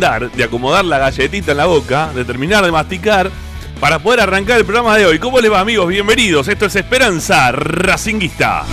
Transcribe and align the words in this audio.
De 0.00 0.44
acomodar 0.44 0.82
la 0.86 0.96
galletita 0.96 1.50
en 1.50 1.58
la 1.58 1.66
boca, 1.66 2.10
de 2.14 2.24
terminar 2.24 2.64
de 2.64 2.72
masticar, 2.72 3.30
para 3.80 3.98
poder 3.98 4.20
arrancar 4.20 4.56
el 4.56 4.64
programa 4.64 4.96
de 4.96 5.04
hoy. 5.04 5.18
¿Cómo 5.18 5.38
les 5.40 5.52
va, 5.52 5.60
amigos? 5.60 5.88
Bienvenidos. 5.88 6.48
Esto 6.48 6.66
es 6.66 6.76
Esperanza 6.76 7.52
Racinguista. 7.52 8.64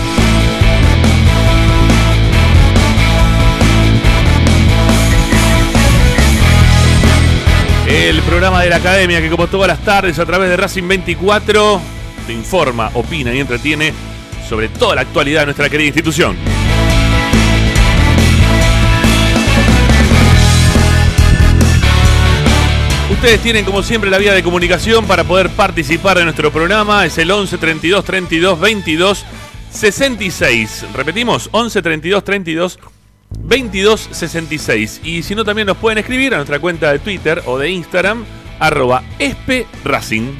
El 7.90 8.22
programa 8.22 8.64
de 8.64 8.70
la 8.70 8.78
academia 8.78 9.20
que 9.20 9.30
como 9.30 9.48
todas 9.48 9.68
las 9.68 9.80
tardes 9.80 10.18
a 10.20 10.26
través 10.26 10.50
de 10.50 10.56
Racing 10.56 10.88
24 10.88 11.82
te 12.26 12.32
informa, 12.32 12.90
opina 12.94 13.34
y 13.34 13.40
entretiene 13.42 13.94
sobre 14.48 14.70
toda 14.70 14.96
la 14.96 15.02
actualidad 15.02 15.42
de 15.42 15.48
nuestra 15.48 15.70
querida 15.70 15.88
institución. 15.88 16.38
Ustedes 23.28 23.44
tienen 23.44 23.66
como 23.66 23.84
siempre 23.84 24.10
la 24.10 24.20
vía 24.20 24.32
de 24.32 24.42
comunicación 24.42 25.06
para 25.06 25.26
poder 25.26 25.50
participar 25.50 26.18
de 26.18 26.24
nuestro 26.24 26.50
programa. 26.50 27.06
Es 27.06 27.18
el 27.18 27.30
11 27.30 27.58
32 27.58 28.06
32 28.06 28.58
22 28.58 29.26
66. 29.70 30.86
Repetimos, 30.94 31.50
11 31.52 31.82
32 31.82 32.24
32 32.24 32.80
22 33.38 34.10
66. 34.14 35.02
Y 35.04 35.24
si 35.24 35.36
no, 35.36 35.44
también 35.44 35.68
nos 35.68 35.76
pueden 35.76 35.98
escribir 35.98 36.36
a 36.36 36.38
nuestra 36.38 36.60
cuenta 36.60 36.90
de 36.94 37.00
Twitter 37.00 37.44
o 37.48 37.58
de 37.58 37.70
Instagram, 37.70 38.24
arroba 38.60 39.04
esperacing. 39.20 40.34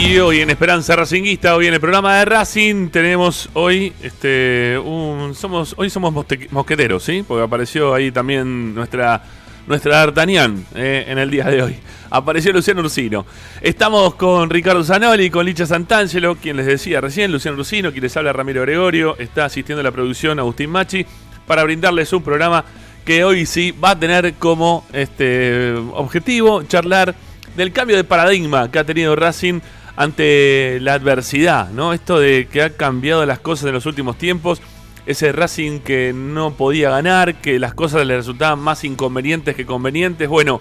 Hoy 0.08 0.40
en 0.40 0.50
Esperanza 0.50 0.94
Racinguista, 0.94 1.56
hoy 1.56 1.66
en 1.66 1.74
el 1.74 1.80
programa 1.80 2.16
de 2.18 2.24
Racing, 2.24 2.90
tenemos 2.90 3.50
hoy, 3.54 3.92
este, 4.00 4.78
un, 4.78 5.34
somos, 5.34 5.74
hoy 5.76 5.90
somos 5.90 6.14
mosqueteros, 6.50 7.02
¿sí? 7.02 7.24
Porque 7.26 7.42
apareció 7.42 7.92
ahí 7.92 8.12
también 8.12 8.72
nuestra, 8.72 9.24
nuestra 9.66 9.96
D'Artagnan 9.96 10.64
eh, 10.76 11.06
en 11.08 11.18
el 11.18 11.28
día 11.28 11.46
de 11.46 11.60
hoy. 11.60 11.76
Apareció 12.08 12.52
Luciano 12.52 12.82
Ursino. 12.82 13.26
Estamos 13.60 14.14
con 14.14 14.48
Ricardo 14.48 14.84
Zanoli, 14.84 15.28
con 15.28 15.44
Licha 15.44 15.66
Santangelo, 15.66 16.36
quien 16.36 16.56
les 16.56 16.66
decía 16.66 17.00
recién, 17.00 17.32
Luciano 17.32 17.58
Ursino, 17.58 17.90
quien 17.90 18.04
les 18.04 18.16
habla 18.16 18.32
Ramiro 18.32 18.62
Gregorio, 18.62 19.18
está 19.18 19.46
asistiendo 19.46 19.80
a 19.80 19.84
la 19.84 19.90
producción 19.90 20.38
Agustín 20.38 20.70
Machi, 20.70 21.04
para 21.48 21.64
brindarles 21.64 22.12
un 22.12 22.22
programa 22.22 22.64
que 23.04 23.24
hoy 23.24 23.44
sí 23.44 23.72
va 23.72 23.90
a 23.90 23.98
tener 23.98 24.34
como 24.34 24.86
este 24.92 25.74
objetivo 25.94 26.62
charlar 26.62 27.12
del 27.56 27.72
cambio 27.72 27.96
de 27.96 28.04
paradigma 28.04 28.70
que 28.70 28.78
ha 28.78 28.84
tenido 28.84 29.16
Racing 29.16 29.60
ante 29.96 30.78
la 30.80 30.94
adversidad, 30.94 31.70
¿no? 31.70 31.92
Esto 31.92 32.20
de 32.20 32.48
que 32.50 32.62
ha 32.62 32.70
cambiado 32.70 33.24
las 33.24 33.38
cosas 33.40 33.66
en 33.66 33.74
los 33.74 33.86
últimos 33.86 34.18
tiempos, 34.18 34.60
ese 35.06 35.32
Racing 35.32 35.80
que 35.80 36.12
no 36.14 36.52
podía 36.54 36.90
ganar, 36.90 37.36
que 37.36 37.58
las 37.58 37.74
cosas 37.74 38.06
le 38.06 38.16
resultaban 38.16 38.58
más 38.58 38.84
inconvenientes 38.84 39.56
que 39.56 39.64
convenientes. 39.64 40.28
Bueno, 40.28 40.60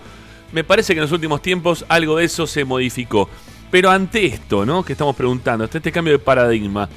me 0.51 0.63
parece 0.63 0.93
que 0.93 0.99
en 0.99 1.03
los 1.03 1.11
últimos 1.11 1.41
tiempos 1.41 1.85
algo 1.89 2.17
de 2.17 2.25
eso 2.25 2.47
se 2.47 2.63
modificó. 2.63 3.29
Pero 3.71 3.91
ante 3.91 4.25
esto, 4.25 4.65
¿no? 4.65 4.83
Que 4.83 4.93
estamos 4.93 5.15
preguntando, 5.15 5.65
este 5.65 5.91
cambio 5.91 6.13
de 6.13 6.19
paradigma, 6.19 6.87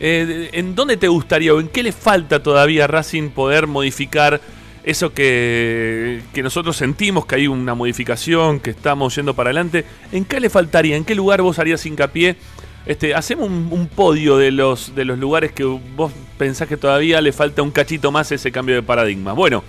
eh, 0.00 0.50
¿en 0.52 0.74
dónde 0.74 0.96
te 0.96 1.06
gustaría 1.06 1.54
o 1.54 1.60
en 1.60 1.68
qué 1.68 1.82
le 1.82 1.92
falta 1.92 2.42
todavía 2.42 2.84
a 2.84 2.86
Racing 2.86 3.30
poder 3.30 3.66
modificar 3.66 4.40
eso 4.88 5.12
que, 5.12 6.22
que 6.32 6.42
nosotros 6.42 6.74
sentimos 6.74 7.26
que 7.26 7.34
hay 7.34 7.46
una 7.46 7.74
modificación, 7.74 8.58
que 8.58 8.70
estamos 8.70 9.14
yendo 9.14 9.34
para 9.34 9.50
adelante? 9.50 9.84
¿En 10.12 10.24
qué 10.24 10.40
le 10.40 10.48
faltaría? 10.48 10.96
¿En 10.96 11.04
qué 11.04 11.14
lugar 11.14 11.42
vos 11.42 11.58
harías 11.58 11.84
hincapié? 11.84 12.36
Este, 12.86 13.14
hacemos 13.14 13.50
un, 13.50 13.90
podio 13.94 14.38
de 14.38 14.50
los, 14.50 14.94
de 14.94 15.04
los 15.04 15.18
lugares 15.18 15.52
que 15.52 15.64
vos 15.64 16.10
pensás 16.38 16.68
que 16.68 16.78
todavía 16.78 17.20
le 17.20 17.32
falta 17.32 17.60
un 17.60 17.70
cachito 17.70 18.10
más 18.10 18.32
ese 18.32 18.50
cambio 18.50 18.76
de 18.76 18.82
paradigma. 18.82 19.34
Bueno, 19.34 19.62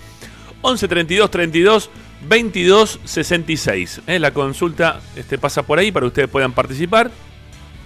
11 0.62 0.88
32 0.88 1.30
32 1.30 1.90
22 2.26 3.00
66. 3.04 4.00
¿eh? 4.06 4.18
La 4.18 4.30
consulta 4.30 5.02
este, 5.16 5.36
pasa 5.36 5.64
por 5.64 5.78
ahí 5.78 5.92
para 5.92 6.04
que 6.04 6.08
ustedes 6.08 6.28
puedan 6.30 6.54
participar 6.54 7.10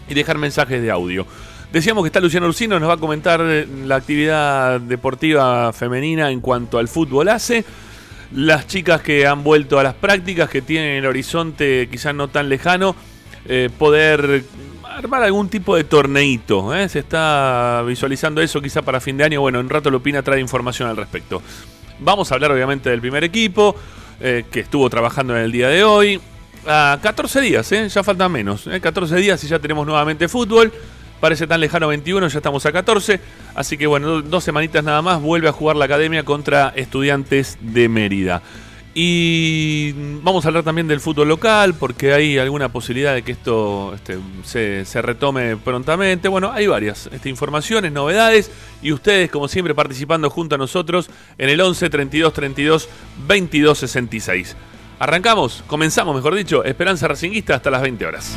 y 0.09 0.15
dejar 0.15 0.39
mensajes 0.39 0.81
de 0.81 0.93
audio. 0.93 1.27
Decíamos 1.75 2.05
que 2.05 2.07
está 2.07 2.21
Luciano 2.21 2.47
Ursino, 2.47 2.79
nos 2.79 2.89
va 2.89 2.93
a 2.93 2.99
comentar 2.99 3.41
eh, 3.43 3.67
la 3.85 3.97
actividad 3.97 4.81
deportiva 4.81 5.73
femenina 5.73 6.31
en 6.31 6.41
cuanto 6.41 6.79
al 6.79 6.87
fútbol 6.87 7.29
hace. 7.29 7.65
Las 8.31 8.69
chicas 8.69 9.01
que 9.01 9.27
han 9.27 9.43
vuelto 9.43 9.81
a 9.81 9.83
las 9.83 9.95
prácticas, 9.95 10.49
que 10.49 10.63
tienen 10.63 10.99
el 10.99 11.05
horizonte 11.05 11.89
quizás 11.91 12.15
no 12.15 12.29
tan 12.29 12.49
lejano, 12.49 12.95
eh, 13.49 13.71
poder 13.77 14.45
armar 14.85 15.25
algún 15.25 15.49
tipo 15.49 15.75
de 15.75 15.83
torneito. 15.83 16.73
¿eh? 16.73 16.89
Se 16.89 17.01
está 17.01 17.83
visualizando 17.85 18.41
eso 18.41 18.63
quizá 18.63 18.83
para 18.83 19.01
fin 19.01 19.17
de 19.17 19.25
año. 19.25 19.41
Bueno, 19.41 19.59
en 19.59 19.69
rato 19.69 19.91
Lupina 19.91 20.23
trae 20.23 20.39
información 20.39 20.89
al 20.89 20.97
respecto. 20.97 21.43
Vamos 21.99 22.31
a 22.31 22.37
hablar 22.37 22.53
obviamente 22.53 22.89
del 22.89 23.01
primer 23.01 23.25
equipo, 23.25 23.75
que 24.21 24.61
estuvo 24.61 24.89
trabajando 24.89 25.37
en 25.37 25.43
el 25.43 25.51
día 25.51 25.67
de 25.71 25.83
hoy. 25.83 26.21
A 26.69 27.01
14 27.03 27.41
días, 27.41 27.69
ya 27.69 28.05
faltan 28.05 28.31
menos. 28.31 28.69
¿eh? 28.69 28.81
14 28.81 29.17
días 29.17 29.43
y 29.43 29.49
ya 29.49 29.59
tenemos 29.59 29.85
nuevamente 29.85 30.29
fútbol. 30.29 30.73
Parece 31.21 31.47
tan 31.47 31.61
lejano 31.61 31.89
21, 31.89 32.29
ya 32.29 32.39
estamos 32.39 32.67
a 32.67 32.73
14. 32.73 33.21
Así 33.55 33.79
que 33.79 33.87
bueno, 33.87 34.23
dos 34.23 34.45
semanitas 34.45 34.85
nada 34.85 35.03
más 35.03 35.21
vuelve 35.21 35.49
a 35.49 35.53
jugar 35.53 35.77
la 35.77 35.87
academia 35.87 36.25
contra 36.25 36.73
estudiantes 36.77 37.57
de 37.61 37.89
Mérida. 37.89 38.43
Y 38.97 39.93
vamos 40.23 40.45
a 40.45 40.49
hablar 40.49 40.63
también 40.63 40.87
del 40.87 41.01
fútbol 41.01 41.27
local, 41.27 41.75
porque 41.75 42.15
hay 42.15 42.39
alguna 42.39 42.69
posibilidad 42.69 43.13
de 43.13 43.23
que 43.23 43.33
esto 43.33 43.93
este, 43.93 44.85
se, 44.85 45.03
retome 45.03 45.57
prontamente. 45.57 46.29
Bueno, 46.29 46.53
hay 46.53 46.69
varias 46.69 47.09
este, 47.13 47.29
informaciones, 47.29 47.91
novedades, 47.91 48.53
y 48.83 48.93
ustedes, 48.93 49.33
como 49.33 49.49
siempre, 49.49 49.75
participando 49.75 50.31
junto 50.31 50.55
a 50.55 50.59
nosotros 50.59 51.11
en 51.39 51.49
el 51.49 51.61
11 51.61 51.91
32 51.91 52.33
32 52.33 52.89
22 53.27 53.79
66. 53.79 54.57
Arrancamos, 55.01 55.65
comenzamos, 55.67 56.15
mejor 56.15 56.37
dicho, 56.37 56.63
Esperanza 56.63 57.09
Racinguista 57.09 57.57
hasta 57.57 57.73
las 57.73 57.83
20 57.83 58.07
horas. 58.07 58.37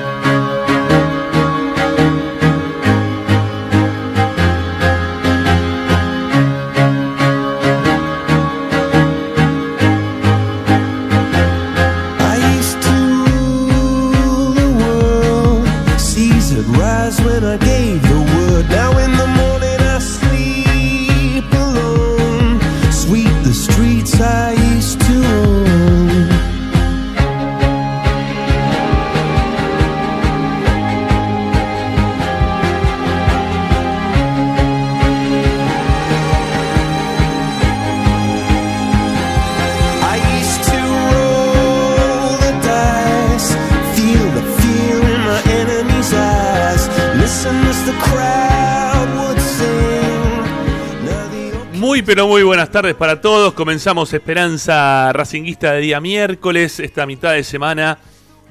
Comenzamos 53.71 54.13
Esperanza 54.13 55.13
Racinguista 55.13 55.71
de 55.71 55.79
día 55.79 56.01
miércoles, 56.01 56.81
esta 56.81 57.05
mitad 57.05 57.31
de 57.31 57.45
semana 57.45 57.99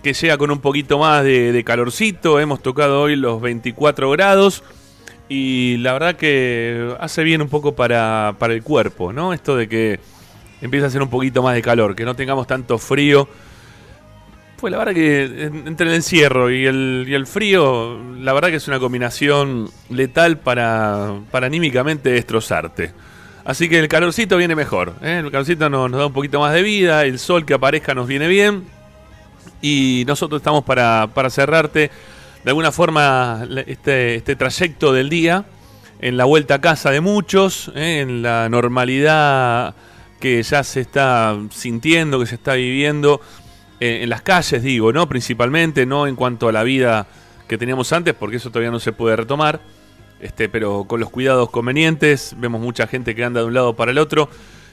que 0.03 0.15
llega 0.15 0.39
con 0.39 0.51
un 0.51 0.61
poquito 0.61 0.99
más 0.99 1.23
de, 1.23 1.63
calorcito. 1.63 2.41
Hemos 2.41 2.63
tocado 2.63 3.03
hoy 3.03 3.17
los 3.17 3.39
24 3.39 4.11
grados 4.13 4.65
y 5.29 5.77
la 5.77 5.93
verdad 5.93 6.17
que 6.17 6.97
hace 7.01 7.23
bien 7.23 7.43
un 7.43 7.51
poco 7.51 7.75
para, 7.75 8.35
para 8.39 8.55
el 8.55 8.63
cuerpo, 8.63 9.13
¿no? 9.13 9.35
Esto 9.35 9.59
de 9.59 9.69
que 9.69 10.01
empieza 10.63 10.87
a 10.87 10.89
hacer 10.89 11.03
un 11.03 11.11
poquito 11.11 11.43
más 11.43 11.55
de 11.55 11.61
calor, 11.61 11.95
que 11.95 12.07
no 12.07 12.17
tengamos 12.17 12.47
tanto 12.47 12.79
frío. 12.79 13.29
Pues 14.59 14.71
la 14.71 14.79
verdad 14.79 14.95
que 14.95 15.51
entre 15.67 15.87
el 15.87 15.97
encierro 15.97 16.51
y 16.51 16.65
el, 16.65 17.05
y 17.07 17.13
el 17.13 17.27
frío, 17.27 18.01
la 18.21 18.33
verdad 18.33 18.49
que 18.49 18.57
es 18.57 18.69
una 18.69 18.81
combinación 18.81 19.69
letal 19.91 20.39
para, 20.39 21.13
para 21.31 21.47
anímicamente 21.47 22.09
destrozarte. 22.09 23.10
Así 23.45 23.69
que 23.69 23.79
el 23.79 23.89
calorcito 23.89 24.37
viene 24.37 24.55
mejor. 24.55 24.95
¿eh? 25.03 25.23
El 25.25 25.31
calorcito 25.31 25.71
nos, 25.71 25.91
nos, 25.91 25.99
da 25.99 26.07
un 26.07 26.13
poquito 26.13 26.41
más 26.41 26.53
de 26.53 26.63
vida. 26.63 27.05
El 27.05 27.19
sol 27.19 27.45
que 27.45 27.55
aparezca 27.55 27.95
nos 27.95 28.07
viene 28.07 28.29
bien. 28.29 28.65
Y 29.63 30.05
nosotros 30.07 30.41
estamos 30.41 30.65
para, 30.65 31.09
para 31.15 31.31
cerrarte 31.31 31.91
de 32.45 32.51
alguna 32.51 32.73
forma 32.73 33.47
este, 33.67 34.17
este, 34.17 34.37
trayecto 34.37 34.93
del 34.93 35.09
día. 35.09 35.45
En 36.01 36.17
la 36.17 36.25
vuelta 36.25 36.55
a 36.55 36.61
casa 36.61 36.91
de 36.91 37.01
muchos. 37.01 37.71
¿eh? 37.75 38.01
En 38.01 38.23
la 38.23 38.49
normalidad 38.49 39.75
que 40.21 40.43
ya 40.43 40.63
se 40.63 40.81
está 40.81 41.37
sintiendo, 41.51 42.21
que 42.21 42.27
se 42.27 42.35
está 42.35 42.55
viviendo. 42.55 43.21
Eh, 43.81 44.01
en 44.03 44.11
las 44.11 44.21
calles, 44.21 44.63
digo, 44.63 44.93
¿no? 44.93 45.09
Principalmente, 45.09 45.87
no 45.87 46.07
en 46.07 46.15
cuanto 46.15 46.49
a 46.49 46.53
la 46.53 46.63
vida 46.63 47.07
que 47.49 47.57
teníamos 47.57 47.93
antes, 47.95 48.15
porque 48.15 48.37
eso 48.37 48.51
todavía 48.51 48.71
no 48.71 48.79
se 48.79 48.93
puede 48.93 49.17
retomar 49.17 49.61
este, 50.21 50.49
pero 50.49 50.85
con 50.85 51.01
los 51.01 51.11
cuidados 51.11 51.51
convenientes. 51.51 52.35
Vemos 52.39 52.61
mucha 52.61 52.87
gente 52.87 53.15
que 53.15 53.25
anda 53.25 53.41
de 53.41 53.47
un 53.47 53.55
lado 53.55 53.75
para 53.75 53.91
el 53.91 53.99
otro. 53.99 54.29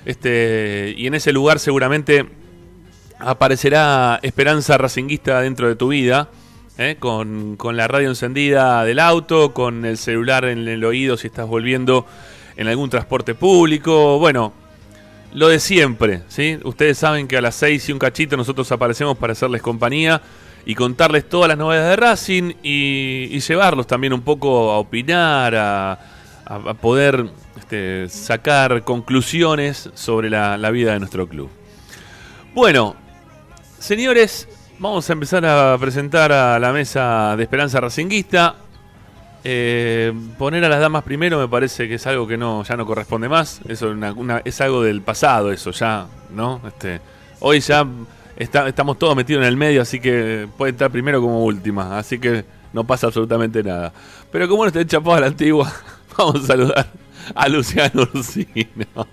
Este, 0.06 0.94
y 0.98 1.08
en 1.08 1.16
ese 1.16 1.34
lugar 1.34 1.60
seguramente 1.60 2.26
aparecerá 3.20 4.20
esperanza 4.22 4.78
racinguista 4.78 5.42
dentro 5.42 5.68
de 5.68 5.76
tu 5.76 5.90
vida. 5.90 6.30
¿eh? 6.78 6.98
Con, 7.00 7.56
con, 7.56 7.76
la 7.76 7.88
radio 7.88 8.10
encendida 8.10 8.84
del 8.84 9.00
auto, 9.00 9.54
con 9.54 9.86
el 9.86 9.98
celular 9.98 10.46
en 10.46 10.68
el 10.68 10.84
oído 10.86 11.18
si 11.18 11.28
estás 11.28 11.48
volviendo 11.48 12.06
en 12.56 12.68
algún 12.68 12.90
transporte 12.90 13.36
público. 13.36 14.20
Bueno, 14.20 14.54
lo 15.34 15.48
de 15.48 15.60
siempre. 15.60 16.22
¿sí? 16.28 16.60
Ustedes 16.64 16.98
saben 16.98 17.28
que 17.28 17.38
a 17.38 17.42
las 17.42 17.56
6 17.56 17.90
y 17.90 17.92
un 17.92 18.00
cachito 18.00 18.38
nosotros 18.38 18.72
aparecemos 18.72 19.18
para 19.18 19.34
hacerles 19.34 19.62
compañía 19.62 20.22
y 20.68 20.76
contarles 20.76 21.30
todas 21.30 21.48
las 21.48 21.58
novedades 21.58 21.92
de 21.92 21.96
Racing 21.96 22.54
y, 22.62 23.30
y 23.32 23.40
llevarlos 23.40 23.88
también 23.88 24.12
un 24.12 24.22
poco 24.22 24.70
a 24.70 24.80
opinar, 24.80 25.56
a, 25.56 26.00
a 26.46 26.74
poder 26.74 27.26
este, 27.58 28.10
sacar 28.10 28.84
conclusiones 28.84 29.90
sobre 29.94 30.30
la, 30.30 30.58
vida 30.72 30.92
de 30.92 31.00
nuestro 31.00 31.26
club. 31.26 31.50
Bueno, 32.54 32.96
señores, 33.80 34.48
vamos 34.78 35.10
a 35.10 35.14
empezar 35.14 35.46
a 35.46 35.78
presentar 35.80 36.34
a 36.34 36.60
la 36.60 36.74
mesa 36.74 37.36
de 37.38 37.44
Esperanza 37.44 37.80
Racinguista. 37.80 38.56
Eh, 39.46 40.12
poner 40.38 40.66
a 40.66 40.70
las 40.70 40.82
damas 40.82 41.04
primero 41.04 41.40
me 41.40 41.48
parece 41.48 41.88
que 41.88 41.96
es 41.96 42.08
algo 42.08 42.28
que 42.28 42.36
no 42.36 42.64
ya 42.64 42.76
no 42.76 42.86
corresponde 42.86 43.30
más. 43.30 43.62
Eso 43.70 43.96
es 44.44 44.62
algo 44.62 44.84
del 44.84 45.02
pasado, 45.02 45.52
eso 45.54 45.72
ya, 45.72 46.08
¿no? 46.30 46.60
Este, 46.68 47.00
hoy 47.40 47.62
ya 47.62 47.86
está- 48.38 48.68
estamos 48.68 48.98
todos 49.00 49.16
metidos 49.16 49.42
en 49.44 49.48
el 49.50 49.58
medio, 49.58 49.82
así 49.82 50.00
que 50.00 50.48
puede 50.58 50.72
estar 50.72 50.90
primero 50.92 51.22
como 51.22 51.44
última. 51.44 51.98
Así 51.98 52.20
que 52.20 52.46
no 52.74 52.84
pasa 52.86 53.08
absolutamente 53.08 53.64
nada. 53.64 53.92
Pero 54.32 54.48
como 54.48 54.64
no 54.64 54.68
está 54.68 54.86
chapado 54.86 55.16
a 55.16 55.20
la 55.22 55.28
antigua, 55.28 55.72
vamos 56.18 56.44
a 56.44 56.48
saludar 56.48 56.88
a 57.36 57.48
Luciano 57.50 58.04
Ursino. 58.14 58.48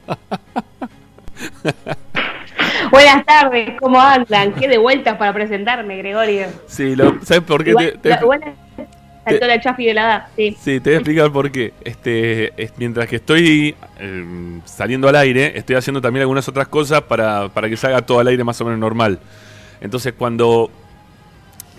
Buenas 2.91 3.25
tardes, 3.27 3.71
¿cómo 3.81 4.01
andan? 4.01 4.53
Qué 4.55 4.69
de 4.69 4.79
vueltas 4.79 5.17
para 5.17 5.33
presentarme, 5.33 5.97
Gregorio. 5.97 6.47
Sí, 6.67 6.95
lo, 6.95 7.19
¿sabes 7.25 7.43
por 7.43 7.65
qué? 7.65 7.71
Igual, 7.71 7.93
te- 8.01 8.11
te- 8.15 8.21
igual 8.21 8.41
saltó 9.25 9.47
la 9.47 9.61
chafi 9.61 9.87
de 9.87 9.95
la 9.95 10.03
edad, 10.03 10.27
sí. 10.37 10.57
Sí, 10.61 10.81
te 10.81 10.91
voy 10.91 10.93
a 10.95 10.97
explicar 10.99 11.33
por 11.33 11.51
qué. 11.51 11.73
Este, 11.85 12.53
es- 12.63 12.73
mientras 12.77 13.09
que 13.09 13.17
estoy 13.17 13.75
eh, 13.99 14.25
saliendo 14.65 15.09
al 15.09 15.17
aire, 15.17 15.53
estoy 15.59 15.77
haciendo 15.77 16.01
también 16.01 16.23
algunas 16.23 16.47
otras 16.49 16.69
cosas 16.69 17.03
para, 17.03 17.49
para 17.49 17.69
que 17.69 17.77
salga 17.77 18.03
todo 18.03 18.21
al 18.21 18.29
aire 18.29 18.45
más 18.45 18.61
o 18.61 18.65
menos 18.65 18.79
normal. 18.81 19.19
Entonces, 19.81 20.15
cuando 20.17 20.71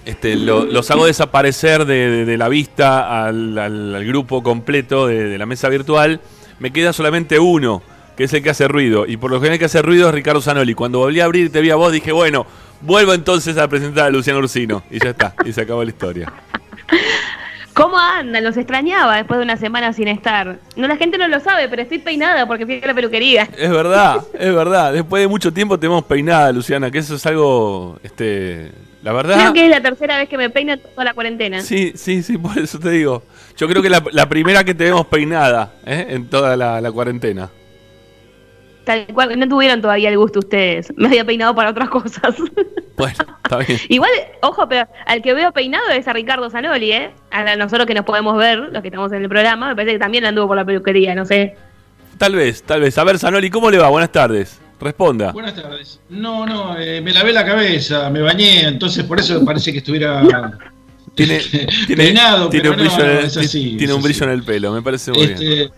este, 0.06 0.36
lo- 0.36 0.66
los 0.66 0.90
hago 0.92 1.06
desaparecer 1.08 1.86
de, 1.86 2.10
de- 2.10 2.26
de 2.26 2.38
la 2.38 2.48
vista 2.50 3.26
al, 3.26 3.58
al- 3.58 3.96
al 3.96 4.06
grupo 4.06 4.44
completo 4.44 5.08
de, 5.08 5.24
de 5.26 5.38
la 5.38 5.46
mesa 5.46 5.68
virtual, 5.70 6.22
me 6.60 6.72
queda 6.72 6.94
solamente 6.94 7.40
uno, 7.40 7.82
que 8.16 8.26
es 8.26 8.34
el 8.34 8.44
que 8.44 8.50
hace 8.52 8.68
ruido. 8.68 9.06
Y 9.08 9.18
por 9.18 9.32
lo 9.32 9.38
general 9.38 9.54
el 9.54 9.60
que 9.60 9.66
hace 9.66 9.82
ruido 9.82 10.08
es 10.10 10.14
Ricardo 10.16 10.42
Zanoli. 10.42 10.74
Cuando 10.76 11.00
volví 11.00 11.20
a 11.20 11.26
abrir 11.26 11.48
y 11.48 11.50
te 11.50 11.60
vi 11.62 11.72
a 11.72 11.76
vos, 11.76 11.92
dije, 11.92 12.12
bueno, 12.12 12.46
vuelvo 12.82 13.14
entonces 13.14 13.58
a 13.58 13.68
presentar 13.68 14.06
a 14.06 14.10
Luciano 14.12 14.40
Ursino. 14.40 14.84
Y 14.92 15.00
ya 15.04 15.10
está, 15.10 15.34
y 15.44 15.52
se 15.52 15.62
acabó 15.62 15.84
la 15.84 15.90
historia. 15.90 16.32
¿Cómo 17.74 17.98
andan? 17.98 18.42
Los 18.42 18.56
extrañaba 18.56 19.18
después 19.18 19.38
de 19.38 19.44
una 19.44 19.58
semana 19.58 19.92
sin 19.92 20.08
estar. 20.08 20.60
No, 20.78 20.88
la 20.88 20.96
gente 20.96 21.18
no 21.18 21.28
lo 21.28 21.42
sabe, 21.42 21.68
pero 21.68 21.82
estoy 21.82 22.00
peinada 22.00 22.48
porque 22.48 22.66
fui 22.66 22.82
a 22.82 22.88
la 22.88 22.94
peluquería. 22.94 23.50
Es 23.58 23.70
verdad, 23.70 24.22
es 24.34 24.56
verdad. 24.56 24.94
Después 24.94 25.22
de 25.22 25.28
mucho 25.28 25.52
tiempo 25.52 25.78
tenemos 25.78 26.06
peinada, 26.06 26.54
Luciana, 26.54 26.90
que 26.90 27.00
eso 27.00 27.16
es 27.16 27.26
algo, 27.26 28.00
este, 28.02 28.72
la 29.04 29.12
verdad. 29.12 29.38
Creo 29.40 29.54
que 29.54 29.66
es 29.66 29.70
la 29.70 29.82
tercera 29.82 30.18
vez 30.18 30.30
que 30.30 30.38
me 30.38 30.50
peino 30.50 30.78
toda 30.80 31.04
la 31.04 31.14
cuarentena. 31.14 31.62
Sí, 31.62 31.92
sí, 31.96 32.24
sí, 32.24 32.38
por 32.38 32.58
eso 32.58 32.80
te 32.80 32.92
digo. 32.92 33.24
Yo 33.58 33.68
creo 33.68 33.82
que 33.82 33.90
la, 33.90 34.02
la 34.14 34.30
primera 34.30 34.64
que 34.64 34.74
te 34.74 34.86
vemos 34.86 35.08
peinada, 35.08 35.74
¿eh? 35.86 36.08
en 36.12 36.30
toda 36.30 36.56
la, 36.56 36.80
la 36.80 36.92
cuarentena. 36.94 37.50
Tal 38.86 39.08
cual, 39.08 39.38
no 39.38 39.48
tuvieron 39.48 39.82
todavía 39.82 40.10
el 40.10 40.18
gusto 40.18 40.40
ustedes. 40.40 40.94
Me 40.96 41.08
había 41.08 41.26
peinado 41.26 41.54
para 41.56 41.72
otras 41.72 41.90
cosas. 41.90 42.36
Bueno, 42.98 43.18
está 43.44 43.58
bien. 43.58 43.78
Igual, 43.90 44.10
ojo, 44.42 44.70
pero 44.70 44.88
al 45.06 45.22
que 45.22 45.34
veo 45.34 45.52
peinado 45.52 45.90
es 45.90 46.08
a 46.08 46.14
Ricardo 46.14 46.50
Zanoli, 46.50 46.94
¿eh? 46.94 47.12
A 47.30 47.58
nosotros 47.58 47.86
que 47.86 47.94
nos 47.94 48.06
podemos 48.06 48.38
ver, 48.38 48.58
los 48.58 48.82
que 48.82 48.88
estamos 48.88 49.12
en 49.12 49.22
el 49.22 49.28
programa, 49.28 49.68
me 49.68 49.76
parece 49.76 49.96
que 49.96 50.00
también 50.00 50.24
anduvo 50.24 50.48
por 50.48 50.56
la 50.56 50.64
peluquería, 50.64 51.14
no 51.14 51.26
sé. 51.26 51.58
Tal 52.18 52.36
vez, 52.36 52.64
tal 52.64 52.80
vez. 52.80 52.98
A 52.98 53.04
ver, 53.04 53.20
Zanoli, 53.20 53.50
¿cómo 53.50 53.70
le 53.70 53.80
va? 53.80 53.90
Buenas 53.90 54.14
tardes. 54.14 54.62
Responda. 54.80 55.34
Buenas 55.34 55.56
tardes. 55.56 56.00
No, 56.08 56.46
no, 56.46 56.78
eh, 56.80 57.02
me 57.02 57.12
lavé 57.12 57.34
la 57.34 57.46
cabeza, 57.46 58.10
me 58.10 58.22
bañé, 58.22 58.62
entonces 58.62 59.04
por 59.04 59.20
eso 59.20 59.44
parece 59.44 59.74
que 59.74 59.80
estuviera 59.80 60.22
Tiene, 61.16 61.38
este, 61.38 61.68
tiene, 61.88 62.04
peinado, 62.04 62.50
tiene 62.50 62.70
pero 62.70 62.74
un 62.74 62.80
brillo, 62.80 62.98
no, 62.98 63.12
en 63.12 63.18
el, 63.18 63.26
es 63.26 63.38
así, 63.38 63.76
tiene 63.78 63.84
es 63.86 63.90
un 63.92 64.00
así. 64.00 64.08
brillo 64.08 64.26
en 64.26 64.32
el 64.32 64.44
pelo, 64.44 64.72
me 64.72 64.82
parece 64.82 65.12
muy 65.12 65.28
bien. 65.28 65.72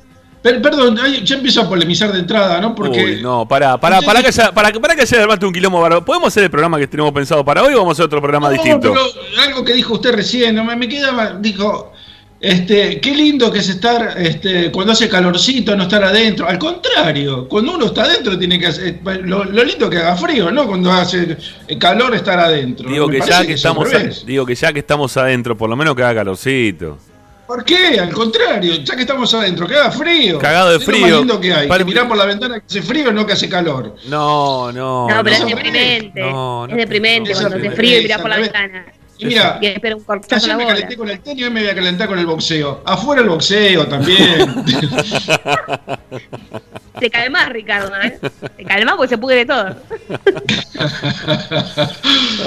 Per- 0.48 0.62
perdón, 0.62 0.98
ya 1.25 1.36
empiezo 1.36 1.62
a 1.62 1.68
polemizar 1.68 2.10
de 2.13 2.20
entrada, 2.20 2.62
¿no? 2.62 2.74
Porque 2.74 3.04
Uy, 3.04 3.22
no, 3.22 3.46
pará, 3.46 3.77
pará, 3.77 4.01
pará 4.01 4.22
que 4.22 4.30
haya, 4.30 4.54
para, 4.54 4.72
para 4.72 4.96
que 4.96 5.01
haya 5.01 5.22
armarte 5.22 5.46
un 5.46 5.51
quilombo 5.51 5.82
bárbaro. 5.82 6.06
¿Podemos 6.06 6.30
hacer 6.30 6.44
el 6.44 6.50
programa 6.50 6.77
que 6.80 6.88
tenemos 6.88 7.12
pensado 7.12 7.44
para 7.44 7.63
hoy 7.63 7.74
o 7.74 7.80
vamos 7.80 7.92
a 7.92 7.94
hacer 7.94 8.06
otro 8.06 8.22
programa 8.22 8.48
No, 8.48 8.54
distinto? 8.54 8.94
pero 8.94 9.01
algo 9.44 9.66
que 9.66 9.74
dijo 9.74 9.96
usted 9.96 10.13
recién, 10.13 10.56
no 10.56 10.63
me, 10.63 10.77
me 10.77 10.88
quedaba, 10.88 11.34
dijo, 11.38 11.92
este, 12.39 13.01
qué 13.01 13.13
lindo 13.16 13.51
que 13.51 13.60
es 13.60 13.68
estar, 13.68 14.13
este, 14.18 14.72
cuando 14.72 14.94
hace 14.94 15.10
calorcito, 15.10 15.75
no 15.75 15.84
estar 15.84 16.04
adentro. 16.04 16.48
Al 16.48 16.58
contrario, 16.60 17.48
cuando 17.50 17.74
uno 17.75 17.88
está 17.88 18.04
adentro 18.04 18.38
tiene 18.39 18.58
que 18.58 18.68
hacer, 18.68 19.00
lo, 19.24 19.44
lo 19.44 19.63
lindo 19.66 19.89
que 19.89 19.98
haga 19.98 20.16
frío, 20.16 20.50
¿no? 20.50 20.66
Cuando 20.66 20.92
hace 20.94 21.36
calor 21.77 22.16
estar 22.16 22.39
adentro. 22.39 22.89
Digo 22.89 23.10
que 23.10 23.20
ya 23.20 23.46
que 23.46 23.54
estamos, 23.54 23.92
revés. 23.92 24.25
digo 24.25 24.46
que 24.46 24.56
ya 24.56 24.72
que 24.72 24.80
estamos 24.80 25.18
adentro, 25.18 25.58
por 25.58 25.70
lo 25.70 25.75
menos 25.75 25.94
que 25.96 26.04
haga 26.04 26.16
calorcito. 26.16 27.00
¿Por 27.48 27.63
qué? 27.63 28.00
Al 28.00 28.12
contrario, 28.12 28.74
ya 28.84 28.96
que 28.96 29.01
estamos 29.01 29.34
adentro, 29.34 29.68
que 29.68 29.75
haga 29.75 29.92
frío. 29.92 30.38
Cagado 30.38 30.72
de 30.72 30.75
Es 30.77 30.82
lo 30.82 30.86
frío. 30.94 31.01
más 31.08 31.12
lindo 31.20 31.39
que 31.39 31.54
hay. 31.54 31.68
Pare- 31.68 31.86
que 31.86 31.89
mirar 31.89 32.08
por 32.08 32.18
la 32.18 32.25
ventana 32.25 32.60
que 32.60 32.66
hace 32.66 32.82
frío, 32.82 33.12
no 33.13 33.25
que 33.25 33.34
hace 33.34 33.48
calor. 33.48 33.96
No, 34.08 34.72
no. 34.72 35.08
No, 35.08 35.24
pero 35.24 35.36
es 35.36 35.42
no. 35.42 35.48
deprimente. 35.48 36.20
No, 36.20 36.68
no, 36.68 36.74
es 36.74 36.77
deprimente 36.77 37.34
no, 37.34 37.39
cuando 37.39 37.58
hace 37.58 37.72
frío 37.72 38.00
y 38.00 38.04
mirás 38.04 38.22
por 38.22 38.30
la 38.30 38.38
ventana. 38.38 38.86
Y 39.20 39.25
mira, 39.25 39.58
Y 39.62 39.66
espera 39.68 39.96
un 39.96 40.06
ayer 40.30 40.56
me 40.58 40.68
calenté 40.68 40.96
con 40.96 41.10
el 41.10 41.20
tenis 41.22 41.39
y 41.39 41.44
hoy 41.46 41.50
me 41.50 41.62
voy 41.62 41.70
a 41.72 41.75
calentar 41.75 42.08
con 42.08 42.20
el 42.20 42.25
boxeo. 42.27 42.84
Afuera 42.86 43.22
el 43.24 43.30
boxeo 43.30 43.88
también. 43.88 44.63
Te 47.00 47.10
calmás, 47.10 47.50
Ricardo, 47.50 47.92
¿eh? 48.01 48.20
Te 48.56 48.63
calmás 48.63 48.96
porque 48.96 49.10
se 49.10 49.18
pudre 49.18 49.46
todo. 49.46 49.75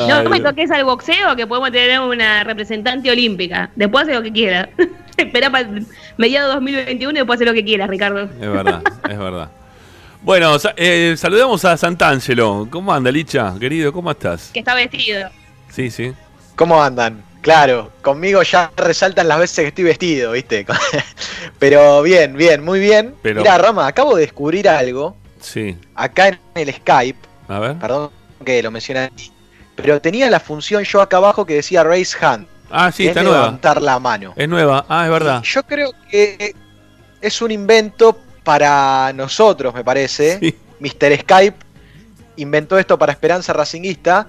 No, 0.09 0.23
no 0.23 0.31
me 0.31 0.41
toques 0.41 0.71
al 0.71 0.85
boxeo 0.85 1.37
que 1.37 1.47
podemos 1.47 1.71
tener 1.71 2.01
una 2.01 2.43
representante 2.45 3.11
olímpica. 3.11 3.71
Después 3.77 4.05
hace 4.05 4.15
lo 4.15 4.23
que 4.23 4.33
quiera. 4.33 4.69
Espera 5.17 5.51
para 5.51 5.69
mediados 6.17 6.55
2021 6.55 7.11
y 7.11 7.15
después 7.17 7.37
hace 7.37 7.45
lo 7.45 7.53
que 7.53 7.65
quiera, 7.65 7.87
Ricardo. 7.87 8.23
Es 8.23 8.53
verdad, 8.53 8.83
es 9.09 9.19
verdad. 9.19 9.51
Bueno, 10.23 10.57
eh, 10.77 11.15
saludamos 11.17 11.65
a 11.65 11.77
Santangelo. 11.77 12.69
¿Cómo 12.71 12.93
anda, 12.93 13.11
Licha? 13.11 13.55
Querido, 13.59 13.93
¿cómo 13.93 14.11
estás? 14.11 14.51
Que 14.53 14.61
está 14.61 14.75
vestido. 14.75 15.31
Sí, 15.71 15.91
sí. 15.91 16.13
¿Cómo 16.57 16.83
andan? 16.83 17.23
Claro, 17.43 17.91
conmigo 18.03 18.43
ya 18.43 18.71
resaltan 18.77 19.27
las 19.29 19.39
veces 19.39 19.57
que 19.63 19.69
estoy 19.69 19.85
vestido, 19.85 20.33
¿viste? 20.33 20.67
Pero 21.59 22.03
bien, 22.03 22.37
bien, 22.37 22.63
muy 22.65 22.81
bien. 22.81 23.15
Pero- 23.23 23.41
Mira, 23.41 23.57
Rama, 23.59 23.87
acabo 23.87 24.15
de 24.17 24.23
descubrir 24.23 24.69
algo 24.69 25.17
Sí. 25.41 25.77
acá 25.95 26.29
en 26.29 26.39
el 26.55 26.75
Skype, 26.75 27.19
A 27.49 27.59
ver. 27.59 27.77
perdón 27.79 28.11
que 28.45 28.63
lo 28.63 28.71
mencioné 28.71 29.11
pero 29.77 29.99
tenía 30.01 30.29
la 30.29 30.41
función 30.41 30.83
yo 30.85 31.01
acá 31.01 31.17
abajo 31.17 31.47
que 31.47 31.55
decía 31.55 31.83
raise 31.83 32.15
hand, 32.21 32.47
Ah, 32.71 32.93
sí, 32.93 33.07
está 33.09 33.21
es 33.21 33.25
nueva. 33.27 33.41
levantar 33.45 33.81
la 33.81 33.99
mano. 33.99 34.35
Es 34.37 34.47
nueva. 34.49 34.85
Ah, 34.91 35.07
es 35.07 35.11
verdad. 35.11 35.43
Yo 35.43 35.63
creo 35.63 35.93
que 36.11 36.55
es 37.23 37.41
un 37.43 37.51
invento 37.51 38.19
para 38.45 39.11
nosotros, 39.15 39.73
me 39.75 39.83
parece. 39.83 40.39
Sí. 40.39 40.55
Mr. 40.81 41.19
Skype 41.23 41.57
inventó 42.37 42.79
esto 42.79 42.99
para 42.99 43.13
Esperanza 43.13 43.53
Racinguista, 43.55 44.27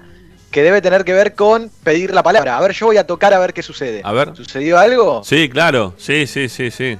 que 0.52 0.62
debe 0.62 0.80
tener 0.80 1.04
que 1.04 1.12
ver 1.14 1.34
con 1.34 1.70
pedir 1.82 2.14
la 2.14 2.22
palabra. 2.22 2.56
A 2.56 2.60
ver, 2.60 2.72
yo 2.72 2.86
voy 2.86 2.98
a 2.98 3.06
tocar 3.06 3.32
a 3.34 3.38
ver 3.40 3.52
qué 3.52 3.62
sucede. 3.62 4.02
A 4.04 4.12
ver. 4.12 4.36
¿Sucedió 4.36 4.78
algo? 4.78 5.24
Sí, 5.24 5.48
claro. 5.48 5.94
Sí, 5.96 6.26
sí, 6.28 6.48
sí, 6.48 6.70
sí. 6.70 6.98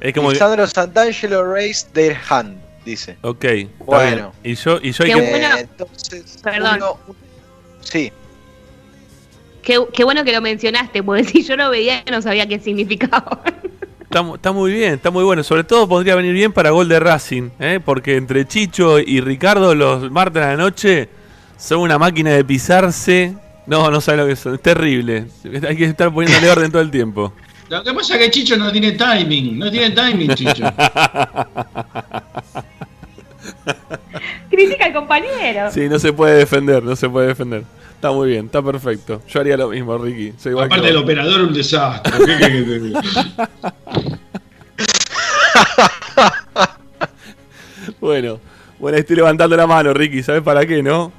Es 0.00 0.12
como 0.12 0.28
que... 0.28 0.34
Lisandro 0.34 0.66
Santangelo 0.66 1.50
raised 1.50 1.88
their 1.92 2.16
hand, 2.28 2.58
dice. 2.84 3.16
Ok. 3.22 3.44
Bueno. 3.78 4.32
bien. 4.42 4.52
Y 4.52 4.56
yo, 4.56 4.78
y 4.82 4.92
yo 4.92 5.04
hay 5.04 5.12
que... 5.12 5.20
bueno. 5.30 5.56
Eh, 5.56 5.60
entonces, 5.60 6.38
Perdón. 6.42 6.76
uno- 6.76 6.98
sí, 7.80 8.12
Qué, 9.62 9.78
qué 9.92 10.04
bueno 10.04 10.24
que 10.24 10.32
lo 10.32 10.40
mencionaste, 10.40 11.02
porque 11.02 11.24
si 11.30 11.42
yo 11.44 11.56
lo 11.56 11.70
veía 11.70 12.02
no 12.10 12.20
sabía 12.22 12.46
qué 12.48 12.58
significaba. 12.58 13.42
Está, 14.00 14.24
está 14.34 14.52
muy 14.52 14.72
bien, 14.72 14.94
está 14.94 15.10
muy 15.10 15.22
bueno. 15.24 15.42
Sobre 15.44 15.64
todo 15.64 15.86
podría 15.88 16.14
venir 16.14 16.32
bien 16.32 16.52
para 16.52 16.70
gol 16.70 16.88
de 16.88 16.98
Racing, 16.98 17.50
¿eh? 17.60 17.78
porque 17.84 18.16
entre 18.16 18.48
Chicho 18.48 18.98
y 18.98 19.20
Ricardo 19.20 19.74
los 19.74 20.10
martes 20.10 20.42
a 20.42 20.48
la 20.48 20.56
noche 20.56 21.08
son 21.58 21.80
una 21.80 21.98
máquina 21.98 22.30
de 22.30 22.44
pisarse. 22.44 23.34
No, 23.66 23.90
no 23.90 24.00
sabes 24.00 24.20
lo 24.20 24.26
que 24.26 24.36
son, 24.36 24.54
es 24.54 24.62
terrible. 24.62 25.26
Hay 25.68 25.76
que 25.76 25.84
estar 25.84 26.10
poniéndole 26.12 26.50
orden 26.52 26.72
todo 26.72 26.80
el 26.80 26.90
tiempo. 26.90 27.34
Lo 27.68 27.82
que 27.82 27.92
pasa 27.92 28.14
es 28.14 28.20
que 28.22 28.30
Chicho 28.30 28.56
no 28.56 28.72
tiene 28.72 28.92
timing, 28.92 29.58
no 29.58 29.70
tiene 29.70 29.90
timing, 29.90 30.34
Chicho. 30.34 30.64
Critica 34.50 34.86
al 34.86 34.94
compañero. 34.94 35.70
Sí, 35.70 35.86
no 35.88 35.98
se 35.98 36.14
puede 36.14 36.38
defender, 36.38 36.82
no 36.82 36.96
se 36.96 37.10
puede 37.10 37.26
defender. 37.28 37.64
Está 37.94 38.10
muy 38.12 38.28
bien, 38.28 38.46
está 38.46 38.62
perfecto. 38.62 39.20
Yo 39.28 39.40
haría 39.40 39.56
lo 39.56 39.68
mismo, 39.68 39.98
Ricky. 39.98 40.32
Soy 40.38 40.52
igual 40.52 40.66
Aparte 40.66 40.86
del 40.86 40.96
operador, 40.96 41.40
un 41.42 41.52
desastre. 41.52 42.12
Bueno, 48.00 48.38
bueno, 48.78 48.96
estoy 48.96 49.16
levantando 49.16 49.56
la 49.56 49.66
mano, 49.66 49.92
Ricky. 49.92 50.22
¿Sabes 50.22 50.42
para 50.42 50.64
qué, 50.64 50.82
no? 50.82 51.12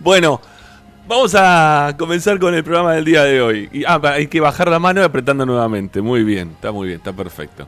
Bueno, 0.00 0.40
vamos 1.08 1.34
a 1.36 1.94
comenzar 1.98 2.38
con 2.38 2.54
el 2.54 2.62
programa 2.62 2.94
del 2.94 3.04
día 3.04 3.24
de 3.24 3.42
hoy. 3.42 3.68
Y, 3.72 3.84
ah, 3.84 4.00
hay 4.04 4.28
que 4.28 4.40
bajar 4.40 4.68
la 4.70 4.78
mano 4.78 5.00
y 5.00 5.04
apretando 5.04 5.44
nuevamente. 5.44 6.00
Muy 6.00 6.22
bien, 6.22 6.50
está 6.52 6.70
muy 6.70 6.86
bien, 6.86 6.98
está 6.98 7.12
perfecto. 7.12 7.66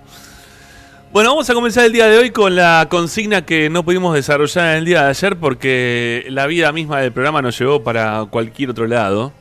Bueno, 1.12 1.31
vamos 1.31 1.50
a 1.50 1.55
comenzar 1.55 1.85
el 1.87 1.93
día 1.93 2.07
de 2.07 2.19
hoy 2.19 2.31
con 2.31 2.55
la 2.55 2.87
consigna 2.88 3.45
que 3.45 3.69
no 3.69 3.85
pudimos 3.85 4.14
desarrollar 4.14 4.71
en 4.71 4.79
el 4.79 4.85
día 4.85 5.02
de 5.02 5.09
ayer 5.11 5.37
porque 5.37 6.25
la 6.29 6.47
vida 6.47 6.71
misma 6.71 7.00
del 7.00 7.12
programa 7.12 7.43
nos 7.43 7.59
llevó 7.59 7.83
para 7.83 8.26
cualquier 8.31 8.71
otro 8.71 8.87
lado. 8.87 9.33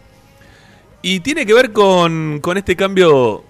Y 1.03 1.19
tiene 1.19 1.45
que 1.45 1.53
ver 1.53 1.71
con, 1.71 2.39
con 2.41 2.57
este 2.57 2.75
cambio 2.75 3.43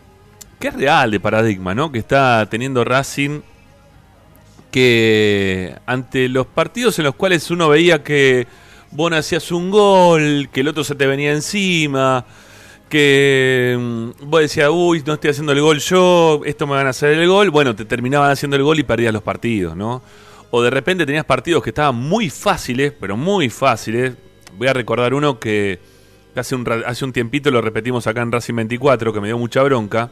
que 0.59 0.67
es 0.67 0.73
real 0.73 1.11
de 1.11 1.19
paradigma, 1.21 1.73
¿no? 1.73 1.93
Que 1.93 1.99
está 1.99 2.45
teniendo 2.49 2.83
Racing 2.83 3.39
que 4.71 5.75
ante 5.85 6.29
los 6.29 6.45
partidos 6.45 6.99
en 6.99 7.05
los 7.05 7.15
cuales 7.15 7.49
uno 7.51 7.69
veía 7.69 8.03
que 8.03 8.47
vos 8.91 9.11
hacías 9.13 9.51
un 9.51 9.69
gol, 9.69 10.49
que 10.51 10.61
el 10.61 10.67
otro 10.67 10.83
se 10.83 10.95
te 10.95 11.07
venía 11.07 11.31
encima, 11.31 12.25
que 12.89 13.77
mm, 13.79 14.29
vos 14.29 14.41
decías, 14.41 14.69
uy, 14.71 15.03
no 15.05 15.13
estoy 15.13 15.31
haciendo 15.31 15.51
el 15.51 15.61
gol 15.61 15.79
yo, 15.79 16.41
esto 16.45 16.67
me 16.67 16.73
van 16.73 16.88
a 16.88 16.89
hacer 16.89 17.17
el 17.17 17.27
gol, 17.27 17.49
bueno, 17.49 17.75
te 17.75 17.85
terminaban 17.85 18.31
haciendo 18.31 18.57
el 18.57 18.63
gol 18.63 18.79
y 18.79 18.83
perdías 18.83 19.13
los 19.13 19.23
partidos, 19.23 19.75
¿no? 19.75 20.01
O 20.51 20.61
de 20.61 20.71
repente 20.71 21.05
tenías 21.05 21.25
partidos 21.25 21.63
que 21.63 21.69
estaban 21.69 21.95
muy 21.95 22.29
fáciles, 22.29 22.91
pero 22.99 23.15
muy 23.15 23.49
fáciles. 23.49 24.15
Voy 24.57 24.67
a 24.67 24.73
recordar 24.73 25.13
uno 25.13 25.39
que 25.39 25.79
hace 26.35 26.55
un, 26.55 26.67
hace 26.85 27.05
un 27.05 27.13
tiempito 27.13 27.51
lo 27.51 27.61
repetimos 27.61 28.07
acá 28.07 28.21
en 28.21 28.31
Racing 28.31 28.55
24, 28.55 29.13
que 29.13 29.21
me 29.21 29.27
dio 29.27 29.38
mucha 29.38 29.61
bronca. 29.61 30.09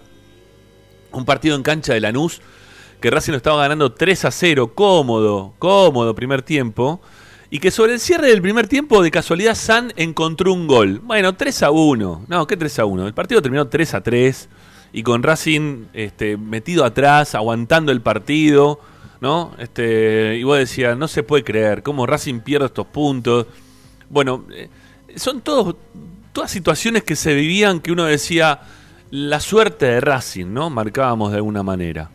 Un 1.11 1.25
partido 1.25 1.55
en 1.55 1.63
cancha 1.63 1.93
de 1.93 2.01
Lanús, 2.01 2.41
que 2.99 3.11
Racing 3.11 3.31
lo 3.31 3.37
estaba 3.37 3.61
ganando 3.61 3.91
3 3.93 4.25
a 4.25 4.31
0, 4.31 4.73
cómodo, 4.73 5.53
cómodo 5.59 6.15
primer 6.15 6.41
tiempo. 6.41 7.01
Y 7.49 7.59
que 7.59 7.71
sobre 7.71 7.93
el 7.93 7.99
cierre 7.99 8.27
del 8.27 8.41
primer 8.41 8.67
tiempo, 8.67 9.01
de 9.01 9.09
casualidad, 9.09 9.55
San 9.55 9.93
encontró 9.95 10.51
un 10.51 10.67
gol. 10.67 10.99
Bueno, 10.99 11.35
3 11.35 11.63
a 11.63 11.71
1. 11.71 12.25
No, 12.27 12.47
¿qué 12.47 12.57
3 12.57 12.79
a 12.79 12.85
1? 12.85 13.07
El 13.07 13.13
partido 13.13 13.41
terminó 13.41 13.67
3 13.67 13.93
a 13.93 14.01
3. 14.01 14.49
Y 14.91 15.03
con 15.03 15.23
Racing 15.23 15.85
este, 15.93 16.35
metido 16.35 16.83
atrás, 16.83 17.35
aguantando 17.35 17.91
el 17.91 18.01
partido. 18.01 18.81
¿No? 19.21 19.53
Este, 19.57 20.35
y 20.37 20.43
vos 20.43 20.57
decías, 20.57 20.97
no 20.97 21.07
se 21.07 21.23
puede 21.23 21.43
creer, 21.43 21.81
cómo 21.81 22.05
Racing 22.05 22.41
pierde 22.41 22.67
estos 22.67 22.85
puntos. 22.85 23.47
Bueno, 24.09 24.45
eh, 24.51 24.69
son 25.15 25.41
todas 25.41 26.51
situaciones 26.51 27.03
que 27.03 27.15
se 27.15 27.33
vivían 27.33 27.79
que 27.79 27.91
uno 27.91 28.05
decía, 28.05 28.61
la 29.09 29.39
suerte 29.39 29.87
de 29.87 30.01
Racing, 30.01 30.53
¿no? 30.53 30.69
Marcábamos 30.69 31.31
de 31.31 31.37
alguna 31.37 31.63
manera. 31.63 32.11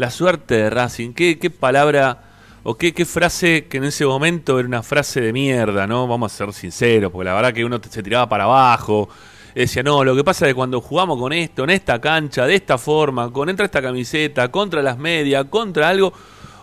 La 0.00 0.10
suerte 0.10 0.54
de 0.54 0.70
Racing. 0.70 1.12
¿Qué, 1.12 1.38
qué 1.38 1.50
palabra 1.50 2.22
o 2.62 2.74
qué, 2.74 2.94
qué 2.94 3.04
frase 3.04 3.66
que 3.66 3.76
en 3.76 3.84
ese 3.84 4.06
momento 4.06 4.58
era 4.58 4.66
una 4.66 4.82
frase 4.82 5.20
de 5.20 5.30
mierda, 5.30 5.86
¿no? 5.86 6.08
Vamos 6.08 6.32
a 6.32 6.36
ser 6.38 6.54
sinceros, 6.54 7.12
porque 7.12 7.26
la 7.26 7.34
verdad 7.34 7.52
que 7.52 7.66
uno 7.66 7.78
se 7.86 8.02
tiraba 8.02 8.26
para 8.26 8.44
abajo. 8.44 9.10
Decía, 9.54 9.82
no, 9.82 10.02
lo 10.02 10.16
que 10.16 10.24
pasa 10.24 10.46
es 10.46 10.52
que 10.52 10.54
cuando 10.54 10.80
jugamos 10.80 11.18
con 11.18 11.34
esto, 11.34 11.64
en 11.64 11.68
esta 11.68 12.00
cancha, 12.00 12.46
de 12.46 12.54
esta 12.54 12.78
forma, 12.78 13.30
con 13.30 13.50
entra 13.50 13.66
esta 13.66 13.82
camiseta, 13.82 14.50
contra 14.50 14.80
las 14.80 14.96
medias, 14.96 15.44
contra 15.50 15.90
algo, 15.90 16.14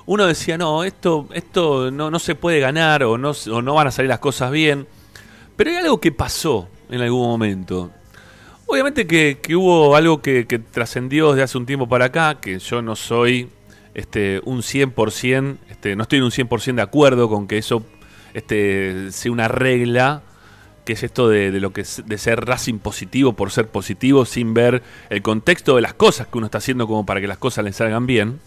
uno 0.07 0.25
decía, 0.25 0.57
no, 0.57 0.83
esto, 0.83 1.27
esto 1.31 1.91
no, 1.91 2.09
no 2.09 2.17
se 2.17 2.33
puede 2.33 2.59
ganar 2.59 3.03
o 3.03 3.19
no, 3.19 3.33
o 3.51 3.61
no 3.61 3.75
van 3.75 3.85
a 3.85 3.91
salir 3.91 4.09
las 4.09 4.17
cosas 4.17 4.49
bien. 4.49 4.87
Pero 5.55 5.69
hay 5.69 5.75
algo 5.75 6.01
que 6.01 6.11
pasó 6.11 6.69
en 6.89 7.01
algún 7.01 7.21
momento. 7.21 7.91
Obviamente 8.69 9.07
que, 9.07 9.55
hubo 9.55 9.95
algo 9.95 10.21
que, 10.21 10.43
trascendió 10.71 11.31
desde 11.31 11.43
hace 11.43 11.57
un 11.57 11.65
tiempo 11.65 11.87
para 11.87 12.05
acá, 12.05 12.39
que 12.41 12.59
yo 12.59 12.81
no 12.81 12.97
soy 12.97 13.49
este, 13.93 14.41
un 14.43 14.59
100%, 14.61 15.57
este, 15.69 15.95
no 15.95 16.03
estoy 16.03 16.19
en 16.19 16.25
un 16.25 16.31
100% 16.31 16.75
de 16.75 16.81
acuerdo 16.81 17.29
con 17.29 17.47
que 17.47 17.57
eso 17.57 17.85
este, 18.33 19.11
sea 19.13 19.31
una 19.31 19.47
regla, 19.47 20.21
que 20.83 20.93
es 20.93 21.03
esto 21.03 21.29
de, 21.29 21.51
lo 21.61 21.71
que 21.71 21.81
es, 21.81 22.03
de 22.05 22.17
ser 22.17 22.45
Racing 22.45 22.79
positivo 22.79 23.33
por 23.33 23.51
ser 23.51 23.69
positivo 23.69 24.25
sin 24.25 24.53
ver 24.53 24.83
el 25.09 25.21
contexto 25.21 25.77
de 25.77 25.81
las 25.81 25.93
cosas 25.93 26.27
que 26.27 26.37
uno 26.37 26.47
está 26.47 26.57
haciendo 26.57 26.87
como 26.87 27.05
para 27.05 27.21
que 27.21 27.27
las 27.27 27.37
cosas 27.37 27.63
le 27.63 27.71
salgan 27.71 28.05
bien. 28.05 28.39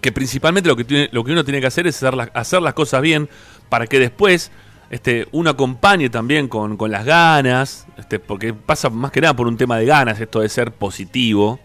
Que 0.00 0.12
principalmente 0.12 0.68
lo 0.68 0.76
que, 0.76 0.84
tiene- 0.84 1.08
lo 1.12 1.24
que 1.24 1.32
uno 1.32 1.44
tiene 1.44 1.60
que 1.60 1.66
hacer 1.66 1.86
es 1.86 2.02
hacer 2.02 2.62
las 2.62 2.74
cosas 2.74 3.02
bien 3.02 3.28
para 3.68 3.86
que 3.86 3.98
después 3.98 4.50
este, 4.90 5.28
uno 5.32 5.50
acompañe 5.50 6.10
también 6.10 6.48
con, 6.48 6.76
con 6.76 6.90
las 6.90 7.04
ganas, 7.04 7.86
este, 7.96 8.18
porque 8.18 8.54
pasa 8.54 8.90
más 8.90 9.12
que 9.12 9.20
nada 9.20 9.34
por 9.34 9.46
un 9.46 9.56
tema 9.56 9.76
de 9.78 9.86
ganas 9.86 10.20
esto 10.20 10.40
de 10.40 10.48
ser 10.48 10.72
positivo, 10.72 11.60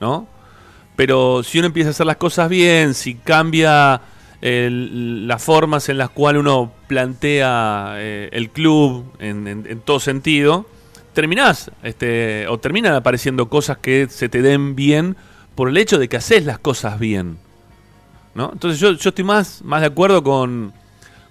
¿no? 0.00 0.26
Pero 0.96 1.42
si 1.42 1.58
uno 1.58 1.66
empieza 1.66 1.88
a 1.88 1.92
hacer 1.92 2.06
las 2.06 2.16
cosas 2.16 2.48
bien, 2.48 2.94
si 2.94 3.14
cambia 3.14 4.02
las 4.42 5.44
formas 5.44 5.90
en 5.90 5.98
las 5.98 6.08
cuales 6.08 6.40
uno 6.40 6.72
plantea 6.86 7.96
eh, 7.96 8.30
el 8.32 8.48
club 8.48 9.04
en 9.18 9.82
todo 9.84 10.00
sentido, 10.00 10.66
terminás, 11.12 11.70
este, 11.82 12.46
o 12.48 12.58
terminan 12.58 12.94
apareciendo 12.94 13.48
cosas 13.48 13.78
que 13.78 14.08
se 14.08 14.28
te 14.28 14.42
den 14.42 14.76
bien 14.76 15.16
por 15.54 15.68
el 15.68 15.76
hecho 15.76 15.98
de 15.98 16.08
que 16.08 16.16
haces 16.16 16.44
las 16.44 16.58
cosas 16.58 16.98
bien. 16.98 17.38
¿no? 18.34 18.50
Entonces 18.52 18.80
yo, 18.80 18.92
yo 18.92 19.08
estoy 19.10 19.24
más, 19.24 19.62
más 19.62 19.80
de 19.80 19.88
acuerdo 19.88 20.22
con, 20.22 20.72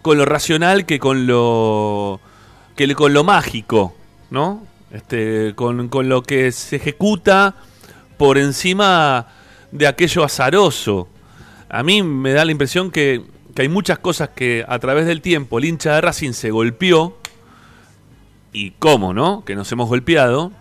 con 0.01 0.17
lo 0.17 0.25
racional 0.25 0.85
que 0.85 0.99
con 0.99 1.27
lo 1.27 2.19
que 2.75 2.93
con 2.95 3.13
lo 3.13 3.23
mágico, 3.23 3.93
¿no? 4.29 4.65
Este, 4.91 5.53
con, 5.55 5.89
con 5.89 6.09
lo 6.09 6.23
que 6.23 6.51
se 6.51 6.77
ejecuta 6.77 7.55
por 8.17 8.37
encima 8.37 9.27
de 9.71 9.87
aquello 9.87 10.23
azaroso. 10.23 11.07
A 11.69 11.83
mí 11.83 12.01
me 12.01 12.33
da 12.33 12.45
la 12.45 12.51
impresión 12.51 12.89
que, 12.89 13.23
que 13.53 13.61
hay 13.63 13.69
muchas 13.69 13.99
cosas 13.99 14.29
que 14.29 14.65
a 14.67 14.79
través 14.79 15.05
del 15.05 15.21
tiempo 15.21 15.59
el 15.59 15.65
hincha 15.65 15.93
de 15.93 16.01
Racing 16.01 16.31
se 16.31 16.51
golpeó, 16.51 17.19
y 18.51 18.71
cómo, 18.71 19.13
¿no? 19.13 19.43
Que 19.45 19.55
nos 19.55 19.71
hemos 19.71 19.89
golpeado, 19.89 20.51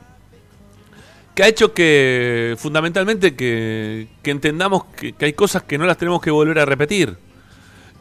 que 1.35 1.43
ha 1.43 1.49
hecho 1.49 1.73
que, 1.73 2.57
fundamentalmente, 2.59 3.35
que, 3.35 4.09
entendamos 4.25 4.85
que 4.97 5.15
hay 5.21 5.33
cosas 5.33 5.63
que 5.63 5.79
no 5.79 5.87
las 5.87 5.97
tenemos 5.97 6.21
que 6.21 6.31
volver 6.31 6.59
a 6.59 6.65
repetir. 6.65 7.17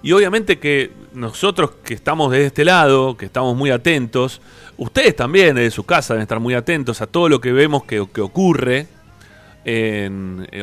Y 0.03 0.11
obviamente 0.11 0.59
que 0.59 0.91
nosotros 1.13 1.71
que 1.83 1.93
estamos 1.93 2.31
de 2.31 2.45
este 2.45 2.63
lado, 2.63 3.17
que 3.17 3.25
estamos 3.25 3.55
muy 3.55 3.71
atentos, 3.71 4.41
ustedes 4.77 5.15
también 5.15 5.55
desde 5.55 5.71
su 5.71 5.85
casa 5.85 6.13
deben 6.13 6.23
estar 6.23 6.39
muy 6.39 6.53
atentos 6.53 7.01
a 7.01 7.07
todo 7.07 7.29
lo 7.29 7.41
que 7.41 7.51
vemos 7.51 7.83
que, 7.83 8.07
que 8.13 8.21
ocurre, 8.21 8.87
eh, 9.65 10.09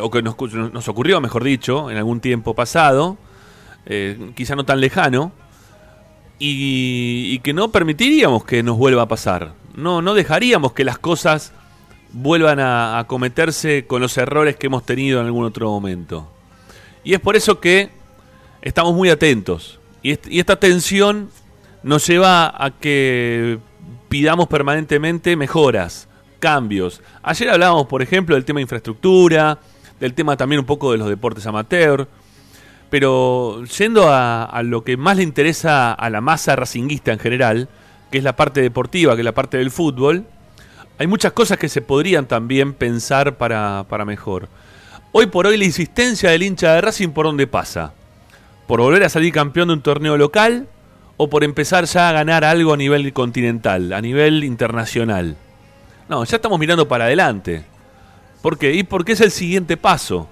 o 0.01 0.11
que 0.11 0.23
nos, 0.23 0.89
ocurrió, 0.89 1.21
mejor 1.21 1.45
dicho, 1.45 1.91
en 1.91 1.99
algún 1.99 2.21
tiempo 2.21 2.55
pasado, 2.55 3.19
eh, 3.87 4.31
quizá 4.35 4.57
no 4.57 4.65
tan 4.65 4.81
lejano, 4.81 5.33
y, 6.39 7.31
y 7.33 7.39
que 7.41 7.53
no 7.53 7.71
permitiríamos 7.71 8.45
que 8.45 8.63
nos 8.63 8.79
vuelva 8.79 9.03
a 9.03 9.09
pasar. 9.09 9.53
No, 9.75 10.01
no 10.01 10.15
dejaríamos 10.15 10.73
que 10.73 10.85
las 10.85 10.99
cosas 10.99 11.53
vuelvan 12.13 12.61
a, 12.61 12.99
a 12.99 13.07
cometerse 13.07 13.87
con 13.87 14.01
los 14.01 14.17
errores 14.17 14.57
que 14.57 14.69
hemos 14.69 14.87
tenido 14.87 15.21
en 15.21 15.27
algún 15.27 15.45
otro 15.45 15.69
momento. 15.69 16.31
Y 17.03 17.13
es 17.13 17.21
por 17.21 17.37
eso 17.37 17.61
que 17.61 17.91
estamos 18.65 18.95
muy 18.95 19.11
atentos. 19.11 19.79
Y, 20.03 20.11
est- 20.11 20.27
y 20.27 20.41
esta 20.41 20.57
tensión 20.57 21.31
nos 21.83 22.07
lleva 22.07 22.47
a 22.63 22.71
que 22.71 23.59
pidamos 24.09 24.49
permanentemente 24.49 25.37
mejoras, 25.37 26.09
cambios. 26.41 27.01
Ayer 27.23 27.51
hablábamos, 27.51 27.87
por 27.87 28.03
ejemplo, 28.03 28.35
del 28.35 28.45
tema 28.45 28.59
de 28.59 28.63
infraestructura, 28.63 29.59
del 30.01 30.15
tema 30.15 30.37
también 30.37 30.61
un 30.61 30.67
poco 30.67 30.93
de 30.93 30.99
los 30.99 31.09
deportes 31.09 31.47
amateur. 31.47 32.09
Pero 32.91 33.65
yendo 33.65 34.09
a, 34.09 34.45
a 34.45 34.63
lo 34.63 34.85
que 34.85 34.97
más 34.97 35.17
le 35.17 35.23
interesa 35.25 35.93
a 35.93 36.11
la 36.11 36.21
masa 36.21 36.57
racinguista 36.57 37.13
en 37.13 37.19
general, 37.19 37.69
que 38.11 38.19
es 38.19 38.25
la 38.25 38.37
parte 38.37 38.61
deportiva, 38.63 39.15
que 39.15 39.23
es 39.23 39.25
la 39.25 39.33
parte 39.35 39.57
del 39.59 39.71
fútbol, 39.71 40.25
hay 40.99 41.07
muchas 41.09 41.33
cosas 41.33 41.59
que 41.59 41.69
se 41.69 41.83
podrían 41.83 42.27
también 42.27 42.73
pensar 42.73 43.37
para, 43.37 43.85
para 43.89 44.05
mejor. 44.05 44.49
Hoy 45.13 45.27
por 45.27 45.47
hoy 45.47 45.57
la 45.57 45.65
insistencia 45.65 46.31
del 46.31 46.45
hincha 46.45 46.73
de 46.75 46.81
Racing 46.83 47.09
por 47.11 47.27
dónde 47.27 47.47
pasa. 47.47 47.93
¿Por 48.67 48.81
volver 48.81 49.05
a 49.05 49.09
salir 49.09 49.33
campeón 49.33 49.69
de 49.69 49.75
un 49.75 49.83
torneo 49.83 50.17
local 50.17 50.69
o 51.17 51.29
por 51.29 51.45
empezar 51.45 51.85
ya 51.85 52.09
a 52.09 52.13
ganar 52.13 52.45
algo 52.45 52.73
a 52.73 52.77
nivel 52.77 53.13
continental, 53.13 53.93
a 53.93 54.01
nivel 54.01 54.43
internacional? 54.45 55.37
No, 56.09 56.25
ya 56.25 56.37
estamos 56.37 56.59
mirando 56.59 56.89
para 56.89 57.05
adelante. 57.05 57.65
¿Por 58.43 58.59
qué? 58.59 58.75
Y 58.75 58.83
porque 58.83 59.13
es 59.13 59.21
el 59.21 59.31
siguiente 59.31 59.77
paso. 59.77 60.29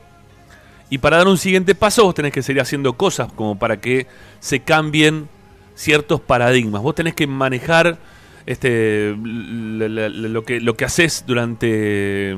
Y 0.91 0.99
para 0.99 1.19
dar 1.19 1.29
un 1.29 1.39
siguiente 1.39 1.75
paso 1.75 2.05
vos 2.05 2.15
tenés 2.15 2.33
que 2.33 2.43
seguir 2.43 2.61
haciendo 2.61 2.95
cosas 2.95 3.33
como 3.33 3.59
para 3.59 3.81
que 3.81 4.07
se 4.41 4.61
cambien 4.61 5.29
ciertos 5.75 6.21
paradigmas. 6.21 6.83
Vos 6.83 6.95
tenés 6.95 7.15
que 7.15 7.27
manejar 7.27 7.99
este 8.45 9.15
lo 9.17 10.45
que 10.45 10.61
lo 10.61 10.77
que 10.77 10.85
haces 10.85 11.25
durante 11.27 12.33
eh, 12.33 12.37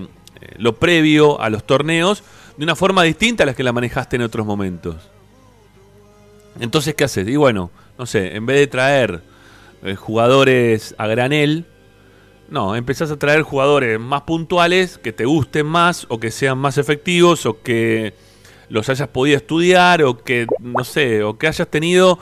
lo 0.59 0.77
previo 0.77 1.41
a 1.41 1.51
los 1.51 1.65
torneos 1.65 2.23
de 2.57 2.65
una 2.65 2.77
forma 2.77 3.03
distinta 3.03 3.43
a 3.43 3.47
la 3.47 3.55
que 3.55 3.65
la 3.65 3.73
manejaste 3.73 4.17
en 4.17 4.23
otros 4.23 4.47
momentos. 4.47 5.14
Entonces, 6.61 6.95
¿qué 6.95 7.05
haces? 7.05 7.27
Y 7.29 7.37
bueno, 7.37 7.71
no 7.99 8.07
sé, 8.07 8.37
en 8.37 8.47
vez 8.47 8.59
de 8.59 8.67
traer 8.67 9.23
eh, 9.83 9.95
jugadores 9.97 10.95
a 10.99 11.07
granel, 11.07 11.67
no, 12.49 12.77
empezás 12.77 13.11
a 13.11 13.17
traer 13.19 13.43
jugadores 13.43 13.99
más 13.99 14.23
puntuales 14.23 14.99
que 14.99 15.13
te 15.13 15.25
gusten 15.25 15.67
más 15.67 16.07
o 16.09 16.21
que 16.21 16.31
sean 16.31 16.59
más 16.59 16.79
efectivos 16.79 17.47
o 17.47 17.63
que 17.63 18.15
los 18.69 18.89
hayas 18.89 19.09
podido 19.09 19.37
estudiar 19.37 20.03
o 20.03 20.19
que, 20.23 20.47
no 20.61 20.85
sé, 20.85 21.23
o 21.23 21.37
que 21.39 21.49
hayas 21.49 21.69
tenido, 21.69 22.19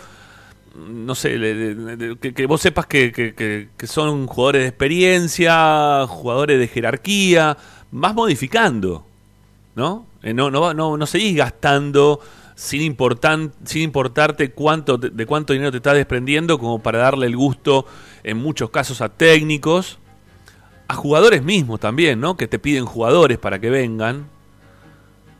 no 0.76 1.14
sé, 1.14 1.36
le- 1.38 2.16
que, 2.18 2.32
que 2.34 2.46
vos 2.46 2.60
sepas 2.60 2.86
que, 2.86 3.12
que- 3.12 3.34
que- 3.34 3.68
que 3.76 3.86
son 3.86 4.26
jugadores 4.26 4.62
de 4.62 4.68
experiencia, 4.68 6.06
jugadores 6.08 6.58
de 6.58 6.68
jerarquía, 6.68 7.56
vas 7.90 8.14
modificando, 8.14 9.04
¿no? 9.74 10.06
Eh, 10.22 10.32
no, 10.34 10.50
no, 10.50 10.72
no, 10.74 10.96
no 10.96 11.06
seguís 11.06 11.36
gastando 11.36 12.20
sin, 12.54 12.96
sin 13.64 13.82
importarte 13.82 14.52
cuánto, 14.52 14.98
de 14.98 15.26
cuánto 15.26 15.52
dinero 15.52 15.70
te 15.70 15.78
estás 15.78 15.94
desprendiendo 15.94 16.58
como 16.58 16.80
para 16.80 16.98
darle 16.98 17.26
el 17.26 17.36
gusto, 17.36 17.86
en 18.22 18.38
muchos 18.38 18.70
casos, 18.70 19.00
a 19.00 19.08
técnicos, 19.08 19.98
a 20.88 20.94
jugadores 20.94 21.42
mismos 21.42 21.80
también, 21.80 22.20
¿no? 22.20 22.36
Que 22.36 22.46
te 22.46 22.58
piden 22.58 22.84
jugadores 22.84 23.38
para 23.38 23.58
que 23.58 23.70
vengan. 23.70 24.26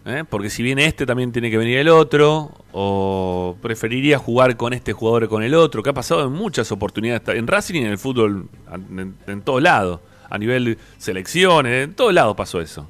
¿eh? 0.04 0.24
porque 0.28 0.50
si 0.50 0.62
viene 0.62 0.86
este 0.86 1.06
también 1.06 1.30
tiene 1.32 1.50
que 1.50 1.58
venir 1.58 1.78
el 1.78 1.88
otro, 1.88 2.50
o 2.72 3.56
preferiría 3.62 4.18
jugar 4.18 4.56
con 4.56 4.72
este 4.72 4.92
jugador 4.92 5.24
o 5.24 5.28
con 5.28 5.42
el 5.42 5.54
otro, 5.54 5.82
que 5.82 5.90
ha 5.90 5.94
pasado 5.94 6.26
en 6.26 6.32
muchas 6.32 6.72
oportunidades, 6.72 7.22
en 7.28 7.46
Racing 7.46 7.74
y 7.74 7.78
en 7.78 7.86
el 7.86 7.98
fútbol, 7.98 8.48
en, 8.72 9.14
en 9.26 9.42
todos 9.42 9.62
lados, 9.62 10.00
a 10.28 10.38
nivel 10.38 10.78
selecciones, 10.98 11.84
en 11.84 11.94
todos 11.94 12.12
lados 12.12 12.34
pasó 12.36 12.60
eso. 12.60 12.88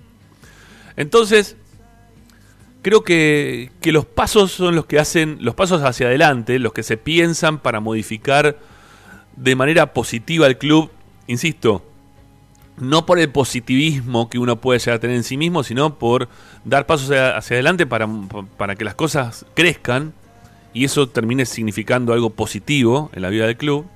Entonces, 0.97 1.57
creo 2.83 3.03
que, 3.03 3.71
que 3.81 3.93
los 3.93 4.05
pasos 4.05 4.53
son 4.53 4.75
los 4.75 4.87
que 4.87 4.99
hacen, 4.99 5.39
los 5.41 5.55
pasos 5.55 5.83
hacia 5.83 6.09
adelante, 6.09 6.59
los 6.59 6.73
que 6.73 6.83
se 6.83 6.97
piensan 6.97 7.59
para 7.59 7.81
modificar 7.81 8.59
de 9.37 9.57
manera 9.57 9.93
positiva 9.95 10.47
el 10.47 10.59
club, 10.59 10.91
insisto, 11.27 11.85
no 12.77 13.07
por 13.07 13.19
el 13.19 13.31
positivismo 13.31 14.29
que 14.29 14.39
uno 14.39 14.61
puede 14.61 14.81
llegar 14.81 14.97
a 14.97 15.01
tener 15.01 15.17
en 15.17 15.25
sí 15.25 15.37
mismo, 15.37 15.63
sino 15.63 15.99
por 15.99 16.29
dar 16.65 16.87
pasos 16.87 17.07
hacia, 17.07 17.37
hacia 17.37 17.55
adelante 17.55 17.87
para, 17.87 18.09
para 18.57 18.75
que 18.75 18.85
las 18.85 18.95
cosas 18.95 19.47
crezcan 19.55 20.13
y 20.75 20.85
eso 20.85 21.09
termine 21.09 21.47
significando 21.47 22.13
algo 22.13 22.31
positivo 22.31 23.11
en 23.13 23.23
la 23.23 23.29
vida 23.29 23.47
del 23.47 23.57
club, 23.57 23.87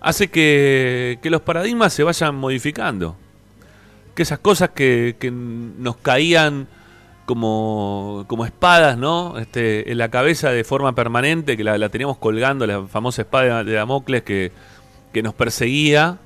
hace 0.00 0.28
que, 0.28 1.18
que 1.22 1.30
los 1.30 1.42
paradigmas 1.42 1.92
se 1.92 2.04
vayan 2.04 2.34
modificando. 2.36 3.16
Que 4.14 4.22
esas 4.22 4.38
cosas 4.38 4.70
que, 4.70 5.16
que 5.18 5.30
nos 5.30 5.96
caían 5.96 6.68
como, 7.26 8.24
como 8.28 8.46
espadas, 8.46 8.96
¿no? 8.96 9.38
Este, 9.38 9.90
en 9.92 9.98
la 9.98 10.08
cabeza 10.10 10.50
de 10.50 10.64
forma 10.64 10.94
permanente, 10.94 11.56
que 11.56 11.64
la, 11.64 11.76
la 11.76 11.88
teníamos 11.90 12.16
colgando, 12.18 12.66
la 12.66 12.86
famosa 12.86 13.22
espada 13.22 13.62
de 13.64 13.72
Damocles 13.72 14.22
que, 14.22 14.52
que 15.12 15.22
nos 15.22 15.34
perseguía, 15.34 16.18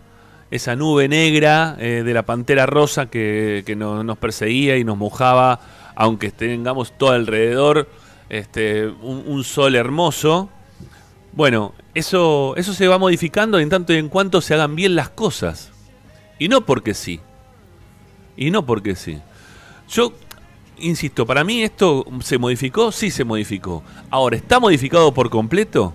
esa 0.50 0.76
nube 0.76 1.08
negra 1.08 1.76
eh, 1.78 2.02
de 2.04 2.14
la 2.14 2.22
pantera 2.24 2.66
rosa 2.66 3.06
que, 3.06 3.62
que 3.66 3.76
no- 3.76 4.04
nos 4.04 4.18
perseguía 4.18 4.76
y 4.76 4.84
nos 4.84 4.96
mojaba, 4.96 5.60
aunque 5.94 6.30
tengamos 6.30 6.92
todo 6.98 7.10
alrededor 7.12 7.88
este, 8.28 8.86
un, 8.86 9.24
un 9.26 9.42
sol 9.44 9.74
hermoso. 9.76 10.50
Bueno, 11.32 11.72
eso, 11.94 12.54
eso 12.56 12.72
se 12.74 12.88
va 12.88 12.98
modificando 12.98 13.58
en 13.58 13.68
tanto 13.68 13.92
y 13.92 13.96
en 13.96 14.08
cuanto 14.08 14.40
se 14.40 14.54
hagan 14.54 14.74
bien 14.76 14.96
las 14.96 15.08
cosas. 15.08 15.70
Y 16.38 16.48
no 16.48 16.62
porque 16.66 16.94
sí. 16.94 17.20
Y 18.36 18.50
no 18.50 18.66
porque 18.66 18.96
sí. 18.96 19.18
Yo 19.88 20.12
insisto, 20.80 21.26
para 21.26 21.44
mí 21.44 21.62
esto 21.62 22.04
se 22.22 22.38
modificó, 22.38 22.92
sí 22.92 23.10
se 23.10 23.24
modificó. 23.24 23.82
Ahora, 24.10 24.36
¿está 24.36 24.60
modificado 24.60 25.12
por 25.12 25.30
completo? 25.30 25.94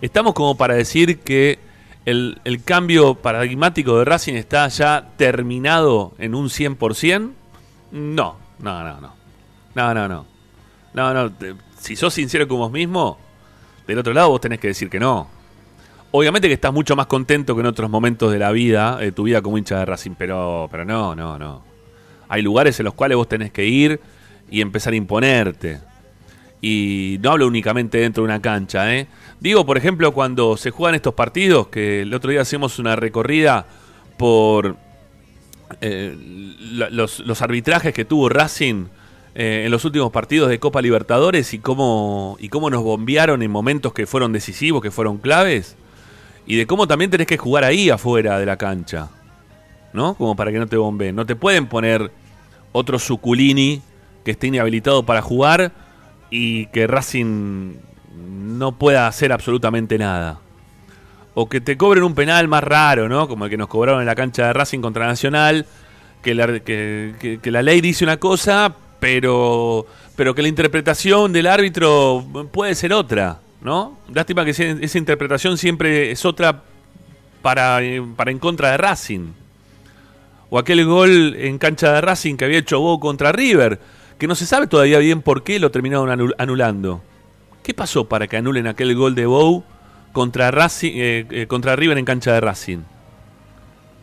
¿Estamos 0.00 0.34
como 0.34 0.56
para 0.56 0.74
decir 0.74 1.20
que 1.20 1.58
el, 2.06 2.40
el 2.44 2.62
cambio 2.64 3.14
paradigmático 3.14 3.98
de 3.98 4.04
Racing 4.04 4.34
está 4.34 4.66
ya 4.68 5.10
terminado 5.16 6.12
en 6.18 6.34
un 6.34 6.48
100%? 6.48 7.30
No, 7.92 8.36
no, 8.58 8.84
no, 8.84 9.00
no. 9.00 9.14
No, 9.74 9.94
no, 9.94 10.08
no. 10.08 10.26
No, 10.94 11.14
no. 11.14 11.32
Si 11.78 11.96
sos 11.96 12.12
sincero 12.14 12.48
con 12.48 12.58
vos 12.58 12.72
mismo, 12.72 13.18
del 13.86 13.98
otro 13.98 14.12
lado 14.12 14.30
vos 14.30 14.40
tenés 14.40 14.60
que 14.60 14.68
decir 14.68 14.88
que 14.88 14.98
no. 14.98 15.28
Obviamente 16.12 16.48
que 16.48 16.54
estás 16.54 16.72
mucho 16.72 16.96
más 16.96 17.06
contento 17.06 17.54
que 17.54 17.60
en 17.60 17.66
otros 17.66 17.88
momentos 17.88 18.32
de 18.32 18.38
la 18.38 18.50
vida, 18.50 18.96
de 18.96 19.12
tu 19.12 19.24
vida 19.24 19.42
como 19.42 19.58
hincha 19.58 19.78
de 19.78 19.84
Racing, 19.84 20.12
pero, 20.18 20.68
pero 20.70 20.84
no, 20.84 21.14
no, 21.14 21.38
no. 21.38 21.69
Hay 22.30 22.40
lugares 22.40 22.78
en 22.80 22.84
los 22.84 22.94
cuales 22.94 23.16
vos 23.16 23.28
tenés 23.28 23.50
que 23.50 23.66
ir 23.66 24.00
y 24.50 24.62
empezar 24.62 24.94
a 24.94 24.96
imponerte. 24.96 25.80
Y 26.62 27.18
no 27.20 27.32
hablo 27.32 27.46
únicamente 27.46 27.98
dentro 27.98 28.22
de 28.22 28.26
una 28.26 28.40
cancha, 28.40 28.94
¿eh? 28.94 29.06
Digo, 29.40 29.66
por 29.66 29.76
ejemplo, 29.76 30.12
cuando 30.12 30.56
se 30.56 30.70
juegan 30.70 30.94
estos 30.94 31.14
partidos, 31.14 31.68
que 31.68 32.02
el 32.02 32.14
otro 32.14 32.30
día 32.30 32.40
hacemos 32.40 32.78
una 32.78 32.96
recorrida 32.96 33.66
por 34.16 34.76
eh, 35.80 36.16
los 36.90 37.42
arbitrajes 37.42 37.92
que 37.92 38.04
tuvo 38.04 38.28
Racing 38.28 38.86
eh, 39.34 39.62
en 39.64 39.70
los 39.70 39.84
últimos 39.84 40.10
partidos 40.10 40.48
de 40.48 40.58
Copa 40.58 40.82
Libertadores 40.82 41.54
y 41.54 41.58
cómo, 41.58 42.36
y 42.40 42.48
cómo 42.48 42.68
nos 42.68 42.82
bombearon 42.82 43.42
en 43.42 43.50
momentos 43.50 43.92
que 43.92 44.06
fueron 44.06 44.32
decisivos, 44.32 44.82
que 44.82 44.90
fueron 44.90 45.18
claves, 45.18 45.76
y 46.46 46.56
de 46.56 46.66
cómo 46.66 46.86
también 46.88 47.10
tenés 47.10 47.26
que 47.26 47.38
jugar 47.38 47.64
ahí 47.64 47.90
afuera 47.90 48.38
de 48.38 48.46
la 48.46 48.56
cancha, 48.56 49.08
¿no? 49.92 50.14
Como 50.14 50.34
para 50.34 50.50
que 50.50 50.58
no 50.58 50.66
te 50.66 50.76
bombeen. 50.76 51.14
No 51.14 51.26
te 51.26 51.36
pueden 51.36 51.66
poner 51.66 52.10
otro 52.72 52.98
Suculini 52.98 53.82
que 54.24 54.32
esté 54.32 54.48
inhabilitado 54.48 55.04
para 55.04 55.22
jugar 55.22 55.72
y 56.30 56.66
que 56.66 56.86
Racing 56.86 57.74
no 58.14 58.72
pueda 58.72 59.06
hacer 59.06 59.32
absolutamente 59.32 59.98
nada. 59.98 60.38
O 61.34 61.48
que 61.48 61.60
te 61.60 61.76
cobren 61.76 62.04
un 62.04 62.14
penal 62.14 62.48
más 62.48 62.62
raro, 62.62 63.08
¿no? 63.08 63.28
Como 63.28 63.44
el 63.44 63.50
que 63.50 63.56
nos 63.56 63.68
cobraron 63.68 64.00
en 64.00 64.06
la 64.06 64.14
cancha 64.14 64.46
de 64.48 64.52
Racing 64.52 64.80
contra 64.80 65.06
Nacional, 65.06 65.64
que 66.22 66.34
la, 66.34 66.60
que, 66.60 67.38
que- 67.40 67.50
la 67.50 67.62
ley 67.62 67.80
dice 67.80 68.04
una 68.04 68.18
cosa, 68.18 68.74
pero, 68.98 69.86
pero 70.16 70.34
que 70.34 70.42
la 70.42 70.48
interpretación 70.48 71.32
del 71.32 71.46
árbitro 71.46 72.24
puede 72.52 72.74
ser 72.74 72.92
otra, 72.92 73.38
¿no? 73.62 73.98
Lástima 74.12 74.44
que 74.44 74.50
esa 74.50 74.98
interpretación 74.98 75.56
siempre 75.56 76.10
es 76.10 76.24
otra 76.26 76.62
para, 77.42 77.80
eh, 77.82 78.02
para 78.16 78.30
en 78.30 78.38
contra 78.38 78.72
de 78.72 78.76
Racing. 78.76 79.28
O 80.50 80.58
aquel 80.58 80.84
gol 80.84 81.34
en 81.36 81.58
cancha 81.58 81.92
de 81.92 82.00
Racing 82.00 82.36
que 82.36 82.44
había 82.44 82.58
hecho 82.58 82.80
Bow 82.80 82.98
contra 82.98 83.32
River, 83.32 83.78
que 84.18 84.26
no 84.26 84.34
se 84.34 84.46
sabe 84.46 84.66
todavía 84.66 84.98
bien 84.98 85.22
por 85.22 85.44
qué 85.44 85.58
lo 85.58 85.70
terminaron 85.70 86.08
anul- 86.10 86.34
anulando. 86.38 87.02
¿Qué 87.62 87.72
pasó 87.72 88.06
para 88.08 88.26
que 88.26 88.36
anulen 88.36 88.66
aquel 88.66 88.94
gol 88.96 89.14
de 89.14 89.26
Bow 89.26 89.64
contra, 90.12 90.50
Racing, 90.50 90.92
eh, 90.94 91.26
eh, 91.30 91.46
contra 91.46 91.76
River 91.76 91.98
en 91.98 92.04
cancha 92.04 92.32
de 92.32 92.40
Racing? 92.40 92.78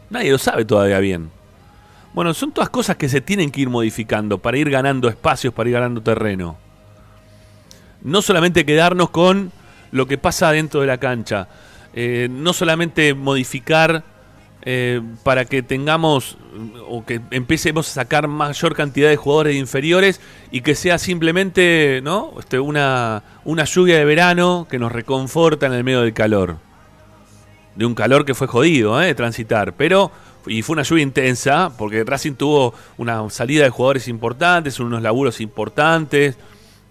Nadie 0.10 0.32
lo 0.32 0.38
sabe 0.38 0.64
todavía 0.64 1.00
bien. 1.00 1.30
Bueno, 2.14 2.34
son 2.34 2.52
todas 2.52 2.70
cosas 2.70 2.96
que 2.96 3.10
se 3.10 3.20
tienen 3.22 3.52
que 3.52 3.62
ir 3.62 3.70
modificando 3.70 4.38
para 4.38 4.58
ir 4.58 4.70
ganando 4.70 5.10
espacios, 5.10 5.54
para 5.54 5.70
ir 5.70 5.74
ganando 5.74 6.02
terreno. 6.02 6.58
No 8.02 8.22
solamente 8.22 8.66
quedarnos 8.66 9.10
con 9.10 9.52
lo 9.92 10.08
que 10.08 10.18
pasa 10.18 10.52
dentro 10.52 10.82
de 10.82 10.88
la 10.88 10.98
cancha. 10.98 11.48
Eh, 11.94 12.28
no 12.32 12.54
solamente 12.54 13.14
modificar 13.14 14.04
eh, 14.70 15.02
para 15.24 15.46
que 15.46 15.64
tengamos 15.64 16.38
o 16.90 17.06
que 17.06 17.22
empecemos 17.32 17.88
a 17.88 17.94
sacar 17.94 18.28
mayor 18.28 18.76
cantidad 18.76 19.08
de 19.08 19.16
jugadores 19.16 19.56
inferiores 19.56 20.20
y 20.52 20.60
que 20.60 20.76
sea 20.76 20.98
simplemente 20.98 22.02
¿no? 22.04 22.34
este, 22.38 22.60
una, 22.60 23.24
una 23.46 23.64
lluvia 23.64 23.98
de 23.98 24.04
verano 24.04 24.68
que 24.70 24.78
nos 24.78 24.92
reconforta 24.92 25.68
en 25.68 25.72
el 25.72 25.86
medio 25.86 26.02
del 26.02 26.14
calor. 26.14 26.58
De 27.78 27.86
un 27.86 27.96
calor 27.96 28.26
que 28.26 28.34
fue 28.34 28.48
jodido 28.48 29.02
¿eh? 29.02 29.06
de 29.06 29.16
transitar, 29.16 29.72
pero 29.72 30.12
y 30.46 30.64
fue 30.64 30.74
una 30.74 30.84
lluvia 30.84 31.04
intensa 31.04 31.72
porque 31.78 32.04
Racing 32.04 32.34
tuvo 32.34 32.74
una 32.98 33.30
salida 33.30 33.64
de 33.64 33.70
jugadores 33.70 34.10
importantes, 34.10 34.82
unos 34.82 35.02
laburos 35.02 35.40
importantes 35.40 36.38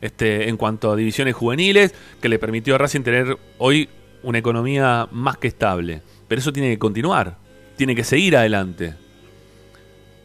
este, 0.01 0.49
en 0.49 0.57
cuanto 0.57 0.91
a 0.91 0.97
divisiones 0.97 1.35
juveniles 1.35 1.93
que 2.23 2.31
le 2.31 2.39
permitió 2.39 2.77
a 2.77 2.79
Racing 2.79 3.03
tener 3.03 3.37
hoy 3.59 3.91
una 4.23 4.39
economía 4.39 5.09
más 5.11 5.37
que 5.37 5.49
estable. 5.49 6.01
Pero 6.27 6.41
eso 6.41 6.55
tiene 6.55 6.71
que 6.71 6.79
continuar, 6.79 7.37
tiene 7.77 7.95
que 7.95 8.05
seguir 8.05 8.37
adelante. 8.37 8.95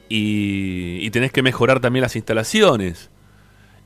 Y, 0.09 1.09
tenés 1.11 1.31
que 1.31 1.41
mejorar 1.41 1.79
también 1.79 2.01
las 2.01 2.15
instalaciones. 2.15 3.09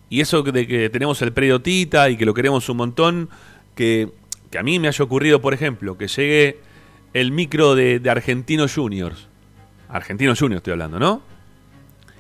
Y 0.10 0.22
eso 0.22 0.42
de 0.44 0.68
que 0.68 0.90
tenemos 0.90 1.22
el 1.22 1.34
predio 1.34 1.62
Tita 1.62 2.10
y 2.10 2.18
que 2.18 2.26
lo 2.26 2.34
queremos 2.34 2.68
un 2.70 2.78
montón, 2.78 3.30
que, 3.76 4.10
que 4.50 4.58
a 4.58 4.64
mí 4.64 4.80
me 4.80 4.88
haya 4.88 5.04
ocurrido, 5.04 5.42
por 5.42 5.54
ejemplo, 5.54 5.98
que 5.98 6.08
llegue 6.08 6.60
el 7.14 7.32
micro 7.32 7.76
de, 7.76 8.00
de 8.00 8.10
Argentinos 8.10 8.74
Juniors. 8.74 9.28
Argentinos 9.90 10.40
Juniors 10.40 10.60
estoy 10.60 10.74
hablando, 10.74 11.00
¿no? 11.00 11.22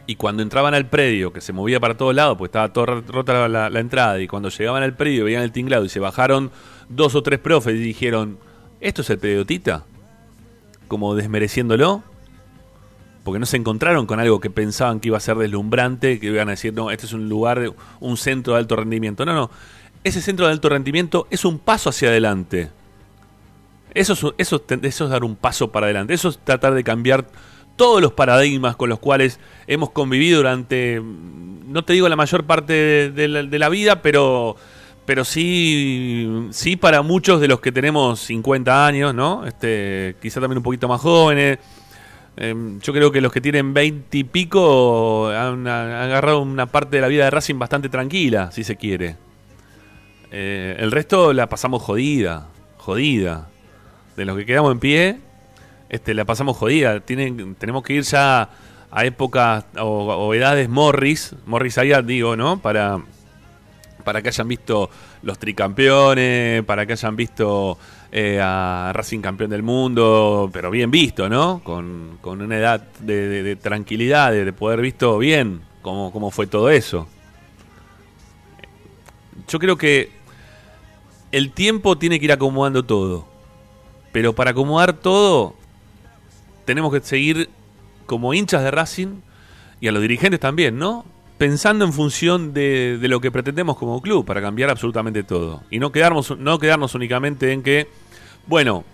Y 0.08 0.16
cuando 0.16 0.44
entraban 0.44 0.76
al 0.76 0.88
predio, 0.88 1.34
que 1.34 1.42
se 1.42 1.52
movía 1.52 1.80
para 1.80 1.98
todos 1.98 2.14
lados, 2.14 2.38
pues 2.38 2.50
estaba 2.50 2.72
toda 2.72 3.02
rota 3.02 3.48
la, 3.48 3.70
la 3.70 3.80
entrada, 3.80 4.20
y 4.22 4.28
cuando 4.28 4.50
llegaban 4.50 4.84
al 4.84 4.96
predio 4.96 5.26
veían 5.26 5.42
el 5.42 5.52
tinglado 5.52 5.84
y 5.84 5.90
se 5.90 6.00
bajaron 6.00 6.52
dos 6.90 7.16
o 7.16 7.24
tres 7.24 7.40
profes 7.40 7.76
y 7.76 7.80
dijeron, 7.80 8.38
¿esto 8.80 9.02
es 9.02 9.10
el 9.10 9.18
predio 9.18 9.46
Tita? 9.46 9.84
Como 10.88 11.16
desmereciéndolo, 11.16 12.04
porque 13.24 13.40
no 13.40 13.46
se 13.46 13.58
encontraron 13.58 14.06
con 14.06 14.20
algo 14.20 14.40
que 14.40 14.50
pensaban 14.50 15.00
que 15.00 15.08
iba 15.08 15.18
a 15.18 15.22
ser 15.22 15.38
deslumbrante, 15.38 16.20
que 16.20 16.28
iban 16.28 16.48
a 16.48 16.52
decir, 16.52 16.74
no, 16.74 16.92
este 16.92 17.08
es 17.08 17.14
un 17.14 17.28
lugar, 17.28 17.74
un 18.00 18.18
centro 18.18 18.54
de 18.54 18.60
alto 18.60 18.76
rendimiento. 18.76 19.26
No, 19.26 19.34
no, 19.34 19.50
ese 20.04 20.22
centro 20.22 20.46
de 20.46 20.52
alto 20.52 20.70
rendimiento 20.70 21.28
es 21.32 21.44
un 21.44 21.58
paso 21.58 21.90
hacia 21.90 22.10
adelante. 22.10 22.70
Eso 23.96 24.14
es, 24.14 24.20
eso, 24.38 24.64
eso 24.70 25.06
es 25.06 25.10
dar 25.10 25.24
un 25.24 25.36
paso 25.36 25.72
para 25.72 25.88
adelante, 25.88 26.14
eso 26.14 26.30
es 26.30 26.38
tratar 26.38 26.74
de 26.76 26.84
cambiar 26.84 27.26
todos 27.76 28.02
los 28.02 28.14
paradigmas 28.14 28.76
con 28.76 28.90
los 28.90 29.00
cuales 29.00 29.40
hemos 29.68 29.90
convivido 29.92 30.38
durante, 30.38 31.02
no 31.02 31.84
te 31.84 31.94
digo 31.94 32.08
la 32.08 32.16
mayor 32.16 32.46
parte 32.46 33.10
de, 33.10 33.28
la 33.28 33.70
vida, 33.70 34.02
pero 34.02 34.56
pero 35.06 35.24
sí, 35.24 36.48
sí 36.52 36.76
para 36.76 37.02
muchos 37.04 37.40
de 37.40 37.48
los 37.48 37.60
que 37.60 37.72
tenemos 37.72 38.20
50 38.22 38.88
años, 38.88 39.14
¿no? 39.14 39.46
Este, 39.46 40.16
quizá 40.22 40.42
también 40.42 40.58
un 40.58 40.64
poquito 40.64 40.88
más 40.88 41.00
jóvenes. 41.00 41.60
Eh, 42.38 42.54
yo 42.82 42.92
creo 42.92 43.12
que 43.12 43.22
los 43.22 43.32
que 43.32 43.40
tienen 43.40 43.74
20 43.74 44.18
y 44.18 44.24
pico 44.24 45.30
han, 45.30 45.68
agarrado 45.68 46.42
una 46.42 46.66
parte 46.66 46.98
de 46.98 47.02
la 47.02 47.08
vida 47.08 47.26
de 47.26 47.30
Racing 47.30 47.60
bastante 47.60 47.88
tranquila, 47.88 48.52
si 48.52 48.64
se 48.64 48.76
quiere. 48.76 49.16
Eh, 50.32 50.76
el 50.80 50.92
resto 50.92 51.34
la 51.34 51.48
pasamos 51.48 51.84
jodida, 51.84 52.48
jodida. 52.78 53.50
De 54.18 54.26
los 54.26 54.38
que 54.38 54.46
quedamos 54.46 54.72
en 54.72 54.80
pie, 54.80 55.20
este, 55.90 56.14
la 56.14 56.26
pasamos 56.26 56.58
jodida. 56.58 57.00
Tienen, 57.02 57.56
tenemos 57.56 57.84
que 57.84 57.94
ir 57.94 58.04
ya 58.04 58.50
a, 58.90 59.06
épocas 59.06 59.66
o, 59.78 59.84
o 59.84 60.34
edades 60.34 60.68
Morris, 60.68 61.36
Morris 61.46 61.78
allá 61.78 62.02
digo, 62.02 62.36
¿no? 62.36 62.60
Para, 62.60 63.02
para 64.06 64.22
que 64.22 64.30
hayan 64.30 64.48
visto 64.48 64.90
los 65.24 65.38
tricampeones, 65.38 66.64
para 66.64 66.86
que 66.86 66.94
hayan 66.94 67.18
visto 67.18 67.78
eh, 68.14 68.40
a 68.42 68.92
Racing 68.94 69.20
campeón 69.20 69.50
del 69.50 69.64
mundo, 69.64 70.50
pero 70.54 70.72
bien 70.72 70.90
visto, 70.92 71.28
¿no? 71.28 71.60
Con, 71.64 72.18
con 72.22 72.42
una 72.42 72.56
edad 72.58 72.82
de, 73.00 73.44
de- 73.44 73.56
tranquilidad, 73.58 74.32
de, 74.32 74.46
de 74.46 74.54
poder 74.54 74.80
visto 74.80 75.18
bien 75.18 75.62
cómo, 75.82 76.14
cómo 76.14 76.32
fue 76.32 76.48
todo 76.48 76.70
eso. 76.70 77.08
Yo 79.50 79.60
creo 79.60 79.78
que 79.78 80.12
el 81.32 81.52
tiempo 81.52 81.98
tiene 81.98 82.20
que 82.20 82.26
ir 82.26 82.32
acomodando 82.32 82.84
todo. 82.84 83.26
Pero 84.12 84.34
para 84.34 84.52
acomodar 84.52 84.94
todo, 84.94 85.56
tenemos 86.64 86.94
que 86.94 87.02
seguir 87.02 87.50
como 88.06 88.34
hinchas 88.34 88.64
de 88.64 88.72
Racing 88.72 89.22
y 89.82 89.90
a 89.90 89.92
los 89.92 90.02
dirigentes 90.02 90.40
también, 90.40 90.80
¿no? 90.80 91.04
Pensando 91.38 91.84
en 91.84 91.92
función 91.92 92.54
de, 92.54 92.98
de 92.98 93.08
lo 93.08 93.20
que 93.20 93.32
pretendemos 93.32 93.78
como 93.78 94.02
club 94.02 94.26
para 94.26 94.42
cambiar 94.42 94.70
absolutamente 94.70 95.24
todo. 95.24 95.64
Y 95.70 95.80
no 95.80 95.92
quedarnos, 95.92 96.38
no 96.38 96.60
quedarnos 96.60 96.96
únicamente 96.96 97.52
en 97.52 97.62
que, 97.62 97.90
bueno, 98.48 98.86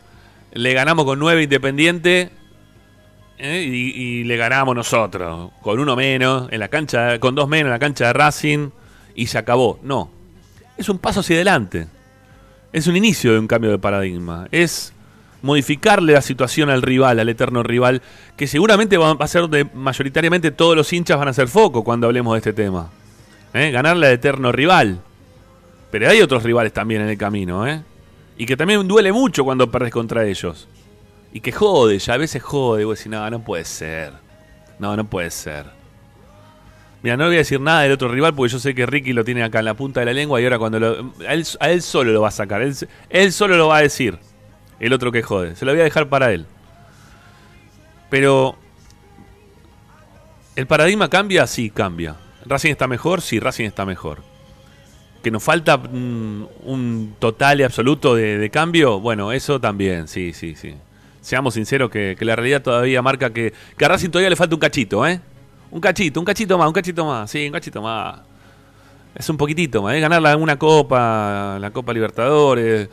le 0.53 0.73
ganamos 0.73 1.05
con 1.05 1.19
nueve 1.19 1.43
Independiente 1.43 2.31
¿eh? 3.37 3.63
y, 3.63 4.01
y 4.01 4.23
le 4.23 4.37
ganamos 4.37 4.75
nosotros, 4.75 5.51
con 5.61 5.79
uno 5.79 5.95
menos, 5.95 6.51
en 6.51 6.59
la 6.59 6.67
cancha, 6.67 7.19
con 7.19 7.35
dos 7.35 7.47
menos 7.47 7.67
en 7.67 7.71
la 7.71 7.79
cancha 7.79 8.07
de 8.07 8.13
Racing, 8.13 8.69
y 9.15 9.27
se 9.27 9.37
acabó. 9.37 9.79
No. 9.83 10.09
Es 10.77 10.89
un 10.89 10.97
paso 10.97 11.19
hacia 11.19 11.35
adelante. 11.35 11.87
Es 12.73 12.87
un 12.87 12.95
inicio 12.95 13.33
de 13.33 13.39
un 13.39 13.47
cambio 13.47 13.69
de 13.71 13.77
paradigma. 13.77 14.47
Es 14.51 14.93
modificarle 15.41 16.13
la 16.13 16.21
situación 16.21 16.69
al 16.69 16.81
rival, 16.81 17.19
al 17.19 17.29
eterno 17.29 17.63
rival, 17.63 18.01
que 18.37 18.47
seguramente 18.47 18.97
va 18.97 19.11
a 19.11 19.27
ser 19.27 19.47
de 19.49 19.65
mayoritariamente 19.73 20.51
todos 20.51 20.75
los 20.75 20.91
hinchas 20.93 21.17
van 21.17 21.27
a 21.27 21.33
ser 21.33 21.47
foco 21.47 21.83
cuando 21.83 22.07
hablemos 22.07 22.33
de 22.33 22.37
este 22.37 22.53
tema. 22.53 22.89
¿Eh? 23.53 23.71
Ganarle 23.71 24.07
al 24.07 24.13
eterno 24.13 24.51
rival. 24.51 25.01
Pero 25.89 26.09
hay 26.09 26.21
otros 26.21 26.43
rivales 26.43 26.71
también 26.71 27.01
en 27.01 27.09
el 27.09 27.17
camino, 27.17 27.67
¿eh? 27.67 27.81
Y 28.37 28.45
que 28.45 28.55
también 28.55 28.87
duele 28.87 29.11
mucho 29.11 29.43
cuando 29.43 29.69
perdés 29.69 29.91
contra 29.91 30.25
ellos. 30.25 30.67
Y 31.33 31.41
que 31.41 31.51
jode, 31.51 31.99
ya 31.99 32.13
a 32.13 32.17
veces 32.17 32.41
jode. 32.41 32.85
Vos 32.85 32.97
decís, 32.97 33.11
no, 33.11 33.29
no 33.29 33.43
puede 33.43 33.65
ser. 33.65 34.13
No, 34.79 34.95
no 34.95 35.05
puede 35.05 35.29
ser. 35.29 35.65
Mira, 37.03 37.17
no 37.17 37.25
voy 37.25 37.35
a 37.35 37.39
decir 37.39 37.59
nada 37.59 37.81
del 37.81 37.91
otro 37.91 38.07
rival 38.07 38.33
porque 38.33 38.53
yo 38.53 38.59
sé 38.59 38.73
que 38.73 38.85
Ricky 38.85 39.11
lo 39.11 39.23
tiene 39.23 39.43
acá 39.43 39.59
en 39.59 39.65
la 39.65 39.73
punta 39.73 39.99
de 39.99 40.05
la 40.05 40.13
lengua 40.13 40.39
y 40.39 40.43
ahora 40.43 40.59
cuando 40.59 40.79
lo. 40.79 41.13
A 41.27 41.33
él, 41.69 41.81
solo 41.81 42.11
lo 42.11 42.21
va 42.21 42.29
a 42.29 42.31
sacar. 42.31 42.61
Él 42.61 43.33
solo 43.33 43.57
lo 43.57 43.67
va 43.67 43.77
a 43.77 43.81
decir. 43.81 44.17
El 44.81 44.93
otro 44.93 45.11
que 45.11 45.21
jode. 45.21 45.55
Se 45.55 45.63
lo 45.63 45.71
voy 45.71 45.79
a 45.79 45.83
dejar 45.83 46.09
para 46.09 46.33
él. 46.33 46.47
Pero. 48.09 48.57
¿El 50.55 50.65
paradigma 50.65 51.07
cambia? 51.07 51.45
Sí, 51.45 51.69
cambia. 51.69 52.15
¿Racing 52.45 52.71
está 52.71 52.87
mejor? 52.87 53.21
Sí, 53.21 53.39
Racing 53.39 53.65
está 53.65 53.85
mejor. 53.85 54.23
¿Que 55.23 55.29
nos 55.29 55.43
falta 55.43 55.77
mm, 55.77 56.47
un 56.65 57.15
total 57.19 57.59
y 57.59 57.63
absoluto 57.63 58.15
de, 58.15 58.39
de 58.39 58.49
cambio? 58.49 58.99
Bueno, 58.99 59.31
eso 59.31 59.61
también, 59.61 60.07
sí, 60.07 60.33
sí, 60.33 60.55
sí. 60.55 60.73
Seamos 61.21 61.53
sinceros 61.53 61.91
que, 61.91 62.15
que 62.17 62.25
la 62.25 62.35
realidad 62.35 62.63
todavía 62.63 63.03
marca 63.03 63.29
que, 63.29 63.53
que 63.77 63.85
a 63.85 63.87
Racing 63.87 64.09
todavía 64.09 64.31
le 64.31 64.35
falta 64.35 64.55
un 64.55 64.59
cachito, 64.59 65.05
¿eh? 65.05 65.21
Un 65.69 65.79
cachito, 65.79 66.19
un 66.19 66.25
cachito 66.25 66.57
más, 66.57 66.67
un 66.67 66.73
cachito 66.73 67.05
más, 67.05 67.29
sí, 67.29 67.45
un 67.45 67.53
cachito 67.53 67.83
más. 67.83 68.19
Es 69.13 69.29
un 69.29 69.37
poquitito 69.37 69.83
más, 69.83 69.93
¿eh? 69.93 69.99
Ganar 69.99 70.35
una 70.37 70.57
copa, 70.57 71.59
la 71.59 71.69
Copa 71.69 71.93
Libertadores, 71.93 72.89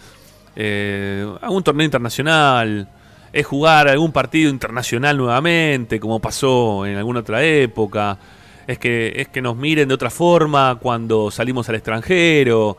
eh, 0.61 1.25
algún 1.41 1.63
torneo 1.63 1.85
internacional, 1.85 2.89
es 3.33 3.47
jugar 3.47 3.87
algún 3.89 4.11
partido 4.11 4.51
internacional 4.51 5.17
nuevamente, 5.17 6.01
como 6.01 6.19
pasó 6.19 6.85
en 6.85 6.97
alguna 6.97 7.21
otra 7.21 7.45
época, 7.45 8.19
es 8.67 8.77
que, 8.79 9.13
es 9.15 9.29
que 9.29 9.41
nos 9.41 9.57
miren 9.57 9.87
de 9.87 9.95
otra 9.95 10.11
forma 10.11 10.77
cuando 10.83 11.31
salimos 11.31 11.69
al 11.69 11.77
extranjero, 11.77 12.77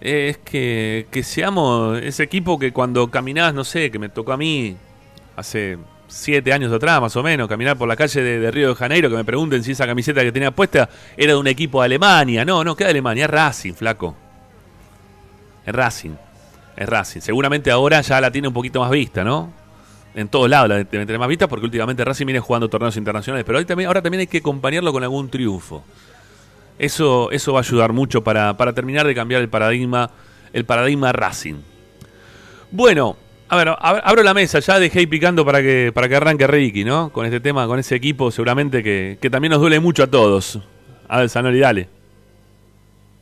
es 0.00 0.38
que, 0.38 1.06
que 1.10 1.22
seamos 1.22 2.00
ese 2.00 2.22
equipo 2.22 2.58
que 2.58 2.72
cuando 2.72 3.10
caminás, 3.10 3.52
no 3.52 3.62
sé, 3.62 3.90
que 3.90 3.98
me 3.98 4.08
tocó 4.08 4.32
a 4.32 4.38
mí 4.38 4.78
hace 5.36 5.76
siete 6.06 6.50
años 6.54 6.72
atrás, 6.72 6.98
más 6.98 7.14
o 7.14 7.22
menos, 7.22 7.46
caminar 7.46 7.76
por 7.76 7.88
la 7.88 7.96
calle 7.96 8.22
de, 8.22 8.50
Río 8.50 8.70
de 8.70 8.74
Janeiro, 8.74 9.10
que 9.10 9.16
me 9.16 9.24
pregunten 9.24 9.62
si 9.62 9.72
esa 9.72 9.86
camiseta 9.86 10.22
que 10.22 10.32
tenía 10.32 10.50
puesta 10.50 10.88
era 11.14 11.34
de 11.34 11.38
un 11.38 11.46
equipo 11.46 11.82
de 11.82 11.86
Alemania. 11.86 12.46
No, 12.46 12.64
no, 12.64 12.74
¿qué 12.74 12.84
de 12.84 12.90
Alemania? 12.90 13.26
Racing, 13.26 13.74
flaco. 13.74 14.16
Es 15.66 15.74
Racing. 15.74 16.27
Es 16.78 16.88
Racing. 16.88 17.20
Seguramente 17.20 17.72
ahora 17.72 18.00
ya 18.02 18.20
la 18.20 18.30
tiene 18.30 18.46
un 18.46 18.54
poquito 18.54 18.80
más 18.80 18.90
vista, 18.90 19.24
¿no? 19.24 19.52
En 20.14 20.28
todos 20.28 20.48
lados 20.48 20.68
la 20.68 20.76
debe 20.76 20.86
tener 21.06 21.18
más 21.18 21.28
vista 21.28 21.48
porque 21.48 21.66
últimamente 21.66 22.04
Racing 22.04 22.26
viene 22.26 22.38
jugando 22.38 22.68
torneos 22.68 22.96
internacionales. 22.96 23.44
Pero 23.44 23.66
también, 23.66 23.88
ahora 23.88 24.00
también 24.00 24.20
hay 24.20 24.26
que 24.28 24.38
acompañarlo 24.38 24.92
con 24.92 25.02
algún 25.02 25.28
triunfo. 25.28 25.82
Eso, 26.78 27.32
eso 27.32 27.52
va 27.52 27.58
a 27.58 27.62
ayudar 27.62 27.92
mucho 27.92 28.22
para, 28.22 28.56
para 28.56 28.72
terminar 28.72 29.06
de 29.08 29.14
cambiar 29.14 29.40
el 29.42 29.48
paradigma, 29.48 30.10
el 30.52 30.64
paradigma 30.64 31.12
Racing. 31.12 31.56
Bueno, 32.70 33.16
a 33.48 33.56
ver, 33.56 33.68
ab- 33.68 34.00
abro 34.04 34.22
la 34.22 34.32
mesa, 34.34 34.60
ya 34.60 34.78
dejé 34.78 35.08
picando 35.08 35.44
para 35.44 35.60
que, 35.60 35.90
para 35.92 36.08
que 36.08 36.14
arranque 36.14 36.46
Ricky, 36.46 36.84
¿no? 36.84 37.10
Con 37.10 37.26
este 37.26 37.40
tema, 37.40 37.66
con 37.66 37.80
ese 37.80 37.96
equipo, 37.96 38.30
seguramente 38.30 38.84
que, 38.84 39.18
que 39.20 39.30
también 39.30 39.50
nos 39.50 39.60
duele 39.60 39.80
mucho 39.80 40.04
a 40.04 40.06
todos. 40.06 40.60
A 41.08 41.18
ver, 41.18 41.28
Sanoli, 41.28 41.58
dale. 41.58 41.88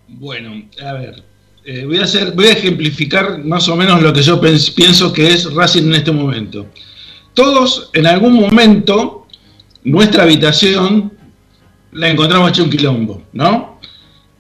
Bueno, 0.09 0.63
a 0.85 0.93
ver, 0.93 1.25
eh, 1.69 1.85
voy, 1.85 1.99
a 1.99 2.05
hacer, 2.05 2.31
voy 2.31 2.47
a 2.47 2.53
ejemplificar 2.53 3.45
más 3.45 3.69
o 3.69 3.75
menos 3.75 4.01
lo 4.01 4.13
que 4.13 4.23
yo 4.23 4.41
pienso 4.41 5.13
que 5.13 5.33
es 5.33 5.53
Racing 5.53 5.83
en 5.83 5.95
este 5.97 6.13
momento. 6.13 6.67
Todos, 7.35 7.91
en 7.93 8.07
algún 8.07 8.35
momento, 8.35 9.27
nuestra 9.83 10.23
habitación 10.23 11.13
la 11.91 12.09
encontramos 12.09 12.51
hecha 12.51 12.63
un 12.63 12.71
quilombo, 12.71 13.23
¿no? 13.33 13.81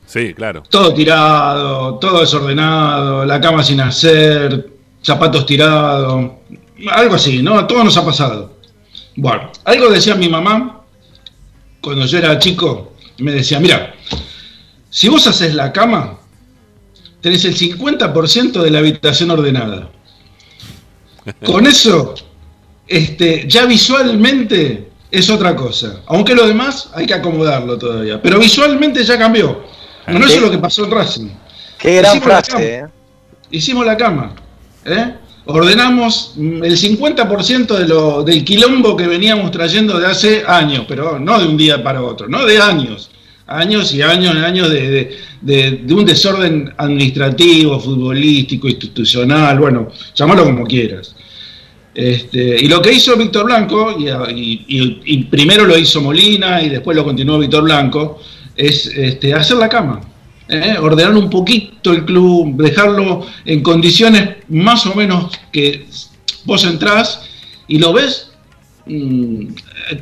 Sí, 0.06 0.34
claro. 0.34 0.62
Todo 0.70 0.94
tirado, 0.94 1.98
todo 1.98 2.20
desordenado, 2.20 3.24
la 3.24 3.40
cama 3.40 3.64
sin 3.64 3.80
hacer, 3.80 4.70
zapatos 5.02 5.46
tirados, 5.46 6.30
algo 6.92 7.16
así, 7.16 7.42
¿no? 7.42 7.58
A 7.58 7.66
todos 7.66 7.84
nos 7.84 7.96
ha 7.96 8.04
pasado. 8.04 8.56
Bueno, 9.16 9.50
algo 9.64 9.90
decía 9.90 10.14
mi 10.14 10.28
mamá 10.28 10.82
cuando 11.80 12.06
yo 12.06 12.18
era 12.18 12.38
chico, 12.38 12.92
me 13.18 13.32
decía, 13.32 13.58
mira, 13.58 13.96
si 14.90 15.08
vos 15.08 15.26
haces 15.26 15.54
la 15.54 15.72
cama, 15.72 16.20
tenés 17.20 17.44
el 17.44 17.56
50% 17.56 18.62
de 18.62 18.70
la 18.70 18.78
habitación 18.78 19.30
ordenada. 19.30 19.90
Con 21.44 21.66
eso, 21.66 22.14
este, 22.86 23.46
ya 23.48 23.66
visualmente 23.66 24.88
es 25.10 25.28
otra 25.30 25.56
cosa. 25.56 26.02
Aunque 26.06 26.34
lo 26.34 26.46
demás 26.46 26.90
hay 26.94 27.06
que 27.06 27.14
acomodarlo 27.14 27.76
todavía. 27.78 28.20
Pero 28.22 28.38
visualmente 28.38 29.02
ya 29.04 29.18
cambió. 29.18 29.64
Bueno, 30.06 30.26
eso 30.26 30.36
es 30.36 30.42
lo 30.42 30.50
que 30.50 30.58
pasó 30.58 30.84
en 30.84 30.90
Racing. 30.92 31.28
Qué 31.78 31.96
gran 31.96 32.16
Hicimos 32.16 32.28
la 32.28 32.42
cama. 32.42 32.42
frase, 32.58 32.74
¿eh? 32.78 32.84
Hicimos 33.50 33.86
la 33.86 33.96
cama. 33.96 34.34
¿eh? 34.84 35.14
Ordenamos 35.46 36.32
mm, 36.36 36.64
el 36.64 36.76
50% 36.76 37.66
de 37.76 37.88
lo, 37.88 38.22
del 38.22 38.44
quilombo 38.44 38.96
que 38.96 39.06
veníamos 39.06 39.50
trayendo 39.50 39.98
de 39.98 40.06
hace 40.06 40.44
años, 40.46 40.84
pero 40.88 41.18
no 41.18 41.38
de 41.40 41.46
un 41.46 41.56
día 41.56 41.82
para 41.82 42.02
otro, 42.02 42.28
no 42.28 42.44
de 42.44 42.58
años. 42.58 43.10
Años 43.48 43.92
y 43.94 44.02
años 44.02 44.34
y 44.34 44.38
años 44.38 44.70
de, 44.70 44.90
de- 44.90 45.18
de- 45.40 45.84
un 45.90 46.04
desorden 46.04 46.72
administrativo, 46.76 47.78
futbolístico, 47.80 48.68
institucional, 48.68 49.58
bueno, 49.58 49.88
llamalo 50.14 50.44
como 50.44 50.64
quieras. 50.64 51.14
Este, 51.94 52.62
y 52.62 52.68
lo 52.68 52.82
que 52.82 52.92
hizo 52.92 53.16
Víctor 53.16 53.46
Blanco, 53.46 53.96
y, 53.98 55.24
primero 55.30 55.64
lo 55.64 55.78
hizo 55.78 56.02
Molina 56.02 56.60
y 56.62 56.68
después 56.68 56.94
lo 56.94 57.04
continuó 57.04 57.38
Víctor 57.38 57.64
Blanco, 57.64 58.20
es 58.54 58.86
este, 58.86 59.32
hacer 59.32 59.56
la 59.56 59.68
cama. 59.68 60.00
¿eh? 60.48 60.76
ordenar 60.80 61.16
un 61.16 61.30
poquito 61.30 61.92
el 61.92 62.04
club, 62.04 62.56
dejarlo 62.56 63.26
en 63.44 63.62
condiciones 63.62 64.36
más 64.48 64.86
o 64.86 64.94
menos 64.94 65.32
que 65.50 65.86
vos 66.44 66.64
entrás 66.64 67.22
y 67.66 67.78
lo 67.78 67.92
ves 67.92 68.30
mm, 68.86 69.46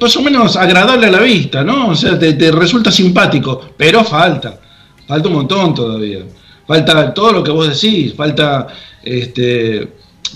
más 0.00 0.16
o 0.16 0.22
menos 0.22 0.56
agradable 0.56 1.06
a 1.06 1.10
la 1.10 1.20
vista, 1.20 1.62
¿no? 1.64 1.88
O 1.88 1.94
sea, 1.94 2.18
te 2.18 2.52
resulta 2.52 2.90
simpático, 2.92 3.70
pero 3.76 4.04
falta, 4.04 4.60
falta 5.06 5.28
un 5.28 5.34
montón 5.34 5.74
todavía. 5.74 6.20
Falta 6.66 7.12
todo 7.12 7.32
lo 7.32 7.44
que 7.44 7.50
vos 7.50 7.68
decís, 7.68 8.14
falta 8.14 8.66
este, 9.02 9.88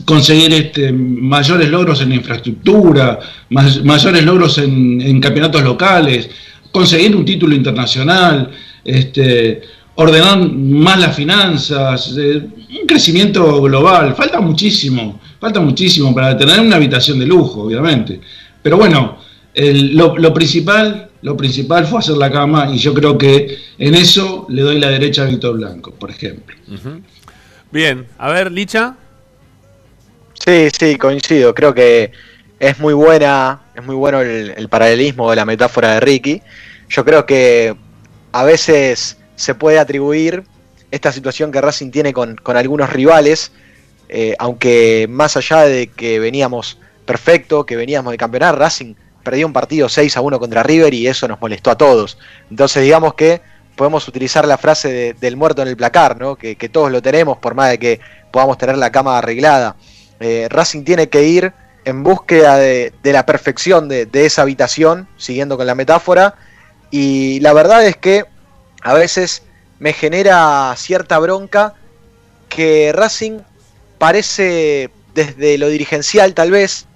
conseguir 0.04 0.52
este, 0.52 0.92
mayores 0.92 1.68
logros 1.68 2.00
en 2.02 2.12
infraestructura, 2.12 3.18
mayores 3.50 4.24
logros 4.24 4.58
en, 4.58 5.20
campeonatos 5.20 5.62
locales, 5.62 6.28
conseguir 6.70 7.16
un 7.16 7.24
título 7.24 7.54
internacional, 7.54 8.50
este, 8.84 9.62
ordenar 9.94 10.38
más 10.52 11.00
las 11.00 11.16
finanzas, 11.16 12.14
eh, 12.18 12.42
un 12.80 12.86
crecimiento 12.86 13.62
global. 13.62 14.14
Falta 14.14 14.40
muchísimo, 14.40 15.18
falta 15.40 15.60
muchísimo 15.60 16.14
para 16.14 16.36
tener 16.36 16.60
una 16.60 16.76
habitación 16.76 17.18
de 17.18 17.26
lujo, 17.26 17.62
obviamente. 17.62 18.20
Pero 18.62 18.76
bueno, 18.76 19.18
lo 19.54 20.34
principal, 20.34 21.07
lo 21.22 21.36
principal 21.36 21.86
fue 21.86 21.98
hacer 21.98 22.16
la 22.16 22.30
cama 22.30 22.70
y 22.72 22.78
yo 22.78 22.94
creo 22.94 23.18
que 23.18 23.58
en 23.78 23.94
eso 23.94 24.46
le 24.48 24.62
doy 24.62 24.78
la 24.78 24.88
derecha 24.90 25.22
a 25.22 25.26
Víctor 25.26 25.56
Blanco, 25.56 25.92
por 25.92 26.10
ejemplo. 26.10 26.56
Bien, 27.70 28.06
a 28.18 28.30
ver, 28.30 28.52
Licha. 28.52 28.96
Sí, 30.34 30.68
sí, 30.78 30.96
coincido. 30.96 31.54
Creo 31.54 31.74
que 31.74 32.12
es 32.58 32.78
muy 32.78 32.94
buena, 32.94 33.62
es 33.74 33.84
muy 33.84 33.96
bueno 33.96 34.20
el, 34.20 34.54
el 34.56 34.68
paralelismo 34.68 35.30
de 35.30 35.36
la 35.36 35.44
metáfora 35.44 35.94
de 35.94 36.00
Ricky. 36.00 36.42
Yo 36.88 37.04
creo 37.04 37.26
que 37.26 37.76
a 38.32 38.44
veces 38.44 39.18
se 39.36 39.54
puede 39.54 39.78
atribuir 39.78 40.44
esta 40.90 41.12
situación 41.12 41.52
que 41.52 41.60
Racing 41.60 41.90
tiene 41.90 42.12
con, 42.12 42.36
con 42.36 42.56
algunos 42.56 42.90
rivales, 42.90 43.52
eh, 44.08 44.34
aunque 44.38 45.06
más 45.08 45.36
allá 45.36 45.62
de 45.62 45.88
que 45.88 46.18
veníamos 46.18 46.78
perfecto, 47.04 47.66
que 47.66 47.76
veníamos 47.76 48.12
de 48.12 48.18
campeonar, 48.18 48.58
Racing 48.58 48.94
perdió 49.28 49.46
un 49.46 49.52
partido 49.52 49.90
6 49.90 50.16
a 50.16 50.22
1 50.22 50.38
contra 50.38 50.62
River 50.62 50.94
y 50.94 51.06
eso 51.06 51.28
nos 51.28 51.38
molestó 51.38 51.70
a 51.70 51.76
todos. 51.76 52.16
Entonces 52.50 52.82
digamos 52.82 53.12
que 53.12 53.42
podemos 53.76 54.08
utilizar 54.08 54.46
la 54.46 54.56
frase 54.56 54.88
de- 54.88 55.12
del 55.12 55.36
muerto 55.36 55.60
en 55.60 55.68
el 55.68 55.76
placar, 55.76 56.18
¿no? 56.18 56.36
que, 56.36 56.56
todos 56.72 56.90
lo 56.90 57.02
tenemos 57.02 57.36
por 57.36 57.54
más 57.54 57.68
de 57.68 57.78
que 57.78 58.00
podamos 58.30 58.56
tener 58.56 58.78
la 58.78 58.90
cama 58.90 59.18
arreglada. 59.18 59.76
Eh, 60.18 60.46
Racing 60.48 60.82
tiene 60.82 61.10
que 61.10 61.24
ir 61.24 61.52
en 61.84 62.02
búsqueda 62.02 62.56
de, 62.56 62.94
la 63.02 63.26
perfección 63.26 63.86
de 63.88 64.08
esa 64.12 64.42
habitación, 64.42 65.06
siguiendo 65.18 65.58
con 65.58 65.66
la 65.66 65.74
metáfora, 65.74 66.34
y 66.90 67.38
la 67.40 67.52
verdad 67.52 67.84
es 67.86 67.98
que 67.98 68.24
a 68.82 68.94
veces 68.94 69.42
me 69.78 69.92
genera 69.92 70.74
cierta 70.76 71.18
bronca 71.18 71.74
que 72.48 72.92
Racing 72.94 73.40
parece 73.98 74.90
desde 75.14 75.58
lo 75.58 75.68
dirigencial 75.68 76.32
tal 76.32 76.50
vez, 76.50 76.86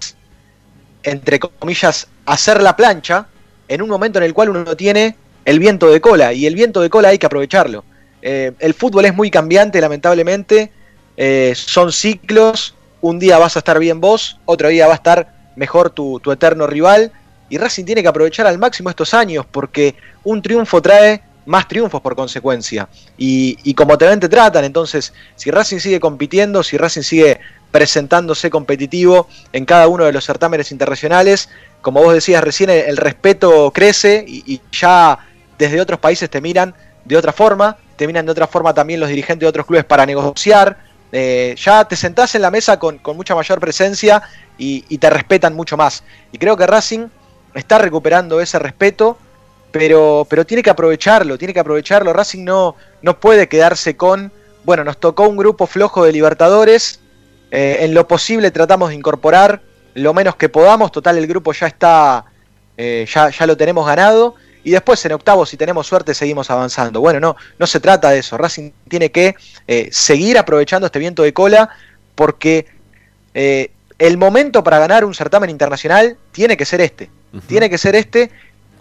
entre 1.03 1.39
comillas, 1.39 2.07
hacer 2.25 2.61
la 2.61 2.75
plancha 2.75 3.27
en 3.67 3.81
un 3.81 3.89
momento 3.89 4.19
en 4.19 4.25
el 4.25 4.33
cual 4.33 4.49
uno 4.49 4.75
tiene 4.75 5.15
el 5.45 5.59
viento 5.59 5.89
de 5.89 6.01
cola 6.01 6.33
y 6.33 6.45
el 6.45 6.55
viento 6.55 6.81
de 6.81 6.89
cola 6.89 7.09
hay 7.09 7.17
que 7.17 7.25
aprovecharlo. 7.25 7.83
Eh, 8.21 8.53
el 8.59 8.73
fútbol 8.73 9.05
es 9.05 9.13
muy 9.13 9.29
cambiante, 9.29 9.81
lamentablemente, 9.81 10.71
eh, 11.17 11.53
son 11.55 11.91
ciclos, 11.91 12.75
un 13.01 13.19
día 13.19 13.37
vas 13.37 13.55
a 13.57 13.59
estar 13.59 13.79
bien 13.79 13.99
vos, 13.99 14.39
otro 14.45 14.69
día 14.69 14.87
va 14.87 14.93
a 14.93 14.95
estar 14.95 15.51
mejor 15.55 15.89
tu, 15.89 16.19
tu 16.21 16.31
eterno 16.31 16.65
rival 16.65 17.11
y 17.49 17.57
Racing 17.57 17.85
tiene 17.85 18.01
que 18.01 18.07
aprovechar 18.07 18.47
al 18.47 18.57
máximo 18.57 18.89
estos 18.89 19.13
años 19.13 19.45
porque 19.45 19.95
un 20.23 20.41
triunfo 20.41 20.81
trae 20.81 21.21
más 21.45 21.67
triunfos 21.67 22.01
por 22.01 22.15
consecuencia. 22.15 22.87
Y, 23.17 23.57
y 23.63 23.73
como 23.73 23.97
te 23.97 24.07
ven, 24.07 24.19
te 24.19 24.29
tratan. 24.29 24.63
Entonces, 24.63 25.13
si 25.35 25.51
Racing 25.51 25.79
sigue 25.79 25.99
compitiendo, 25.99 26.63
si 26.63 26.77
Racing 26.77 27.01
sigue 27.01 27.39
presentándose 27.73 28.49
competitivo 28.49 29.27
en 29.51 29.65
cada 29.65 29.89
uno 29.89 30.05
de 30.05 30.13
los 30.13 30.23
certámenes 30.23 30.71
internacionales, 30.71 31.49
como 31.81 32.01
vos 32.01 32.13
decías 32.13 32.41
recién, 32.41 32.69
el, 32.69 32.95
respeto 32.95 33.71
crece 33.71 34.23
y, 34.25 34.61
ya 34.71 35.17
desde 35.57 35.81
otros 35.81 35.99
países 35.99 36.29
te 36.29 36.39
miran 36.39 36.73
de 37.03 37.17
otra 37.17 37.33
forma, 37.33 37.77
te 37.97 38.07
miran 38.07 38.25
de 38.25 38.31
otra 38.31 38.47
forma 38.47 38.73
también 38.73 38.99
los 38.99 39.09
dirigentes 39.09 39.41
de 39.41 39.47
otros 39.47 39.65
clubes 39.65 39.85
para 39.85 40.05
negociar. 40.05 40.77
Eh, 41.11 41.55
ya 41.57 41.85
te 41.85 41.95
sentás 41.95 42.35
en 42.35 42.43
la 42.43 42.51
mesa 42.51 42.79
con, 42.79 43.01
mucha 43.15 43.35
mayor 43.35 43.59
presencia 43.59 44.23
y, 44.57 44.85
y 44.87 44.99
te 44.99 45.09
respetan 45.09 45.53
mucho 45.55 45.75
más. 45.75 46.03
Y 46.31 46.37
creo 46.37 46.55
que 46.55 46.65
Racing 46.67 47.07
está 47.53 47.79
recuperando 47.79 48.39
ese 48.39 48.59
respeto 48.59 49.17
pero, 49.73 50.27
pero 50.29 50.45
tiene 50.45 50.61
que 50.61 50.69
aprovecharlo, 50.69 51.35
tiene 51.35 51.51
que 51.51 51.59
aprovecharlo. 51.59 52.13
Racing 52.13 52.43
no, 52.43 52.75
no 53.01 53.19
puede 53.19 53.49
quedarse 53.49 53.97
con, 53.97 54.31
bueno, 54.63 54.83
nos 54.83 54.99
tocó 54.99 55.27
un 55.27 55.35
grupo 55.35 55.65
flojo 55.65 56.05
de 56.05 56.11
Libertadores, 56.11 56.99
eh, 57.55 57.85
en 57.85 57.93
lo 57.93 58.07
posible 58.07 58.49
tratamos 58.49 58.89
de 58.89 58.95
incorporar 58.95 59.61
lo 59.93 60.11
menos 60.11 60.35
que 60.37 60.49
podamos, 60.49 60.91
total 60.91 61.19
el 61.19 61.27
grupo 61.27 61.53
ya 61.53 61.67
está, 61.67 62.25
eh, 62.77 63.05
ya, 63.07 63.29
ya 63.29 63.45
lo 63.45 63.55
tenemos 63.55 63.85
ganado, 63.85 64.33
y 64.63 64.71
después 64.71 65.05
en 65.05 65.11
octavos, 65.11 65.49
si 65.49 65.55
tenemos 65.55 65.85
suerte, 65.85 66.15
seguimos 66.15 66.49
avanzando. 66.49 66.99
Bueno, 66.99 67.19
no, 67.19 67.35
no 67.59 67.67
se 67.67 67.79
trata 67.79 68.09
de 68.09 68.17
eso, 68.17 68.39
Racing 68.39 68.71
tiene 68.87 69.11
que 69.11 69.35
eh, 69.67 69.87
seguir 69.91 70.39
aprovechando 70.39 70.87
este 70.87 70.97
viento 70.97 71.21
de 71.21 71.31
cola, 71.31 71.69
porque 72.15 72.65
el 73.35 74.17
momento 74.17 74.63
para 74.63 74.79
ganar 74.79 75.05
un 75.05 75.13
certamen 75.13 75.51
internacional 75.51 76.17
tiene 76.31 76.57
que 76.57 76.65
ser 76.65 76.81
este, 76.81 77.11
tiene 77.45 77.69
que 77.69 77.77
ser 77.77 77.95
este, 77.95 78.31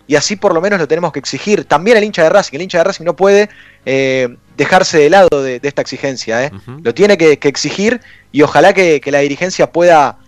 y 0.07 0.17
así 0.17 0.37
por 0.37 0.53
lo 0.55 0.61
menos 0.61 0.79
lo 0.79 0.89
tenemos 0.89 1.13
que 1.13 1.19
exigir. 1.19 1.65
También 1.65 1.97
el 1.97 2.05
hincha 2.05 2.23
de 2.23 2.31
Racing, 2.31 2.57
el 2.57 2.63
hincha 2.63 2.79
de 2.79 2.85
Racing 2.85 3.05
no 3.05 3.15
puede 3.17 3.49
eh, 3.87 4.37
dejarse 4.57 4.99
de 4.99 5.11
lado 5.11 5.43
de, 5.43 5.61
de 5.61 5.69
esta 5.69 5.81
exigencia, 5.83 6.45
¿eh? 6.45 6.51
Lo 6.83 6.93
tiene 6.95 7.17
que, 7.17 7.39
que 7.39 7.49
exigir 7.49 8.01
y 8.33 8.43
ojalá 8.43 8.73
que, 8.73 9.01
que 9.01 9.11
la 9.11 9.21
dirigencia 9.21 9.71
pueda 9.71 10.19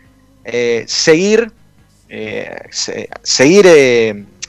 eh, 0.44 0.84
seguir, 0.86 1.52
se- 2.70 3.08
seguir 3.22 3.66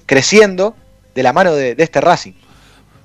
creciendo 0.06 0.76
de 1.16 1.24
la 1.24 1.34
mano 1.34 1.54
de, 1.56 1.76
de 1.76 1.84
este 1.84 2.02
Racing. 2.02 2.34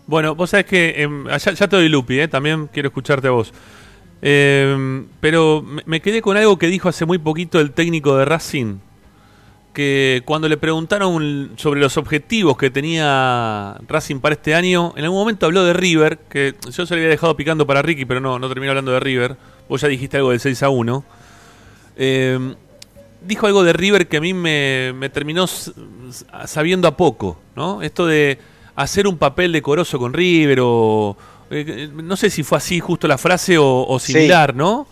Bueno, 0.06 0.34
vos 0.34 0.50
sabés 0.50 0.66
que 0.66 1.02
em, 1.02 1.26
ya, 1.28 1.52
ya 1.52 1.68
te 1.68 1.76
doy 1.76 1.88
Lupi, 1.88 2.26
también 2.28 2.68
quiero 2.72 2.88
escucharte 2.88 3.28
a 3.28 3.30
vos. 3.30 3.52
Em, 4.22 5.06
pero 5.20 5.62
me, 5.62 5.82
me 5.86 6.00
quedé 6.02 6.20
con 6.20 6.36
algo 6.36 6.58
que 6.58 6.66
dijo 6.66 6.88
hace 6.88 7.06
muy 7.06 7.18
poquito 7.18 7.60
el 7.60 7.70
técnico 7.72 8.16
de 8.18 8.24
Racing, 8.24 8.78
que 9.72 10.22
cuando 10.24 10.48
le 10.48 10.56
preguntaron 10.56 11.52
sobre 11.56 11.80
los 11.80 11.96
objetivos 11.96 12.56
que 12.56 12.70
tenía 12.70 13.76
Racing 13.86 14.18
para 14.18 14.34
este 14.34 14.54
año, 14.54 14.92
en 14.96 15.04
algún 15.04 15.20
momento 15.20 15.46
habló 15.46 15.62
de 15.64 15.72
River, 15.72 16.18
que 16.28 16.54
yo 16.70 16.86
se 16.86 16.94
lo 16.94 16.98
había 16.98 17.08
dejado 17.08 17.36
picando 17.36 17.66
para 17.66 17.80
Ricky, 17.82 18.04
pero 18.04 18.20
no, 18.20 18.38
no 18.38 18.48
terminé 18.48 18.70
hablando 18.70 18.90
de 18.92 19.00
River. 19.00 19.36
Vos 19.68 19.80
ya 19.80 19.88
dijiste 19.88 20.16
algo 20.16 20.30
del 20.30 20.40
6 20.40 20.62
a 20.64 20.68
1. 20.70 21.04
Em, 21.96 22.54
dijo 23.22 23.46
algo 23.46 23.62
de 23.62 23.72
River 23.72 24.08
que 24.08 24.16
a 24.16 24.20
mí 24.20 24.34
me, 24.34 24.92
me 24.94 25.08
terminó 25.08 25.46
sabiendo 26.46 26.88
a 26.88 26.96
poco, 26.96 27.38
¿no? 27.54 27.82
Esto 27.82 28.06
de 28.06 28.38
hacer 28.74 29.06
un 29.06 29.18
papel 29.18 29.52
decoroso 29.52 29.98
con 29.98 30.12
River 30.12 30.58
o... 30.62 31.16
eh, 31.50 31.90
no 31.94 32.16
sé 32.16 32.30
si 32.30 32.42
fue 32.42 32.58
así 32.58 32.80
justo 32.80 33.06
la 33.06 33.18
frase 33.18 33.58
o, 33.58 33.86
o 33.86 33.98
Sí. 33.98 34.12
similar, 34.14 34.54
¿no? 34.54 34.86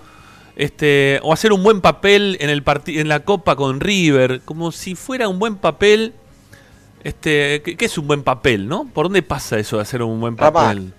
Este, 0.58 1.20
o 1.22 1.32
hacer 1.32 1.52
un 1.52 1.62
buen 1.62 1.80
papel 1.80 2.36
en 2.40 2.50
el 2.50 2.64
en 2.88 3.08
la 3.08 3.20
Copa 3.20 3.54
con 3.54 3.78
River, 3.78 4.40
como 4.44 4.72
si 4.72 4.96
fuera 4.96 5.28
un 5.28 5.38
buen 5.38 5.54
papel. 5.54 6.14
Este, 7.04 7.62
¿qué, 7.62 7.84
es 7.84 7.96
un 7.96 8.08
buen 8.08 8.24
papel, 8.24 8.66
no? 8.66 8.90
¿Por 8.92 9.06
dónde 9.06 9.22
pasa 9.22 9.56
eso 9.56 9.76
de 9.76 9.82
hacer 9.82 10.02
un 10.02 10.20
buen 10.20 10.34
papel? 10.34 10.92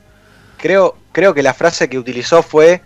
Creo, 0.57 0.95
creo 1.11 1.33
que 1.33 1.43
la 1.43 1.53
frase 1.53 1.89
que 1.89 1.99
utilizó 1.99 2.41
fue 2.41 2.81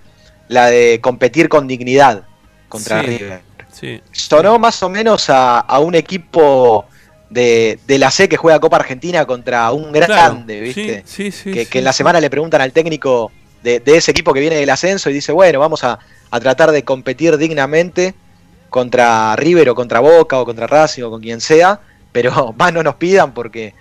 la 0.47 0.65
de 0.65 0.99
competir 0.99 1.47
con 1.47 1.67
dignidad 1.67 2.23
contra 2.69 3.01
Sí. 3.01 3.07
River. 3.07 3.41
Sí. 3.71 4.01
Sonó 4.11 4.57
más 4.57 4.81
o 4.81 4.89
menos 4.89 5.29
a, 5.29 5.59
a 5.59 5.77
un 5.77 5.93
equipo 5.93 6.85
de, 7.29 7.77
de 7.85 7.99
la 7.99 8.09
C 8.09 8.27
que 8.27 8.37
juega 8.37 8.59
Copa 8.59 8.77
Argentina 8.77 9.25
contra 9.27 9.71
un 9.71 9.91
grande, 9.91 10.07
Claro, 10.07 10.43
¿viste? 10.45 11.03
Sí, 11.05 11.31
sí, 11.31 11.43
sí, 11.43 11.51
que, 11.51 11.67
que 11.67 11.77
en 11.79 11.85
la 11.85 11.93
semana 11.93 12.19
le 12.19 12.31
preguntan 12.31 12.61
al 12.61 12.71
técnico 12.71 13.31
de, 13.61 13.79
de 13.79 13.97
ese 13.97 14.09
equipo 14.09 14.33
que 14.33 14.39
viene 14.39 14.55
del 14.55 14.71
ascenso 14.71 15.11
y 15.11 15.13
dice, 15.13 15.31
bueno, 15.31 15.59
vamos 15.59 15.83
a, 15.83 15.99
a 16.33 16.39
tratar 16.39 16.71
de 16.71 16.83
competir 16.83 17.37
dignamente 17.37 18.15
contra 18.71 19.35
River 19.35 19.69
o 19.69 19.75
contra 19.75 19.99
Boca 19.99 20.39
o 20.39 20.45
contra 20.45 20.65
Racing 20.65 21.03
o 21.03 21.11
con 21.11 21.21
quien 21.21 21.39
sea, 21.39 21.79
pero 22.11 22.53
más 22.57 22.73
no 22.73 22.81
nos 22.81 22.95
pidan 22.95 23.35
porque... 23.35 23.75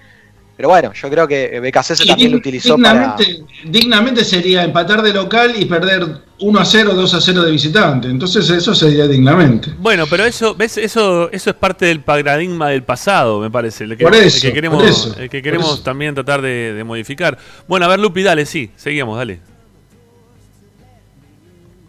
Pero 0.55 0.69
bueno, 0.69 0.93
yo 0.93 1.09
creo 1.09 1.27
que 1.27 1.59
BKC 1.61 2.07
también 2.07 2.31
lo 2.31 2.37
utilizó 2.37 2.77
para... 2.79 3.17
dignamente, 3.17 3.55
dignamente 3.65 4.23
sería 4.23 4.63
empatar 4.63 5.01
de 5.01 5.15
local 5.15 5.55
y 5.57 5.65
perder 5.65 6.07
1 6.41 6.61
a 6.61 6.65
0, 6.65 6.93
2 6.95 7.15
a 7.15 7.21
0 7.23 7.43
de 7.43 7.51
visitante. 7.53 8.09
Entonces 8.09 8.49
eso 8.51 8.75
sería 8.75 9.09
dignamente. 9.09 9.73
Bueno, 9.79 10.05
pero 10.09 10.27
eso, 10.27 10.55
¿ves? 10.55 10.77
Eso, 10.77 11.33
eso 11.33 11.51
es 11.51 11.57
parte 11.57 11.87
del 11.87 12.03
paradigma 12.03 12.69
del 12.69 12.83
pasado, 12.83 13.41
me 13.41 13.51
parece. 13.51 13.85
El 13.85 13.97
que, 13.97 14.05
Por 14.05 14.15
el 14.15 14.25
eso, 14.25 14.43
que 14.43 14.53
queremos, 14.53 14.83
por 14.83 14.91
eso, 14.91 15.09
el 15.19 15.31
que 15.31 15.39
por 15.39 15.43
queremos 15.43 15.73
eso. 15.73 15.83
también 15.83 16.15
tratar 16.15 16.43
de, 16.43 16.75
de 16.75 16.85
modificar. 16.85 17.39
Bueno, 17.67 17.87
a 17.87 17.89
ver, 17.89 17.99
Lupi, 17.99 18.23
dale, 18.23 18.45
sí, 18.45 18.71
seguimos, 18.77 19.17
dale. 19.17 19.41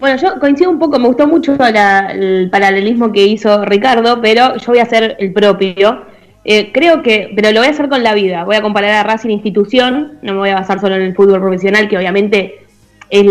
Bueno, 0.04 0.18
yo 0.18 0.38
coincido 0.38 0.70
un 0.70 0.80
poco, 0.80 1.00
me 1.00 1.08
gustó 1.08 1.28
mucho 1.28 1.56
la- 1.56 2.12
el 2.12 2.50
paralelismo 2.50 3.14
que 3.14 3.26
hizo 3.26 3.64
Ricardo, 3.64 4.20
pero 4.22 4.58
yo 4.58 4.66
voy 4.68 4.80
a 4.80 4.84
hacer 4.84 5.16
el 5.18 5.32
propio. 5.32 6.02
Eh, 6.44 6.74
creo 6.74 7.02
que, 7.02 7.32
pero 7.34 7.54
lo 7.54 7.62
voy 7.62 7.70
a 7.70 7.72
hacer 7.72 7.88
con 7.88 8.04
la 8.04 8.14
vida. 8.14 8.44
Voy 8.44 8.58
a 8.58 8.62
comparar 8.62 8.92
a 8.92 9.04
Racing 9.04 9.30
institución, 9.30 10.20
no 10.22 10.34
me 10.34 10.40
voy 10.40 10.50
a 10.50 10.56
basar 10.56 10.82
solo 10.82 10.96
en 10.96 11.04
el 11.04 11.16
fútbol 11.16 11.40
profesional, 11.40 11.88
que 11.88 11.98
obviamente 11.98 12.66
es 13.10 13.24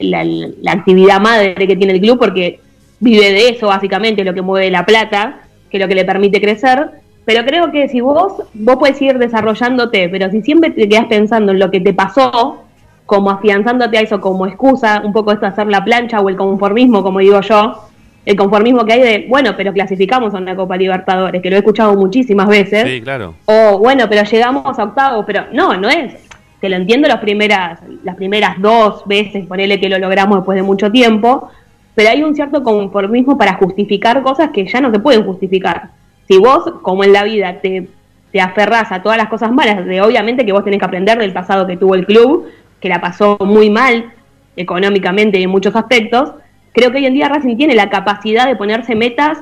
la, 0.00 0.22
la 0.22 0.72
actividad 0.72 1.18
madre 1.18 1.54
que 1.54 1.76
tiene 1.76 1.94
el 1.94 2.00
club, 2.02 2.18
porque 2.18 2.60
vive 3.00 3.32
de 3.32 3.48
eso 3.48 3.68
básicamente, 3.68 4.22
lo 4.22 4.34
que 4.34 4.42
mueve 4.42 4.70
la 4.70 4.84
plata, 4.84 5.40
que 5.70 5.78
es 5.78 5.82
lo 5.82 5.88
que 5.88 5.94
le 5.94 6.04
permite 6.04 6.42
crecer. 6.42 6.90
Pero 7.24 7.42
creo 7.46 7.72
que 7.72 7.88
si 7.88 8.02
vos, 8.02 8.34
vos 8.52 8.76
puedes 8.78 9.00
ir 9.00 9.16
desarrollándote, 9.16 10.10
pero 10.10 10.30
si 10.30 10.42
siempre 10.42 10.72
te 10.72 10.86
quedas 10.90 11.06
pensando 11.06 11.52
en 11.52 11.58
lo 11.58 11.70
que 11.70 11.80
te 11.80 11.94
pasó, 11.94 12.61
como 13.06 13.30
afianzándote 13.30 13.98
a 13.98 14.00
eso 14.00 14.20
como 14.20 14.46
excusa, 14.46 15.02
un 15.04 15.12
poco 15.12 15.32
esto 15.32 15.46
de 15.46 15.52
hacer 15.52 15.66
la 15.66 15.84
plancha 15.84 16.20
o 16.20 16.28
el 16.28 16.36
conformismo, 16.36 17.02
como 17.02 17.18
digo 17.18 17.40
yo, 17.40 17.88
el 18.24 18.36
conformismo 18.36 18.84
que 18.84 18.92
hay 18.92 19.00
de, 19.00 19.26
bueno, 19.28 19.54
pero 19.56 19.72
clasificamos 19.72 20.32
a 20.34 20.38
una 20.38 20.54
Copa 20.54 20.76
Libertadores, 20.76 21.42
que 21.42 21.50
lo 21.50 21.56
he 21.56 21.58
escuchado 21.58 21.94
muchísimas 21.96 22.48
veces, 22.48 22.88
Sí, 22.88 23.00
claro. 23.00 23.34
o 23.46 23.78
bueno, 23.78 24.06
pero 24.08 24.22
llegamos 24.22 24.78
a 24.78 24.84
octavos, 24.84 25.24
pero 25.26 25.46
no, 25.52 25.76
no 25.76 25.88
es, 25.88 26.14
te 26.60 26.68
lo 26.68 26.76
entiendo 26.76 27.08
las 27.08 27.18
primeras, 27.18 27.80
las 28.04 28.14
primeras 28.14 28.60
dos 28.60 29.02
veces, 29.06 29.44
ponele 29.46 29.80
que 29.80 29.88
lo 29.88 29.98
logramos 29.98 30.38
después 30.38 30.54
de 30.56 30.62
mucho 30.62 30.90
tiempo, 30.92 31.50
pero 31.94 32.10
hay 32.10 32.22
un 32.22 32.34
cierto 32.34 32.62
conformismo 32.62 33.36
para 33.36 33.54
justificar 33.54 34.22
cosas 34.22 34.50
que 34.50 34.66
ya 34.66 34.80
no 34.80 34.90
se 34.92 35.00
pueden 35.00 35.24
justificar. 35.24 35.88
Si 36.28 36.38
vos, 36.38 36.62
como 36.82 37.02
en 37.02 37.12
la 37.12 37.24
vida, 37.24 37.58
te, 37.60 37.88
te 38.30 38.40
aferrás 38.40 38.92
a 38.92 39.02
todas 39.02 39.18
las 39.18 39.28
cosas 39.28 39.52
malas, 39.52 39.84
de 39.84 40.00
obviamente 40.00 40.46
que 40.46 40.52
vos 40.52 40.64
tenés 40.64 40.78
que 40.78 40.86
aprender 40.86 41.18
del 41.18 41.32
pasado 41.32 41.66
que 41.66 41.76
tuvo 41.76 41.96
el 41.96 42.06
club, 42.06 42.46
que 42.82 42.88
la 42.88 43.00
pasó 43.00 43.38
muy 43.40 43.70
mal 43.70 44.12
económicamente 44.56 45.38
y 45.38 45.44
en 45.44 45.50
muchos 45.50 45.74
aspectos, 45.76 46.32
creo 46.72 46.90
que 46.90 46.98
hoy 46.98 47.06
en 47.06 47.14
día 47.14 47.28
Racing 47.28 47.56
tiene 47.56 47.74
la 47.74 47.88
capacidad 47.88 48.46
de 48.46 48.56
ponerse 48.56 48.94
metas 48.94 49.38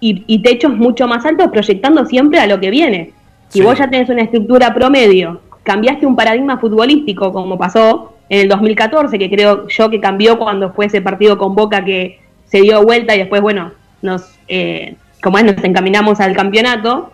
y, 0.00 0.24
y 0.26 0.42
techos 0.42 0.76
mucho 0.76 1.06
más 1.06 1.24
altos 1.24 1.48
proyectando 1.50 2.04
siempre 2.04 2.40
a 2.40 2.46
lo 2.46 2.60
que 2.60 2.70
viene. 2.70 3.12
Si 3.48 3.60
Sí. 3.60 3.64
vos 3.64 3.78
ya 3.78 3.88
tenés 3.88 4.08
una 4.10 4.22
estructura 4.22 4.74
promedio, 4.74 5.40
cambiaste 5.62 6.06
un 6.06 6.16
paradigma 6.16 6.58
futbolístico 6.58 7.32
como 7.32 7.56
pasó 7.56 8.14
en 8.28 8.40
el 8.40 8.48
2014, 8.48 9.18
que 9.18 9.30
creo 9.30 9.68
yo 9.68 9.90
que 9.90 10.00
cambió 10.00 10.38
cuando 10.38 10.72
fue 10.72 10.86
ese 10.86 11.00
partido 11.02 11.38
con 11.38 11.54
Boca 11.54 11.84
que 11.84 12.18
se 12.46 12.60
dio 12.62 12.82
vuelta 12.82 13.14
y 13.14 13.18
después, 13.18 13.40
bueno, 13.42 13.70
nos, 14.00 14.38
eh, 14.48 14.96
como 15.22 15.38
es, 15.38 15.44
nos 15.44 15.62
encaminamos 15.62 16.18
al 16.20 16.34
campeonato. 16.34 17.12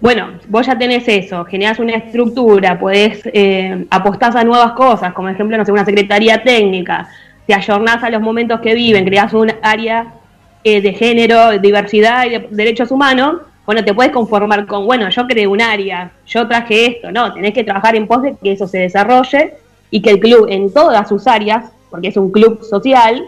Bueno, 0.00 0.28
vos 0.48 0.66
ya 0.66 0.78
tenés 0.78 1.06
eso, 1.08 1.44
generás 1.44 1.78
una 1.78 1.92
estructura, 1.92 2.78
podés 2.78 3.20
eh, 3.34 3.84
apostás 3.90 4.34
a 4.34 4.44
nuevas 4.44 4.72
cosas, 4.72 5.12
como 5.12 5.28
ejemplo, 5.28 5.58
no 5.58 5.64
sé, 5.64 5.72
una 5.72 5.84
secretaría 5.84 6.42
técnica, 6.42 7.06
te 7.46 7.52
ayornás 7.52 8.02
a 8.02 8.08
los 8.08 8.22
momentos 8.22 8.60
que 8.60 8.74
viven, 8.74 9.04
creás 9.04 9.34
un 9.34 9.52
área 9.60 10.14
eh, 10.64 10.80
de 10.80 10.94
género, 10.94 11.58
diversidad 11.58 12.24
y 12.24 12.30
de 12.30 12.48
derechos 12.50 12.90
humanos, 12.90 13.42
bueno, 13.66 13.84
te 13.84 13.92
puedes 13.92 14.10
conformar 14.10 14.64
con, 14.66 14.86
bueno, 14.86 15.10
yo 15.10 15.26
creé 15.26 15.46
un 15.46 15.60
área, 15.60 16.10
yo 16.26 16.48
traje 16.48 16.86
esto, 16.86 17.12
no, 17.12 17.34
tenés 17.34 17.52
que 17.52 17.62
trabajar 17.62 17.94
en 17.94 18.06
pos 18.06 18.22
de 18.22 18.36
que 18.42 18.52
eso 18.52 18.66
se 18.66 18.78
desarrolle 18.78 19.52
y 19.90 20.00
que 20.00 20.10
el 20.10 20.20
club 20.20 20.46
en 20.48 20.72
todas 20.72 21.10
sus 21.10 21.26
áreas, 21.26 21.72
porque 21.90 22.08
es 22.08 22.16
un 22.16 22.30
club 22.30 22.62
social, 22.62 23.22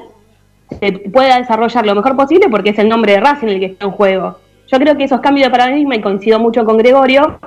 se 0.81 0.93
pueda 0.93 1.39
desarrollar 1.39 1.85
lo 1.85 1.95
mejor 1.95 2.17
posible 2.17 2.49
porque 2.49 2.71
es 2.71 2.79
el 2.79 2.89
nombre 2.89 3.13
de 3.13 3.21
Racing 3.21 3.49
el 3.49 3.61
que 3.61 3.67
está 3.67 3.85
en 3.85 3.91
juego. 3.91 4.39
Yo 4.73 4.79
creo 4.79 4.97
que 4.97 5.05
esos 5.05 5.21
cambios 5.21 5.49
de 5.49 5.51
paradigma, 5.51 5.97
y 5.97 6.01
coincido 6.01 6.41
mucho 6.41 6.65
con 6.65 6.79
Gregorio, 6.79 7.39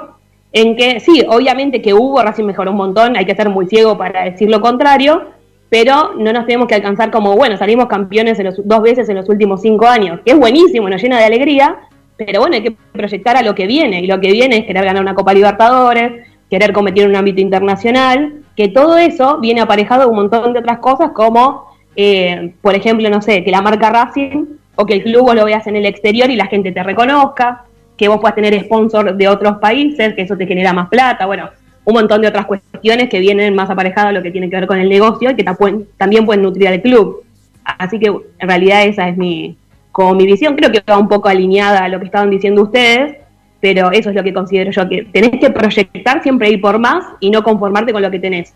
en 0.53 0.75
que 0.75 0.99
sí, 0.99 1.25
obviamente 1.27 1.81
que 1.81 1.91
hubo, 1.91 2.21
Racing 2.21 2.43
mejoró 2.43 2.69
un 2.69 2.77
montón, 2.77 3.17
hay 3.17 3.25
que 3.25 3.33
ser 3.33 3.49
muy 3.49 3.65
ciego 3.65 3.97
para 3.97 4.25
decir 4.25 4.47
lo 4.47 4.61
contrario, 4.61 5.23
pero 5.67 6.11
no 6.19 6.31
nos 6.31 6.45
tenemos 6.45 6.67
que 6.67 6.75
alcanzar 6.75 7.09
como, 7.09 7.35
bueno, 7.35 7.57
salimos 7.57 7.87
campeones 7.87 8.37
en 8.37 8.45
los, 8.45 8.61
dos 8.63 8.81
veces 8.83 9.09
en 9.09 9.15
los 9.15 9.27
últimos 9.27 9.63
cinco 9.63 9.87
años, 9.87 10.19
que 10.23 10.33
es 10.33 10.37
buenísimo, 10.37 10.87
nos 10.87 11.01
llena 11.01 11.17
de 11.17 11.25
alegría, 11.25 11.77
pero 12.15 12.41
bueno, 12.41 12.57
hay 12.57 12.61
que 12.61 12.75
proyectar 12.91 13.35
a 13.35 13.41
lo 13.41 13.55
que 13.55 13.65
viene, 13.65 14.01
y 14.01 14.07
lo 14.07 14.21
que 14.21 14.31
viene 14.31 14.59
es 14.59 14.65
querer 14.67 14.85
ganar 14.85 15.01
una 15.01 15.15
Copa 15.15 15.33
Libertadores, 15.33 16.27
querer 16.47 16.73
competir 16.73 17.05
en 17.05 17.09
un 17.09 17.15
ámbito 17.15 17.41
internacional, 17.41 18.43
que 18.55 18.67
todo 18.67 18.99
eso 18.99 19.39
viene 19.39 19.61
aparejado 19.61 20.03
de 20.03 20.09
un 20.09 20.15
montón 20.15 20.53
de 20.53 20.59
otras 20.59 20.77
cosas 20.77 21.09
como, 21.09 21.75
eh, 21.95 22.53
por 22.61 22.75
ejemplo, 22.75 23.09
no 23.09 23.23
sé, 23.23 23.43
que 23.43 23.49
la 23.49 23.63
marca 23.63 23.89
Racing 23.89 24.54
o 24.75 24.85
que 24.85 24.95
el 24.95 25.03
club 25.03 25.23
vos 25.23 25.35
lo 25.35 25.45
veas 25.45 25.65
en 25.67 25.75
el 25.75 25.85
exterior 25.85 26.29
y 26.29 26.35
la 26.35 26.47
gente 26.47 26.71
te 26.71 26.83
reconozca, 26.83 27.63
que 27.97 28.07
vos 28.07 28.19
puedas 28.19 28.35
tener 28.35 28.59
sponsor 28.63 29.15
de 29.15 29.27
otros 29.27 29.57
países, 29.57 30.13
que 30.13 30.21
eso 30.21 30.35
te 30.35 30.47
genera 30.47 30.73
más 30.73 30.89
plata, 30.89 31.25
bueno, 31.25 31.49
un 31.85 31.93
montón 31.93 32.21
de 32.21 32.27
otras 32.27 32.45
cuestiones 32.45 33.09
que 33.09 33.19
vienen 33.19 33.55
más 33.55 33.69
aparejadas 33.69 34.09
a 34.09 34.11
lo 34.11 34.23
que 34.23 34.31
tiene 34.31 34.49
que 34.49 34.55
ver 34.55 34.67
con 34.67 34.79
el 34.79 34.89
negocio 34.89 35.31
y 35.31 35.35
que 35.35 35.45
también 35.97 36.25
pueden 36.25 36.41
nutrir 36.41 36.67
al 36.67 36.81
club. 36.81 37.23
Así 37.63 37.99
que 37.99 38.07
en 38.07 38.47
realidad 38.47 38.85
esa 38.85 39.07
es 39.07 39.17
mi, 39.17 39.55
como 39.91 40.13
mi 40.13 40.25
visión, 40.25 40.55
creo 40.55 40.71
que 40.71 40.83
va 40.89 40.97
un 40.97 41.07
poco 41.07 41.29
alineada 41.29 41.85
a 41.85 41.89
lo 41.89 41.99
que 41.99 42.05
estaban 42.05 42.29
diciendo 42.29 42.63
ustedes, 42.63 43.17
pero 43.61 43.91
eso 43.91 44.09
es 44.09 44.15
lo 44.15 44.23
que 44.23 44.33
considero 44.33 44.71
yo, 44.71 44.89
que 44.89 45.05
tenés 45.05 45.39
que 45.39 45.49
proyectar 45.49 46.21
siempre 46.21 46.49
ir 46.49 46.59
por 46.59 46.79
más 46.79 47.05
y 47.19 47.29
no 47.29 47.43
conformarte 47.43 47.93
con 47.93 48.01
lo 48.01 48.11
que 48.11 48.19
tenés. 48.19 48.53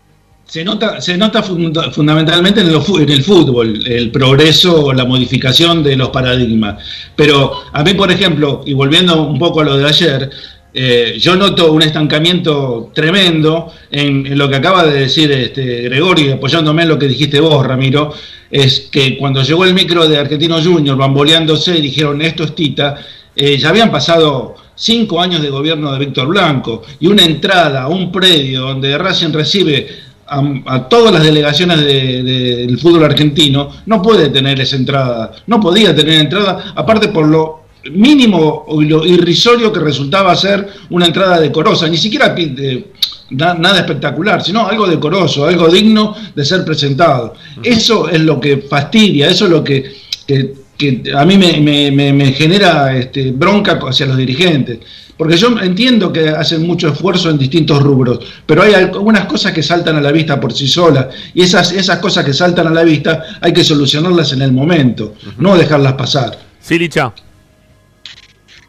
Se 0.50 0.64
nota, 0.64 1.00
se 1.00 1.16
nota 1.16 1.44
funda- 1.44 1.92
fundamentalmente 1.92 2.60
en, 2.60 2.70
en 2.70 3.08
el 3.08 3.22
fútbol, 3.22 3.86
el 3.86 4.10
progreso 4.10 4.92
la 4.92 5.04
modificación 5.04 5.80
de 5.84 5.94
los 5.94 6.08
paradigmas. 6.08 6.82
Pero 7.14 7.52
a 7.72 7.84
mí, 7.84 7.94
por 7.94 8.10
ejemplo, 8.10 8.62
y 8.66 8.72
volviendo 8.72 9.22
un 9.22 9.38
poco 9.38 9.60
a 9.60 9.64
lo 9.64 9.76
de 9.76 9.86
ayer, 9.86 10.28
eh, 10.74 11.16
yo 11.20 11.36
noto 11.36 11.72
un 11.72 11.82
estancamiento 11.82 12.90
tremendo 12.92 13.72
en, 13.92 14.36
lo 14.36 14.48
que 14.48 14.56
acaba 14.56 14.84
de 14.84 15.02
decir 15.02 15.30
este 15.30 15.82
Gregorio, 15.82 16.34
apoyándome 16.34 16.82
en 16.82 16.88
lo 16.88 16.98
que 16.98 17.06
dijiste 17.06 17.38
vos, 17.38 17.64
Ramiro, 17.64 18.12
es 18.50 18.88
que 18.90 19.16
cuando 19.16 19.44
llegó 19.44 19.64
el 19.64 19.72
micro 19.72 20.08
de 20.08 20.18
Argentino 20.18 20.60
Junior, 20.60 20.96
bamboleándose, 20.96 21.78
y 21.78 21.80
dijeron 21.80 22.22
esto 22.22 22.42
es 22.42 22.56
Tita, 22.56 22.96
eh, 23.36 23.56
ya 23.56 23.68
habían 23.68 23.92
pasado 23.92 24.56
cinco 24.74 25.20
años 25.20 25.42
de 25.42 25.50
gobierno 25.50 25.92
de 25.92 26.00
Víctor 26.00 26.26
Blanco 26.26 26.82
y 26.98 27.06
una 27.06 27.22
entrada 27.22 27.82
a 27.82 27.88
un 27.88 28.10
predio 28.10 28.62
donde 28.62 28.98
Racing 28.98 29.32
recibe 29.32 30.09
a, 30.30 30.42
a 30.76 30.88
todas 30.88 31.12
las 31.12 31.22
delegaciones 31.24 31.78
de- 31.84 32.22
de- 32.22 32.56
del 32.66 32.78
fútbol 32.78 33.04
argentino, 33.04 33.70
no 33.86 34.00
puede 34.00 34.28
tener 34.28 34.60
esa 34.60 34.76
entrada, 34.76 35.32
no 35.46 35.58
podía 35.60 35.94
tener 35.94 36.20
entrada, 36.20 36.72
aparte 36.76 37.08
por 37.08 37.26
lo 37.26 37.60
mínimo 37.92 38.66
y 38.80 38.84
lo 38.84 39.04
irrisorio 39.06 39.72
que 39.72 39.80
resultaba 39.80 40.34
ser 40.36 40.66
una 40.90 41.06
entrada 41.06 41.40
decorosa, 41.40 41.88
ni 41.88 41.96
siquiera 41.96 42.28
de- 42.30 42.92
na- 43.30 43.54
nada 43.54 43.78
espectacular, 43.80 44.42
sino 44.42 44.66
algo 44.66 44.86
decoroso, 44.86 45.46
algo 45.46 45.68
digno 45.68 46.14
de 46.34 46.44
ser 46.44 46.64
presentado. 46.64 47.34
Eso 47.62 48.08
es 48.08 48.20
lo 48.20 48.38
que 48.40 48.58
fastidia, 48.58 49.28
eso 49.28 49.44
es 49.46 49.50
lo 49.50 49.62
que, 49.64 49.92
que- 50.26 50.54
que 50.76 51.02
a 51.14 51.24
mí 51.26 51.36
me, 51.36 51.60
me- 51.60 51.90
me- 51.90 52.12
me 52.12 52.32
genera 52.32 52.96
este, 52.96 53.32
bronca 53.32 53.78
hacia 53.88 54.06
los 54.06 54.16
dirigentes. 54.16 54.78
Porque 55.20 55.36
yo 55.36 55.48
entiendo 55.60 56.10
que 56.10 56.30
hacen 56.30 56.66
mucho 56.66 56.88
esfuerzo 56.88 57.28
en 57.28 57.36
distintos 57.36 57.82
rubros, 57.82 58.20
pero 58.46 58.62
hay 58.62 58.72
algunas 58.72 59.26
cosas 59.26 59.52
que 59.52 59.62
saltan 59.62 59.96
a 59.96 60.00
la 60.00 60.12
vista 60.12 60.40
por 60.40 60.50
sí 60.50 60.66
solas. 60.66 61.08
Y 61.34 61.42
esas, 61.42 61.72
esas 61.72 61.98
cosas 61.98 62.24
que 62.24 62.32
saltan 62.32 62.66
a 62.68 62.70
la 62.70 62.82
vista 62.84 63.38
hay 63.38 63.52
que 63.52 63.62
solucionarlas 63.62 64.32
en 64.32 64.40
el 64.40 64.50
momento, 64.50 65.16
no 65.36 65.58
dejarlas 65.58 65.92
pasar. 65.92 66.38
Sí, 66.58 66.78
Licha. 66.78 67.12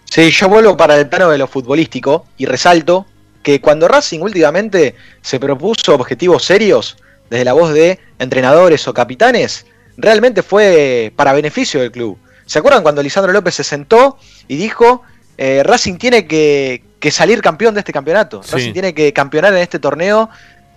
Sí, 0.04 0.30
yo 0.30 0.50
vuelvo 0.50 0.76
para 0.76 0.98
el 0.98 1.08
plano 1.08 1.30
de 1.30 1.38
lo 1.38 1.48
futbolístico 1.48 2.26
y 2.38 2.46
resalto 2.46 3.06
que 3.44 3.62
cuando 3.62 3.88
Racing 3.88 4.20
últimamente 4.20 4.96
se 5.22 5.40
propuso 5.40 5.96
objetivos 5.96 6.44
serios 6.44 6.98
desde 7.30 7.46
la 7.46 7.54
voz 7.54 7.74
de 7.74 7.98
entrenadores 8.20 8.86
o 8.90 8.94
capitanes, 8.94 9.68
realmente 9.96 10.44
fue 10.44 11.14
para 11.16 11.32
beneficio 11.32 11.80
del 11.80 11.94
club. 11.94 12.18
¿Se 12.46 12.60
acuerdan 12.60 12.84
cuando 12.84 13.02
Lisandro 13.02 13.32
López 13.32 13.56
se 13.56 13.64
sentó 13.64 14.18
y 14.50 14.58
dijo, 14.58 15.04
eh, 15.44 15.64
Racing 15.64 15.96
tiene 15.98 16.28
que, 16.28 16.84
que 17.00 17.10
salir 17.10 17.42
campeón 17.42 17.74
de 17.74 17.80
este 17.80 17.92
campeonato? 17.92 18.44
Sí. 18.44 18.52
Racing 18.54 18.74
tiene 18.74 18.94
que 18.94 19.12
campeonar 19.12 19.52
en 19.54 19.60
este 19.60 19.80
torneo 19.80 20.30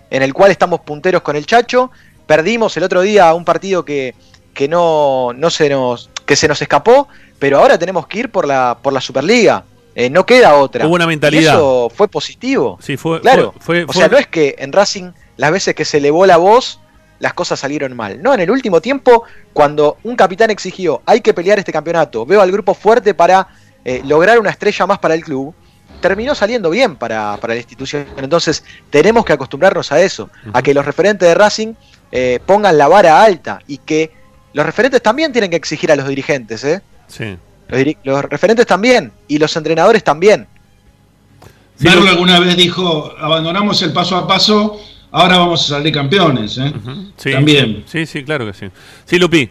en 0.09 0.21
el 0.23 0.33
cual 0.33 0.49
estamos 0.51 0.79
punteros 0.81 1.21
con 1.21 1.35
el 1.35 1.45
Chacho. 1.45 1.91
Perdimos 2.25 2.75
el 2.77 2.83
otro 2.83 3.01
día 3.01 3.31
un 3.33 3.45
partido 3.45 3.85
que, 3.85 4.15
que 4.53 4.67
no, 4.67 5.33
no 5.35 5.49
se 5.51 5.69
nos 5.69 6.09
que 6.25 6.35
se 6.35 6.47
nos 6.47 6.59
escapó, 6.61 7.07
pero 7.37 7.59
ahora 7.59 7.77
tenemos 7.77 8.07
que 8.07 8.19
ir 8.19 8.31
por 8.31 8.47
la 8.47 8.79
por 8.81 8.91
la 8.93 9.01
Superliga. 9.01 9.63
Eh, 9.93 10.09
no 10.09 10.25
queda 10.25 10.55
otra. 10.55 10.85
Hubo 10.87 10.95
una 10.95 11.05
Y 11.05 11.09
mentalidad. 11.09 11.53
eso 11.53 11.89
fue 11.93 12.07
positivo. 12.07 12.77
Sí, 12.81 12.97
fue. 12.97 13.21
Claro. 13.21 13.53
fue- 13.59 13.85
o 13.87 13.93
sea, 13.93 14.07
no 14.07 14.17
es 14.17 14.27
que 14.27 14.55
en 14.57 14.73
Racing 14.73 15.11
las 15.37 15.51
veces 15.51 15.75
que 15.75 15.85
se 15.85 15.97
elevó 15.99 16.25
la 16.25 16.37
voz 16.37 16.79
las 17.19 17.33
cosas 17.33 17.59
salieron 17.59 17.95
mal. 17.95 18.21
No, 18.21 18.33
en 18.33 18.41
el 18.41 18.51
último 18.51 18.81
tiempo, 18.81 19.23
cuando 19.53 19.97
un 20.03 20.15
capitán 20.17 20.49
exigió 20.49 21.01
hay 21.05 21.21
que 21.21 21.33
pelear 21.33 21.59
este 21.59 21.71
campeonato, 21.71 22.25
veo 22.25 22.41
al 22.41 22.51
grupo 22.51 22.73
fuerte 22.73 23.13
para 23.13 23.47
eh, 23.85 24.01
lograr 24.05 24.39
una 24.39 24.49
estrella 24.49 24.85
más 24.85 24.99
para 24.99 25.13
el 25.13 25.23
club, 25.23 25.53
terminó 26.01 26.35
saliendo 26.35 26.69
bien 26.69 26.95
para, 26.97 27.37
para 27.37 27.53
la 27.53 27.59
institución. 27.59 28.05
Entonces, 28.17 28.63
tenemos 28.89 29.23
que 29.23 29.33
acostumbrarnos 29.33 29.91
a 29.91 30.01
eso, 30.01 30.29
a 30.51 30.61
que 30.61 30.73
los 30.73 30.85
referentes 30.85 31.27
de 31.27 31.33
Racing 31.35 31.73
eh, 32.11 32.39
pongan 32.45 32.77
la 32.77 32.87
vara 32.87 33.23
alta 33.23 33.59
y 33.67 33.77
que 33.77 34.11
los 34.53 34.65
referentes 34.65 35.01
también 35.01 35.31
tienen 35.31 35.49
que 35.49 35.55
exigir 35.55 35.91
a 35.91 35.95
los 35.95 36.07
dirigentes, 36.07 36.63
¿eh? 36.63 36.81
Sí. 37.07 37.37
Los, 37.67 37.79
diri- 37.79 37.97
los 38.03 38.23
referentes 38.25 38.65
también 38.65 39.11
y 39.27 39.37
los 39.37 39.55
entrenadores 39.55 40.03
también. 40.03 40.47
Sí, 41.77 41.85
Merlo 41.85 42.03
lo- 42.03 42.09
alguna 42.11 42.39
vez 42.39 42.55
dijo, 42.55 43.13
abandonamos 43.19 43.81
el 43.81 43.91
paso 43.91 44.15
a 44.15 44.27
paso, 44.27 44.79
ahora 45.11 45.37
vamos 45.39 45.63
a 45.69 45.75
salir 45.75 45.93
campeones. 45.93 46.57
¿eh? 46.57 46.71
Sí, 47.17 47.31
También. 47.31 47.83
Sí, 47.87 48.05
sí, 48.05 48.23
claro 48.23 48.45
que 48.45 48.53
sí. 48.53 48.67
Sí, 49.05 49.17
Lupi. 49.19 49.49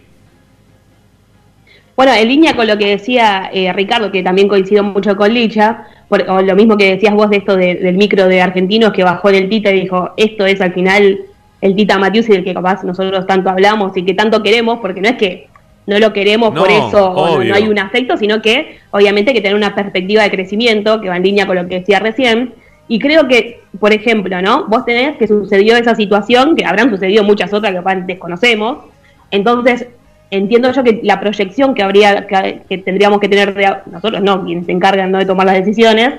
Bueno, 1.97 2.13
en 2.13 2.27
línea 2.29 2.57
con 2.57 2.67
lo 2.67 2.77
que 2.77 2.89
decía 2.89 3.51
eh, 3.53 3.73
Ricardo, 3.73 4.11
que 4.11 4.23
también 4.23 4.49
coincido 4.49 4.83
mucho 4.83 5.17
con 5.17 5.33
Licha, 5.33 5.85
por- 6.09 6.29
o 6.29 6.43
lo 6.43 6.57
mismo 6.57 6.77
que 6.77 6.91
decías 6.91 7.15
vos 7.15 7.31
de 7.31 7.37
esto 7.37 7.57
de- 7.57 7.77
del 7.77 7.97
micro 7.97 8.27
de 8.27 8.43
argentinos 8.43 8.93
que 8.93 9.05
bajó 9.05 9.29
en 9.29 9.37
el 9.37 9.49
Tita 9.49 9.71
y 9.71 9.83
dijo, 9.83 10.11
esto 10.17 10.45
es 10.45 10.61
al 10.61 10.73
final 10.75 11.21
el 11.61 11.77
Tita 11.77 11.99
Matius 11.99 12.29
y 12.29 12.33
del 12.33 12.45
que 12.45 12.53
capaz 12.53 12.83
nosotros 12.85 13.27
tanto 13.27 13.49
hablamos 13.49 13.97
y 13.97 14.05
que 14.05 14.15
tanto 14.15 14.43
queremos, 14.43 14.81
porque 14.81 15.01
no 15.01 15.09
es 15.09 15.17
que 15.17 15.49
no 15.87 15.99
lo 15.99 16.13
queremos 16.13 16.53
por 16.61 16.69
eso 16.89 17.11
o 17.11 17.39
no, 17.51 17.55
hay 17.55 17.69
un 17.69 17.79
afecto, 17.79 18.17
sino 18.17 18.43
que 18.43 18.79
obviamente 18.91 19.31
hay 19.31 19.35
que 19.37 19.41
tener 19.43 19.57
una 19.57 19.75
perspectiva 19.75 20.23
de 20.25 20.31
crecimiento 20.31 21.01
que 21.01 21.09
va 21.09 21.17
en 21.17 21.23
línea 21.23 21.47
con 21.47 21.57
lo 21.57 21.69
que 21.69 21.81
decía 21.81 22.01
recién. 22.01 22.55
Y 22.89 22.99
creo 22.99 23.29
que, 23.29 23.61
por 23.81 23.93
ejemplo, 23.93 24.43
¿no? 24.43 24.65
Vos 24.67 24.85
tenés 24.85 25.17
que 25.17 25.27
sucedió 25.27 25.77
esa 25.77 25.95
situación, 25.95 26.57
que 26.57 26.65
habrán 26.67 26.91
sucedido 26.91 27.23
muchas 27.23 27.53
otras 27.53 27.71
que 27.73 27.79
capaz 27.79 27.95
desconocemos. 27.97 28.79
Entonces, 29.31 29.87
entiendo 30.37 30.71
yo 30.73 30.83
que 30.83 31.01
la 31.03 31.21
proyección 31.21 31.75
que 31.75 31.83
habría 31.83 32.27
que, 32.27 32.61
que 32.69 32.79
tendríamos 32.79 33.21
que 33.21 33.29
tener 33.29 33.55
de- 33.55 33.77
nosotros 33.91 34.23
no 34.23 34.45
quienes 34.45 34.67
se 34.67 34.73
encargan 34.73 35.11
¿no? 35.11 35.19
de 35.19 35.27
tomar 35.27 35.47
las 35.47 35.57
decisiones 35.57 36.15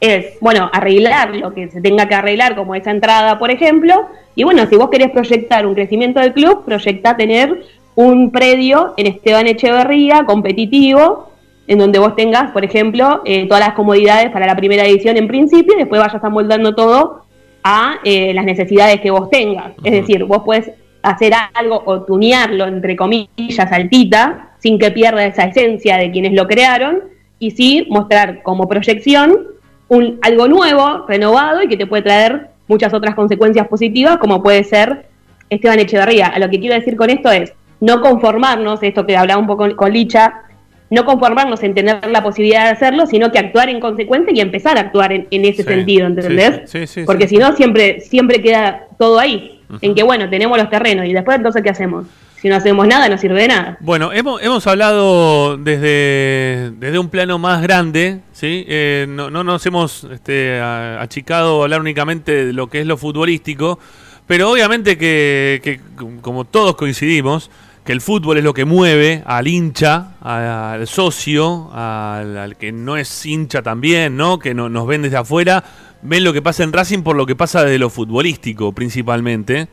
es 0.00 0.38
bueno 0.40 0.70
arreglar 0.72 1.34
lo 1.36 1.52
que 1.52 1.68
se 1.68 1.80
tenga 1.80 2.06
que 2.08 2.14
arreglar 2.14 2.54
como 2.56 2.74
esa 2.74 2.90
entrada 2.90 3.38
por 3.38 3.50
ejemplo 3.50 4.08
y 4.34 4.44
bueno 4.44 4.66
si 4.66 4.76
vos 4.76 4.90
querés 4.90 5.10
proyectar 5.10 5.66
un 5.66 5.74
crecimiento 5.74 6.20
del 6.20 6.32
club 6.32 6.64
proyecta 6.64 7.16
tener 7.16 7.62
un 7.94 8.30
predio 8.30 8.94
en 8.96 9.06
Esteban 9.08 9.46
Echeverría 9.46 10.24
competitivo 10.24 11.30
en 11.66 11.78
donde 11.78 11.98
vos 11.98 12.16
tengas 12.16 12.50
por 12.52 12.64
ejemplo 12.64 13.20
eh, 13.24 13.46
todas 13.46 13.64
las 13.66 13.74
comodidades 13.74 14.30
para 14.30 14.46
la 14.46 14.56
primera 14.56 14.84
edición 14.84 15.16
en 15.16 15.28
principio 15.28 15.74
y 15.74 15.80
después 15.80 16.00
vayas 16.00 16.22
amoldando 16.24 16.74
todo 16.74 17.24
a 17.62 17.96
eh, 18.04 18.32
las 18.32 18.46
necesidades 18.46 19.02
que 19.02 19.10
vos 19.10 19.28
tengas. 19.28 19.72
Es 19.84 19.92
decir, 19.92 20.24
vos 20.24 20.42
puedes 20.46 20.70
hacer 21.02 21.32
algo 21.54 21.82
o 21.86 22.02
tunearlo, 22.02 22.66
entre 22.66 22.96
comillas, 22.96 23.72
altita, 23.72 24.50
sin 24.58 24.78
que 24.78 24.90
pierda 24.90 25.24
esa 25.24 25.44
esencia 25.44 25.96
de 25.96 26.10
quienes 26.10 26.32
lo 26.32 26.46
crearon, 26.46 27.00
y 27.38 27.52
sí 27.52 27.86
mostrar 27.88 28.42
como 28.42 28.68
proyección 28.68 29.46
un, 29.88 30.18
algo 30.22 30.46
nuevo, 30.46 31.06
renovado 31.08 31.62
y 31.62 31.68
que 31.68 31.76
te 31.76 31.86
puede 31.86 32.02
traer 32.02 32.48
muchas 32.68 32.92
otras 32.92 33.14
consecuencias 33.14 33.66
positivas, 33.66 34.18
como 34.18 34.42
puede 34.42 34.62
ser 34.64 35.06
Esteban 35.48 35.78
Echeverría. 35.80 36.26
A 36.26 36.38
lo 36.38 36.50
que 36.50 36.60
quiero 36.60 36.74
decir 36.74 36.96
con 36.96 37.10
esto 37.10 37.30
es 37.32 37.52
no 37.80 38.00
conformarnos, 38.02 38.82
esto 38.82 39.06
que 39.06 39.16
hablaba 39.16 39.40
un 39.40 39.46
poco 39.46 39.74
con 39.74 39.92
Licha, 39.92 40.42
no 40.90 41.04
conformarnos 41.04 41.62
en 41.62 41.74
tener 41.74 42.06
la 42.08 42.22
posibilidad 42.22 42.64
de 42.64 42.70
hacerlo, 42.70 43.06
sino 43.06 43.32
que 43.32 43.38
actuar 43.38 43.68
en 43.68 43.80
consecuencia 43.80 44.32
y 44.34 44.40
empezar 44.40 44.76
a 44.76 44.82
actuar 44.82 45.12
en, 45.12 45.26
en 45.30 45.44
ese 45.44 45.62
Sí, 45.62 45.68
sentido, 45.68 46.06
¿entendés? 46.06 46.62
sí, 46.66 46.80
sí, 46.80 47.00
sí, 47.00 47.02
Porque 47.06 47.26
si 47.26 47.36
no, 47.38 47.56
siempre, 47.56 48.00
siempre 48.00 48.42
queda 48.42 48.86
todo 48.98 49.18
ahí, 49.18 49.59
en 49.80 49.94
que 49.94 50.02
bueno, 50.02 50.28
tenemos 50.30 50.58
los 50.58 50.68
terrenos 50.70 51.06
y 51.06 51.12
después 51.12 51.36
entonces, 51.36 51.62
¿qué 51.62 51.70
hacemos? 51.70 52.06
Si 52.40 52.48
no 52.48 52.56
hacemos 52.56 52.86
nada, 52.86 53.08
no 53.10 53.18
sirve 53.18 53.42
de 53.42 53.48
nada. 53.48 53.76
Bueno, 53.80 54.12
hemos, 54.12 54.42
hemos 54.42 54.66
hablado 54.66 55.58
desde, 55.58 56.70
desde 56.78 56.98
un 56.98 57.08
plano 57.10 57.38
más 57.38 57.60
grande, 57.62 58.20
¿sí? 58.32 58.64
Eh, 58.66 59.04
no, 59.08 59.28
no 59.30 59.44
nos 59.44 59.64
hemos 59.66 60.04
este, 60.04 60.58
achicado 60.60 61.60
a 61.60 61.64
hablar 61.64 61.80
únicamente 61.80 62.46
de 62.46 62.52
lo 62.54 62.68
que 62.68 62.80
es 62.80 62.86
lo 62.86 62.96
futbolístico, 62.96 63.78
pero 64.26 64.50
obviamente 64.50 64.96
que, 64.96 65.60
que, 65.62 65.80
como 66.22 66.44
todos 66.46 66.76
coincidimos, 66.76 67.50
que 67.84 67.92
el 67.92 68.00
fútbol 68.00 68.38
es 68.38 68.44
lo 68.44 68.54
que 68.54 68.64
mueve 68.64 69.22
al 69.26 69.46
hincha, 69.46 70.12
al 70.22 70.86
socio, 70.86 71.70
al, 71.74 72.36
al 72.38 72.56
que 72.56 72.72
no 72.72 72.96
es 72.96 73.26
hincha 73.26 73.60
también, 73.62 74.16
¿no? 74.16 74.38
Que 74.38 74.54
no- 74.54 74.68
nos 74.68 74.86
ven 74.86 75.02
desde 75.02 75.16
afuera, 75.16 75.62
ven 76.02 76.24
lo 76.24 76.32
que 76.32 76.42
pasa 76.42 76.62
en 76.62 76.72
Racing 76.72 77.02
por 77.02 77.16
lo 77.16 77.26
que 77.26 77.36
pasa 77.36 77.62
desde 77.64 77.78
lo 77.78 77.90
futbolístico 77.90 78.72
principalmente. 78.72 79.68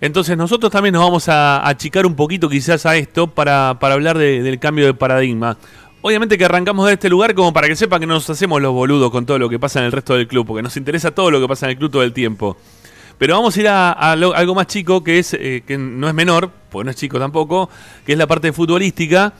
Entonces 0.00 0.36
nosotros 0.36 0.72
también 0.72 0.94
nos 0.94 1.02
vamos 1.04 1.28
a 1.28 1.66
achicar 1.68 2.06
un 2.06 2.16
poquito 2.16 2.48
quizás 2.48 2.86
a 2.86 2.96
esto 2.96 3.28
para, 3.28 3.78
para 3.80 3.94
hablar 3.94 4.18
de- 4.18 4.42
del 4.42 4.58
cambio 4.58 4.84
de 4.86 4.94
paradigma. 4.94 5.56
Obviamente 6.00 6.36
que 6.36 6.44
arrancamos 6.44 6.86
de 6.88 6.94
este 6.94 7.08
lugar 7.08 7.32
como 7.34 7.52
para 7.52 7.68
que 7.68 7.76
sepa 7.76 8.00
que 8.00 8.06
no 8.06 8.14
nos 8.14 8.28
hacemos 8.28 8.60
los 8.60 8.72
boludos 8.72 9.12
con 9.12 9.24
todo 9.24 9.38
lo 9.38 9.48
que 9.48 9.60
pasa 9.60 9.78
en 9.78 9.84
el 9.86 9.92
resto 9.92 10.14
del 10.16 10.26
club, 10.26 10.44
porque 10.44 10.62
nos 10.62 10.76
interesa 10.76 11.12
todo 11.12 11.30
lo 11.30 11.40
que 11.40 11.46
pasa 11.46 11.66
en 11.66 11.70
el 11.70 11.78
club 11.78 11.92
todo 11.92 12.02
el 12.02 12.12
tiempo. 12.12 12.56
Pero 13.18 13.34
vamos 13.36 13.56
a 13.56 13.60
ir 13.60 13.68
a, 13.68 13.92
algo 13.92 14.54
más 14.56 14.66
chico, 14.66 15.04
que 15.04 15.20
es 15.20 15.34
eh, 15.34 15.62
que 15.64 15.78
no 15.78 16.08
es 16.08 16.14
menor, 16.14 16.50
porque 16.70 16.84
no 16.86 16.90
es 16.90 16.96
chico 16.96 17.20
tampoco, 17.20 17.70
que 18.04 18.12
es 18.12 18.18
la 18.18 18.26
parte 18.26 18.52
futbolística, 18.52 19.32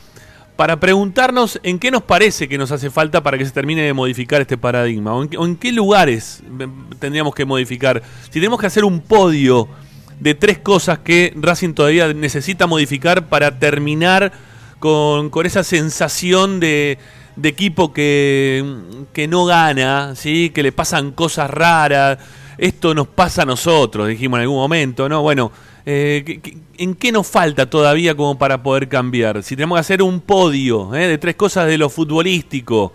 para 0.56 0.78
preguntarnos 0.78 1.58
en 1.62 1.78
qué 1.78 1.90
nos 1.90 2.02
parece 2.02 2.48
que 2.48 2.58
nos 2.58 2.70
hace 2.72 2.90
falta 2.90 3.22
para 3.22 3.38
que 3.38 3.44
se 3.44 3.50
termine 3.52 3.82
de 3.82 3.92
modificar 3.92 4.40
este 4.40 4.58
paradigma, 4.58 5.14
o 5.14 5.22
en, 5.22 5.28
qué- 5.28 5.36
o 5.38 5.44
en 5.46 5.56
qué 5.56 5.72
lugares 5.72 6.42
eh, 6.60 6.68
tendríamos 6.98 7.34
que 7.34 7.44
modificar. 7.44 8.02
Si 8.24 8.30
tenemos 8.32 8.60
que 8.60 8.66
hacer 8.66 8.84
un 8.84 9.00
podio 9.00 9.68
de 10.20 10.34
tres 10.34 10.58
cosas 10.58 11.00
que 11.00 11.32
Racing 11.36 11.74
todavía 11.74 12.12
necesita 12.12 12.66
modificar 12.66 13.28
para 13.28 13.58
terminar 13.58 14.32
con, 14.78 15.30
con 15.30 15.46
esa 15.46 15.64
sensación 15.64 16.60
de, 16.60 16.98
de 17.34 17.48
equipo 17.48 17.92
que, 17.92 18.64
que 19.12 19.26
no 19.26 19.46
gana, 19.46 20.14
¿sí? 20.14 20.50
que 20.50 20.62
le 20.62 20.70
pasan 20.70 21.12
cosas 21.12 21.50
raras. 21.50 22.18
Esto 22.58 22.94
nos 22.94 23.08
pasa 23.08 23.42
a 23.42 23.46
nosotros, 23.46 24.06
dijimos 24.06 24.36
en 24.38 24.42
algún 24.42 24.58
momento, 24.58 25.08
¿no? 25.08 25.22
Bueno, 25.22 25.50
eh, 25.86 26.22
¿qué- 26.24 26.40
qué- 26.40 26.56
¿en 26.78 26.94
qué 26.94 27.12
nos 27.12 27.26
falta 27.26 27.68
todavía 27.68 28.14
como 28.14 28.38
para 28.38 28.62
poder 28.62 28.88
cambiar? 28.88 29.42
Si 29.42 29.56
tenemos 29.56 29.76
que 29.76 29.80
hacer 29.80 30.02
un 30.02 30.20
podio 30.20 30.94
¿eh? 30.94 31.06
de 31.08 31.18
tres 31.18 31.34
cosas 31.36 31.66
de 31.66 31.78
lo 31.78 31.88
futbolístico, 31.90 32.92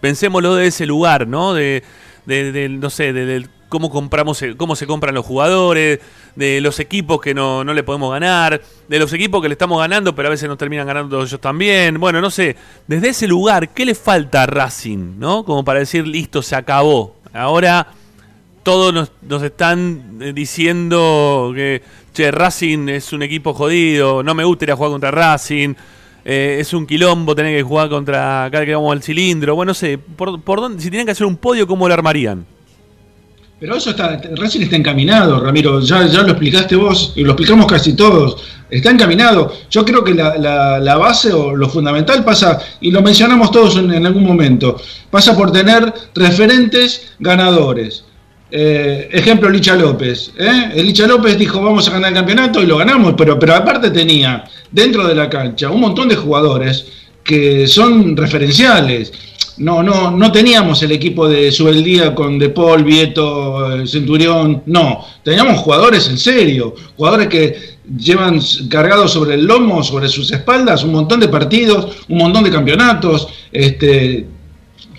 pensémoslo 0.00 0.54
de 0.54 0.66
ese 0.68 0.86
lugar, 0.86 1.26
¿no? 1.26 1.52
De, 1.54 1.82
de- 2.26 2.52
de, 2.52 2.68
no 2.68 2.90
sé, 2.90 3.12
de, 3.12 3.26
del 3.26 3.50
cómo 3.68 3.88
compramos, 3.90 4.42
eh, 4.42 4.54
cómo 4.56 4.74
se 4.74 4.86
compran 4.86 5.14
los 5.14 5.24
jugadores, 5.24 6.00
de 6.34 6.60
los 6.60 6.80
equipos 6.80 7.20
que 7.20 7.34
no, 7.34 7.62
no 7.62 7.72
le 7.72 7.82
podemos 7.84 8.10
ganar, 8.10 8.60
de 8.88 8.98
los 8.98 9.12
equipos 9.12 9.40
que 9.42 9.48
le 9.48 9.52
estamos 9.52 9.78
ganando, 9.78 10.14
pero 10.14 10.26
a 10.28 10.30
veces 10.30 10.48
nos 10.48 10.58
terminan 10.58 10.86
ganando 10.86 11.22
ellos 11.22 11.40
también. 11.40 12.00
Bueno, 12.00 12.20
no 12.20 12.30
sé, 12.30 12.56
desde 12.88 13.10
ese 13.10 13.28
lugar, 13.28 13.68
¿qué 13.68 13.84
le 13.84 13.94
falta 13.94 14.42
a 14.42 14.46
Racing, 14.46 15.18
no? 15.18 15.44
Como 15.44 15.64
para 15.64 15.78
decir, 15.80 16.04
listo, 16.06 16.42
se 16.42 16.56
acabó. 16.56 17.16
Ahora 17.32 17.86
todos 18.62 19.10
nos, 19.22 19.42
están 19.42 20.18
eh, 20.20 20.32
diciendo 20.34 21.52
que, 21.54 21.82
che, 22.12 22.30
Racing 22.30 22.88
es 22.88 23.12
un 23.12 23.22
equipo 23.22 23.54
jodido, 23.54 24.22
no 24.22 24.34
me 24.34 24.44
gusta 24.44 24.64
ir 24.64 24.72
a 24.72 24.76
jugar 24.76 24.90
contra 24.92 25.10
Racing, 25.10 25.74
eh, 26.24 26.58
es 26.60 26.72
un 26.74 26.86
quilombo 26.86 27.34
tener 27.34 27.56
que 27.56 27.62
jugar 27.62 27.88
contra 27.88 28.48
cada 28.52 28.64
que 28.66 28.74
vamos 28.74 28.92
al 28.92 29.02
cilindro. 29.02 29.54
Bueno, 29.54 29.70
no 29.70 29.74
sé, 29.74 29.98
por, 29.98 30.60
dónde, 30.60 30.82
si 30.82 30.90
tienen 30.90 31.06
que 31.06 31.12
hacer 31.12 31.26
un 31.26 31.36
podio, 31.36 31.66
¿cómo 31.66 31.88
lo 31.88 31.94
armarían? 31.94 32.44
Pero 33.58 33.76
eso 33.76 33.90
está, 33.90 34.18
Racing 34.36 34.62
está 34.62 34.76
encaminado, 34.76 35.38
Ramiro, 35.38 35.80
ya, 35.80 36.06
ya 36.06 36.22
lo 36.22 36.30
explicaste 36.30 36.76
vos 36.76 37.12
y 37.14 37.22
lo 37.22 37.32
explicamos 37.32 37.66
casi 37.66 37.94
todos, 37.94 38.42
está 38.70 38.90
encaminado. 38.90 39.52
Yo 39.70 39.84
creo 39.84 40.02
que 40.02 40.14
la, 40.14 40.38
la- 40.38 40.78
la 40.80 40.96
base 40.96 41.30
o 41.30 41.54
lo 41.54 41.68
fundamental 41.68 42.24
pasa, 42.24 42.58
y 42.80 42.90
lo 42.90 43.02
mencionamos 43.02 43.50
todos 43.50 43.76
en 43.76 44.06
algún 44.06 44.24
momento, 44.24 44.80
pasa 45.10 45.36
por 45.36 45.52
tener 45.52 45.92
referentes 46.14 47.12
ganadores. 47.18 48.06
Eh, 48.50 49.08
ejemplo, 49.12 49.48
Licha 49.48 49.76
López. 49.76 50.32
¿eh? 50.38 50.72
El 50.74 50.86
Licha 50.86 51.06
López 51.06 51.38
dijo 51.38 51.62
vamos 51.62 51.86
a 51.88 51.92
ganar 51.92 52.10
el 52.10 52.16
campeonato 52.16 52.62
y 52.62 52.66
lo 52.66 52.78
ganamos, 52.78 53.14
pero, 53.16 53.38
pero 53.38 53.54
aparte 53.54 53.90
tenía 53.90 54.44
dentro 54.70 55.06
de 55.06 55.14
la 55.14 55.30
cancha 55.30 55.70
un 55.70 55.80
montón 55.80 56.08
de 56.08 56.16
jugadores 56.16 56.86
que 57.22 57.66
son 57.66 58.16
referenciales. 58.16 59.12
No, 59.58 59.82
no, 59.82 60.10
no 60.10 60.32
teníamos 60.32 60.82
el 60.82 60.92
equipo 60.92 61.28
de 61.28 61.52
Subeldía 61.52 62.14
con 62.14 62.38
De 62.38 62.48
Paul, 62.48 62.82
Vieto, 62.82 63.76
eh, 63.76 63.86
Centurión, 63.86 64.62
no, 64.66 65.04
teníamos 65.22 65.58
jugadores 65.58 66.08
en 66.08 66.16
serio, 66.16 66.74
jugadores 66.96 67.28
que 67.28 67.76
llevan 67.98 68.40
cargados 68.70 69.12
sobre 69.12 69.34
el 69.34 69.44
lomo, 69.44 69.82
sobre 69.82 70.08
sus 70.08 70.32
espaldas, 70.32 70.82
un 70.82 70.92
montón 70.92 71.20
de 71.20 71.28
partidos, 71.28 71.88
un 72.08 72.18
montón 72.18 72.44
de 72.44 72.50
campeonatos, 72.50 73.28
este, 73.52 74.26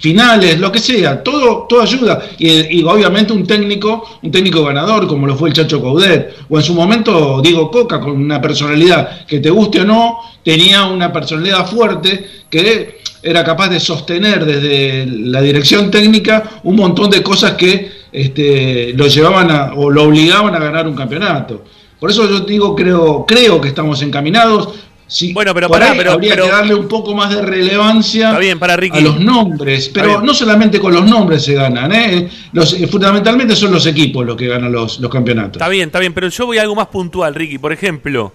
finales, 0.02 0.60
lo 0.60 0.72
que 0.72 0.80
sea, 0.80 1.24
todo, 1.24 1.68
todo 1.70 1.82
ayuda. 1.82 2.22
Y, 2.38 2.84
obviamente 2.84 3.32
un 3.32 3.46
técnico, 3.46 4.20
un 4.24 4.32
técnico 4.32 4.64
ganador, 4.66 5.08
como 5.08 5.28
lo 5.28 5.36
fue 5.36 5.50
el 5.50 5.56
Chacho 5.56 5.82
Caudet, 5.82 6.36
o 6.50 6.58
en 6.58 6.64
su 6.64 6.74
momento 6.74 7.40
Diego 7.42 7.70
Coca, 7.70 8.00
con 8.00 8.12
una 8.12 8.42
personalidad 8.42 9.26
que 9.26 9.40
te 9.40 9.52
guste 9.52 9.82
o 9.82 9.86
no, 9.86 10.18
tenía 10.44 10.86
una 10.86 11.14
personalidad 11.14 11.68
fuerte 11.68 12.26
que 12.50 13.00
era 13.22 13.44
capaz 13.44 13.70
de 13.70 13.80
sostener 13.80 14.44
desde 14.44 15.06
la 15.06 15.40
dirección 15.42 15.92
técnica 15.92 16.62
un 16.64 16.76
montón 16.76 17.12
de 17.12 17.22
cosas 17.22 17.52
que 17.52 17.92
este, 18.12 18.94
lo 18.94 19.06
llevaban 19.06 19.52
a, 19.52 19.74
o 19.76 19.92
lo 19.92 20.04
obligaban 20.04 20.56
a 20.56 20.60
ganar 20.60 20.88
un 20.88 20.96
campeonato. 20.96 21.64
Por 22.00 22.10
eso 22.10 22.28
yo 22.28 22.40
digo, 22.40 22.76
creo, 22.76 23.26
creo 23.28 23.62
que 23.62 23.68
estamos 23.68 24.02
encaminados. 24.02 24.70
Sí, 25.14 25.34
Bueno, 25.34 25.54
pero 25.54 25.68
ahí 25.76 25.98
pero- 25.98 26.14
habría 26.14 26.30
pero- 26.36 26.46
que 26.46 26.52
darle 26.52 26.74
un 26.74 26.88
poco 26.88 27.14
más 27.14 27.30
de 27.36 27.42
relevancia 27.42 28.28
Está 28.28 28.40
bien, 28.40 28.58
para 28.58 28.78
Ricky. 28.78 29.00
a 29.00 29.02
los 29.02 29.20
nombres, 29.20 29.90
pero 29.94 30.22
no 30.22 30.34
solamente 30.34 30.80
con 30.80 30.94
los 30.94 31.04
nombres 31.04 31.44
se 31.44 31.54
ganan, 31.54 31.92
¿eh? 31.92 32.30
Los, 32.54 32.72
eh, 32.74 32.88
fundamentalmente 32.88 33.54
son 33.58 33.74
los 33.74 33.86
equipos 33.86 34.26
los 34.26 34.38
que 34.38 34.48
ganan 34.48 34.72
los, 34.72 35.00
los 35.02 35.12
campeonatos. 35.12 35.58
Está 35.58 35.68
bien, 35.68 35.90
está 35.90 36.00
bien, 36.00 36.14
pero 36.14 36.30
yo 36.30 36.46
voy 36.46 36.60
a 36.60 36.62
algo 36.62 36.76
más 36.76 36.88
puntual, 36.88 37.36
Ricky. 37.36 37.58
Por 37.58 37.74
ejemplo, 37.74 38.32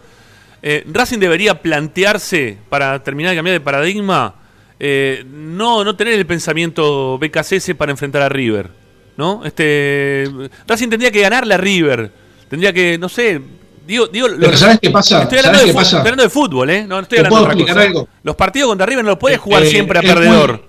eh, 0.63 0.85
Racing 0.93 1.19
debería 1.19 1.63
plantearse, 1.63 2.59
para 2.69 3.03
terminar 3.03 3.31
de 3.31 3.37
cambiar 3.37 3.55
de 3.55 3.61
paradigma, 3.61 4.35
eh, 4.79 5.25
no, 5.33 5.83
no 5.83 5.97
tener 5.97 6.13
el 6.13 6.27
pensamiento 6.27 7.17
BKCS 7.19 7.75
para 7.75 7.91
enfrentar 7.91 8.21
a 8.21 8.29
River. 8.29 8.69
¿No? 9.17 9.43
Este, 9.47 10.29
Racing 10.69 10.91
tendría 10.91 11.11
que 11.11 11.23
ganarle 11.23 11.55
a 11.55 11.57
River. 11.57 12.13
Tendría 12.51 12.71
que, 12.75 12.99
no 12.99 13.09
sé. 13.09 13.41
Digo, 13.87 14.07
digo, 14.09 14.27
Pero 14.41 14.57
¿sabes 14.57 14.79
qué 14.81 14.91
pasa? 14.91 15.23
Estoy 15.23 15.39
¿Sabes 15.39 15.47
hablando, 15.47 15.67
de 15.67 15.73
qué 15.73 15.75
pasa? 15.77 15.97
estoy 15.99 16.01
hablando 16.01 16.23
de 16.25 16.31
fútbol, 16.31 16.71
¿eh? 16.71 16.85
No, 16.87 16.99
estoy 17.01 17.19
¿Te 17.19 17.27
hablando 17.27 17.49
de 17.49 17.63
otra 17.63 17.75
cosa. 17.75 17.87
algo? 17.87 18.09
Los 18.23 18.37
partidos 18.37 18.69
contra 18.69 18.87
River 18.87 19.05
no 19.05 19.11
los 19.13 19.19
puedes 19.19 19.39
Eh, 19.39 19.41
jugar 19.41 19.63
eh, 19.63 19.67
siempre 19.71 19.99
a 19.99 20.03
es 20.03 20.07
muy- 20.09 20.15
perdedor. 20.15 20.67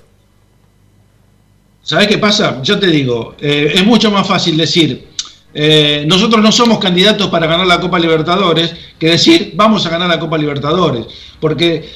¿Sabes 1.82 2.08
qué 2.08 2.18
pasa? 2.18 2.62
Yo 2.62 2.80
te 2.80 2.88
digo, 2.88 3.36
eh, 3.40 3.72
es 3.76 3.86
mucho 3.86 4.12
más 4.12 4.28
fácil 4.28 4.58
decir, 4.58 5.08
eh, 5.54 6.04
nosotros 6.08 6.42
no 6.44 6.52
somos 6.52 6.80
candidatos 6.80 7.28
para 7.30 7.48
ganar 7.48 7.66
la 7.66 7.80
Copa 7.80 7.98
Libertadores, 7.98 8.74
que 9.00 9.08
decir, 9.12 9.54
vamos 9.56 9.86
a 9.86 9.90
ganar 9.90 10.10
la 10.10 10.20
Copa 10.20 10.38
Libertadores. 10.38 11.06
Porque 11.40 11.90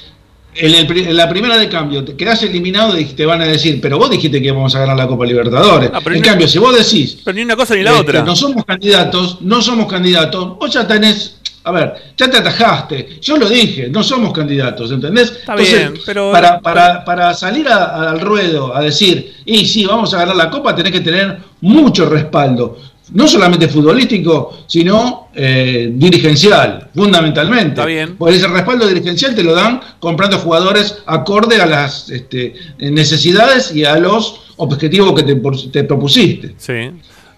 en, 0.55 0.73
el 0.75 0.97
en 1.07 1.17
la 1.17 1.29
primera 1.29 1.57
de 1.57 1.69
cambio, 1.69 2.03
te 2.03 2.15
quedás 2.15 2.43
eliminado 2.43 2.97
y 2.99 3.05
te 3.05 3.25
van 3.25 3.41
a 3.41 3.45
decir, 3.45 3.79
pero 3.81 3.97
vos 3.97 4.09
dijiste 4.09 4.39
que 4.41 4.47
íbamos 4.47 4.73
a 4.75 4.79
ganar 4.79 4.97
la 4.97 5.07
Copa 5.07 5.25
Libertadores. 5.25 5.89
Ah, 5.93 6.01
en 6.05 6.13
no- 6.13 6.21
cambio, 6.21 6.47
si 6.47 6.59
vos 6.59 6.75
decís, 6.77 7.19
Pero 7.23 7.35
ni 7.35 7.43
una 7.43 7.55
cosa 7.55 7.75
ni 7.75 7.83
la 7.83 7.91
este, 7.91 8.01
otra. 8.01 8.23
no 8.23 8.35
somos 8.35 8.65
candidatos, 8.65 9.37
no 9.41 9.61
somos 9.61 9.87
candidatos, 9.87 10.57
vos 10.59 10.71
ya 10.73 10.85
tenés, 10.87 11.37
a 11.63 11.71
ver, 11.71 11.93
ya 12.17 12.29
te 12.29 12.37
atajaste, 12.37 13.19
yo 13.21 13.37
lo 13.37 13.47
dije, 13.47 13.87
no 13.89 14.03
somos 14.03 14.33
candidatos, 14.33 14.91
¿entendés? 14.91 15.31
Está 15.31 15.55
bien, 15.55 15.93
pero- 16.05 16.31
para, 16.31 16.59
para, 16.59 17.05
para 17.05 17.33
salir 17.33 17.67
a- 17.69 18.11
al 18.11 18.19
ruedo 18.19 18.75
a 18.75 18.81
decir, 18.81 19.35
y 19.45 19.65
sí, 19.65 19.85
vamos 19.85 20.13
a 20.13 20.17
ganar 20.17 20.35
la 20.35 20.49
copa, 20.49 20.75
tenés 20.75 20.91
que 20.91 21.01
tener 21.01 21.37
mucho 21.61 22.09
respaldo, 22.09 22.77
no 23.11 23.27
solamente 23.27 23.67
futbolístico, 23.67 24.63
sino 24.67 25.29
eh, 25.33 25.89
dirigencial, 25.93 26.89
fundamentalmente. 26.95 27.69
Está 27.69 27.85
bien. 27.85 28.15
Porque 28.17 28.35
ese 28.35 28.47
respaldo 28.47 28.87
dirigencial 28.87 29.35
te 29.35 29.43
lo 29.43 29.53
dan 29.53 29.81
comprando 29.99 30.37
jugadores 30.37 30.99
acorde 31.05 31.61
a 31.61 31.65
las 31.65 32.09
este, 32.09 32.55
necesidades 32.79 33.73
y 33.75 33.85
a 33.85 33.97
los 33.97 34.53
objetivos 34.57 35.13
que 35.13 35.23
te, 35.23 35.83
propusiste. 35.83 36.55
Sí. 36.57 36.91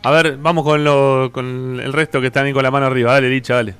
A 0.03 0.11
ver, 0.11 0.37
vamos 0.37 0.63
con, 0.63 0.83
lo, 0.83 1.31
con 1.31 1.79
el 1.83 1.93
resto 1.93 2.19
que 2.21 2.27
están 2.27 2.45
ahí 2.45 2.53
con 2.53 2.63
la 2.63 2.71
mano 2.71 2.85
arriba. 2.85 3.13
Dale, 3.13 3.29
Licha, 3.29 3.55
dale. 3.55 3.73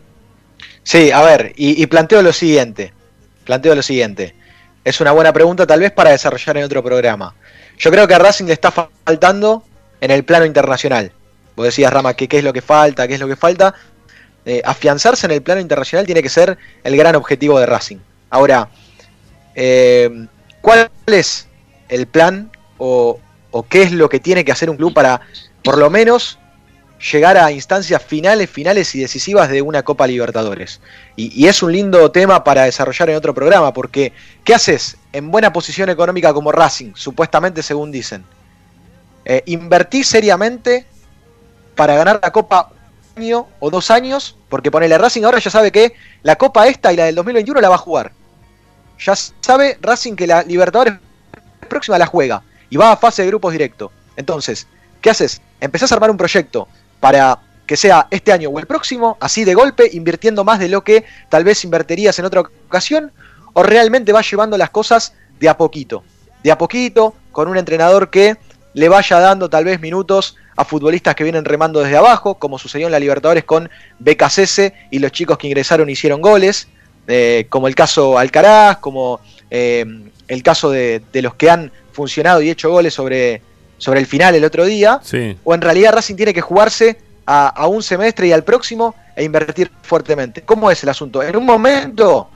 Sí, 0.84 1.12
a 1.12 1.22
ver, 1.22 1.54
y, 1.56 1.82
y 1.82 1.86
planteo 1.88 2.22
lo 2.22 2.34
siguiente. 2.34 2.94
Planteo 3.46 3.76
lo 3.76 3.82
siguiente. 3.82 4.34
es 4.84 5.00
una 5.02 5.12
buena 5.12 5.34
pregunta 5.34 5.68
tal 5.68 5.82
vez 5.82 5.91
para 5.91 6.12
desarrollar 6.12 6.58
en 6.58 6.64
otro 6.64 6.84
programa. 6.84 7.36
Yo 7.78 7.91
creo 7.91 8.08
que 8.08 8.14
a 8.14 8.20
Racing 8.20 8.46
le 8.46 8.54
está 8.54 8.72
faltando 8.72 9.64
en 10.02 10.12
el 10.12 10.24
plano 10.24 10.46
internacional. 10.46 11.12
Vos 11.56 11.66
decías, 11.66 11.91
Rama, 11.91 12.14
que 12.14 12.28
qué 12.28 12.39
es 12.39 12.43
lo 12.43 12.54
que 12.54 12.62
falta, 12.62 13.08
qué 13.08 13.16
es 13.16 13.20
lo 13.20 13.28
que 13.28 13.36
falta. 13.36 13.74
Eh, 14.45 14.62
afianzarse 14.66 15.26
en 15.26 15.32
el 15.32 15.41
plano 15.41 15.62
internacional 15.62 16.06
tiene 16.06 16.22
que 16.22 16.30
ser 16.30 16.58
el 16.84 16.97
gran 16.97 17.16
objetivo 17.16 17.60
de 17.60 17.66
Racing. 17.66 17.97
Ahora, 18.30 18.70
eh, 19.56 20.28
¿cuál 20.62 20.89
es 21.08 21.47
el 21.89 22.08
plan 22.08 22.51
o, 22.78 23.20
qué 23.70 23.84
es 23.84 23.91
lo 23.91 24.10
que 24.10 24.20
tiene 24.20 24.43
que 24.43 24.51
hacer 24.51 24.70
un 24.70 24.78
club 24.78 24.93
para, 24.93 25.22
por 25.64 25.78
lo 25.78 25.89
menos, 25.89 26.39
llegar 27.12 27.38
a 27.38 27.51
instancias 27.51 28.01
finales, 28.01 28.49
finales 28.49 28.93
y 28.95 28.99
decisivas 28.99 29.49
de 29.49 29.62
una 29.62 29.84
Copa 29.84 30.08
Libertadores. 30.08 30.82
Y, 31.16 31.45
es 31.47 31.62
un 31.62 31.72
lindo 31.72 32.12
tema 32.12 32.43
para 32.43 32.64
desarrollar 32.64 33.10
en 33.10 33.16
otro 33.16 33.34
programa, 33.34 33.74
porque 33.74 34.14
¿qué 34.43 34.56
haces 34.56 34.97
en 35.12 35.30
buena 35.30 35.54
posición 35.54 35.89
económica 35.89 36.34
como 36.34 36.51
Racing, 36.51 36.93
supuestamente 36.95 37.62
según 37.62 37.91
dicen? 37.91 38.24
Eh, 39.26 39.43
invertí 39.45 40.04
seriamente 40.04 40.86
para 41.76 41.95
ganar 41.95 42.19
la 42.21 42.32
Copa 42.32 42.71
un 43.15 43.24
año 43.24 43.47
o 43.59 43.69
dos 43.69 43.91
años, 43.91 44.38
porque 44.49 44.71
ponerle 44.71 44.97
Racing 44.97 45.24
ahora 45.24 45.39
ya 45.39 45.49
sabe 45.49 45.71
que 45.71 45.93
la 46.24 46.36
Copa 46.36 46.67
esta 46.67 46.91
y 46.93 46.97
la 46.97 47.05
del 47.05 47.15
2021 47.15 47.61
la 47.61 47.69
va 47.69 47.76
a 47.76 47.80
jugar. 47.80 48.11
Ya 48.99 49.15
sabe 49.15 49.78
Racing 49.82 50.15
que 50.15 50.28
la 50.28 50.43
Libertadores 50.43 50.95
próxima 51.69 51.97
la 51.97 52.05
juega 52.05 52.43
y 52.69 52.78
va 52.78 52.91
a 52.91 52.97
fase 52.97 53.24
de 53.24 53.28
grupos 53.30 53.51
directo. 53.51 53.91
Entonces, 54.15 54.67
¿qué 55.01 55.09
haces? 55.09 55.41
Empezás 55.59 55.91
a 55.91 55.95
armar 55.95 56.11
un 56.11 56.17
proyecto 56.17 56.67
para 56.99 57.39
que 57.65 57.78
sea 57.78 58.07
este 58.11 58.32
año 58.32 58.49
o 58.49 58.59
el 58.59 58.67
próximo, 58.67 59.17
así 59.19 59.45
de 59.45 59.53
golpe, 59.53 59.89
invirtiendo 59.93 60.43
más 60.43 60.59
de 60.59 60.69
lo 60.69 60.84
que 60.84 61.05
tal 61.30 61.43
vez 61.43 61.63
invertirías 61.63 62.17
en 62.19 62.26
otra 62.26 62.41
ocasión, 62.41 63.11
o 63.53 63.63
realmente 63.63 64.11
vas 64.11 64.30
llevando 64.30 64.57
las 64.57 64.69
cosas 64.69 65.13
de 65.39 65.49
a 65.49 65.57
poquito, 65.57 66.03
de 66.43 66.51
a 66.51 66.57
poquito, 66.57 67.15
con 67.32 67.47
un 67.47 67.57
entrenador 67.57 68.09
que 68.09 68.38
le 68.74 68.89
vaya 68.89 69.19
dando 69.19 69.49
tal 69.49 69.65
vez 69.65 69.80
minutos 69.80 70.36
a 70.55 70.65
futbolistas 70.65 71.15
que 71.15 71.24
vienen 71.24 71.45
remando 71.45 71.80
desde 71.82 71.97
abajo, 71.97 72.36
como 72.36 72.57
sucedió 72.59 72.88
en 72.88 72.91
la 72.91 72.99
Libertadores 72.99 73.43
con 73.43 73.69
BKCS 73.99 74.71
y 74.91 74.99
los 74.99 75.11
chicos 75.11 75.38
que 75.38 75.47
ingresaron 75.47 75.89
hicieron 75.89 76.21
goles, 76.21 76.67
eh, 77.07 77.45
como 77.49 77.67
el 77.67 77.76
caso 77.76 78.17
Alcaraz, 78.17 78.78
como 78.78 79.19
eh, 79.49 79.86
el 80.28 80.43
caso 80.43 80.69
de, 80.71 81.01
de 81.11 81.21
los 81.21 81.34
que 81.36 81.49
han 81.49 81.71
funcionado 81.91 82.41
y 82.41 82.49
hecho 82.49 82.69
goles 82.69 82.93
sobre 82.93 83.41
sobre 83.78 83.99
el 83.99 84.05
final 84.05 84.34
el 84.34 84.45
otro 84.45 84.63
día, 84.65 84.99
Sí. 85.03 85.36
o 85.43 85.53
en 85.53 85.59
realidad 85.61 85.91
Racing 85.93 86.15
tiene 86.15 86.34
que 86.34 86.39
jugarse 86.41 86.97
a, 87.26 87.47
a 87.49 87.67
un 87.67 87.84
semestre 87.84 88.28
y 88.28 88.32
al 88.32 88.43
próximo 88.43 88.95
e 89.15 89.24
invertir 89.26 89.69
fuertemente. 89.82 90.43
¿Cómo 90.43 90.71
es 90.71 90.82
el 90.84 90.89
asunto? 90.89 91.21
En 91.21 91.36
un 91.36 91.45
momento, 91.45 92.30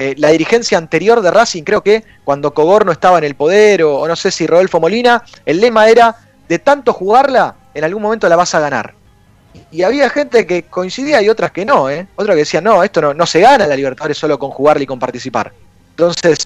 eh, 0.00 0.14
la 0.18 0.30
dirigencia 0.30 0.76
anterior 0.78 1.20
de 1.20 1.30
Racing, 1.30 1.62
creo 1.62 1.82
que 1.82 2.02
cuando 2.24 2.52
Cogorno 2.52 2.90
estaba 2.90 3.18
en 3.18 3.24
el 3.24 3.34
poder, 3.36 3.84
o, 3.84 4.00
o 4.00 4.08
no 4.08 4.16
sé 4.16 4.30
si 4.32 4.46
Rodolfo 4.46 4.80
Molina, 4.80 5.22
el 5.46 5.60
lema 5.60 5.88
era, 5.88 6.16
de 6.48 6.58
tanto 6.58 6.92
jugarla, 6.92 7.54
en 7.74 7.84
algún 7.84 8.02
momento 8.02 8.28
la 8.28 8.34
vas 8.36 8.54
a 8.54 8.60
ganar. 8.60 8.94
Y 9.70 9.82
había 9.82 10.08
gente 10.10 10.46
que 10.46 10.62
coincidía 10.64 11.20
y 11.22 11.28
otras 11.28 11.50
que 11.52 11.64
no, 11.64 11.90
¿eh? 11.90 12.06
Otras 12.16 12.34
que 12.34 12.40
decían, 12.40 12.64
no, 12.64 12.82
esto 12.82 13.00
no, 13.00 13.14
no 13.14 13.26
se 13.26 13.40
gana 13.40 13.66
la 13.66 13.76
Libertadores 13.76 14.16
solo 14.16 14.38
con 14.38 14.50
jugarla 14.50 14.82
y 14.82 14.86
con 14.86 14.98
participar. 14.98 15.52
Entonces, 15.90 16.38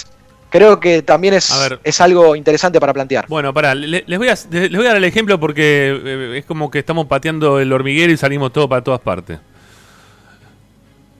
creo 0.51 0.81
que 0.81 1.03
también 1.03 1.35
es, 1.35 1.51
ver. 1.69 1.81
es 1.85 2.01
algo 2.01 2.35
interesante 2.35 2.81
para 2.81 2.93
plantear. 2.93 3.27
Bueno, 3.29 3.53
pará, 3.53 3.75
le- 3.75 4.05
les 4.07 4.19
voy, 4.19 4.29
a, 4.29 4.35
les 4.51 4.71
voy 4.71 4.85
a 4.87 4.89
dar 4.89 4.97
el 4.97 5.05
ejemplo 5.05 5.39
porque 5.39 6.01
eh, 6.05 6.39
es 6.39 6.45
como 6.45 6.71
que 6.71 6.79
estamos 6.81 7.07
pateando 7.07 7.61
el 7.61 7.73
hormiguero 7.73 8.11
y 8.13 8.17
salimos 8.17 8.53
todos 8.53 8.69
para 8.69 8.83
todas 8.83 9.01
partes. 9.01 9.39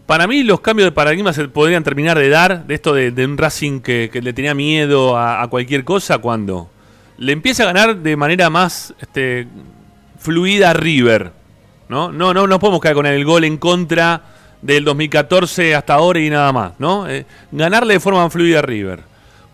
Para 0.07 0.27
mí 0.27 0.43
los 0.43 0.61
cambios 0.61 0.87
de 0.89 0.93
paradigma 0.93 1.33
se 1.33 1.49
podrían 1.49 1.83
terminar 1.83 2.19
de 2.19 2.29
dar, 2.29 2.67
de 2.67 2.75
esto 2.75 2.93
de, 2.93 3.25
un 3.25 3.39
Racing 3.39 3.81
que, 3.81 4.11
le 4.13 4.33
tenía 4.35 4.55
miedo 4.55 5.17
a, 5.17 5.49
cualquier 5.49 5.85
cosa, 5.85 6.19
cuando 6.19 6.69
le 7.17 7.33
empieza 7.33 7.63
a 7.63 7.67
ganar 7.67 7.97
de 7.97 8.17
manera 8.17 8.51
más 8.51 8.93
este, 9.01 9.49
fluida 10.19 10.71
a 10.71 10.73
River. 10.75 11.33
¿no? 11.89 12.13
No, 12.13 12.35
no, 12.35 12.59
podemos 12.59 12.81
caer 12.81 12.95
con 12.95 13.07
el 13.07 13.25
gol 13.25 13.45
en 13.45 13.57
contra 13.57 14.21
del 14.61 14.85
2014 14.85 15.75
hasta 15.75 15.95
ahora 15.95 16.21
y 16.21 16.29
nada 16.29 16.53
más. 16.53 16.73
¿no? 16.79 17.09
Eh, 17.09 17.25
ganarle 17.51 17.95
de 17.95 18.01
forma 18.01 18.29
fluida 18.29 18.59
a 18.59 18.63
River. 18.63 19.01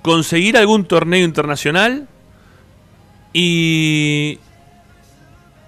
Conseguir 0.02 0.56
algún 0.56 0.84
torneo 0.84 1.24
internacional 1.24 2.08
y, 3.32 4.40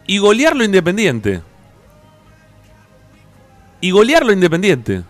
y 0.09 0.19
golearlo 0.19 0.65
Independiente. 0.65 1.43
Y 3.83 3.91
golearlo 3.91 4.33
Independiente. 4.33 5.03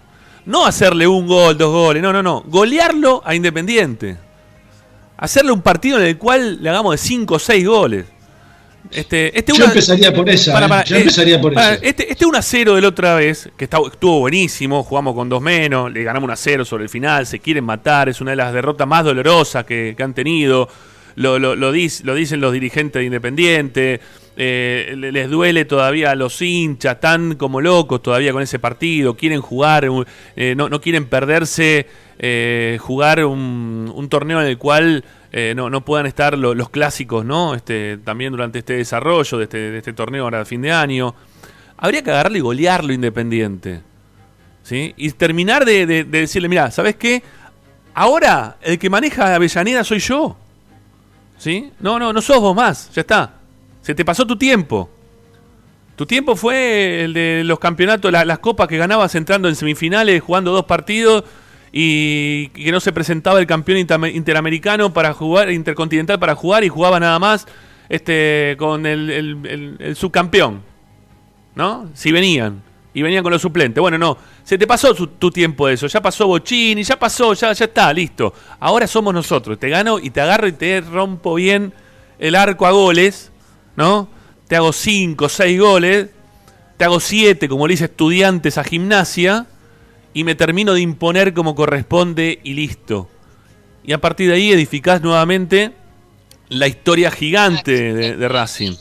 No 0.47 0.67
hacerle 0.67 1.07
un 1.07 1.29
gol, 1.29 1.57
dos 1.57 1.71
goles, 1.71 2.03
no, 2.03 2.13
no, 2.13 2.21
no. 2.23 2.43
Golearlo 2.49 3.23
a 3.25 3.35
Independiente. 3.37 4.17
Hacerle 5.17 5.53
un 5.53 5.63
partido 5.63 6.01
en 6.01 6.07
el 6.07 6.19
cual 6.19 6.61
le 6.61 6.69
hagamos 6.69 6.93
de 6.93 6.99
5 6.99 7.35
o 7.35 7.39
6 7.39 7.65
goles. 7.69 8.07
Este, 8.91 9.39
este 9.39 9.53
Yo 9.53 9.57
una- 9.65 9.67
empezaría 9.73 10.13
por 10.13 10.29
esa. 10.29 10.53
Para, 10.53 10.81
¿eh? 10.81 10.85
Yo 10.87 10.97
eh, 10.97 11.01
empezaría 11.01 11.41
por 11.41 11.55
para, 11.55 11.75
esa. 11.75 11.85
Este, 11.85 12.11
este 12.11 12.27
1 12.27 12.37
a 12.37 12.43
0 12.43 12.75
de 12.75 12.81
la 12.83 12.89
otra 12.89 13.15
vez, 13.15 13.49
que 13.57 13.65
está- 13.65 13.79
estuvo 13.87 14.19
buenísimo, 14.19 14.83
jugamos 14.83 15.15
con 15.15 15.29
dos 15.29 15.41
menos, 15.41 15.93
le 15.93 16.03
ganamos 16.03 16.25
1 16.25 16.33
a 16.33 16.37
0 16.37 16.65
sobre 16.65 16.83
el 16.85 16.89
final, 16.91 17.27
se 17.27 17.39
quieren 17.39 17.63
matar, 17.65 18.09
es 18.09 18.21
una 18.21 18.33
de 18.33 18.37
las 18.37 18.53
derrotas 18.53 18.89
más 18.89 19.05
dolorosas 19.05 19.65
que, 19.65 19.95
que 19.97 20.03
han 20.03 20.13
tenido. 20.15 20.69
Lo, 21.15 21.39
lo, 21.39 21.55
lo, 21.55 21.73
dis- 21.73 22.03
lo 22.05 22.15
dicen 22.15 22.41
los 22.41 22.53
dirigentes 22.53 22.99
de 23.01 23.05
Independiente, 23.07 24.01
eh, 24.37 24.95
le- 24.97 25.13
les 25.13 25.29
duele 25.31 25.65
todavía 25.65 26.11
a 26.11 26.15
los 26.15 26.41
hinchas, 26.43 26.95
están 26.95 27.35
como 27.37 27.61
locos 27.61 28.03
todavía 28.03 28.33
con 28.33 28.43
ese 28.43 28.59
partido, 28.59 29.17
quieren 29.17 29.41
jugar, 29.41 29.87
eh, 30.37 30.55
no, 30.57 30.69
no 30.69 30.81
quieren 30.81 31.07
perderse, 31.07 31.87
eh, 32.19 32.79
jugar 32.81 33.25
un, 33.25 34.07
torneo 34.09 34.41
en 34.41 34.47
el 34.47 34.59
cual 34.59 35.05
no, 35.57 35.71
no 35.71 35.81
puedan 35.83 36.05
estar 36.07 36.37
lo- 36.37 36.55
los 36.55 36.69
clásicos, 36.69 37.25
¿no? 37.25 37.55
Este, 37.55 37.97
también 37.97 38.33
durante 38.33 38.59
este 38.59 38.75
desarrollo 38.77 39.39
de 39.39 39.45
este, 39.45 39.57
de 39.71 39.79
este 39.79 39.93
torneo 39.95 40.25
ahora 40.25 40.41
de 40.41 40.45
fin 40.45 40.61
de 40.61 40.71
año. 40.73 41.15
Habría 41.79 42.03
que 42.05 42.11
agarrarle 42.11 42.39
y 42.39 42.43
golearlo 42.43 42.93
Independiente. 42.93 43.81
¿Sí? 44.63 44.93
Y 44.97 45.11
terminar 45.13 45.65
de 45.65 46.05
decirle, 46.05 46.49
mira, 46.49 46.71
¿sabes 46.71 46.95
qué? 46.97 47.23
Ahora 47.95 48.57
el 48.63 48.79
que 48.79 48.89
maneja 48.89 49.35
Avellaneda 49.35 49.83
soy 49.83 49.99
yo. 49.99 50.37
¿Sí? 51.39 51.73
No, 51.81 51.99
no, 51.99 52.13
no 52.13 52.21
sos 52.23 52.39
vos 52.39 52.55
más, 52.55 52.91
ya 52.95 53.01
está. 53.01 53.35
Se 53.83 53.95
te 53.95 54.05
pasó 54.05 54.27
tu 54.27 54.37
tiempo. 54.37 54.89
Tu 55.97 56.07
tiempo 56.07 56.37
fue 56.37 57.05
el 57.05 57.13
de 57.13 57.43
los 57.45 57.59
campeonatos, 57.59 58.11
la- 58.11 58.25
las 58.25 58.39
copas 58.39 58.67
que 58.69 58.79
ganabas 58.79 59.15
entrando 59.15 59.49
en 59.49 59.55
semifinales, 59.57 60.23
jugando 60.23 60.51
dos 60.53 60.65
partidos 60.65 61.25
y 61.71 62.49
que 62.49 62.73
no 62.73 62.81
se 62.81 62.93
presentaba 62.93 63.39
el 63.41 63.47
campeón 63.47 63.79
inter- 63.79 64.15
interamericano 64.15 64.93
para 64.93 65.13
jugar, 65.13 65.51
intercontinental 65.51 66.19
para 66.19 66.35
jugar 66.35 66.65
y 66.65 66.69
jugaba 66.69 66.99
nada 66.99 67.19
más 67.19 67.47
este 67.89 68.57
con 68.59 68.87
el, 68.87 69.11
el- 69.11 69.97
subcampeón. 69.97 70.63
¿No? 71.55 71.91
Si 71.93 72.11
venían. 72.13 72.63
Y 72.95 73.03
venían 73.03 73.23
con 73.23 73.33
los 73.33 73.43
suplentes. 73.43 73.81
Bueno, 73.81 73.99
no. 73.99 74.17
Se 74.45 74.57
te 74.59 74.67
pasó 74.67 74.95
su- 74.95 75.07
tu 75.07 75.31
tiempo 75.31 75.69
eso. 75.69 75.87
Ya 75.87 76.01
pasó 76.01 76.27
Bochini, 76.27 76.83
ya 76.83 76.99
pasó, 76.99 77.33
ya, 77.35 77.53
ya 77.53 77.65
está, 77.67 77.93
listo. 77.93 78.33
Ahora 78.61 78.87
somos 78.87 79.13
nosotros. 79.13 79.59
Te 79.59 79.69
gano 79.69 79.99
y 79.99 80.11
te 80.11 80.21
agarro 80.21 80.47
y 80.47 80.53
te 80.53 80.81
rompo 80.81 81.35
bien 81.35 81.73
el 82.19 82.35
arco 82.35 82.67
a 82.67 82.71
goles. 82.71 83.32
¿No? 83.77 84.09
Te 84.49 84.57
hago 84.57 84.73
5, 84.73 85.29
6 85.29 85.61
goles. 85.61 86.09
Te 86.77 86.85
hago 86.85 87.01
7, 87.01 87.49
como 87.49 87.67
le 87.67 87.73
dice 87.75 87.85
estudiantes 87.85 88.59
a 88.59 88.65
gimnasia. 88.65 89.47
Y 90.15 90.25
me 90.25 90.35
termino 90.35 90.75
de 90.75 90.81
imponer 90.81 91.33
como 91.33 91.55
corresponde 91.55 92.41
y 92.43 92.53
listo. 92.55 93.09
Y 93.85 93.93
a 93.93 93.99
partir 94.01 94.29
de 94.29 94.35
ahí 94.35 94.53
edificás 94.53 95.01
nuevamente 95.03 95.73
la 96.49 96.69
historia 96.69 97.11
gigante 97.11 97.95
de, 97.95 98.29
Racing. 98.29 98.75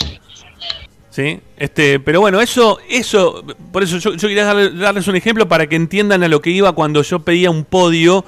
¿Sí? 1.10 1.40
Este, 1.58 2.00
pero 2.00 2.22
bueno, 2.22 2.40
eso, 2.42 2.80
eso, 2.90 3.44
por 3.72 3.84
eso 3.84 3.98
yo, 3.98 4.16
quería 4.18 4.46
darle- 4.46 4.72
darles 4.78 5.08
un 5.08 5.16
ejemplo 5.16 5.48
para 5.48 5.68
que 5.68 5.76
entiendan 5.76 6.24
a 6.24 6.28
lo 6.28 6.42
que 6.42 6.52
iba 6.52 6.72
cuando 6.74 7.02
yo 7.02 7.20
pedía 7.20 7.50
un 7.52 7.66
podio 7.66 8.24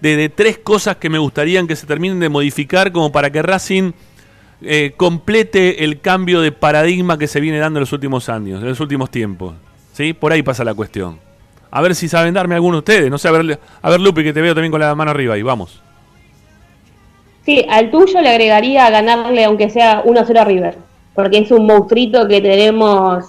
de, 0.00 0.16
de 0.16 0.28
tres 0.28 0.58
cosas 0.58 0.96
que 0.96 1.10
me 1.10 1.18
gustarían 1.18 1.66
que 1.66 1.74
se 1.76 1.86
terminen 1.86 2.20
de 2.20 2.28
modificar 2.28 2.92
como 2.92 3.10
para 3.10 3.30
que 3.30 3.42
Racing 3.42 3.92
eh, 4.62 4.94
complete 4.96 5.84
el 5.84 6.00
cambio 6.00 6.40
de 6.40 6.52
paradigma 6.52 7.18
que 7.18 7.26
se 7.26 7.40
viene 7.40 7.58
dando 7.58 7.78
en 7.78 7.82
los 7.82 7.92
últimos 7.92 8.28
años, 8.28 8.60
en 8.60 8.68
los 8.68 8.80
últimos 8.80 9.10
tiempos. 9.10 9.54
¿Sí? 9.92 10.12
Por 10.12 10.32
ahí 10.32 10.42
pasa 10.42 10.64
la 10.64 10.74
cuestión. 10.74 11.18
A 11.70 11.82
ver 11.82 11.94
si 11.94 12.08
saben 12.08 12.34
darme 12.34 12.54
alguno 12.54 12.76
de 12.76 12.78
ustedes. 12.78 13.10
No 13.10 13.18
sé, 13.18 13.28
a 13.28 13.32
ver, 13.32 13.58
a 13.82 13.90
ver 13.90 14.00
Lupi, 14.00 14.24
que 14.24 14.32
te 14.32 14.40
veo 14.40 14.54
también 14.54 14.70
con 14.70 14.80
la 14.80 14.94
mano 14.94 15.10
arriba 15.10 15.34
ahí. 15.34 15.42
Vamos. 15.42 15.82
Sí, 17.44 17.64
al 17.68 17.90
tuyo 17.90 18.20
le 18.20 18.28
agregaría 18.28 18.90
ganarle 18.90 19.44
aunque 19.44 19.70
sea 19.70 20.04
1-0 20.04 20.38
a 20.38 20.44
River, 20.44 20.76
porque 21.14 21.38
es 21.38 21.50
un 21.50 21.66
monstruito 21.66 22.28
que 22.28 22.40
tenemos 22.40 23.24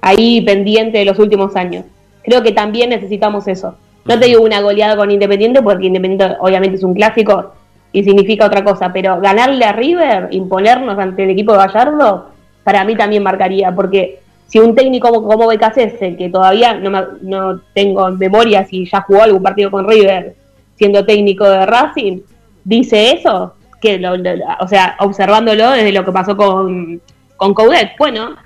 ahí 0.00 0.40
pendiente 0.40 0.98
de 0.98 1.04
los 1.04 1.18
últimos 1.18 1.54
años. 1.54 1.84
Creo 2.24 2.42
que 2.42 2.52
también 2.52 2.90
necesitamos 2.90 3.46
eso. 3.46 3.76
No 4.04 4.18
te 4.18 4.26
digo 4.26 4.42
una 4.42 4.60
goleada 4.60 4.96
con 4.96 5.10
Independiente, 5.10 5.62
porque 5.62 5.86
Independiente 5.86 6.36
obviamente 6.40 6.76
es 6.76 6.82
un 6.82 6.94
clásico 6.94 7.52
y 7.92 8.02
significa 8.04 8.46
otra 8.46 8.64
cosa, 8.64 8.92
pero 8.92 9.20
ganarle 9.20 9.64
a 9.64 9.72
River, 9.72 10.28
imponernos 10.30 10.98
ante 10.98 11.24
el 11.24 11.30
equipo 11.30 11.52
de 11.52 11.58
Gallardo, 11.58 12.30
para 12.64 12.84
mí 12.84 12.96
también 12.96 13.22
marcaría, 13.22 13.72
porque 13.74 14.20
si 14.46 14.58
un 14.58 14.74
técnico 14.74 15.10
como, 15.12 15.26
como 15.28 15.46
BKC, 15.48 16.16
que 16.16 16.30
todavía 16.32 16.74
no, 16.74 16.90
me- 16.90 17.04
no 17.22 17.60
tengo 17.74 18.08
en 18.08 18.18
memoria 18.18 18.64
si 18.64 18.88
ya 18.88 19.00
jugó 19.02 19.22
algún 19.22 19.42
partido 19.42 19.70
con 19.70 19.88
River 19.88 20.34
siendo 20.76 21.04
técnico 21.04 21.48
de 21.48 21.66
Racing, 21.66 22.20
dice 22.64 23.12
eso, 23.12 23.54
que 23.80 23.98
lo- 23.98 24.16
lo- 24.16 24.30
o 24.60 24.68
sea, 24.68 24.96
observándolo 25.00 25.70
desde 25.72 25.92
lo 25.92 26.04
que 26.04 26.12
pasó 26.12 26.36
con, 26.36 27.00
con 27.36 27.52
Coudet. 27.54 27.90
Bueno, 27.98 28.36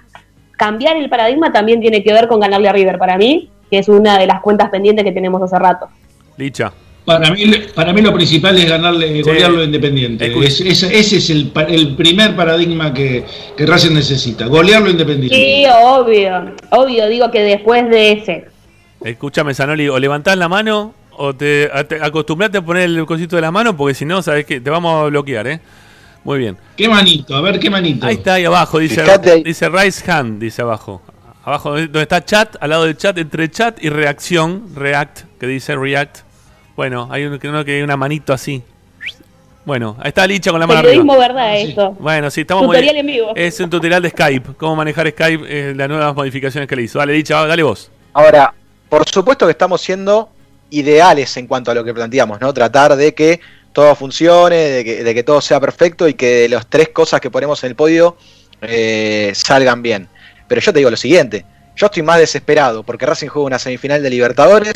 cambiar 0.53 0.97
el 0.97 1.09
paradigma 1.11 1.53
también 1.53 1.81
tiene 1.81 2.03
que 2.03 2.13
ver 2.13 2.27
con 2.29 2.41
ganarle 2.41 2.69
a 2.69 2.73
River 2.73 2.99
para 2.99 3.17
mí, 3.19 3.51
que 3.71 3.79
es 3.79 3.89
una 3.89 4.19
de 4.19 4.27
las 4.27 4.41
cuentas 4.41 4.71
pendientes 4.71 5.05
que 5.05 5.13
tenemos 5.13 5.43
hace 5.43 5.59
rato. 5.59 5.89
Licha. 6.37 6.73
Para 7.07 7.31
mí, 7.31 7.45
para 7.73 7.93
mí 7.93 8.03
lo 8.03 8.13
principal 8.13 8.59
es 8.59 8.69
ganarle, 8.69 9.23
golearlo 9.23 9.63
Independiente. 9.63 10.27
Es- 10.45 10.61
es- 10.61 10.83
ese 10.83 11.17
es 11.19 11.31
el, 11.31 11.53
el 11.69 11.95
primer 11.95 12.35
paradigma 12.35 12.93
que, 12.93 13.25
que 13.57 13.65
Racing 13.65 13.95
necesita, 13.95 14.47
golearlo 14.47 14.91
Independiente. 14.91 15.37
Sí, 15.37 15.65
obvio, 15.85 16.53
obvio, 16.71 17.09
digo 17.09 17.31
que 17.31 17.43
después 17.43 17.89
de 17.89 18.13
ese. 18.13 18.45
Escúchame, 19.05 19.55
Zanoli, 19.55 19.89
o 19.89 19.99
levantás 20.01 20.37
la 20.37 20.49
mano 20.49 20.95
o 21.13 21.35
te, 21.35 21.71
acostumbrate 22.03 22.59
a 22.59 22.63
poner 22.63 22.83
el 22.85 23.07
cosito 23.07 23.37
de 23.37 23.43
la 23.43 23.53
mano 23.53 23.77
porque 23.77 23.95
si 23.95 24.05
no, 24.05 24.21
sabes 24.21 24.45
que 24.45 24.61
te 24.61 24.69
vamos 24.69 25.01
a 25.01 25.07
bloquear, 25.07 25.47
¿eh? 25.47 25.61
Muy 26.25 26.39
bien. 26.41 26.57
¿Qué 26.77 26.89
manito? 26.89 27.37
A 27.37 27.41
ver, 27.41 27.61
¿qué 27.61 27.71
manito? 27.71 28.05
Ahí 28.05 28.17
está, 28.17 28.35
ahí 28.35 28.45
abajo, 28.45 28.81
dice, 28.81 29.01
ahí. 29.03 29.43
dice 29.45 29.69
Rise 29.69 30.11
Hand, 30.11 30.41
dice 30.41 30.61
abajo. 30.63 31.01
Abajo 31.45 31.71
donde 31.81 32.03
está 32.03 32.25
chat, 32.25 32.57
al 32.61 32.71
lado 32.71 32.85
del 32.85 32.97
chat, 32.97 33.17
entre 33.19 33.49
chat 33.49 33.79
y 33.81 33.91
reacción, 33.91 34.65
react, 34.75 35.21
que 35.39 35.47
dice 35.47 35.77
react. 35.77 36.26
Bueno, 36.77 37.09
hay 37.11 37.25
uno 37.25 37.39
que, 37.39 37.49
uno 37.49 37.65
que 37.65 37.77
hay 37.77 37.83
una 37.83 37.97
manito 37.97 38.33
así. 38.33 38.63
Bueno, 39.65 39.97
ahí 39.99 40.09
está 40.09 40.27
Licha 40.27 40.51
con 40.53 40.61
la 40.61 40.67
mano 40.67 40.83
Periodismo 40.83 41.15
arriba. 41.15 41.29
verdad 41.35 41.55
Sí. 41.57 41.69
esto. 41.71 41.91
Bueno, 41.99 42.31
sí, 42.31 42.43
estamos 42.43 42.63
Tutorial 42.65 42.93
muy- 42.95 43.01
en 43.01 43.07
vivo. 43.07 43.33
Es 43.35 43.59
un 43.59 43.69
tutorial 43.71 44.01
de 44.03 44.11
Skype, 44.11 44.51
cómo 44.57 44.77
manejar 44.77 45.11
Skype, 45.11 45.45
eh, 45.49 45.75
las 45.75 45.89
nuevas 45.89 46.15
modificaciones 46.15 46.69
que 46.69 46.77
le 46.77 46.83
hizo. 46.83 46.99
Dale, 46.99 47.15
Licha, 47.15 47.45
dale 47.47 47.63
vos. 47.65 47.91
Ahora, 48.13 48.55
por 48.89 49.09
supuesto 49.09 49.47
que 49.47 49.51
estamos 49.53 49.81
siendo 49.81 50.29
ideales 50.71 51.37
en 51.37 51.47
cuanto 51.49 51.71
a 51.71 51.75
lo 51.75 51.83
que 51.83 51.93
planteamos, 51.93 52.41
¿no? 52.41 52.53
Tratar 52.55 52.95
de 52.95 53.13
que 53.15 53.41
todo 53.73 53.95
funcione, 53.97 54.57
de 54.57 54.85
que, 54.85 55.05
de 55.05 55.15
que 55.15 55.23
todo 55.25 55.41
sea 55.41 55.59
perfecto 55.59 56.07
y 56.09 56.15
que 56.15 56.27
de 56.43 56.49
las 56.49 56.67
tres 56.69 56.91
cosas 56.91 57.21
que 57.21 57.31
ponemos 57.31 57.63
en 57.65 57.71
el 57.71 57.77
podio 57.77 58.17
eh, 58.63 59.33
salgan 59.35 59.83
bien. 59.83 60.09
Pero 60.49 60.61
yo 60.61 60.73
te 60.73 60.79
digo 60.79 60.91
lo 60.91 60.97
siguiente, 60.97 61.45
yo 61.75 61.87
estoy 61.87 62.03
más 62.05 62.19
desesperado 62.19 62.85
porque 62.85 63.05
Racing 63.05 63.27
juega 63.29 63.47
una 63.47 63.59
semifinal 63.59 64.03
de 64.03 64.11
Libertadores 64.11 64.75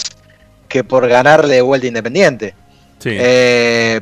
que 0.70 0.84
por 0.84 1.06
ganarle 1.08 1.56
de 1.56 1.62
vuelta 1.62 1.86
Independiente. 1.86 2.54
Sí. 2.98 3.10
Eh, 3.12 4.00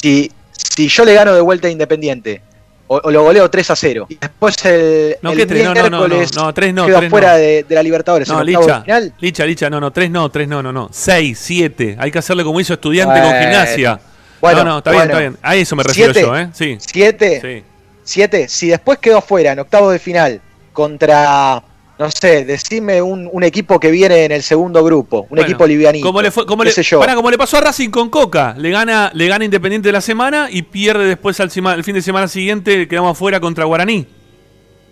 si, 0.00 0.30
si 0.52 0.88
yo 0.88 1.04
le 1.04 1.12
gano 1.14 1.34
de 1.34 1.40
vuelta 1.42 1.68
Independiente 1.68 2.40
o, 2.86 2.96
o 3.04 3.10
lo 3.10 3.22
goleo 3.24 3.50
3 3.50 3.70
a 3.70 3.76
0 3.76 4.06
y 4.08 4.14
después 4.16 4.64
el, 4.64 5.16
No, 5.20 5.32
el. 5.32 5.38
No, 5.38 5.74
no, 5.74 5.74
no, 5.74 5.90
no, 5.90 6.08
miércoles 6.08 6.34
no, 6.36 6.54
tres 6.54 6.72
no, 6.74 6.86
quedo 6.86 6.98
tres 6.98 7.10
fuera 7.10 7.32
no. 7.32 7.38
de, 7.38 7.64
de 7.68 7.74
la 7.74 7.82
Libertadores 7.82 8.28
No, 8.28 8.42
Licha, 8.42 8.82
final, 8.82 9.14
Licha, 9.20 9.44
Licha, 9.46 9.68
no, 9.70 9.80
no, 9.80 9.90
tres 9.90 10.10
no, 10.10 10.28
tres 10.30 10.48
no, 10.48 10.62
no, 10.62 10.72
no. 10.72 10.88
Seis, 10.92 11.38
siete. 11.40 11.96
Hay 11.98 12.10
que 12.10 12.18
hacerle 12.18 12.44
como 12.44 12.60
hizo 12.60 12.74
estudiante 12.74 13.20
con 13.20 13.30
gimnasia. 13.30 14.00
Bueno, 14.40 14.64
no, 14.64 14.70
no, 14.70 14.78
está 14.78 14.90
bien, 14.92 15.02
bueno. 15.02 15.12
está 15.12 15.20
bien. 15.20 15.38
A 15.42 15.56
eso 15.56 15.76
me 15.76 15.82
refiero 15.82 16.14
Siete. 16.14 16.26
yo, 16.26 16.36
¿eh? 16.38 16.48
Sí. 16.54 16.78
7, 16.80 17.40
Sí. 17.42 17.64
7, 18.04 18.48
si 18.48 18.68
después 18.68 18.98
quedo 18.98 19.18
afuera 19.18 19.52
en 19.52 19.58
octavos 19.58 19.92
de 19.92 19.98
final 19.98 20.40
contra, 20.72 21.62
no 22.00 22.10
sé, 22.10 22.46
decime 22.46 23.02
un, 23.02 23.28
un 23.30 23.42
equipo 23.44 23.78
que 23.78 23.90
viene 23.90 24.24
en 24.24 24.32
el 24.32 24.42
segundo 24.42 24.82
grupo, 24.82 25.20
un 25.24 25.28
Bueno, 25.28 25.42
equipo 25.44 25.66
livianito, 25.66 26.06
Como 26.06 26.22
le, 26.22 26.30
fue, 26.30 26.46
como 26.46 26.64
le, 26.64 26.70
sé 26.70 26.82
yo. 26.82 26.98
pará, 26.98 27.14
como 27.14 27.30
le 27.30 27.36
pasó 27.36 27.58
a 27.58 27.60
Racing 27.60 27.90
con 27.90 28.08
Coca. 28.08 28.54
Le 28.56 28.70
gana, 28.70 29.10
le 29.12 29.28
gana 29.28 29.44
Independiente 29.44 29.88
de 29.88 29.92
la 29.92 30.00
semana 30.00 30.48
y 30.50 30.62
pierde 30.62 31.04
después 31.04 31.38
al 31.40 31.50
el 31.54 31.84
fin 31.84 31.94
de 31.94 32.00
semana 32.00 32.26
siguiente. 32.26 32.88
Quedamos 32.88 33.12
afuera 33.12 33.38
contra 33.38 33.66
Guaraní. 33.66 34.06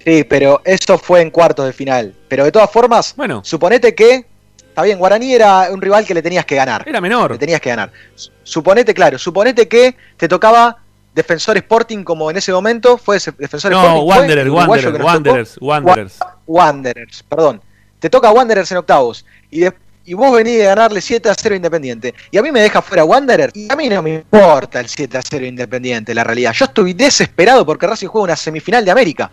Sí, 0.05 0.25
pero 0.25 0.61
eso 0.67 0.99
fue 0.99 1.23
en 1.23 1.31
cuartos 1.31 1.65
de 1.65 1.73
final. 1.73 2.15
Pero 2.29 2.45
de 2.45 2.53
todas 2.53 2.71
formas, 2.71 3.15
Bueno. 3.17 3.41
suponete 3.43 3.95
que, 3.95 4.27
está 4.69 4.83
bien, 4.83 4.99
Guaraní 4.99 5.33
era 5.33 5.69
un 5.73 5.81
rival 5.81 6.05
que 6.05 6.13
le 6.13 6.21
tenías 6.21 6.45
que 6.45 6.57
ganar. 6.57 6.85
Era 6.87 7.01
menor. 7.01 7.33
Le 7.33 7.39
tenías 7.39 7.61
que 7.63 7.71
ganar. 7.71 7.91
Su- 8.15 8.31
Suponete, 8.43 8.93
claro, 8.93 9.19
suponete 9.19 9.67
que 9.67 9.95
te 10.19 10.29
tocaba 10.29 10.77
Defensor 11.15 11.57
Sporting 11.57 12.05
como 12.05 12.31
en 12.31 12.37
ese 12.37 12.53
momento 12.53 12.97
fue 12.99 13.17
Defensor 13.39 13.73
No, 13.73 13.79
Sporting. 13.83 14.07
fue 14.07 14.19
Wanderers, 14.19 14.51
Wanderers. 14.51 15.03
Wanderers, 15.05 15.59
Wanderers. 15.61 16.17
Wa- 16.21 16.37
Wanderers, 16.47 17.23
perdón. 17.25 17.61
Te 17.99 18.09
toca 18.09 18.31
Wanderers 18.31 18.71
en 18.73 18.79
octavos. 18.79 19.25
Y, 19.51 19.61
de- 19.61 19.73
y 20.05 20.15
vos 20.15 20.33
venís 20.33 20.59
de 20.59 20.65
ganarle 20.65 21.01
7 21.01 21.29
a 21.29 21.35
0 21.35 21.55
Independiente. 21.57 22.15
Y 22.31 22.39
a 22.39 22.43
mí 22.43 22.53
me 22.53 22.61
deja 22.61 22.81
fuera 22.81 23.05
Wanderers. 23.05 23.55
Y 23.57 23.71
a 23.73 23.77
mí 23.77 23.89
no 23.89 24.01
me 24.03 24.15
importa 24.15 24.79
el 24.81 24.89
7 24.89 25.19
a 25.19 25.23
0 25.23 25.45
Independiente, 25.45 26.15
la 26.15 26.23
realidad. 26.25 26.53
Yo 26.53 26.67
estoy 26.67 26.93
desesperado 26.95 27.67
porque 27.67 27.87
Racing 27.87 28.07
juega 28.07 28.25
una 28.25 28.37
semifinal 28.37 28.85
de 28.85 28.91
América. 28.93 29.31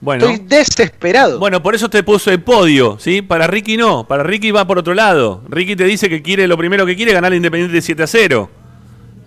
Bueno. 0.00 0.26
Estoy 0.28 0.46
desesperado. 0.46 1.38
Bueno, 1.38 1.62
por 1.62 1.74
eso 1.74 1.88
te 1.90 2.02
puso 2.02 2.30
el 2.30 2.42
podio, 2.42 2.98
¿sí? 3.00 3.22
Para 3.22 3.46
Ricky 3.46 3.76
no, 3.78 4.06
para 4.06 4.22
Ricky 4.22 4.50
va 4.50 4.66
por 4.66 4.78
otro 4.78 4.94
lado. 4.94 5.42
Ricky 5.48 5.74
te 5.74 5.84
dice 5.84 6.08
que 6.08 6.22
quiere 6.22 6.46
lo 6.46 6.56
primero 6.56 6.84
que 6.86 6.94
quiere 6.94 7.12
ganar 7.12 7.32
Independiente 7.34 7.74
de 7.74 7.82
7 7.82 8.02
a 8.02 8.06
0. 8.06 8.50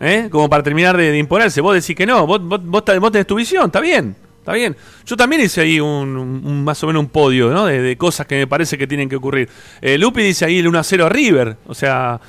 ¿Eh? 0.01 0.27
Como 0.31 0.49
para 0.49 0.63
terminar 0.63 0.95
de, 0.95 1.11
de 1.11 1.17
imponerse. 1.17 1.59
Vos 1.61 1.73
decís 1.75 1.95
que 1.95 2.05
no, 2.05 2.25
vos, 2.25 2.41
vos, 2.43 2.59
vos, 2.63 2.83
vos 2.99 3.11
tenés 3.11 3.27
tu 3.27 3.35
visión, 3.35 3.65
está 3.65 3.81
bien, 3.81 4.15
está 4.39 4.53
bien. 4.53 4.75
Yo 5.05 5.17
también 5.17 5.41
hice 5.41 5.61
ahí 5.61 5.79
un, 5.79 6.15
un- 6.17 6.63
más 6.63 6.81
o 6.83 6.87
menos 6.87 7.01
un 7.01 7.09
podio, 7.09 7.49
¿no? 7.49 7.65
De, 7.65 7.81
de 7.81 7.97
cosas 7.97 8.25
que 8.25 8.35
me 8.37 8.47
parece 8.47 8.77
que 8.77 8.87
tienen 8.87 9.09
que 9.09 9.17
ocurrir. 9.17 9.49
Eh, 9.81 9.97
Lupi 9.97 10.21
dice 10.23 10.45
ahí 10.45 10.59
el 10.59 10.67
1 10.67 10.79
a 10.79 10.83
0 10.83 11.05
a 11.05 11.09
River, 11.09 11.57
o 11.67 11.73
sea, 11.73 12.19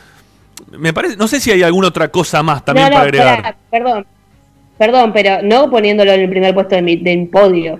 me 0.73 0.93
parece, 0.93 1.17
no 1.17 1.29
sé 1.29 1.39
si 1.41 1.51
hay 1.53 1.63
alguna 1.63 1.89
otra 1.89 2.09
cosa 2.09 2.43
más 2.43 2.65
también 2.65 2.87
no, 2.87 2.91
no, 2.91 2.97
para 2.97 3.05
agregar. 3.09 3.57
perdón. 3.71 4.07
Perdón, 4.77 5.13
pero 5.13 5.43
no 5.43 5.71
poniéndolo 5.71 6.11
en 6.13 6.21
el 6.23 6.31
primer 6.31 6.55
puesto 6.55 6.75
de 6.75 6.81
mi- 6.83 6.97
del 6.97 7.29
podio, 7.29 7.79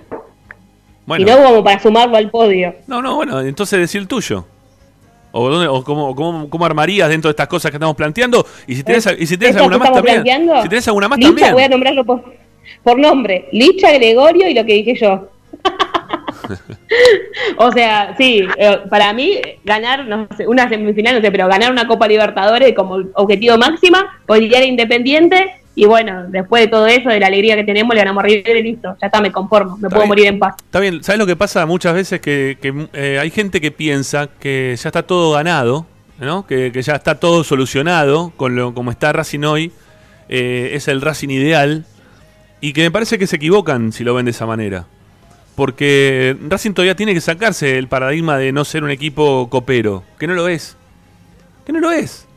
Bueno, 1.05 1.25
sino 1.27 1.43
como 1.43 1.63
para 1.63 1.79
sumarlo 1.79 2.15
al 2.15 2.29
podio. 2.29 2.75
no, 2.87 3.01
no, 3.01 3.15
bueno, 3.15 3.41
entonces 3.41 3.79
decir 3.79 3.99
el 4.01 4.07
tuyo. 4.07 4.45
O, 5.33 5.49
dónde- 5.49 5.67
o 5.67 5.83
cómo, 5.83 6.15
cómo- 6.15 6.49
cómo 6.49 6.65
armarías 6.65 7.07
dentro 7.09 7.29
de 7.29 7.31
estas 7.33 7.47
cosas 7.47 7.71
que 7.71 7.77
estamos 7.77 7.95
planteando. 7.95 8.45
Y 8.67 8.75
si 8.75 8.83
tenés, 8.83 9.07
y 9.17 9.25
si 9.27 9.37
tenés 9.37 9.55
¿Esto 9.55 9.63
alguna 9.63 9.77
más 9.77 9.93
también. 9.93 10.15
planteando? 10.23 10.61
Si 10.63 10.69
tenés 10.69 10.87
alguna 10.87 11.07
más 11.07 11.17
Licha, 11.19 11.29
también. 11.29 11.53
voy 11.53 11.63
a 11.63 11.69
nombrarlo 11.69 12.03
por, 12.05 12.23
por 12.83 12.99
nombre. 12.99 13.47
Licha, 13.51 13.91
Gregorio 13.91 14.47
y 14.49 14.53
lo 14.53 14.65
que 14.65 14.73
dije 14.73 14.95
yo. 14.95 15.29
o 17.57 17.71
sea, 17.71 18.15
sí, 18.17 18.45
eh, 18.57 18.79
para 18.89 19.13
mí 19.13 19.39
ganar, 19.63 20.05
no 20.07 20.27
sé, 20.35 20.47
una 20.47 20.67
semifinal, 20.69 21.15
no 21.15 21.21
sé, 21.21 21.31
pero 21.31 21.47
ganar 21.47 21.71
una 21.71 21.87
Copa 21.87 22.07
Libertadores 22.07 22.73
como 22.75 22.99
objetivo 23.13 23.57
máxima, 23.57 24.19
podría 24.25 24.59
ir 24.63 24.69
Independiente 24.69 25.53
y 25.75 25.85
bueno, 25.85 26.25
después 26.27 26.63
de 26.63 26.67
todo 26.67 26.85
eso, 26.87 27.09
de 27.09 27.19
la 27.19 27.27
alegría 27.27 27.55
que 27.55 27.63
tenemos, 27.63 27.93
le 27.95 28.01
ganamos 28.01 28.23
a 28.23 28.27
River 28.27 28.57
y 28.57 28.63
listo, 28.63 28.95
ya 29.01 29.07
está, 29.07 29.21
me 29.21 29.31
conformo, 29.31 29.77
me 29.77 29.87
Está 29.87 29.89
puedo 29.89 30.01
bien. 30.01 30.07
morir 30.09 30.25
en 30.27 30.39
paz. 30.39 30.55
Está 30.63 30.79
bien, 30.79 31.03
¿sabes 31.03 31.19
lo 31.19 31.25
que 31.25 31.35
pasa 31.35 31.65
muchas 31.65 31.93
veces? 31.93 32.19
Que, 32.19 32.57
que, 32.61 32.87
eh, 32.93 33.19
hay 33.19 33.29
gente 33.31 33.61
que 33.61 33.71
piensa 33.71 34.27
que 34.39 34.75
ya 34.77 34.89
está 34.89 35.03
todo 35.03 35.31
ganado, 35.33 35.85
¿no? 36.19 36.45
Que, 36.45 36.71
que 36.71 36.81
ya 36.81 36.95
está 36.95 37.15
todo 37.19 37.43
solucionado 37.43 38.31
con 38.35 38.55
lo 38.55 38.73
como 38.73 38.91
está 38.91 39.13
Racing 39.13 39.43
hoy. 39.43 39.71
eh, 40.29 40.71
es 40.73 40.87
el 40.87 41.01
Racing 41.01 41.29
ideal. 41.29 41.85
Y 42.59 42.73
que 42.73 42.83
me 42.83 42.91
parece 42.91 43.17
que 43.17 43.25
se 43.25 43.37
equivocan 43.37 43.91
si 43.91 44.03
lo 44.03 44.13
ven 44.13 44.25
de 44.25 44.31
esa 44.31 44.45
manera. 44.45 44.85
Porque 45.55 46.37
Racing 46.47 46.73
todavía 46.73 46.95
tiene 46.95 47.13
que 47.13 47.21
sacarse 47.21 47.77
el 47.77 47.87
paradigma 47.87 48.37
de 48.37 48.51
no 48.51 48.63
ser 48.65 48.83
un 48.83 48.91
equipo 48.91 49.49
copero. 49.49 50.03
Que 50.19 50.27
no 50.27 50.33
lo 50.35 50.47
es. 50.47 50.77
Que 51.65 51.73
no 51.73 51.79
lo 51.79 51.91
es. 51.91 52.27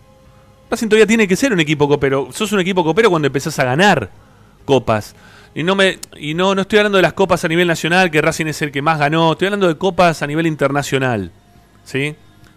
Racing 0.75 0.89
todavía 0.89 1.07
tiene 1.07 1.29
que 1.29 1.37
ser 1.37 1.53
un 1.53 1.61
equipo 1.61 1.89
copero. 1.89 2.29
Sos 2.33 2.51
un 2.53 2.59
equipo 2.59 2.83
copero 2.83 3.11
cuando 3.11 3.27
empezás 3.27 3.57
a 3.61 3.64
ganar 3.64 4.11
copas. 4.64 5.14
Y 5.55 5.62
no 5.62 5.77
me 5.77 5.99
y 6.18 6.35
no, 6.35 6.55
no 6.55 6.62
estoy 6.62 6.81
hablando 6.81 6.99
de 6.99 7.03
las 7.03 7.12
copas 7.12 7.45
a 7.45 7.49
nivel 7.49 7.68
nacional, 7.68 8.11
que 8.11 8.20
Racing 8.20 8.47
es 8.47 8.61
el 8.62 8.72
que 8.72 8.83
más 8.83 8.99
ganó. 8.99 9.33
Estoy 9.33 9.47
hablando 9.47 9.68
de 9.68 9.77
copas 9.77 10.22
a 10.22 10.27
nivel 10.27 10.47
internacional. 10.49 11.31
¿Sí? 11.85 12.16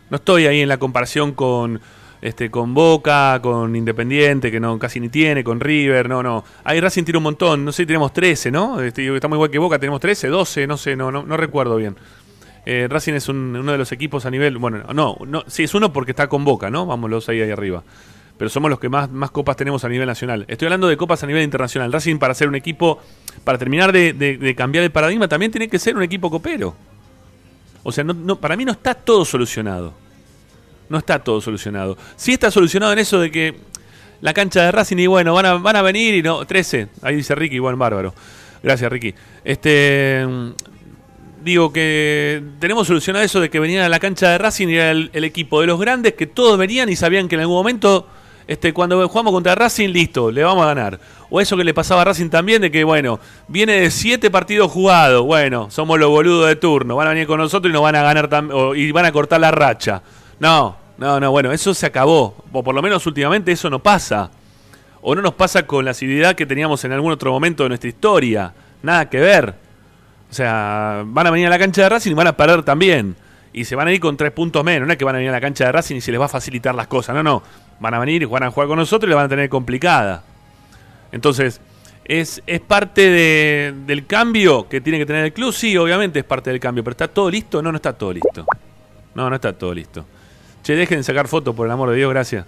No 0.10 0.18
estoy 0.18 0.48
ahí 0.48 0.62
en 0.62 0.70
la 0.70 0.78
comparación 0.78 1.34
con 1.34 1.80
este 2.22 2.50
con 2.50 2.74
Boca, 2.74 3.40
con 3.44 3.76
Independiente, 3.76 4.50
que 4.50 4.60
no 4.60 4.80
casi 4.80 5.00
ni 5.00 5.10
tiene, 5.10 5.44
con 5.44 5.60
River, 5.60 6.10
no, 6.10 6.24
no. 6.24 6.44
Ahí 6.64 6.80
Racing 6.80 7.04
tiene 7.04 7.18
un 7.18 7.24
montón, 7.24 7.64
no 7.64 7.72
sé, 7.72 7.86
tenemos 7.86 8.14
13, 8.14 8.50
¿no? 8.50 8.82
Este, 8.82 9.16
estamos 9.16 9.36
igual 9.36 9.52
que 9.52 9.60
Boca, 9.60 9.78
tenemos 9.78 10.00
13, 10.00 10.30
12, 10.30 10.66
no 10.66 10.78
sé, 10.78 10.96
no, 10.96 11.12
no, 11.12 11.22
no 11.24 11.38
recuerdo 11.38 11.76
bien. 11.76 11.96
Eh, 12.70 12.86
Racing 12.90 13.14
es 13.14 13.30
un- 13.30 13.56
uno 13.56 13.72
de 13.72 13.78
los 13.78 13.94
equipos 13.94 14.26
a 14.26 14.30
nivel, 14.30 14.58
bueno, 14.58 14.84
no, 14.94 15.16
no, 15.26 15.44
sí 15.48 15.64
es 15.64 15.74
uno 15.74 15.94
porque 15.94 16.12
está 16.12 16.28
con 16.28 16.44
Boca, 16.44 16.70
¿no? 16.70 16.86
Vámonos 16.86 17.30
ahí, 17.30 17.42
ahí 17.42 17.50
arriba. 17.50 17.82
Pero 18.38 18.50
somos 18.50 18.70
los 18.70 18.78
que 18.78 18.90
más, 18.90 19.10
más 19.10 19.32
copas 19.32 19.56
tenemos 19.56 19.86
a 19.86 19.90
nivel 19.90 20.06
nacional. 20.06 20.44
Estoy 20.50 20.66
hablando 20.66 20.88
de 20.90 20.98
copas 20.98 21.24
a 21.24 21.28
nivel 21.28 21.44
internacional. 21.44 21.94
Racing 21.94 22.18
para 22.18 22.34
ser 22.34 22.50
un 22.50 22.56
equipo, 22.56 23.00
para 23.46 23.58
terminar 23.58 23.94
de, 23.94 24.12
de- 24.12 24.38
de 24.38 24.54
cambiar 24.56 24.84
el 24.84 24.92
paradigma, 24.92 25.30
también 25.30 25.50
tiene 25.50 25.70
que 25.70 25.80
ser 25.80 25.96
un 25.96 26.04
equipo 26.04 26.30
copero. 26.30 26.76
O 27.84 27.92
sea, 27.94 28.04
no- 28.04 28.36
para 28.36 28.58
mí 28.58 28.66
no 28.66 28.74
está 28.74 28.94
todo 28.94 29.24
solucionado. 29.24 29.94
No 30.90 30.98
está 30.98 31.20
todo 31.24 31.40
solucionado. 31.40 31.98
Sí 32.18 32.34
está 32.34 32.52
solucionado 32.52 32.92
en 32.92 33.00
eso 33.00 33.20
de 33.22 33.32
que 33.32 33.56
la 34.20 34.34
cancha 34.34 34.64
de 34.64 34.72
Racing 34.74 34.98
y 34.98 35.08
bueno, 35.08 35.34
van 35.34 35.46
a, 35.46 35.54
van 35.54 35.76
a 35.78 35.82
venir 35.82 36.16
y 36.16 36.22
no. 36.22 36.46
13. 36.46 36.90
Ahí 37.02 37.16
dice 37.16 37.34
Ricky, 37.34 37.60
buen 37.60 37.80
bárbaro. 37.80 38.14
Gracias, 38.62 38.92
Ricky. 38.92 39.16
Este. 39.46 40.28
Digo 41.44 41.72
que 41.72 42.42
tenemos 42.60 42.88
solucionado 42.88 43.24
eso 43.24 43.40
de 43.40 43.50
que 43.50 43.60
venían 43.60 43.84
a 43.86 43.90
la 43.90 44.00
cancha 44.00 44.30
de 44.32 44.38
Racing 44.38 44.68
y 44.70 44.76
era 44.76 44.92
el, 44.92 45.10
el 45.14 45.24
equipo 45.24 45.62
de 45.62 45.68
los 45.68 45.80
grandes 45.80 46.14
que 46.14 46.26
todos 46.28 46.58
venían 46.58 46.90
y 46.90 46.96
sabían 46.96 47.28
que 47.28 47.36
en 47.36 47.42
algún 47.42 47.56
momento, 47.58 48.08
este, 48.48 48.74
cuando 48.74 49.08
jugamos 49.08 49.32
contra 49.34 49.54
Racing, 49.56 49.90
listo, 49.90 50.32
le 50.32 50.44
vamos 50.44 50.64
a 50.64 50.68
ganar. 50.68 51.00
O 51.30 51.40
eso 51.40 51.56
que 51.56 51.64
le 51.64 51.74
pasaba 51.74 52.02
a 52.02 52.06
Racing 52.06 52.30
también, 52.30 52.62
de 52.62 52.72
que 52.72 52.84
bueno, 52.84 53.20
viene 53.48 53.74
de 53.82 53.92
siete 53.92 54.32
partidos 54.32 54.72
jugados, 54.72 55.24
bueno, 55.26 55.70
somos 55.70 56.00
los 56.00 56.10
boludos 56.10 56.48
de 56.48 56.56
turno, 56.56 56.96
van 56.96 57.08
a 57.08 57.12
venir 57.12 57.28
con 57.28 57.40
nosotros 57.40 57.70
y 57.70 57.74
nos 57.74 57.84
van 57.84 57.96
a 57.96 58.02
ganar 58.02 58.30
o- 58.52 58.74
y 58.76 58.92
van 58.92 59.06
a 59.06 59.12
cortar 59.12 59.40
la 59.40 59.52
racha. 59.52 60.02
No, 60.40 60.76
no, 60.98 61.20
no, 61.20 61.32
bueno, 61.32 61.52
eso 61.52 61.74
se 61.74 61.86
acabó. 61.86 62.36
O 62.52 62.64
por 62.64 62.74
lo 62.74 62.82
menos 62.82 63.06
últimamente 63.06 63.52
eso 63.52 63.70
no 63.70 63.80
pasa. 63.80 64.32
o 65.02 65.16
no 65.16 65.22
nos 65.22 65.36
pasa 65.36 65.66
con 65.66 65.86
la 65.86 65.92
asiduidad 65.92 66.36
que 66.36 66.46
teníamos 66.46 66.84
en 66.84 66.92
algún 66.92 67.12
otro 67.14 67.32
momento 67.32 67.64
de 67.64 67.70
nuestra 67.70 67.88
historia. 67.88 68.54
Nada 68.82 69.08
que 69.10 69.20
ver. 69.20 69.67
O 70.30 70.34
sea, 70.34 71.04
van 71.06 71.28
a 71.28 71.32
venir 71.32 71.48
a 71.48 71.50
la 71.50 71.60
cancha 71.60 71.84
de 71.84 71.90
Racing 71.90 72.12
y 72.12 72.14
van 72.16 72.28
a 72.28 72.36
perder 72.38 72.64
también. 72.64 73.16
Y 73.54 73.66
se 73.66 73.76
van 73.76 73.88
a 73.88 73.94
ir 73.94 74.00
con 74.00 74.18
tres 74.18 74.32
puntos 74.32 74.64
menos. 74.64 74.86
No 74.86 74.92
es 74.92 74.98
que 75.00 75.06
van 75.06 75.16
a 75.16 75.18
venir 75.20 75.30
a 75.30 75.34
la 75.34 75.42
cancha 75.42 75.66
de 75.66 75.72
Racing 75.72 75.96
y 75.96 76.02
se 76.02 76.12
les 76.12 76.20
va 76.20 76.26
a 76.26 76.30
facilitar 76.30 76.76
las 76.76 76.88
cosas. 76.88 77.16
No, 77.16 77.24
no. 77.24 77.42
Van 77.80 77.94
a 77.94 78.00
venir, 78.00 78.28
van 78.28 78.44
a 78.44 78.52
jugar 78.52 78.68
con 78.68 78.78
nosotros 78.78 79.08
y 79.08 79.12
la 79.12 79.16
van 79.16 79.26
a 79.26 79.30
tener 79.30 79.50
complicada. 79.50 80.24
Entonces, 81.12 81.62
¿es, 82.06 82.42
es 82.46 82.60
parte 82.60 83.02
de- 83.10 83.74
del 83.86 84.06
cambio 84.06 84.68
que 84.68 84.82
tiene 84.82 85.00
que 85.00 85.06
tener 85.06 85.24
el 85.26 85.34
club? 85.34 85.54
Sí, 85.54 85.76
obviamente 85.78 86.20
es 86.20 86.26
parte 86.26 86.50
del 86.50 86.60
cambio. 86.60 86.84
Pero 86.84 86.92
¿está 86.92 87.08
todo 87.08 87.32
listo? 87.32 87.62
No, 87.62 87.72
no 87.72 87.78
está 87.78 87.94
todo 87.94 88.14
listo. 88.14 88.46
No, 89.16 89.30
no 89.30 89.36
está 89.36 89.54
todo 89.54 89.74
listo. 89.74 90.06
Che, 90.62 90.76
dejen 90.76 90.98
de 90.98 91.04
sacar 91.04 91.28
fotos, 91.28 91.56
por 91.56 91.66
el 91.66 91.72
amor 91.72 91.90
de 91.90 91.96
Dios, 91.96 92.10
gracias. 92.12 92.46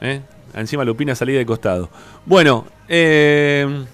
¿Eh? 0.00 0.20
Encima 0.54 0.84
Lupina 0.84 1.14
salí 1.14 1.32
de 1.34 1.44
costado. 1.44 1.90
Bueno, 2.24 2.66
eh, 2.88 3.84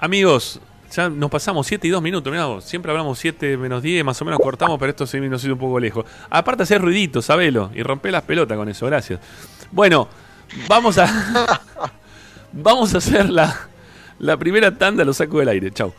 amigos, 0.00 0.60
ya 0.96 1.10
nos 1.10 1.30
pasamos 1.30 1.66
7 1.66 1.86
y 1.86 1.90
2 1.90 2.02
minutos. 2.02 2.30
Mirá 2.30 2.46
vos, 2.46 2.64
siempre 2.64 2.90
hablamos 2.90 3.18
7 3.18 3.56
menos 3.58 3.82
10, 3.82 4.04
más 4.04 4.20
o 4.22 4.24
menos 4.24 4.40
cortamos, 4.40 4.78
pero 4.78 4.90
esto 4.90 5.06
se 5.06 5.20
nos 5.20 5.42
ha 5.42 5.46
ido 5.46 5.54
un 5.54 5.60
poco 5.60 5.78
lejos. 5.78 6.06
Aparte, 6.30 6.62
hacer 6.62 6.80
ruidito, 6.80 7.20
sabelo, 7.20 7.70
y 7.74 7.82
romper 7.82 8.12
las 8.12 8.22
pelotas 8.22 8.56
con 8.56 8.68
eso, 8.68 8.86
gracias. 8.86 9.20
Bueno, 9.70 10.08
vamos 10.68 10.96
a. 10.98 11.60
vamos 12.52 12.94
a 12.94 12.98
hacer 12.98 13.28
la, 13.28 13.68
la 14.18 14.36
primera 14.38 14.76
tanda, 14.76 15.04
lo 15.04 15.12
saco 15.12 15.38
del 15.38 15.48
aire, 15.50 15.70
chau. 15.70 15.92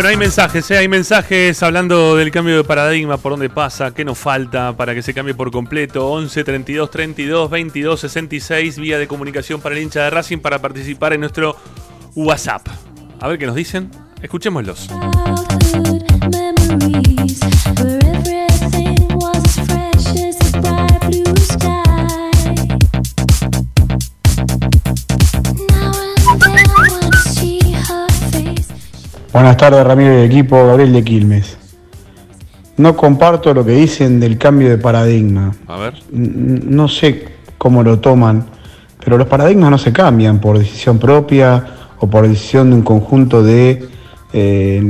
Bueno, 0.00 0.08
hay 0.08 0.16
mensajes, 0.16 0.70
¿eh? 0.70 0.78
hay 0.78 0.88
mensajes 0.88 1.62
hablando 1.62 2.16
del 2.16 2.30
cambio 2.30 2.56
de 2.56 2.64
paradigma, 2.64 3.18
por 3.18 3.32
dónde 3.32 3.50
pasa, 3.50 3.92
qué 3.92 4.02
nos 4.02 4.16
falta 4.16 4.74
para 4.74 4.94
que 4.94 5.02
se 5.02 5.12
cambie 5.12 5.34
por 5.34 5.50
completo. 5.50 6.08
11 6.08 6.42
32 6.42 6.90
32 6.90 7.50
22 7.50 8.00
66, 8.00 8.78
vía 8.78 8.98
de 8.98 9.06
comunicación 9.06 9.60
para 9.60 9.76
el 9.76 9.82
hincha 9.82 10.04
de 10.04 10.08
Racing 10.08 10.38
para 10.38 10.58
participar 10.58 11.12
en 11.12 11.20
nuestro 11.20 11.54
WhatsApp. 12.14 12.66
A 13.20 13.28
ver 13.28 13.38
qué 13.38 13.44
nos 13.44 13.54
dicen. 13.54 13.90
Escuchémoslos. 14.22 14.88
Buenas 29.32 29.56
tardes, 29.56 29.84
Ramiro 29.86 30.18
y 30.20 30.24
equipo, 30.26 30.66
Gabriel 30.66 30.92
de 30.92 31.04
Quilmes. 31.04 31.56
No 32.76 32.96
comparto 32.96 33.52
lo 33.54 33.64
que 33.64 33.72
dicen 33.72 34.18
del 34.18 34.38
cambio 34.38 34.68
de 34.70 34.78
paradigma. 34.78 35.52
A 35.68 35.76
ver. 35.78 35.94
No 36.10 36.88
sé 36.88 37.26
cómo 37.58 37.82
lo 37.82 37.98
toman, 38.00 38.44
pero 39.04 39.18
los 39.18 39.28
paradigmas 39.28 39.70
no 39.70 39.78
se 39.78 39.92
cambian 39.92 40.40
por 40.40 40.58
decisión 40.58 40.98
propia 40.98 41.64
o 41.98 42.08
por 42.08 42.26
decisión 42.26 42.70
de 42.70 42.76
un 42.76 42.82
conjunto 42.82 43.42
de 43.42 43.86
eh, 44.32 44.82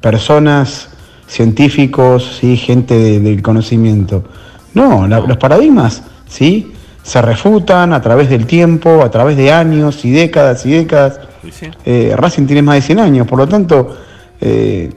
personas, 0.00 0.88
científicos, 1.26 2.38
¿sí? 2.40 2.56
gente 2.56 2.94
de- 2.98 3.20
del 3.20 3.40
conocimiento. 3.42 4.24
No, 4.74 5.06
la- 5.06 5.20
los 5.20 5.36
paradigmas 5.36 6.02
¿sí? 6.26 6.72
se 7.02 7.22
refutan 7.22 7.92
a 7.92 8.00
través 8.02 8.28
del 8.28 8.46
tiempo, 8.46 9.02
a 9.02 9.10
través 9.10 9.36
de 9.36 9.52
años 9.52 10.04
y 10.04 10.10
décadas 10.10 10.66
y 10.66 10.72
décadas. 10.72 11.20
Eh, 11.84 12.14
Racing 12.16 12.46
tiene 12.46 12.62
más 12.62 12.76
de 12.76 12.82
100 12.82 12.98
años, 12.98 13.26
por 13.26 13.38
lo 13.38 13.48
tanto, 13.48 13.96
eh, 14.40 14.90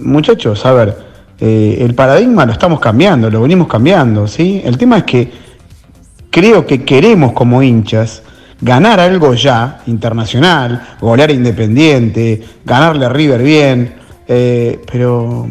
muchachos, 0.00 0.64
a 0.66 0.72
ver, 0.72 0.96
eh, 1.40 1.78
el 1.80 1.94
paradigma 1.94 2.44
lo 2.44 2.52
estamos 2.52 2.80
cambiando, 2.80 3.30
lo 3.30 3.42
venimos 3.42 3.66
cambiando, 3.66 4.26
¿sí? 4.26 4.60
El 4.64 4.76
tema 4.76 4.98
es 4.98 5.04
que 5.04 5.30
creo 6.30 6.66
que 6.66 6.84
queremos 6.84 7.32
como 7.32 7.62
hinchas 7.62 8.22
ganar 8.60 9.00
algo 9.00 9.34
ya, 9.34 9.82
internacional, 9.86 10.96
golear 11.00 11.30
Independiente, 11.30 12.42
ganarle 12.64 13.06
a 13.06 13.08
River 13.10 13.42
bien, 13.42 13.94
pero 14.26 15.46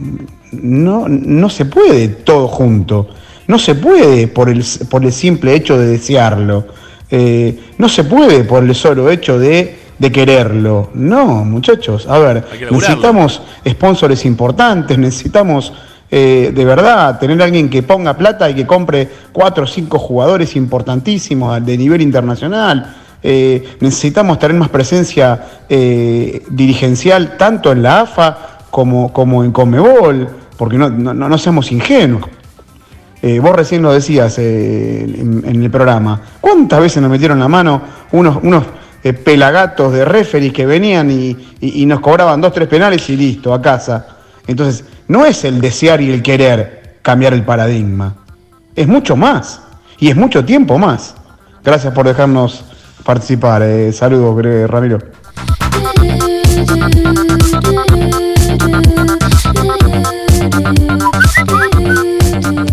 no, 0.51 1.07
no 1.07 1.49
se 1.49 1.65
puede 1.65 2.07
todo 2.07 2.47
junto, 2.47 3.07
no 3.47 3.59
se 3.59 3.75
puede 3.75 4.27
por 4.27 4.49
el, 4.49 4.63
por 4.89 5.05
el 5.05 5.11
simple 5.11 5.53
hecho 5.53 5.77
de 5.77 5.85
desearlo, 5.85 6.65
no 7.77 7.89
se 7.89 8.03
puede 8.05 8.43
por 8.43 8.63
el 8.63 8.73
solo 8.73 9.11
hecho 9.11 9.37
de, 9.37 9.84
de 9.97 10.11
quererlo, 10.11 10.89
no, 10.93 11.45
muchachos, 11.45 12.07
a 12.07 12.19
ver, 12.19 12.43
necesitamos 12.69 13.41
sponsores 13.67 14.25
importantes, 14.25 14.97
necesitamos 14.97 15.73
eh, 16.11 16.51
de 16.53 16.65
verdad 16.65 17.17
tener 17.19 17.41
alguien 17.41 17.69
que 17.69 17.81
ponga 17.81 18.15
plata 18.15 18.49
y 18.49 18.55
que 18.55 18.67
compre 18.67 19.09
cuatro 19.31 19.63
o 19.63 19.67
cinco 19.67 19.97
jugadores 19.97 20.55
importantísimos 20.55 21.65
de 21.65 21.77
nivel 21.77 22.01
internacional. 22.01 22.95
Eh, 23.23 23.77
necesitamos 23.79 24.37
tener 24.37 24.55
más 24.55 24.69
presencia 24.69 25.63
eh, 25.67 26.43
dirigencial 26.49 27.37
tanto 27.37 27.71
en 27.71 27.81
la 27.81 28.01
AFA 28.01 28.37
como, 28.69 29.11
como 29.11 29.43
en 29.43 29.51
Comebol, 29.51 30.27
porque 30.57 30.77
no, 30.77 30.89
no, 30.89 31.13
no 31.13 31.37
seamos 31.37 31.71
ingenuos. 31.71 32.29
Eh, 33.21 33.39
vos 33.39 33.55
recién 33.55 33.81
lo 33.81 33.91
decías 33.91 34.37
eh, 34.37 35.01
en, 35.01 35.41
en 35.43 35.63
el 35.63 35.71
programa. 35.71 36.21
¿Cuántas 36.39 36.79
veces 36.79 37.01
nos 37.01 37.09
metieron 37.09 37.39
la 37.39 37.47
mano 37.47 37.81
unos, 38.11 38.37
unos 38.43 38.63
eh, 39.05 39.13
pelagatos 39.13 39.93
de 39.93 40.03
referees 40.03 40.51
que 40.51 40.65
venían 40.65 41.11
y, 41.11 41.37
y- 41.61 41.85
nos 41.85 41.99
cobraban 41.99 42.41
dos, 42.41 42.51
tres 42.51 42.67
penales 42.67 43.07
y 43.11 43.15
listo, 43.15 43.53
a 43.53 43.61
casa? 43.61 44.07
Entonces, 44.47 44.83
no 45.07 45.27
es 45.27 45.43
el 45.45 45.61
desear 45.61 46.01
y 46.01 46.11
el 46.11 46.23
querer 46.23 46.97
cambiar 47.03 47.33
el 47.35 47.43
paradigma. 47.45 48.15
Es 48.75 48.87
mucho 48.87 49.15
más. 49.15 49.61
Y 49.99 50.09
es 50.09 50.15
mucho 50.15 50.43
tiempo 50.43 50.79
más. 50.79 51.13
Gracias 51.63 51.93
por 51.93 52.07
dejarnos 52.07 52.65
participar. 53.03 53.61
Eh, 53.61 53.93
saludos, 53.93 54.43
Ramiro. 54.67 54.97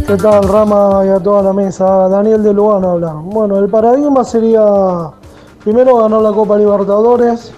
¿Qué 0.07 0.17
tal, 0.17 0.43
Rama 0.49 1.03
y 1.07 1.09
a 1.11 1.19
toda 1.21 1.43
la 1.43 1.53
mesa? 1.53 1.85
Daniel 2.09 2.43
de 2.43 2.53
Lugano 2.53 2.93
habla. 2.93 3.13
Bueno, 3.13 3.59
el 3.59 3.69
paradigma 3.69 4.25
sería 4.25 4.61
primero 5.65 5.97
ganar 5.99 6.21
la 6.23 6.33
Copa 6.33 6.57
Libertadores, 6.59 7.53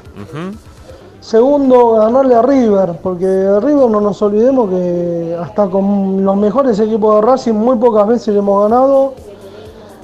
segundo 1.20 1.92
ganarle 1.92 2.34
a 2.34 2.42
River, 2.42 2.98
porque 3.02 3.26
River 3.60 3.88
no 3.90 4.00
nos 4.00 4.20
olvidemos 4.22 4.68
que 4.70 5.36
hasta 5.40 5.68
con 5.68 6.24
los 6.24 6.36
mejores 6.36 6.78
equipos 6.80 7.16
de 7.16 7.20
Racing 7.22 7.52
muy 7.54 7.76
pocas 7.76 8.06
veces 8.06 8.28
le 8.34 8.40
hemos 8.40 8.68
ganado. 8.68 9.14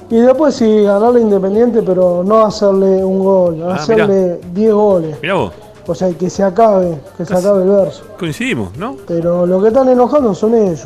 Y 0.09 0.17
después 0.17 0.55
sí, 0.55 0.83
ganarle 0.83 1.19
a 1.19 1.23
Independiente, 1.23 1.81
pero 1.83 2.21
no 2.25 2.39
hacerle 2.45 3.03
un 3.05 3.19
gol, 3.19 3.63
Ah, 3.65 3.75
hacerle 3.75 4.41
10 4.53 4.73
goles. 4.73 5.17
Mirá 5.21 5.35
vos, 5.35 5.53
O 5.87 5.95
sea, 5.95 6.09
que 6.13 6.29
se 6.29 6.43
acabe, 6.43 6.99
que 7.17 7.25
se 7.25 7.33
acabe 7.33 7.63
el 7.63 7.69
verso. 7.69 8.03
coincidimos, 8.19 8.75
¿no? 8.77 8.97
Pero 9.07 9.45
lo 9.45 9.61
que 9.61 9.69
están 9.69 9.87
enojados 9.87 10.37
son 10.37 10.53
ellos. 10.55 10.85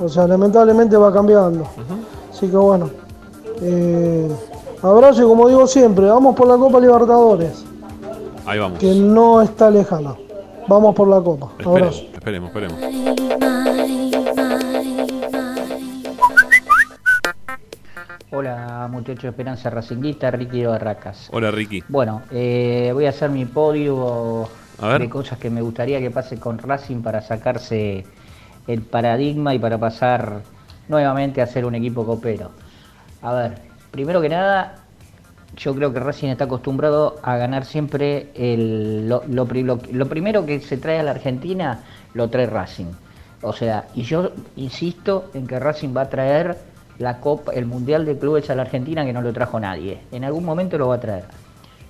O 0.00 0.08
sea, 0.08 0.26
lamentablemente 0.28 0.96
va 0.96 1.12
cambiando. 1.12 1.64
Así 2.32 2.46
que 2.48 2.56
bueno. 2.56 2.90
eh, 3.60 4.28
abrazo 4.82 5.22
y 5.22 5.26
como 5.26 5.48
digo 5.48 5.66
siempre, 5.66 6.06
vamos 6.06 6.34
por 6.34 6.48
la 6.48 6.56
Copa 6.56 6.80
Libertadores, 6.80 7.64
Ahí 8.46 8.58
vamos. 8.58 8.78
que 8.78 8.94
no 8.94 9.40
está 9.42 9.70
lejana. 9.70 10.14
Vamos 10.68 10.94
por 10.94 11.08
la 11.08 11.20
Copa. 11.20 11.50
Abrazo. 11.64 12.04
Esperemos, 12.14 12.50
esperemos. 12.50 12.78
Hola 18.30 18.88
muchachos 18.90 19.22
de 19.24 19.28
Esperanza 19.28 19.68
Racinguista, 19.70 20.30
Ricky 20.30 20.64
Barracas. 20.64 21.28
Hola, 21.32 21.50
Ricky. 21.50 21.82
Bueno, 21.88 22.22
eh, 22.30 22.90
voy 22.94 23.06
a 23.06 23.10
hacer 23.10 23.30
mi 23.30 23.44
podio 23.44 24.48
de 24.98 25.08
cosas 25.10 25.38
que 25.38 25.50
me 25.50 25.60
gustaría 25.60 26.00
que 26.00 26.10
pase 26.10 26.38
con 26.40 26.58
Racing 26.58 27.02
para 27.02 27.20
sacarse 27.20 28.04
el 28.66 28.80
paradigma 28.82 29.54
y 29.54 29.58
para 29.58 29.78
pasar 29.78 30.40
nuevamente 30.88 31.42
a 31.42 31.46
ser 31.46 31.66
un 31.66 31.74
equipo 31.74 32.06
copero. 32.06 32.50
A 33.20 33.34
ver, 33.34 33.58
primero 33.92 34.20
que 34.20 34.28
nada, 34.28 34.74
yo 35.56 35.74
creo 35.74 35.92
que 35.92 36.00
Racing 36.00 36.28
está 36.28 36.44
acostumbrado 36.44 37.20
a 37.22 37.36
ganar 37.36 37.64
siempre 37.64 38.28
el, 38.34 39.08
lo, 39.08 39.22
lo 39.28 39.46
pri- 39.46 39.62
lo- 39.62 39.78
lo 39.92 40.06
primero 40.08 40.44
que 40.44 40.58
se 40.60 40.78
trae 40.78 40.98
a 40.98 41.02
la 41.04 41.12
Argentina, 41.12 41.80
lo 42.14 42.28
trae 42.28 42.46
Racing. 42.46 42.86
O 43.42 43.52
sea, 43.52 43.84
y 43.94 44.02
yo 44.02 44.32
insisto 44.56 45.30
en 45.34 45.46
que 45.46 45.58
Racing 45.60 45.94
va 45.96 46.02
a 46.02 46.08
traer 46.08 46.56
la 46.98 47.18
Copa, 47.20 47.52
el 47.52 47.66
Mundial 47.66 48.04
de 48.04 48.16
Clubes 48.18 48.48
a 48.50 48.54
la 48.54 48.62
Argentina 48.62 49.04
que 49.04 49.12
no 49.12 49.22
lo 49.22 49.32
trajo 49.32 49.60
nadie. 49.60 50.00
En 50.10 50.24
algún 50.24 50.44
momento 50.44 50.78
lo 50.78 50.88
va 50.88 50.96
a 50.96 51.00
traer. 51.00 51.24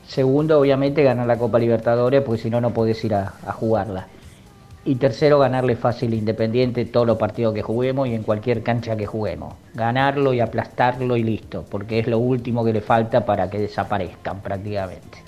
Segundo, 0.06 0.58
obviamente, 0.58 1.02
ganar 1.02 1.26
la 1.26 1.38
Copa 1.38 1.58
Libertadores, 1.58 2.22
porque 2.22 2.42
si 2.42 2.50
no, 2.50 2.60
no 2.60 2.70
podés 2.70 3.02
ir 3.04 3.14
a 3.14 3.26
jugarla. 3.52 4.08
Y 4.84 4.96
tercero, 4.96 5.38
ganarle 5.38 5.76
fácil 5.76 6.12
Independiente 6.12 6.84
todos 6.86 7.06
los 7.06 7.16
partidos 7.16 7.54
que 7.54 7.62
juguemos 7.62 8.08
y 8.08 8.14
en 8.14 8.24
cualquier 8.24 8.62
cancha 8.64 8.96
que 8.96 9.06
juguemos. 9.06 9.54
Ganarlo 9.74 10.34
y 10.34 10.40
aplastarlo 10.40 11.16
y 11.16 11.22
listo, 11.22 11.64
porque 11.70 12.00
es 12.00 12.08
lo 12.08 12.18
último 12.18 12.64
que 12.64 12.72
le 12.72 12.80
falta 12.80 13.24
para 13.24 13.48
que 13.48 13.58
desaparezcan 13.60 14.40
prácticamente. 14.40 15.18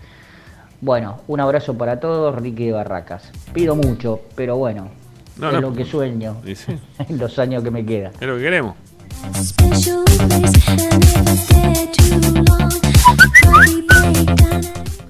Bueno, 0.81 1.21
un 1.29 1.39
abrazo 1.41 1.79
para 1.79 2.01
todos, 2.01 2.35
Ricky 2.35 2.67
de 2.67 2.73
Barracas. 2.73 3.31
Pido 3.53 3.77
mucho, 3.77 4.23
pero 4.35 4.57
bueno, 4.57 4.89
No, 5.39 5.49
es 5.49 5.55
no. 5.55 5.61
lo 5.61 5.73
que 5.73 5.85
sueño 5.85 6.37
sí, 6.45 6.77
en 7.09 7.19
los 7.19 7.39
años 7.39 7.63
que 7.63 7.71
me 7.71 7.87
quedan. 7.87 8.13
es 8.21 8.27
lo 8.27 8.37
que 8.37 8.43
queremos. 8.43 8.75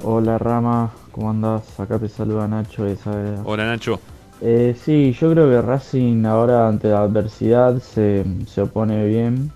Hola 0.03 0.39
Rama, 0.39 0.93
¿cómo 1.13 1.31
andás? 1.31 1.79
Acá 1.81 1.99
te 1.99 2.09
saluda 2.09 2.47
Nacho 2.49 2.85
de 2.85 2.97
Saavedra. 2.97 3.43
Hola, 3.45 3.67
Nacho. 3.67 4.01
Eh, 4.47 4.75
sí, 4.77 5.13
yo 5.13 5.31
creo 5.33 5.49
que 5.49 5.63
Racing 5.63 6.25
ahora 6.27 6.69
ante 6.69 6.89
la 6.89 7.03
adversidad 7.03 7.79
se, 7.81 8.25
se 8.47 8.61
opone 8.63 9.07
bien. 9.07 9.53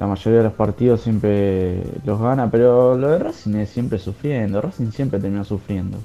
La 0.00 0.06
mayoría 0.06 0.38
de 0.40 0.44
los 0.46 0.54
partidos 0.54 1.02
siempre 1.02 2.00
los 2.04 2.20
gana, 2.20 2.50
pero 2.50 2.96
lo 2.96 3.10
de 3.10 3.18
Racing 3.18 3.56
es 3.56 3.70
siempre 3.70 3.98
sufriendo. 3.98 4.60
Racing 4.62 4.90
siempre 4.92 5.20
termina 5.20 5.44
sufriendo. 5.44 6.04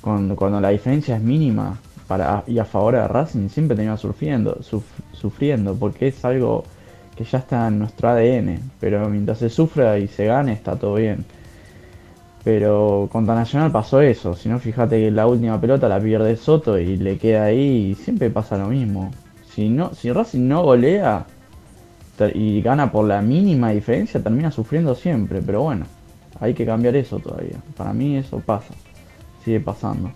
Cuando, 0.00 0.36
cuando 0.36 0.60
la 0.60 0.70
diferencia 0.70 1.16
es 1.16 1.22
mínima 1.22 1.82
para, 2.06 2.44
y 2.46 2.58
a 2.58 2.64
favor 2.66 2.94
de 2.96 3.08
Racing 3.08 3.48
siempre 3.48 3.76
termina 3.76 3.96
sufriendo, 3.98 4.56
suf- 4.62 5.00
sufriendo, 5.12 5.76
porque 5.78 6.08
es 6.08 6.24
algo 6.24 6.64
que 7.16 7.24
ya 7.24 7.38
está 7.38 7.68
en 7.68 7.78
nuestro 7.80 8.10
ADN. 8.10 8.60
Pero 8.80 9.08
mientras 9.10 9.38
se 9.38 9.50
sufra 9.50 9.98
y 9.98 10.08
se 10.08 10.26
gane 10.26 10.52
está 10.52 10.78
todo 10.78 10.96
bien. 10.96 11.26
Pero 12.44 13.08
contra 13.12 13.34
Nacional 13.34 13.70
pasó 13.70 14.00
eso. 14.00 14.34
Si 14.34 14.48
no, 14.48 14.58
fíjate 14.58 14.98
que 14.98 15.10
la 15.10 15.26
última 15.26 15.60
pelota 15.60 15.88
la 15.88 16.00
pierde 16.00 16.36
Soto 16.36 16.78
y 16.78 16.96
le 16.96 17.18
queda 17.18 17.44
ahí 17.44 17.90
y 17.90 17.94
siempre 17.94 18.30
pasa 18.30 18.58
lo 18.58 18.68
mismo. 18.68 19.12
Si 19.44 19.68
no, 19.68 19.94
si 19.94 20.10
Racing 20.10 20.48
no 20.48 20.62
golea 20.62 21.26
y 22.34 22.62
gana 22.62 22.90
por 22.90 23.06
la 23.06 23.20
mínima 23.20 23.70
diferencia, 23.70 24.22
termina 24.22 24.50
sufriendo 24.50 24.94
siempre. 24.94 25.40
Pero 25.40 25.62
bueno, 25.62 25.86
hay 26.40 26.54
que 26.54 26.66
cambiar 26.66 26.96
eso 26.96 27.18
todavía. 27.18 27.58
Para 27.76 27.92
mí 27.92 28.16
eso 28.16 28.40
pasa. 28.40 28.74
Sigue 29.44 29.60
pasando. 29.60 30.10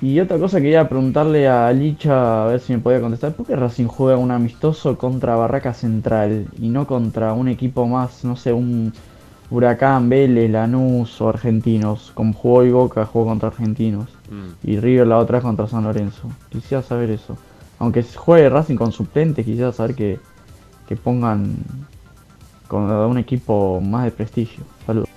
Y 0.00 0.18
otra 0.20 0.38
cosa 0.38 0.58
que 0.58 0.64
quería 0.64 0.88
preguntarle 0.88 1.48
a 1.48 1.72
Licha, 1.72 2.44
a 2.44 2.46
ver 2.46 2.60
si 2.60 2.72
me 2.72 2.80
podía 2.80 3.00
contestar, 3.00 3.34
¿por 3.34 3.46
qué 3.46 3.56
Racing 3.56 3.86
juega 3.86 4.18
un 4.18 4.30
amistoso 4.30 4.98
contra 4.98 5.36
Barraca 5.36 5.72
Central 5.72 6.48
y 6.58 6.68
no 6.68 6.86
contra 6.86 7.32
un 7.32 7.48
equipo 7.48 7.86
más, 7.86 8.24
no 8.24 8.36
sé, 8.36 8.52
un 8.52 8.92
Huracán, 9.50 10.08
Vélez, 10.08 10.50
Lanús 10.50 11.20
o 11.20 11.28
Argentinos? 11.28 12.12
Como 12.14 12.32
jugó 12.32 12.58
hoy 12.58 12.70
Boca, 12.70 13.06
jugó 13.06 13.26
contra 13.26 13.48
Argentinos. 13.48 14.08
Mm. 14.30 14.68
Y 14.70 14.80
River 14.80 15.06
la 15.06 15.18
otra 15.18 15.38
vez 15.38 15.44
contra 15.44 15.66
San 15.66 15.84
Lorenzo. 15.84 16.30
Quisiera 16.50 16.82
saber 16.82 17.10
eso. 17.10 17.36
Aunque 17.78 18.02
juegue 18.02 18.48
Racing 18.48 18.76
con 18.76 18.92
suplentes, 18.92 19.44
quisiera 19.44 19.72
saber 19.72 19.94
que, 19.94 20.18
que 20.88 20.96
pongan 20.96 21.56
con 22.68 22.90
un 22.90 23.18
equipo 23.18 23.80
más 23.80 24.04
de 24.04 24.10
prestigio. 24.10 24.64
Saludos. 24.86 25.08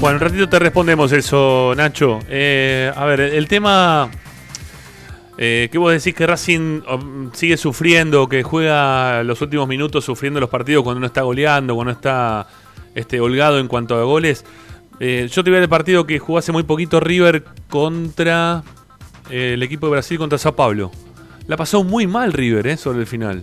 Bueno, 0.00 0.16
un 0.16 0.20
ratito 0.20 0.48
te 0.48 0.58
respondemos 0.58 1.12
eso, 1.12 1.72
Nacho. 1.76 2.20
Eh, 2.28 2.92
a 2.94 3.04
ver, 3.06 3.20
el 3.20 3.48
tema 3.48 4.10
eh, 5.36 5.68
que 5.70 5.78
vos 5.78 5.92
decís 5.92 6.14
que 6.14 6.26
Racing 6.26 6.82
um, 6.88 7.32
sigue 7.32 7.56
sufriendo, 7.56 8.28
que 8.28 8.42
juega 8.42 9.22
los 9.24 9.40
últimos 9.42 9.66
minutos 9.66 10.04
sufriendo 10.04 10.40
los 10.40 10.50
partidos 10.50 10.84
cuando 10.84 11.00
no 11.00 11.06
está 11.06 11.22
goleando, 11.22 11.74
cuando 11.74 11.92
está 11.92 12.46
este, 12.94 13.20
holgado 13.20 13.58
en 13.58 13.68
cuanto 13.68 13.96
a 13.96 14.04
goles. 14.04 14.44
Eh, 15.00 15.28
yo 15.30 15.42
te 15.42 15.50
voy 15.50 15.58
a 15.58 15.62
el 15.62 15.68
partido 15.68 16.06
que 16.06 16.18
jugó 16.18 16.38
hace 16.38 16.52
muy 16.52 16.62
poquito 16.62 17.00
River 17.00 17.44
contra 17.68 18.62
eh, 19.30 19.54
el 19.54 19.62
equipo 19.62 19.86
de 19.86 19.92
Brasil 19.92 20.18
contra 20.18 20.38
Sao 20.38 20.54
Paulo. 20.54 20.90
La 21.46 21.56
pasó 21.56 21.82
muy 21.84 22.06
mal 22.06 22.32
River, 22.32 22.66
eh, 22.68 22.76
sobre 22.76 23.00
el 23.00 23.06
final. 23.06 23.42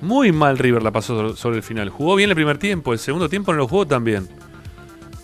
Muy 0.00 0.32
mal 0.32 0.58
River 0.58 0.82
la 0.82 0.90
pasó 0.90 1.36
sobre 1.36 1.58
el 1.58 1.62
final. 1.62 1.90
Jugó 1.90 2.16
bien 2.16 2.30
el 2.30 2.36
primer 2.36 2.58
tiempo, 2.58 2.92
el 2.92 2.98
segundo 2.98 3.28
tiempo 3.28 3.52
no 3.52 3.58
lo 3.58 3.68
jugó 3.68 3.86
tan 3.86 4.02
bien. 4.02 4.28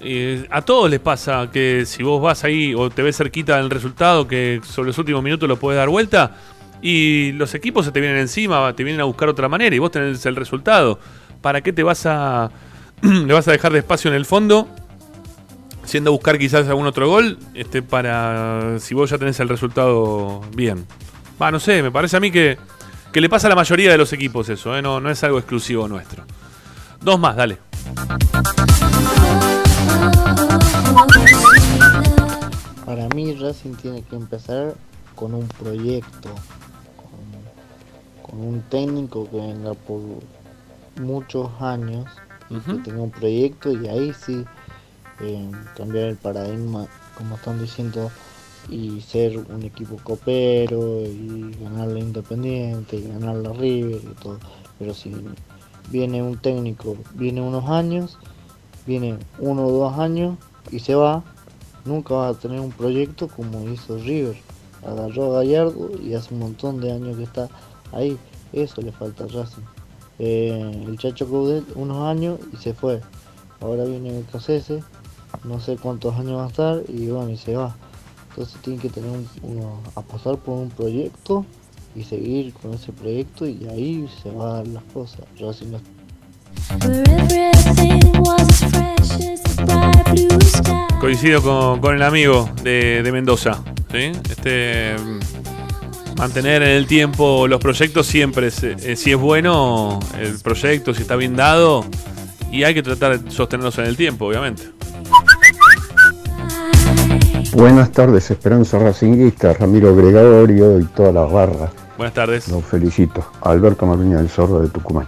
Eh, 0.09 0.47
a 0.51 0.63
todos 0.63 0.89
les 0.89 1.01
pasa 1.01 1.51
que 1.53 1.85
si 1.85 2.05
vos 2.05 2.23
vas 2.23 2.45
ahí 2.45 2.73
o 2.77 2.91
te 2.91 3.03
ves 3.03 3.17
cerquita 3.17 3.57
del 3.57 3.71
resultado, 3.71 4.29
que 4.29 4.61
sobre 4.65 4.89
los 4.89 4.99
últimos 4.99 5.21
minutos 5.21 5.49
lo 5.49 5.57
puedes 5.57 5.79
dar 5.79 5.89
vuelta, 5.89 6.37
y 6.81 7.33
los 7.33 7.57
equipos 7.57 7.85
se 7.87 7.91
te 7.91 8.01
vienen 8.01 8.19
encima, 8.19 8.73
te 8.77 8.85
vienen 8.85 9.01
a 9.01 9.05
buscar 9.05 9.29
otra 9.29 9.49
manera 9.49 9.75
y 9.75 9.81
vos 9.81 9.91
tenés 9.91 10.25
el 10.25 10.37
resultado. 10.37 11.01
¿Para 11.41 11.61
qué 11.61 11.73
te 11.73 11.83
vas 11.83 12.07
a. 12.07 12.53
le 13.03 13.33
vas 13.33 13.49
a 13.49 13.51
dejar 13.53 13.73
de 13.73 13.81
espacio 13.81 14.09
en 14.09 14.17
el 14.17 14.27
fondo? 14.27 14.69
Siendo 15.83 16.11
a 16.11 16.13
buscar 16.13 16.39
quizás 16.39 16.69
algún 16.69 16.87
otro 16.87 17.09
gol, 17.09 17.39
este, 17.55 17.83
para. 17.83 18.79
si 18.79 18.95
vos 18.95 19.11
ya 19.11 19.19
tenés 19.19 19.41
el 19.41 19.49
resultado 19.49 20.41
bien. 20.55 20.87
Va, 21.43 21.51
no 21.51 21.59
sé, 21.59 21.83
me 21.83 21.91
parece 21.91 22.17
a 22.17 22.21
mí 22.21 22.31
que, 22.31 22.59
que 23.13 23.21
le 23.21 23.29
pasa 23.29 23.49
a 23.49 23.51
la 23.51 23.57
mayoría 23.57 23.91
de 23.91 23.99
los 23.99 24.13
equipos 24.13 24.49
eso, 24.49 24.77
¿eh? 24.77 24.83
no, 24.83 25.01
no 25.01 25.11
es 25.11 25.25
algo 25.25 25.39
exclusivo 25.39 25.89
nuestro. 25.89 26.25
Dos 27.01 27.19
más, 27.19 27.35
dale. 27.35 27.59
Para 32.87 33.09
mí 33.09 33.35
Racing 33.35 33.75
tiene 33.75 34.03
que 34.03 34.15
empezar 34.15 34.77
con 35.17 35.35
un 35.35 35.49
proyecto, 35.49 36.31
con, 38.23 38.31
con 38.31 38.41
un 38.41 38.63
técnico 38.63 39.29
que 39.29 39.39
venga 39.39 39.75
por 39.75 40.01
muchos 41.01 41.51
años, 41.61 42.07
y 42.49 42.61
que 42.61 42.75
tenga 42.75 43.03
un 43.03 43.11
proyecto 43.11 43.73
y 43.73 43.89
ahí 43.89 44.13
sí 44.15 44.45
eh, 45.21 45.51
cambiar 45.77 46.05
el 46.05 46.17
paradigma, 46.17 46.87
como 47.19 47.35
están 47.35 47.61
diciendo, 47.61 48.11
y 48.69 49.01
ser 49.01 49.37
un 49.39 49.65
equipo 49.65 49.97
copero 50.03 51.01
y 51.03 51.57
ganar 51.61 51.89
la 51.89 51.99
Independiente 51.99 52.97
y 52.97 53.09
ganar 53.09 53.37
la 53.37 53.53
River 53.53 54.01
y 54.01 54.15
todo. 54.23 54.39
Pero 54.79 54.95
si 54.95 55.13
viene 55.91 56.23
un 56.23 56.37
técnico, 56.37 56.97
viene 57.15 57.41
unos 57.41 57.69
años, 57.69 58.17
viene 58.87 59.19
uno 59.41 59.67
o 59.67 59.73
dos 59.73 59.99
años 59.99 60.37
y 60.71 60.79
se 60.79 60.95
va, 60.95 61.25
nunca 61.87 62.15
va 62.15 62.29
a 62.29 62.35
tener 62.35 62.61
un 62.61 62.71
proyecto 62.71 63.29
como 63.29 63.69
hizo 63.71 63.97
River. 63.99 64.37
Agarró 64.87 65.33
a 65.33 65.43
Gallardo 65.43 65.91
y 66.03 66.15
hace 66.15 66.35
un 66.35 66.41
montón 66.41 66.81
de 66.81 66.93
años 66.93 67.17
que 67.17 67.25
está 67.25 67.49
ahí. 67.93 68.19
Eso 68.53 68.83
le 68.83 68.93
falta 68.93 69.25
a 69.25 69.27
Racing. 69.27 69.63
Eh, 70.19 70.85
el 70.87 70.99
Chacho 70.99 71.29
Coudet 71.29 71.65
unos 71.75 72.07
años 72.07 72.39
y 72.53 72.57
se 72.57 72.75
fue. 72.75 73.01
Ahora 73.61 73.85
viene 73.85 74.19
el 74.19 74.25
Cacese, 74.27 74.83
no 75.45 75.61
sé 75.61 75.77
cuántos 75.77 76.15
años 76.15 76.39
va 76.39 76.45
a 76.45 76.49
estar 76.49 76.83
y 76.89 77.09
bueno, 77.09 77.31
y 77.31 77.37
se 77.37 77.57
va. 77.57 77.75
Entonces 78.31 78.61
tiene 78.63 78.81
que 78.81 78.89
tener 78.91 79.11
un, 79.11 79.29
uno, 79.43 79.81
apostar 79.95 80.37
por 80.37 80.59
un 80.59 80.71
proyecto 80.71 81.45
y 81.95 82.05
seguir 82.05 82.53
con 82.55 82.75
ese 82.75 82.93
proyecto 82.93 83.47
y 83.47 83.67
ahí 83.69 84.09
se 84.23 84.31
van 84.31 84.57
a 84.57 84.65
las 84.65 84.85
cosas. 84.93 85.21
Racing 85.41 85.73
no 85.73 85.81
Coincido 91.07 91.41
con, 91.41 91.81
con 91.81 91.95
el 91.95 92.03
amigo 92.03 92.51
de, 92.65 93.01
de 93.01 93.13
Mendoza. 93.13 93.63
¿sí? 93.93 94.11
Este, 94.29 94.97
mantener 96.19 96.63
en 96.63 96.71
el 96.71 96.89
tiempo 96.89 97.47
los 97.47 97.61
proyectos 97.61 98.09
siempre, 98.09 98.49
es, 98.49 98.61
eh, 98.65 98.97
si 98.97 99.13
es 99.13 99.17
bueno 99.17 100.01
el 100.19 100.37
proyecto, 100.41 100.93
si 100.93 101.03
está 101.03 101.15
bien 101.15 101.37
dado, 101.37 101.85
y 102.51 102.65
hay 102.65 102.75
que 102.75 102.83
tratar 102.83 103.21
de 103.21 103.31
sostenerlos 103.31 103.79
en 103.79 103.85
el 103.85 103.97
tiempo, 103.97 104.27
obviamente. 104.27 104.65
Buenas 107.53 107.93
tardes, 107.93 108.29
Esperanza 108.33 108.77
Racinguista, 108.81 109.53
Ramiro 109.53 109.95
Gregorio 109.95 110.81
y 110.81 110.87
toda 110.87 111.13
la 111.13 111.23
barra. 111.23 111.71
Buenas 111.97 112.15
tardes. 112.15 112.49
Los 112.49 112.65
felicito. 112.65 113.31
Alberto 113.43 113.87
Marviña 113.87 114.17
del 114.17 114.29
Zorro 114.29 114.61
de 114.61 114.71
Tucumán. 114.71 115.07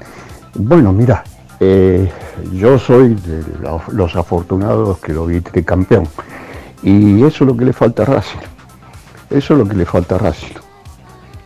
Bueno, 0.55 0.93
mira, 0.93 1.25
eh, 1.61 2.11
yo 2.53 2.79
soy 2.79 3.15
de 3.15 3.43
los, 3.93 4.17
afortunados 4.17 4.99
que 4.99 5.13
lo 5.13 5.27
vi 5.27 5.41
tricampeón. 5.41 6.07
Y 6.83 7.25
eso 7.25 7.45
es 7.45 7.49
lo 7.51 7.57
que 7.57 7.65
le 7.65 7.73
falta 7.73 8.03
a 8.03 8.07
Racing. 8.07 8.39
Eso 9.31 9.55
es 9.55 9.59
lo 9.59 9.69
que 9.69 9.75
le 9.75 9.85
falta 9.85 10.15
a 10.15 10.19
Racing. 10.19 10.55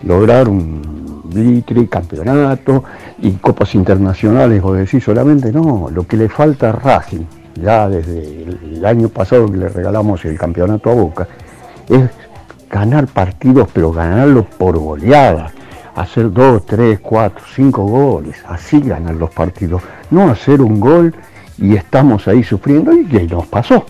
Lograr 0.04 0.48
un 0.48 1.22
vitri, 1.24 1.86
campeonato 1.86 2.84
y 3.18 3.32
copas 3.32 3.74
internacionales, 3.74 4.60
vos 4.60 4.76
decís 4.76 5.02
solamente, 5.02 5.52
no, 5.52 5.88
lo 5.90 6.06
que 6.06 6.16
le 6.16 6.28
falta 6.28 6.70
a 6.70 6.72
Racing, 6.72 7.24
ya 7.54 7.88
desde 7.88 8.42
el 8.42 8.84
año 8.84 9.08
pasado 9.08 9.50
que 9.50 9.56
le 9.56 9.68
regalamos 9.68 10.24
el 10.24 10.36
campeonato 10.38 10.90
a 10.90 10.94
Boca, 10.94 11.28
es 11.88 12.10
ganar 12.70 13.06
partidos, 13.06 13.68
pero 13.72 13.92
ganarlos 13.92 14.46
por 14.58 14.78
goleada. 14.78 15.52
Hacer 15.94 16.32
dos, 16.32 16.64
tres, 16.64 17.00
cuatro, 17.00 17.44
cinco 17.54 17.84
goles, 17.84 18.36
así 18.48 18.80
ganar 18.80 19.14
los 19.14 19.30
partidos. 19.30 19.82
No 20.10 20.30
hacer 20.30 20.62
un 20.62 20.80
gol 20.80 21.14
y 21.58 21.76
estamos 21.76 22.26
ahí 22.28 22.42
sufriendo 22.42 22.92
y 22.92 23.04
nos 23.28 23.46
pasó. 23.46 23.84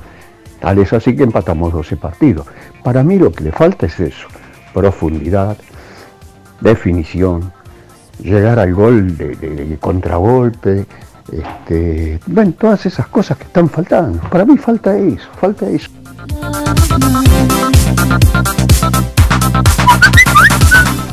Tal 0.61 0.79
es 0.79 0.93
así 0.93 1.17
que 1.17 1.25
empatamos 1.25 1.73
12 1.73 1.97
partidos. 1.97 2.47
Para 2.85 3.03
mí 3.03 3.19
lo 3.19 3.33
que 3.33 3.45
le 3.45 3.53
falta 3.53 3.87
es 3.87 3.99
eso, 3.99 4.29
profundidad, 4.73 5.57
definición, 6.61 7.53
llegar 8.21 8.59
al 8.59 8.73
gol 8.73 9.17
de, 9.17 9.77
contragolpe, 9.81 10.87
este, 11.33 12.21
todas 12.59 12.87
esas 12.87 13.09
cosas 13.09 13.39
que 13.39 13.45
están 13.45 13.69
faltando. 13.69 14.21
Para 14.31 14.45
mí 14.45 14.57
falta 14.57 14.97
eso, 14.97 15.29
falta 15.41 15.69
eso. 15.69 15.91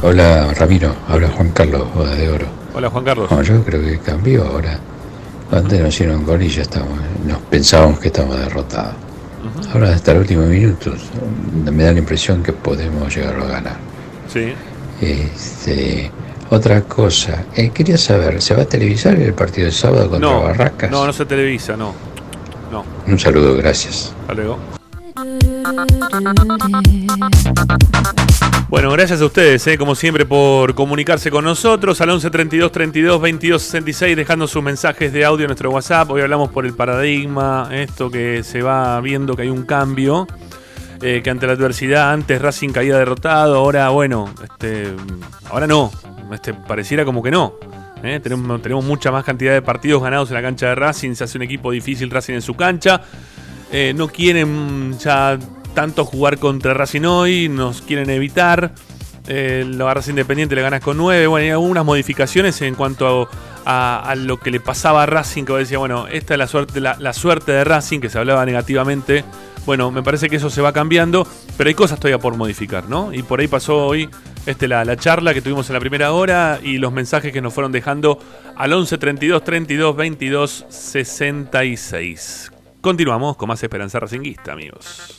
Hola 0.02 0.54
Ramiro, 0.54 0.96
habla 1.08 1.28
Juan 1.30 1.50
Carlos 1.52 1.94
Boda 1.94 2.16
de 2.16 2.30
Oro. 2.30 2.46
Hola 2.74 2.90
Juan 2.90 3.04
Carlos. 3.04 3.30
No, 3.32 3.42
yo 3.42 3.64
creo 3.64 3.82
que 3.82 4.00
cambió 4.00 4.46
ahora. 4.48 4.80
Antes 5.52 5.80
nos 5.80 5.90
hicieron 5.94 6.26
gol 6.26 6.42
y 6.44 6.50
ya 6.50 6.62
estamos, 6.62 7.00
nos 7.26 7.40
pensábamos 7.50 8.00
que 8.00 8.08
estábamos 8.08 8.38
derrotados. 8.40 8.94
Ahora 9.74 9.94
hasta 9.94 10.14
los 10.14 10.22
últimos 10.22 10.48
minutos 10.48 11.02
me 11.72 11.84
da 11.84 11.92
la 11.92 12.00
impresión 12.00 12.44
que 12.44 12.54
podemos 12.54 13.14
llegar 13.14 13.36
a 13.40 13.46
ganar. 13.46 13.78
Sí. 14.32 14.54
Este, 15.02 16.12
otra 16.50 16.82
cosa, 16.82 17.46
eh, 17.56 17.72
quería 17.72 17.98
saber, 17.98 18.42
¿se 18.42 18.54
va 18.56 18.64
a 18.64 18.66
televisar 18.66 19.16
el 19.16 19.34
partido 19.34 19.66
de 19.66 19.72
sábado 19.72 20.10
contra 20.10 20.30
No, 20.30 20.42
Barracas? 20.44 20.92
no, 20.92 21.06
no 21.06 21.14
se 21.14 21.26
televisa, 21.26 21.76
no. 21.76 21.94
No. 22.72 22.84
Un 23.08 23.18
saludo, 23.18 23.56
gracias. 23.58 24.14
Hasta 24.22 24.34
luego. 24.36 24.60
Bueno, 28.70 28.92
gracias 28.92 29.20
a 29.20 29.26
ustedes, 29.26 29.66
eh, 29.66 29.80
como 29.80 29.96
siempre, 29.96 30.28
por 30.28 30.76
comunicarse 30.76 31.32
con 31.32 31.44
nosotros 31.44 32.00
al 32.02 32.12
11 32.12 32.30
32 32.30 32.72
32 32.72 33.20
22 33.20 33.64
66, 33.64 34.16
dejando 34.16 34.48
sus 34.48 34.62
mensajes 34.62 35.12
de 35.12 35.26
audio 35.26 35.46
en 35.46 35.48
nuestro 35.48 35.72
WhatsApp. 35.72 36.12
Hoy 36.12 36.22
hablamos 36.22 36.50
por 36.52 36.68
el 36.68 36.76
paradigma, 36.76 37.68
esto 37.72 38.12
que 38.12 38.44
se 38.44 38.62
va 38.62 39.02
viendo 39.02 39.36
que 39.36 39.42
hay 39.42 39.50
un 39.50 39.64
cambio, 39.64 40.28
eh, 41.02 41.22
que 41.24 41.32
ante 41.32 41.48
la 41.48 41.54
adversidad, 41.54 42.14
antes 42.14 42.40
Racing 42.40 42.70
caía 42.70 42.96
derrotado, 42.96 43.56
ahora, 43.56 43.90
bueno, 43.90 44.32
este, 44.44 44.94
ahora 45.50 45.66
no, 45.66 45.92
este, 46.32 46.54
pareciera 46.54 47.04
como 47.04 47.24
que 47.24 47.32
no. 47.32 47.56
eh, 48.04 48.20
tenemos, 48.22 48.86
mucha 48.86 49.12
más 49.12 49.24
cantidad 49.24 49.54
de 49.54 49.64
partidos 49.64 50.04
ganados 50.04 50.30
en 50.30 50.36
la 50.36 50.44
cancha 50.44 50.68
de 50.68 50.76
Racing, 50.76 51.16
se 51.16 51.24
hace 51.24 51.40
un 51.40 51.44
equipo 51.44 51.72
difícil 51.72 52.12
Racing 52.12 52.36
en 52.36 52.44
su 52.44 52.54
cancha. 52.54 53.02
No 53.96 54.08
quieren 54.08 54.98
ya 55.00 55.38
tanto 55.74 56.06
jugar 56.06 56.38
contra 56.38 56.74
Racing 56.74 57.04
hoy, 57.04 57.50
nos 57.50 57.82
quieren 57.82 58.10
evitar. 58.10 58.74
Eh, 59.28 59.66
la 59.68 59.94
Racing 59.94 60.12
Independiente 60.12 60.56
le 60.56 60.62
ganas 60.62 60.82
con 60.82 60.98
9. 60.98 61.28
Bueno, 61.28 61.44
hay 61.44 61.52
algunas 61.52 61.86
modificaciones 61.86 62.62
en 62.62 62.76
cuanto 62.76 63.30
a, 63.66 64.16
lo 64.18 64.40
que 64.40 64.50
le 64.50 64.60
pasaba 64.60 65.04
a 65.04 65.06
Racing, 65.06 65.44
que 65.44 65.54
decía, 65.54 65.78
bueno, 65.78 66.08
esta 66.08 66.34
es 66.34 66.38
la 66.40 66.48
suerte, 66.48 66.82
la 66.82 67.14
suerte 67.14 67.52
de 67.52 67.64
Racing, 67.64 68.00
que 68.00 68.10
se 68.10 68.18
hablaba 68.18 68.46
negativamente. 68.46 69.24
Bueno, 69.66 69.92
me 69.92 70.02
parece 70.02 70.30
que 70.30 70.38
eso 70.38 70.50
se 70.50 70.62
va 70.62 70.74
cambiando, 70.74 71.28
pero 71.56 71.68
hay 71.68 71.76
cosas 71.76 72.00
todavía 72.00 72.18
por 72.18 72.36
modificar, 72.36 72.90
¿no? 72.90 73.14
Y 73.14 73.22
por 73.22 73.40
ahí 73.40 73.48
pasó 73.48 73.86
hoy 73.86 74.10
este, 74.48 74.68
la, 74.68 74.84
la 74.84 74.98
charla 74.98 75.32
que 75.34 75.42
tuvimos 75.42 75.70
en 75.70 75.76
la 75.76 75.80
primera 75.80 76.12
hora 76.12 76.60
y 76.64 76.80
los 76.80 76.92
mensajes 76.92 77.32
que 77.32 77.40
nos 77.40 77.54
fueron 77.54 77.72
dejando 77.72 78.20
al 78.56 78.74
11 78.74 78.98
32 78.98 79.44
32 79.44 79.96
22 79.96 80.66
66. 80.70 82.52
Continuamos 82.82 83.38
con 83.38 83.48
más 83.48 83.62
Esperanza 83.62 84.00
Racinguista, 84.00 84.54
amigos. 84.54 85.19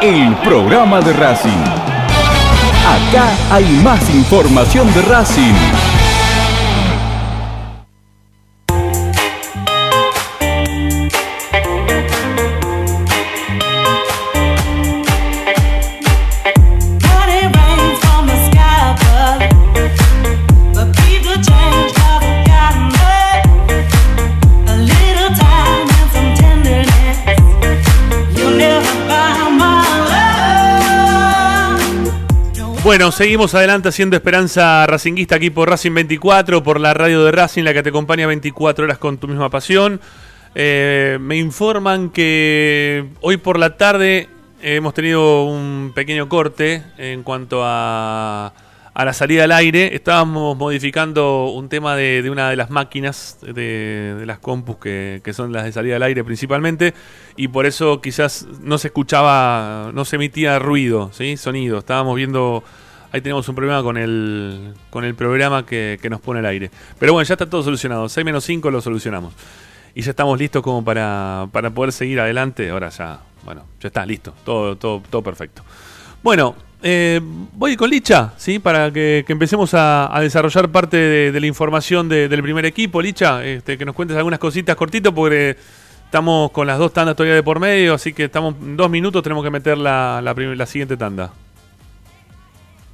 el 0.00 0.36
programa 0.36 1.00
de 1.00 1.12
Racing. 1.12 1.50
Acá 2.86 3.30
hay 3.50 3.64
más 3.82 4.08
información 4.14 4.92
de 4.94 5.02
Racing. 5.02 5.87
Bueno, 32.88 33.12
seguimos 33.12 33.54
adelante 33.54 33.90
haciendo 33.90 34.16
Esperanza 34.16 34.86
Racinguista 34.86 35.36
aquí 35.36 35.50
por 35.50 35.68
Racing 35.68 35.92
24, 35.92 36.62
por 36.62 36.80
la 36.80 36.94
radio 36.94 37.22
de 37.22 37.30
Racing, 37.32 37.62
la 37.62 37.74
que 37.74 37.82
te 37.82 37.90
acompaña 37.90 38.26
24 38.26 38.86
horas 38.86 38.96
con 38.96 39.18
tu 39.18 39.28
misma 39.28 39.50
pasión. 39.50 40.00
Eh, 40.54 41.18
me 41.20 41.36
informan 41.36 42.08
que 42.08 43.10
hoy 43.20 43.36
por 43.36 43.58
la 43.58 43.76
tarde 43.76 44.30
hemos 44.62 44.94
tenido 44.94 45.44
un 45.44 45.92
pequeño 45.94 46.30
corte 46.30 46.82
en 46.96 47.24
cuanto 47.24 47.60
a, 47.62 48.54
a 48.98 49.04
la 49.04 49.12
salida 49.12 49.44
al 49.44 49.52
aire. 49.52 49.94
Estábamos 49.94 50.56
modificando 50.56 51.52
un 51.52 51.68
tema 51.68 51.94
de, 51.94 52.28
una 52.28 52.50
de 52.50 52.56
las 52.56 52.68
máquinas 52.68 53.38
de, 53.42 54.24
las 54.26 54.40
compus 54.40 54.78
que, 54.78 55.22
son 55.32 55.52
las 55.52 55.62
de 55.62 55.70
salida 55.70 55.94
al 55.94 56.02
aire 56.02 56.24
principalmente 56.24 56.94
y 57.36 57.46
por 57.46 57.64
eso 57.64 58.00
quizás 58.00 58.48
no 58.60 58.76
se 58.76 58.88
escuchaba, 58.88 59.92
no 59.94 60.04
se 60.04 60.16
emitía 60.16 60.58
ruido, 60.58 61.12
¿sí? 61.12 61.36
sonido. 61.36 61.78
Estábamos 61.78 62.16
viendo, 62.16 62.64
ahí 63.12 63.20
tenemos 63.20 63.48
un 63.48 63.54
problema 63.54 63.84
con 63.84 63.96
el, 63.98 64.74
con 64.90 65.04
el 65.04 65.14
programa 65.14 65.64
que, 65.64 66.00
que 66.02 66.10
nos 66.10 66.20
pone 66.20 66.40
al 66.40 66.46
aire. 66.46 66.72
Pero 66.98 67.12
bueno, 67.12 67.24
ya 67.24 67.34
está 67.34 67.48
todo 67.48 67.62
solucionado. 67.62 68.08
6 68.08 68.24
menos 68.24 68.42
5 68.42 68.68
lo 68.68 68.80
solucionamos. 68.80 69.32
Y 69.94 70.02
ya 70.02 70.10
estamos 70.10 70.36
listos 70.36 70.60
como 70.60 70.84
para, 70.84 71.46
para 71.52 71.70
poder 71.70 71.92
seguir 71.92 72.18
adelante. 72.18 72.68
Ahora 72.70 72.88
ya, 72.88 73.20
bueno, 73.44 73.64
ya 73.80 73.86
está, 73.86 74.04
listo. 74.04 74.34
Todo, 74.44 74.74
todo, 74.74 75.04
todo 75.08 75.22
perfecto. 75.22 75.62
Bueno, 76.20 76.56
eh, 76.82 77.20
voy 77.22 77.76
con 77.76 77.90
Licha, 77.90 78.32
¿sí? 78.36 78.58
Para 78.58 78.92
que, 78.92 79.24
empecemos 79.28 79.70
a, 79.72 80.16
desarrollar 80.20 80.70
parte 80.70 80.96
de, 80.96 81.40
la 81.40 81.46
información 81.46 82.08
de- 82.08 82.28
del 82.28 82.42
primer 82.42 82.64
equipo. 82.66 83.02
Licha, 83.02 83.44
este, 83.44 83.76
que 83.76 83.84
nos 83.84 83.94
cuentes 83.94 84.16
algunas 84.16 84.38
cositas 84.38 84.76
cortito 84.76 85.14
porque 85.14 85.56
estamos 86.04 86.50
con 86.52 86.66
las 86.66 86.78
dos 86.78 86.92
tandas 86.92 87.16
todavía 87.16 87.34
de 87.34 87.42
por 87.42 87.58
medio, 87.58 87.94
así 87.94 88.12
que 88.12 88.24
estamos 88.24 88.54
en 88.60 88.76
dos 88.76 88.88
minutos, 88.88 89.22
tenemos 89.22 89.44
que 89.44 89.50
meter 89.50 89.76
la, 89.76 90.34
siguiente 90.66 90.96
tanda. 90.96 91.32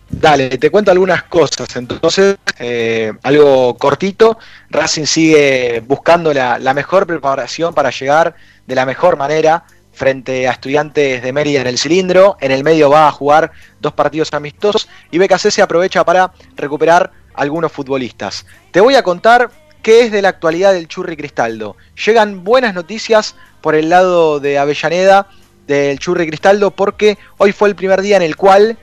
Dale, 0.08 0.58
te 0.58 0.70
cuento 0.70 0.90
algunas 0.90 1.24
cosas. 1.24 1.76
Entonces, 1.76 2.36
eh, 2.58 3.12
algo 3.22 3.76
cortito. 3.76 4.38
Racing 4.70 5.06
sigue 5.06 5.82
buscando 5.86 6.32
la 6.32 6.74
mejor 6.74 7.06
preparación 7.06 7.74
para 7.74 7.90
llegar 7.90 8.34
de 8.66 8.74
la 8.74 8.86
mejor 8.86 9.16
manera 9.16 9.64
frente 9.94 10.48
a 10.48 10.52
estudiantes 10.52 11.22
de 11.22 11.32
Mérida 11.32 11.60
en 11.60 11.66
el 11.66 11.78
cilindro. 11.78 12.36
En 12.40 12.50
el 12.50 12.64
medio 12.64 12.90
va 12.90 13.08
a 13.08 13.12
jugar 13.12 13.52
dos 13.80 13.92
partidos 13.92 14.32
amistosos 14.32 14.88
y 15.10 15.18
BKC 15.18 15.50
se 15.50 15.62
aprovecha 15.62 16.04
para 16.04 16.32
recuperar 16.56 17.12
algunos 17.34 17.72
futbolistas. 17.72 18.46
Te 18.70 18.80
voy 18.80 18.96
a 18.96 19.02
contar 19.02 19.50
qué 19.82 20.02
es 20.02 20.12
de 20.12 20.22
la 20.22 20.30
actualidad 20.30 20.72
del 20.72 20.88
Churri 20.88 21.16
Cristaldo. 21.16 21.76
Llegan 22.04 22.44
buenas 22.44 22.74
noticias 22.74 23.36
por 23.60 23.74
el 23.74 23.88
lado 23.88 24.40
de 24.40 24.58
Avellaneda 24.58 25.28
del 25.66 25.98
Churri 25.98 26.26
Cristaldo 26.26 26.70
porque 26.70 27.18
hoy 27.38 27.52
fue 27.52 27.68
el 27.68 27.74
primer 27.74 28.02
día 28.02 28.16
en 28.16 28.22
el 28.22 28.36
cual 28.36 28.78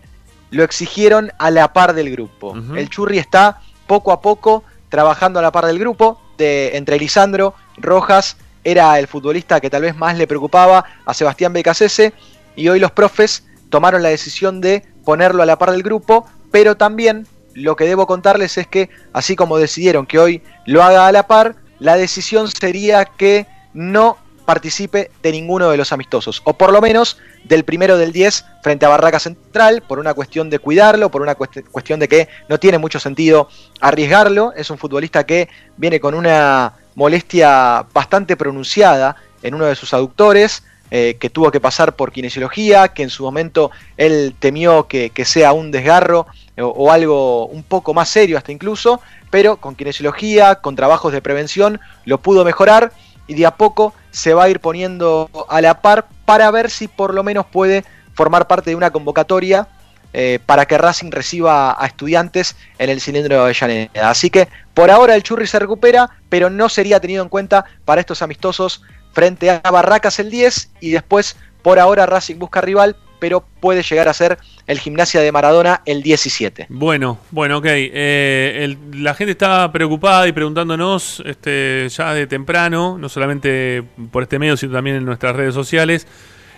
lo 0.50 0.64
exigieron 0.64 1.32
a 1.40 1.50
la 1.50 1.74
par 1.74 1.94
del 1.94 2.12
grupo. 2.12 2.56
El 2.76 2.90
Churri 2.90 3.18
está 3.18 3.62
poco 3.88 4.12
a 4.12 4.22
poco 4.22 4.64
trabajando 4.90 5.40
a 5.40 5.42
la 5.42 5.52
par 5.52 5.66
del 5.66 5.80
grupo. 5.80 6.22
De, 6.38 6.76
entre 6.76 6.98
Lisandro, 6.98 7.54
Rojas, 7.78 8.36
era 8.64 8.98
el 9.00 9.08
futbolista 9.08 9.60
que 9.60 9.70
tal 9.70 9.82
vez 9.84 9.96
más 9.96 10.18
le 10.18 10.28
preocupaba 10.28 10.86
a 11.06 11.14
Sebastián 11.14 11.54
Becasese. 11.54 12.14
Y 12.56 12.68
hoy 12.70 12.80
los 12.80 12.92
profes 12.92 13.46
tomaron 13.70 14.04
la 14.04 14.10
decisión 14.10 14.62
de 14.62 14.86
ponerlo 15.06 15.44
a 15.44 15.46
la 15.46 15.58
par 15.58 15.72
del 15.72 15.84
grupo. 15.84 16.26
Pero 16.52 16.76
también 16.76 17.28
lo 17.54 17.76
que 17.76 17.86
debo 17.86 18.08
contarles 18.08 18.58
es 18.58 18.68
que, 18.68 18.90
así 19.14 19.36
como 19.36 19.58
decidieron 19.58 20.06
que 20.06 20.20
hoy 20.20 20.42
lo 20.66 20.84
haga 20.84 21.08
a 21.08 21.12
la 21.12 21.28
par, 21.28 21.56
la 21.80 21.96
decisión 21.98 22.50
sería 22.50 23.06
que 23.06 23.48
no 23.74 24.18
participe 24.46 25.12
de 25.24 25.32
ninguno 25.32 25.70
de 25.70 25.78
los 25.78 25.94
amistosos, 25.94 26.42
o 26.44 26.54
por 26.54 26.74
lo 26.74 26.82
menos 26.82 27.18
del 27.46 27.64
primero 27.64 27.98
del 27.98 28.12
10 28.12 28.44
frente 28.64 28.86
a 28.86 28.90
Barraca 28.90 29.20
Central, 29.20 29.82
por 29.88 29.98
una 30.00 30.14
cuestión 30.14 30.50
de 30.50 30.60
cuidarlo, 30.60 31.10
por 31.10 31.22
una 31.22 31.38
cuest- 31.38 31.64
cuestión 31.72 32.00
de 32.00 32.08
que 32.10 32.28
no 32.50 32.60
tiene 32.60 32.78
mucho 32.78 33.00
sentido 33.00 33.48
arriesgarlo, 33.80 34.52
es 34.56 34.70
un 34.70 34.78
futbolista 34.78 35.26
que 35.26 35.48
viene 35.78 36.00
con 36.02 36.16
una 36.16 36.74
molestia 37.02 37.84
bastante 37.92 38.38
pronunciada 38.38 39.16
en 39.42 39.56
uno 39.56 39.66
de 39.66 39.76
sus 39.76 39.92
aductores, 39.92 40.64
eh, 40.92 41.18
que 41.20 41.32
tuvo 41.32 41.50
que 41.50 41.60
pasar 41.60 41.96
por 41.96 42.12
kinesiología, 42.12 42.90
que 42.90 43.02
en 43.02 43.10
su 43.10 43.24
momento 43.24 43.72
él 43.98 44.36
temió 44.38 44.88
que, 44.88 45.12
sea 45.26 45.52
un 45.52 45.72
desgarro 45.72 46.28
o, 46.60 46.66
o 46.66 46.92
algo 46.92 47.48
un 47.48 47.64
poco 47.64 47.96
más 47.96 48.08
serio 48.08 48.38
hasta 48.38 48.52
incluso, 48.52 49.02
pero 49.32 49.58
con 49.58 49.74
kinesiología, 49.74 50.62
con 50.62 50.76
trabajos 50.76 51.12
de 51.12 51.24
prevención, 51.24 51.80
lo 52.06 52.20
pudo 52.20 52.46
mejorar 52.46 52.92
y 53.26 53.34
de 53.34 53.48
a 53.48 53.56
poco 53.56 53.96
se 54.12 54.36
va 54.36 54.44
a 54.44 54.50
ir 54.50 54.60
poniendo 54.60 55.28
a 55.50 55.60
la 55.60 55.82
par 55.82 56.06
para 56.26 56.52
ver 56.52 56.70
si 56.70 56.88
por 56.88 57.16
lo 57.16 57.24
menos 57.24 57.48
puede 57.48 57.84
formar 58.14 58.46
parte 58.46 58.70
de 58.70 58.76
una 58.76 58.92
convocatoria 58.92 59.68
eh, 60.14 60.40
para 60.46 60.66
que 60.66 60.78
Racing 60.78 61.10
reciba 61.10 61.82
a 61.82 61.88
estudiantes 61.88 62.58
en 62.78 62.90
el 62.90 63.00
cilindro 63.00 63.36
de 63.36 63.42
Avellaneda. 63.42 64.10
Así 64.10 64.30
que 64.30 64.50
por 64.74 64.92
ahora 64.92 65.16
el 65.16 65.24
Churri 65.24 65.48
se 65.48 65.58
recupera, 65.58 66.10
pero 66.32 66.50
no 66.50 66.70
sería 66.70 67.02
tenido 67.02 67.22
en 67.22 67.30
cuenta 67.30 67.66
para 67.84 68.00
estos 68.00 68.22
amistosos 68.22 68.82
frente 69.12 69.50
a 69.50 69.60
Barracas 69.70 70.18
el 70.18 70.32
10 70.32 70.72
y 70.80 70.92
después 70.92 71.36
por 71.62 71.78
ahora 71.78 72.06
Racing 72.06 72.38
busca 72.38 72.62
rival, 72.62 72.96
pero 73.20 73.44
puede 73.60 73.84
llegar 73.84 74.08
a 74.08 74.14
ser 74.14 74.38
el 74.66 74.80
Gimnasia 74.80 75.20
de 75.20 75.30
Maradona 75.34 75.82
el 75.86 76.02
17. 76.02 76.68
Bueno, 76.70 77.20
bueno, 77.32 77.58
ok. 77.58 77.66
Eh, 77.68 78.78
la 78.94 79.14
gente 79.14 79.34
está 79.34 79.70
preocupada 79.74 80.26
y 80.26 80.32
preguntándonos 80.32 81.22
este, 81.26 81.90
ya 81.90 82.14
de 82.14 82.26
temprano, 82.28 82.98
no 82.98 83.10
solamente 83.10 83.84
por 84.10 84.24
este 84.24 84.40
medio, 84.40 84.56
sino 84.56 84.72
también 84.72 84.96
en 84.96 85.06
nuestras 85.06 85.36
redes 85.36 85.54
sociales, 85.54 86.08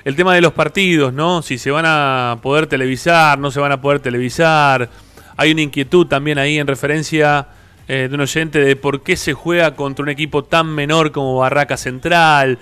el 0.06 0.16
tema 0.16 0.36
de 0.36 0.42
los 0.42 0.54
partidos, 0.54 1.14
¿no? 1.14 1.42
Si 1.42 1.58
se 1.58 1.72
van 1.72 1.86
a 1.88 2.38
poder 2.44 2.68
televisar, 2.68 3.40
no 3.40 3.50
se 3.50 3.60
van 3.60 3.72
a 3.72 3.82
poder 3.82 4.02
televisar. 4.02 4.92
Hay 5.36 5.52
una 5.52 5.64
inquietud 5.64 6.06
también 6.06 6.38
ahí 6.38 6.60
en 6.60 6.68
referencia 6.68 7.48
eh, 7.88 8.08
de 8.10 8.16
un 8.16 8.22
oyente 8.22 8.60
de 8.60 8.76
por 8.76 9.02
qué 9.04 9.16
se 9.16 9.34
juega 9.34 9.76
contra 9.76 10.04
un 10.04 10.10
equipo 10.10 10.44
tan 10.44 10.68
menor 10.68 11.12
como 11.12 11.38
Barraca 11.38 11.78
Central. 11.78 12.58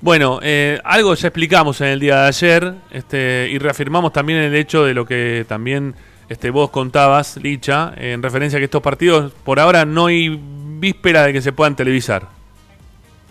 Bueno, 0.00 0.38
eh, 0.42 0.80
algo 0.84 1.14
ya 1.14 1.28
explicamos 1.28 1.80
en 1.80 1.86
el 1.88 2.00
día 2.00 2.22
de 2.22 2.28
ayer 2.28 2.74
este, 2.90 3.48
y 3.50 3.58
reafirmamos 3.58 4.12
también 4.12 4.38
el 4.40 4.54
hecho 4.54 4.84
de 4.84 4.92
lo 4.94 5.06
que 5.06 5.46
también 5.48 5.94
este, 6.28 6.50
vos 6.50 6.70
contabas, 6.70 7.36
Licha, 7.38 7.92
en 7.96 8.22
referencia 8.22 8.58
a 8.58 8.60
que 8.60 8.64
estos 8.64 8.82
partidos 8.82 9.32
por 9.44 9.60
ahora 9.60 9.84
no 9.84 10.06
hay 10.06 10.38
víspera 10.78 11.22
de 11.24 11.32
que 11.32 11.40
se 11.40 11.52
puedan 11.52 11.74
televisar. 11.76 12.28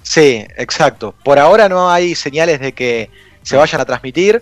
Sí, 0.01 0.45
exacto. 0.57 1.13
Por 1.23 1.39
ahora 1.39 1.69
no 1.69 1.91
hay 1.91 2.15
señales 2.15 2.59
de 2.59 2.73
que 2.73 3.09
se 3.41 3.55
vayan 3.55 3.79
a 3.81 3.85
transmitir. 3.85 4.41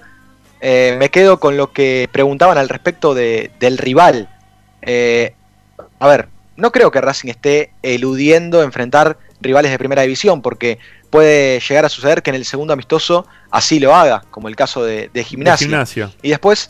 Eh, 0.59 0.95
me 0.99 1.09
quedo 1.09 1.39
con 1.39 1.57
lo 1.57 1.72
que 1.72 2.07
preguntaban 2.11 2.57
al 2.57 2.69
respecto 2.69 3.13
de- 3.13 3.51
del 3.59 3.77
rival. 3.77 4.30
A 5.99 6.07
ver, 6.07 6.27
no 6.61 6.71
creo 6.71 6.91
que 6.91 7.01
Racing 7.01 7.29
esté 7.29 7.71
eludiendo 7.81 8.61
enfrentar 8.63 9.17
rivales 9.41 9.71
de 9.71 9.77
primera 9.79 10.03
división, 10.03 10.41
porque 10.41 10.77
puede 11.09 11.59
llegar 11.59 11.83
a 11.85 11.89
suceder 11.89 12.21
que 12.23 12.29
en 12.29 12.35
el 12.35 12.45
segundo 12.45 12.73
amistoso 12.73 13.25
así 13.49 13.79
lo 13.79 13.95
haga, 13.95 14.23
como 14.31 14.47
el 14.47 14.55
caso 14.55 14.83
de, 14.83 15.09
de 15.13 15.23
gimnasia. 15.23 15.65
De 15.65 15.69
Gimnasia. 15.71 16.11
Y 16.21 16.29
después, 16.29 16.69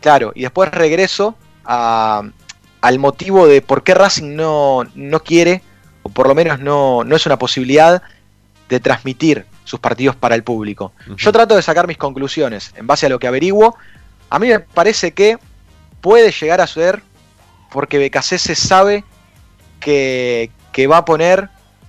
claro, 0.00 0.32
y 0.34 0.42
después 0.42 0.70
regreso 0.70 1.36
a- 1.64 2.22
al 2.80 2.98
motivo 2.98 3.46
de 3.46 3.62
por 3.62 3.84
qué 3.84 3.94
Racing 3.94 4.34
no, 4.34 4.84
no 4.94 5.20
quiere, 5.22 5.62
o 6.02 6.08
por 6.08 6.26
lo 6.26 6.34
menos 6.34 6.58
no, 6.58 7.04
no 7.04 7.14
es 7.14 7.26
una 7.26 7.38
posibilidad 7.38 8.02
de 8.68 8.80
transmitir 8.80 9.44
sus 9.64 9.78
partidos 9.78 10.16
para 10.16 10.34
el 10.34 10.42
público. 10.42 10.92
Yo 11.16 11.30
trato 11.30 11.54
de 11.54 11.62
sacar 11.62 11.86
mis 11.86 11.98
conclusiones 11.98 12.72
en 12.76 12.86
base 12.88 13.06
a 13.06 13.08
lo 13.10 13.18
que 13.20 13.28
averiguo. 13.28 13.76
A 14.30 14.38
mí 14.40 14.48
me 14.48 14.58
parece 14.60 15.12
que 15.12 15.38
puede 16.00 16.32
llegar 16.32 16.60
a 16.60 16.66
suceder 16.66 17.02
porque 17.72 17.98
Becasese 17.98 18.54
sabe 18.54 19.04
que, 19.80 20.50
va 20.90 20.98
a 20.98 21.04
poner 21.04 21.48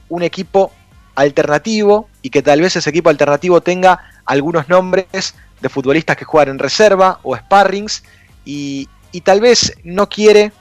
un 0.09 0.23
equipo 0.23 0.71
alternativo 1.15 2.09
y 2.21 2.29
que 2.29 2.41
tal 2.41 2.61
vez 2.61 2.75
ese 2.75 2.89
equipo 2.89 3.09
alternativo 3.09 3.61
tenga 3.61 3.99
algunos 4.25 4.69
nombres 4.69 5.35
de 5.61 5.69
futbolistas 5.69 6.17
que 6.17 6.25
juegan 6.25 6.49
en 6.49 6.59
reserva 6.59 7.19
o 7.23 7.35
sparrings 7.35 8.03
y, 8.45 8.89
y 9.11 9.21
tal 9.21 9.41
vez 9.41 9.73
no 9.83 10.09
quiere 10.09 10.51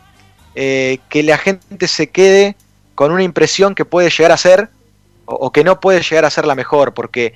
eh, 0.55 0.99
que 1.09 1.23
la 1.23 1.39
gente 1.39 1.89
se 1.89 2.11
quede 2.11 2.57
con 2.95 3.13
una 3.13 3.23
impresión 3.23 3.75
que 3.75 3.85
puede 3.85 4.11
llegar 4.11 4.33
a 4.33 4.37
ser 4.37 4.69
o, 5.25 5.35
o 5.35 5.53
que 5.53 5.65
no 5.65 5.81
puede 5.81 6.03
llegar 6.03 6.25
a 6.25 6.31
ser 6.31 6.47
la 6.47 6.55
mejor 6.55 6.93
porque 6.93 7.35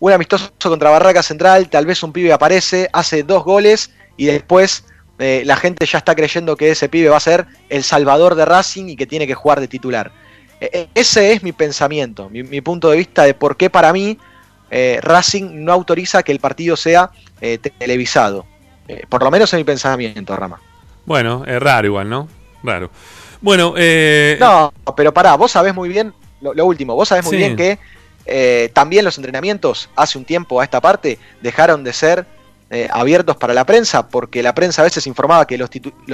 un 0.00 0.12
amistoso 0.12 0.52
contra 0.62 0.90
Barraca 0.90 1.22
Central, 1.22 1.68
tal 1.68 1.86
vez 1.86 2.02
un 2.02 2.12
pibe 2.12 2.32
aparece, 2.32 2.88
hace 2.92 3.22
dos 3.22 3.44
goles 3.44 3.90
y 4.16 4.26
después 4.26 4.84
eh, 5.18 5.42
la 5.44 5.56
gente 5.56 5.84
ya 5.86 5.98
está 5.98 6.14
creyendo 6.14 6.56
que 6.56 6.70
ese 6.70 6.88
pibe 6.88 7.08
va 7.08 7.16
a 7.16 7.20
ser 7.20 7.46
el 7.68 7.82
salvador 7.82 8.34
de 8.34 8.44
Racing 8.44 8.88
y 8.88 8.96
que 8.96 9.06
tiene 9.06 9.26
que 9.26 9.34
jugar 9.34 9.60
de 9.60 9.68
titular. 9.68 10.12
E- 10.60 10.70
e- 10.72 10.88
ese 10.94 11.32
es 11.32 11.42
mi 11.42 11.52
pensamiento, 11.52 12.28
mi, 12.30 12.42
mi 12.42 12.60
punto 12.60 12.90
de 12.90 12.96
vista 12.96 13.24
de 13.24 13.34
por 13.34 13.56
qué 13.56 13.70
para 13.70 13.92
mí 13.92 14.18
eh, 14.70 14.98
Racing 15.02 15.64
no 15.64 15.72
autoriza 15.72 16.22
que 16.22 16.32
el 16.32 16.40
partido 16.40 16.76
sea 16.76 17.10
eh, 17.40 17.58
televisado. 17.58 18.46
Por 19.08 19.22
lo 19.22 19.30
menos 19.30 19.52
es 19.52 19.58
mi 19.58 19.64
pensamiento, 19.64 20.34
Rama. 20.34 20.60
Bueno, 21.04 21.44
es 21.46 21.60
raro 21.60 21.86
igual, 21.86 22.08
¿no? 22.08 22.28
Raro. 22.62 22.90
Bueno, 23.40 23.74
No, 24.40 24.72
pero 24.96 25.12
pará, 25.12 25.36
vos 25.36 25.52
sabés 25.52 25.74
muy 25.74 25.88
bien, 25.88 26.12
lo, 26.40 26.54
lo 26.54 26.64
último, 26.64 26.94
vos 26.94 27.08
sabés 27.08 27.24
muy 27.24 27.32
Sí. 27.32 27.36
bien 27.38 27.56
que 27.56 27.78
también 28.74 29.04
los 29.04 29.16
entrenamientos 29.18 29.88
hace 29.96 30.18
un 30.18 30.24
tiempo 30.24 30.60
a 30.60 30.64
esta 30.64 30.80
parte 30.80 31.18
dejaron 31.40 31.82
de 31.84 31.92
ser 31.92 32.26
eh, 32.70 32.88
abiertos 32.90 33.36
para 33.36 33.54
la 33.54 33.64
prensa 33.64 34.08
porque 34.08 34.42
la 34.42 34.54
prensa 34.54 34.82
a 34.82 34.84
veces 34.84 35.06
informaba 35.06 35.46
que 35.46 35.56
los, 35.58 35.70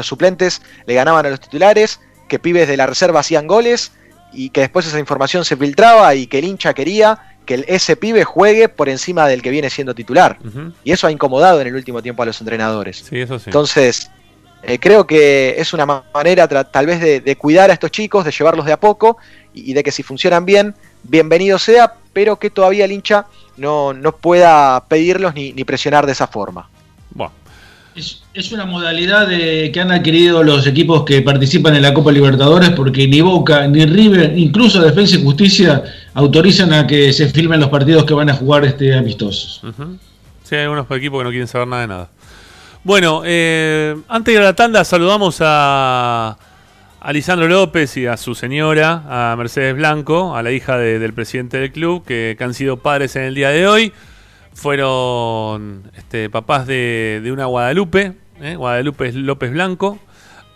suplentes 0.07 0.63
le 0.87 0.95
ganaban 0.95 1.27
a 1.27 1.31
los 1.31 1.41
titulares, 1.41 2.01
que 2.29 2.39
pibes 2.39 2.69
de 2.69 2.77
la 2.77 2.87
reserva 2.87 3.21
hacían 3.21 3.47
goles 3.47 3.93
y 4.33 4.51
que 4.51 4.61
después 4.61 4.87
esa 4.87 4.99
información 4.99 5.45
se 5.45 5.57
filtraba 5.57 6.15
y 6.15 6.27
que 6.27 6.39
el 6.39 6.45
hincha 6.45 6.75
quería 6.75 7.19
que 7.47 7.55
el- 7.55 7.65
ese 7.69 7.97
pibe 7.97 8.25
juegue 8.25 8.69
por 8.69 8.89
encima 8.89 9.29
del 9.29 9.43
que 9.43 9.51
viene 9.51 9.69
siendo 9.69 9.95
titular. 9.95 10.39
Y 10.83 10.93
eso 10.93 11.07
ha 11.07 11.13
incomodado 11.13 11.61
en 11.61 11.67
el 11.67 11.75
último 11.75 12.03
tiempo 12.03 12.23
a 12.23 12.27
los 12.27 12.41
entrenadores. 12.41 13.05
Sí, 13.09 13.21
eso 13.21 13.39
sí. 13.39 13.45
Entonces, 13.49 14.11
eh, 14.63 14.79
creo 14.79 15.07
que 15.07 15.57
es 15.59 15.75
una 15.75 15.85
ma- 15.85 16.05
manera 16.15 16.49
tal 16.49 16.87
vez 16.87 17.01
de, 17.01 17.21
de 17.21 17.37
cuidar 17.37 17.69
a 17.71 17.75
estos 17.75 17.91
chicos, 17.91 18.25
de 18.25 18.31
llevarlos 18.31 18.65
de 18.65 18.73
a 18.73 18.81
poco 18.81 19.19
y, 19.53 19.71
y 19.73 19.75
de 19.75 19.83
que 19.83 19.91
si 19.93 20.03
funcionan 20.03 20.47
bien, 20.47 20.75
bienvenido 21.03 21.59
sea, 21.59 21.93
pero 22.15 22.39
que 22.39 22.49
todavía 22.49 22.87
el 22.87 22.93
hincha 22.93 23.27
no, 23.57 23.93
no 23.93 24.17
pueda 24.17 24.85
pedirlos 24.89 25.35
ni, 25.35 25.53
ni 25.53 25.65
presionar 25.65 26.07
de 26.07 26.13
esa 26.13 26.27
forma. 26.27 26.69
Es, 27.95 28.25
es 28.35 28.51
una 28.51 28.65
modalidad 28.65 29.29
de, 29.29 29.71
que 29.73 29.81
han 29.81 29.93
adquirido 29.93 30.43
los 30.43 30.67
equipos 30.67 31.05
que 31.05 31.23
participan 31.23 31.77
en 31.77 31.83
la 31.83 31.95
Copa 31.95 32.11
Libertadores 32.11 32.71
porque 32.71 33.07
ni 33.07 33.21
Boca 33.21 33.69
ni 33.69 33.87
River, 33.87 34.37
incluso 34.37 34.83
Defensa 34.83 35.17
y 35.17 35.23
Justicia, 35.23 35.85
autorizan 36.15 36.73
a 36.73 36.89
que 36.89 37.13
se 37.13 37.29
filmen 37.29 37.61
los 37.61 37.69
partidos 37.69 38.05
que 38.05 38.13
van 38.13 38.29
a 38.31 38.35
jugar 38.35 38.65
este 38.65 38.97
amistosos. 38.97 39.63
Ujú. 39.63 39.97
Sí, 40.43 40.57
hay 40.57 40.63
algunos 40.63 40.91
equipos 40.91 41.21
que 41.21 41.25
no 41.25 41.31
quieren 41.31 41.47
saber 41.47 41.69
nada 41.69 41.83
de 41.83 41.89
nada. 41.89 42.09
Bueno, 42.83 43.23
eh, 43.25 43.97
antes 44.09 44.27
de 44.27 44.41
ir 44.41 44.41
a 44.41 44.47
la 44.47 44.55
tanda, 44.55 44.85
saludamos 44.85 45.39
a, 45.41 46.37
a 47.05 47.13
Lisandro 47.13 47.47
López 47.49 47.97
y 47.99 48.07
a 48.07 48.17
su 48.17 48.35
señora, 48.35 49.03
a 49.33 49.37
Mercedes 49.37 49.77
Blanco, 49.77 50.35
a 50.35 50.43
la 50.43 50.53
hija 50.53 50.79
de- 50.79 50.99
del 50.99 51.13
presidente 51.13 51.59
del 51.59 51.71
club, 51.71 52.03
que, 52.05 52.35
han 52.41 52.55
sido 52.55 52.79
padres 52.79 53.15
en 53.17 53.25
el 53.25 53.35
día 53.35 53.51
de 53.51 53.67
hoy. 53.67 53.93
Fueron 54.55 55.83
este, 55.97 56.31
papás 56.31 56.67
de, 56.67 57.21
de 57.23 57.31
una 57.31 57.45
Guadalupe, 57.45 58.15
¿eh? 58.41 58.57
Guadalupe 58.57 59.13
López 59.13 59.51
Blanco. 59.53 59.99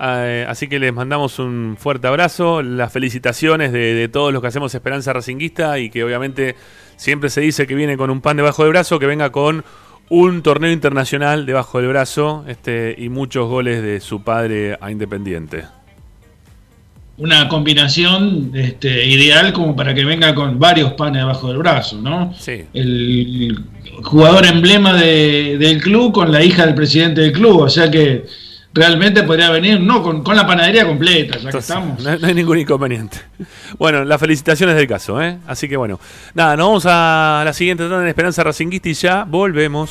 Eh, 0.00 0.46
así 0.48 0.68
que 0.68 0.78
les 0.78 0.92
mandamos 0.94 1.38
un 1.38 1.76
fuerte 1.78 2.06
abrazo, 2.06 2.62
las 2.62 2.92
felicitaciones 2.92 3.70
de, 3.72 3.92
de 3.94 4.08
todos 4.08 4.32
los 4.32 4.40
que 4.40 4.48
hacemos 4.48 4.74
Esperanza 4.74 5.12
Racinguista 5.12 5.78
y 5.78 5.90
que 5.90 6.02
obviamente 6.02 6.54
siempre 6.96 7.28
se 7.28 7.42
dice 7.42 7.66
que 7.66 7.74
viene 7.74 7.96
con 7.98 8.08
un 8.08 8.22
pan 8.22 8.38
debajo 8.38 8.62
del 8.62 8.70
brazo, 8.72 8.98
que 8.98 9.06
venga 9.06 9.30
con 9.32 9.64
un 10.08 10.42
torneo 10.42 10.72
internacional 10.72 11.44
debajo 11.44 11.78
del 11.78 11.88
brazo 11.88 12.44
este, 12.48 12.94
y 12.96 13.10
muchos 13.10 13.48
goles 13.48 13.82
de 13.82 14.00
su 14.00 14.22
padre 14.22 14.78
a 14.80 14.90
Independiente. 14.90 15.64
Una 17.18 17.48
combinación 17.48 18.52
este, 18.54 19.04
ideal 19.06 19.52
como 19.52 19.74
para 19.74 19.92
que 19.92 20.04
venga 20.04 20.34
con 20.34 20.58
varios 20.58 20.92
panes 20.92 21.22
debajo 21.22 21.48
del 21.48 21.58
brazo, 21.58 22.00
¿no? 22.00 22.32
Sí. 22.38 22.64
El 22.72 23.58
jugador 24.04 24.46
emblema 24.46 24.94
de- 24.94 25.56
del 25.58 25.82
club 25.82 26.12
con 26.12 26.30
la 26.30 26.42
hija 26.44 26.64
del 26.64 26.74
presidente 26.76 27.20
del 27.22 27.32
club, 27.32 27.62
o 27.62 27.68
sea 27.68 27.90
que 27.90 28.24
realmente 28.72 29.24
podría 29.24 29.50
venir, 29.50 29.80
no, 29.80 30.00
con, 30.02 30.22
con 30.22 30.36
la 30.36 30.46
panadería 30.46 30.86
completa, 30.86 31.38
ya 31.38 31.50
que 31.50 31.58
estamos. 31.58 32.00
No, 32.04 32.16
no 32.18 32.26
hay 32.28 32.34
ningún 32.34 32.58
inconveniente. 32.58 33.18
Bueno, 33.78 34.04
las 34.04 34.20
felicitaciones 34.20 34.76
del 34.76 34.86
caso, 34.86 35.20
¿eh? 35.20 35.38
Así 35.48 35.68
que 35.68 35.76
bueno. 35.76 35.98
Nada, 36.34 36.56
nos 36.56 36.66
vamos 36.68 36.84
a 36.86 37.42
la 37.44 37.52
siguiente 37.52 37.82
tanda 37.82 38.02
en 38.02 38.06
Esperanza 38.08 38.44
Racinguista 38.44 38.88
y 38.90 38.94
ya 38.94 39.24
volvemos. 39.24 39.90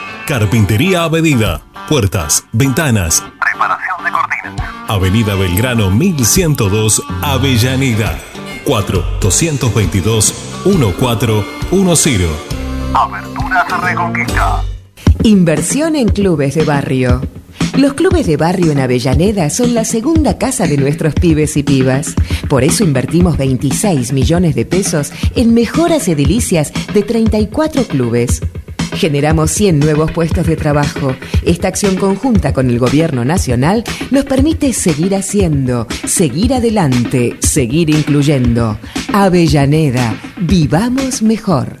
Carpintería 0.27 1.03
a 1.03 1.09
medida. 1.09 1.61
Puertas, 1.89 2.45
ventanas. 2.51 3.23
Preparación 3.39 4.03
de 4.03 4.11
cortinas. 4.11 4.69
Avenida 4.87 5.35
Belgrano 5.35 5.89
1102, 5.91 7.01
Avellaneda. 7.21 8.17
4 8.63 9.03
222 9.19 10.33
1410. 10.65 12.29
Aberturas 12.93 13.81
Reconquista. 13.81 14.63
Inversión 15.23 15.95
en 15.95 16.07
clubes 16.07 16.55
de 16.55 16.63
barrio. 16.65 17.21
Los 17.77 17.93
clubes 17.93 18.27
de 18.27 18.37
barrio 18.37 18.71
en 18.71 18.79
Avellaneda 18.79 19.49
son 19.49 19.73
la 19.73 19.85
segunda 19.85 20.37
casa 20.37 20.67
de 20.67 20.77
nuestros 20.77 21.13
pibes 21.13 21.57
y 21.57 21.63
pibas. 21.63 22.15
Por 22.49 22.63
eso 22.63 22.83
invertimos 22.83 23.37
26 23.37 24.13
millones 24.13 24.55
de 24.55 24.65
pesos 24.65 25.11
en 25.35 25.53
mejoras 25.53 26.07
edilicias 26.07 26.73
de 26.93 27.01
34 27.01 27.85
clubes. 27.85 28.41
Generamos 28.93 29.51
100 29.51 29.79
nuevos 29.79 30.11
puestos 30.11 30.45
de 30.47 30.55
trabajo. 30.55 31.15
Esta 31.43 31.67
acción 31.67 31.95
conjunta 31.95 32.53
con 32.53 32.69
el 32.69 32.79
gobierno 32.79 33.25
nacional 33.25 33.83
nos 34.11 34.25
permite 34.25 34.73
seguir 34.73 35.15
haciendo, 35.15 35.87
seguir 36.05 36.53
adelante, 36.53 37.35
seguir 37.39 37.89
incluyendo. 37.89 38.77
Avellaneda, 39.13 40.15
vivamos 40.39 41.21
mejor. 41.21 41.80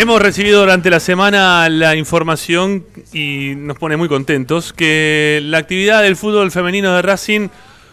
Hemos 0.00 0.22
recibido 0.22 0.60
durante 0.60 0.90
la 0.90 1.00
semana 1.00 1.68
la 1.68 1.96
información 1.96 2.84
y 3.12 3.54
nos 3.56 3.76
pone 3.78 3.96
muy 3.96 4.08
contentos 4.08 4.72
que 4.72 5.40
la 5.42 5.58
actividad 5.58 6.04
del 6.04 6.14
fútbol 6.14 6.52
femenino 6.52 6.94
de 6.94 7.02
Racing 7.02 7.48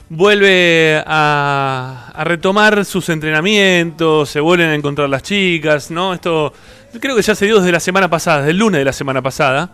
vuelve 0.10 1.02
a, 1.04 2.14
retomar 2.24 2.86
sus 2.86 3.10
entrenamientos, 3.10 4.30
se 4.30 4.40
vuelven 4.40 4.70
a 4.70 4.76
encontrar 4.76 5.10
las 5.10 5.24
chicas, 5.24 5.90
¿no? 5.90 6.14
Esto 6.14 6.54
creo 7.02 7.16
que 7.16 7.24
ya 7.24 7.34
se 7.34 7.46
dio 7.48 7.58
desde 7.58 7.72
la 7.72 7.80
semana 7.80 8.08
pasada, 8.08 8.42
desde 8.42 8.52
el 8.52 8.60
lunes 8.60 8.78
de 8.78 8.86
la 8.86 8.94
semana 8.94 9.24
pasada. 9.24 9.72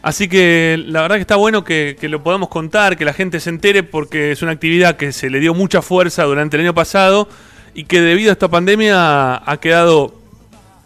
Así 0.00 0.28
que 0.28 0.82
la 0.82 1.02
verdad 1.02 1.16
que 1.16 1.20
está 1.20 1.36
bueno 1.36 1.62
que 1.62 1.98
lo 2.04 2.22
podamos 2.22 2.48
contar, 2.48 2.96
que 2.96 3.04
la 3.04 3.12
gente 3.12 3.38
se 3.38 3.50
entere 3.50 3.82
porque 3.82 4.32
es 4.32 4.40
una 4.40 4.52
actividad 4.52 4.96
que 4.96 5.12
se 5.12 5.28
le 5.28 5.40
dio 5.40 5.52
mucha 5.52 5.82
fuerza 5.82 6.24
durante 6.24 6.56
el 6.56 6.62
año 6.62 6.74
pasado 6.74 7.28
y 7.74 7.84
que 7.84 8.00
debido 8.00 8.30
a 8.30 8.32
esta 8.32 8.48
pandemia 8.48 9.42
ha 9.44 9.56
quedado 9.60 10.25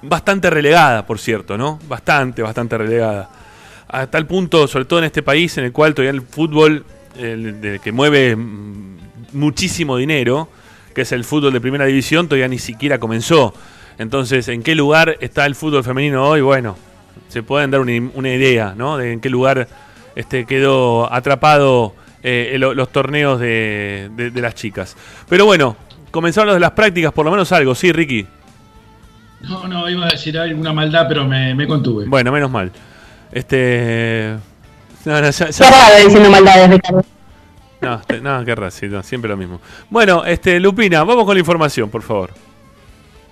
bastante 0.02 0.50
relegada, 0.50 1.06
por 1.06 1.18
cierto, 1.18 1.56
¿no? 1.58 1.78
Bastante, 1.88 2.42
bastante 2.42 2.78
relegada. 2.78 3.30
A 3.88 4.06
tal 4.06 4.26
punto, 4.26 4.66
sobre 4.68 4.84
todo 4.84 5.00
en 5.00 5.06
este 5.06 5.22
país, 5.22 5.56
en 5.58 5.64
el 5.64 5.72
cual 5.72 5.94
todavía 5.94 6.10
el 6.12 6.22
fútbol, 6.22 6.84
el, 7.18 7.80
que 7.82 7.92
mueve 7.92 8.36
mm, 8.36 8.96
muchísimo 9.32 9.96
dinero, 9.96 10.48
que 10.94 11.02
es 11.02 11.12
el 11.12 11.24
fútbol 11.24 11.52
de 11.52 11.60
primera 11.60 11.84
división, 11.86 12.26
todavía 12.28 12.48
ni 12.48 12.58
siquiera 12.58 12.98
comenzó. 12.98 13.52
Entonces, 13.98 14.48
¿en 14.48 14.62
qué 14.62 14.74
lugar 14.74 15.16
está 15.20 15.44
el 15.46 15.54
fútbol 15.54 15.84
femenino 15.84 16.24
hoy? 16.26 16.40
Bueno, 16.40 16.76
se 17.28 17.42
pueden 17.42 17.70
dar 17.70 17.80
una, 17.80 17.92
una 18.14 18.32
idea, 18.32 18.74
¿no? 18.76 18.96
De 18.96 19.12
en 19.12 19.20
qué 19.20 19.28
lugar 19.28 19.68
este, 20.14 20.46
quedó 20.46 21.12
atrapado 21.12 21.94
eh, 22.22 22.52
el- 22.54 22.60
los 22.60 22.90
torneos 22.92 23.38
de, 23.40 24.08
de- 24.16 24.30
de 24.30 24.40
las 24.40 24.54
chicas. 24.54 24.96
Pero 25.28 25.46
bueno, 25.46 25.76
comenzaron 26.10 26.46
los 26.48 26.56
de 26.56 26.60
las 26.60 26.72
prácticas, 26.72 27.12
por 27.12 27.24
lo 27.24 27.30
menos 27.30 27.50
algo, 27.52 27.74
¿sí, 27.74 27.92
Ricky? 27.92 28.26
No, 29.42 29.66
no, 29.66 29.88
iba 29.88 30.06
a 30.06 30.10
decir 30.10 30.38
alguna 30.38 30.72
maldad, 30.72 31.06
pero 31.08 31.24
me, 31.26 31.54
me 31.54 31.66
contuve. 31.66 32.04
Bueno, 32.06 32.30
menos 32.32 32.50
mal. 32.50 32.70
Este. 33.32 34.36
No, 35.04 35.20
no, 35.20 35.30
ya- 35.30 35.46
diciendo 35.46 36.30
maldades, 36.30 36.70
Ricardo. 36.70 37.04
No, 37.80 38.00
no, 38.20 38.44
qué 38.44 38.54
no, 38.88 39.02
siempre 39.02 39.30
lo 39.30 39.36
mismo. 39.36 39.60
Bueno, 39.88 40.24
este, 40.26 40.60
Lupina, 40.60 41.02
vamos 41.04 41.24
con 41.24 41.34
la 41.34 41.40
información, 41.40 41.88
por 41.88 42.02
favor. 42.02 42.30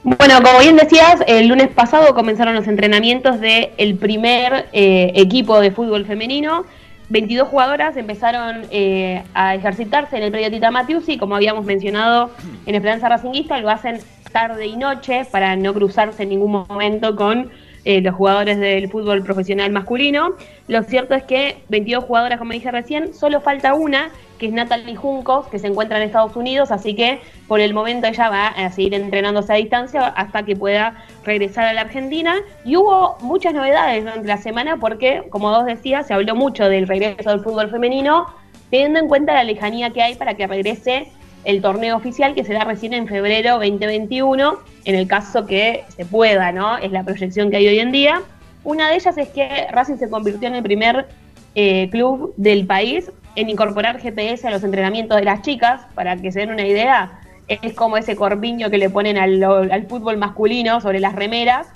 Bueno, 0.03 0.41
como 0.43 0.61
bien 0.61 0.77
decías, 0.77 1.21
el 1.27 1.49
lunes 1.49 1.69
pasado 1.69 2.15
comenzaron 2.15 2.55
los 2.55 2.67
entrenamientos 2.67 3.41
del 3.41 3.97
primer 4.01 4.69
eh, 4.73 5.13
equipo 5.17 5.61
de 5.61 5.71
fútbol 5.71 6.07
femenino. 6.07 6.65
22 7.11 7.49
jugadoras 7.49 7.97
empezaron 7.97 8.67
eh, 8.71 9.23
a 9.35 9.55
ejercitarse 9.55 10.17
en 10.17 10.23
el 10.25 10.31
predio 10.31 10.51
Tita 10.51 10.71
Matiusi, 10.71 11.19
como 11.19 11.37
habíamos 11.37 11.65
mencionado 11.65 12.31
en 12.67 12.75
Esperanza 12.75 13.09
Racinguista, 13.09 13.59
lo 13.61 13.71
hacen 13.71 13.99
tarde 14.31 14.67
y 14.67 14.77
noche 14.77 15.27
para 15.31 15.57
no 15.57 15.75
cruzarse 15.75 16.23
en 16.23 16.31
ningún 16.31 16.53
momento 16.53 17.17
con 17.17 17.51
eh, 17.85 18.01
los 18.01 18.15
jugadores 18.15 18.59
del 18.59 18.91
fútbol 18.91 19.23
profesional 19.23 19.73
masculino. 19.73 20.35
Lo 20.67 20.83
cierto 20.83 21.15
es 21.15 21.23
que 21.23 21.63
22 21.69 22.05
jugadoras, 22.05 22.39
como 22.39 22.53
dije 22.53 22.71
recién, 22.71 23.15
solo 23.15 23.41
falta 23.41 23.75
una, 23.75 24.11
que 24.39 24.47
es 24.47 24.53
Natalie 24.53 24.97
Juncos, 24.97 25.47
que 25.49 25.59
se 25.59 25.69
encuentra 25.69 25.97
en 25.97 26.05
Estados 26.05 26.37
Unidos, 26.37 26.71
así 26.71 26.95
que 26.95 27.21
por 27.47 27.61
el 27.61 27.73
momento 27.75 28.07
ella 28.07 28.29
va 28.29 28.49
a 28.49 28.71
seguir 28.71 28.95
entrenándose 28.95 29.53
a 29.53 29.57
distancia 29.57 30.07
hasta 30.09 30.43
que 30.43 30.55
pueda 30.55 31.03
regresar 31.25 31.65
a 31.65 31.73
la 31.73 31.83
Argentina. 31.83 32.37
Y 32.65 32.77
hubo 32.77 33.17
muchas 33.21 33.55
novedades 33.55 34.05
durante 34.05 34.29
la 34.29 34.37
semana 34.37 34.77
porque, 34.77 35.25
como 35.31 35.51
vos 35.51 35.65
decías, 35.65 36.07
se 36.07 36.15
habló 36.15 36.35
mucho 36.35 36.69
del 36.69 36.87
regreso 36.87 37.31
del 37.31 37.41
fútbol 37.41 37.71
femenino, 37.71 38.27
teniendo 38.71 38.99
en 38.99 39.09
cuenta 39.09 39.33
la 39.35 39.45
lejanía 39.45 39.91
que 39.91 40.03
hay 40.03 40.15
para 40.15 40.35
que 40.35 40.47
regrese 40.47 41.11
el 41.45 41.63
torneo 41.63 41.97
oficial 41.97 42.35
que 42.35 42.45
será 42.45 42.65
recién 42.65 42.95
en 42.95 43.07
febrero 43.07 43.55
2021, 43.55 44.59
en 44.85 44.95
el 44.95 45.07
caso 45.07 45.47
que 45.47 45.85
se 45.97 46.05
pueda, 46.05 46.53
¿no? 46.53 46.79
Es 46.79 46.93
la 46.93 47.05
proyección 47.05 47.51
que 47.51 47.59
hay 47.59 47.69
hoy 47.69 47.79
en 47.79 47.93
día. 47.93 48.23
Una 48.65 48.89
de 48.89 48.97
ellas 48.97 49.17
es 49.17 49.29
que 49.29 49.67
Racing 49.71 49.97
se 49.97 50.11
convirtió 50.11 50.49
en 50.49 50.57
el 50.57 50.63
primer 50.63 51.07
eh, 51.55 51.89
club 51.91 52.35
del 52.37 52.67
país 52.67 53.11
en 53.37 53.49
incorporar 53.49 54.01
GPS 54.01 54.47
a 54.47 54.51
los 54.51 54.65
entrenamientos 54.65 55.17
de 55.17 55.25
las 55.25 55.43
chicas, 55.43 55.83
para 55.95 56.17
que 56.17 56.33
se 56.33 56.41
den 56.41 56.51
una 56.51 56.67
idea, 56.67 57.21
es 57.47 57.73
como 57.75 57.97
ese 57.97 58.17
corpiño 58.17 58.69
que 58.69 58.79
le 58.79 58.91
ponen 58.91 59.17
al, 59.17 59.43
al 59.43 59.87
fútbol 59.87 60.17
masculino 60.17 60.81
sobre 60.81 61.01
las 61.01 61.15
remeras, 61.15 61.69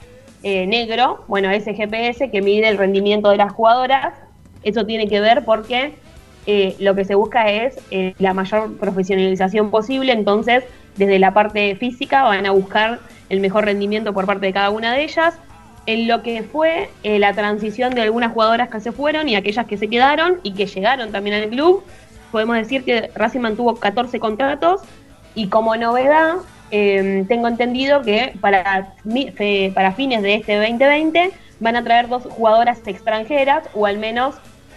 eh, 0.42 0.66
negro, 0.66 1.24
bueno, 1.28 1.50
ese 1.50 1.72
GPS 1.74 2.30
que 2.30 2.42
mide 2.42 2.68
el 2.68 2.76
rendimiento 2.76 3.30
de 3.30 3.36
las 3.36 3.52
jugadoras, 3.52 4.12
eso 4.64 4.84
tiene 4.84 5.06
que 5.06 5.20
ver 5.20 5.44
porque 5.44 5.94
eh, 6.46 6.74
lo 6.80 6.94
que 6.94 7.04
se 7.04 7.14
busca 7.14 7.50
es 7.50 7.78
eh, 7.90 8.14
la 8.18 8.34
mayor 8.34 8.76
profesionalización 8.76 9.70
posible, 9.70 10.12
entonces 10.12 10.64
desde 10.96 11.18
la 11.18 11.32
parte 11.32 11.76
física 11.76 12.24
van 12.24 12.46
a 12.46 12.50
buscar 12.50 12.98
el 13.28 13.40
mejor 13.40 13.64
rendimiento 13.64 14.12
por 14.12 14.26
parte 14.26 14.46
de 14.46 14.52
cada 14.52 14.70
una 14.70 14.92
de 14.92 15.04
ellas. 15.04 15.34
En 15.86 16.06
lo 16.06 16.22
que 16.22 16.42
fue 16.42 16.90
eh, 17.02 17.18
la 17.18 17.32
transición 17.32 17.94
de 17.94 18.02
algunas 18.02 18.32
jugadoras 18.32 18.68
que 18.68 18.80
se 18.80 18.92
fueron 18.92 19.28
y 19.28 19.34
aquellas 19.34 19.66
que 19.66 19.76
se 19.76 19.88
quedaron 19.88 20.38
y 20.42 20.52
que 20.54 20.66
llegaron 20.66 21.10
también 21.10 21.42
al 21.42 21.48
club, 21.48 21.82
podemos 22.30 22.56
decir 22.56 22.84
que 22.84 23.10
Racing 23.14 23.40
mantuvo 23.40 23.76
14 23.76 24.20
contratos 24.20 24.82
y 25.34 25.48
como 25.48 25.76
novedad 25.76 26.36
eh, 26.70 27.24
tengo 27.28 27.48
entendido 27.48 28.02
que 28.02 28.34
para, 28.40 28.94
para 29.74 29.92
fines 29.92 30.22
de 30.22 30.36
este 30.36 30.56
2020 30.56 31.30
van 31.60 31.76
a 31.76 31.84
traer 31.84 32.08
dos 32.08 32.24
jugadoras 32.24 32.80
extranjeras 32.86 33.64
o 33.74 33.86
al 33.86 33.98
menos 33.98 34.36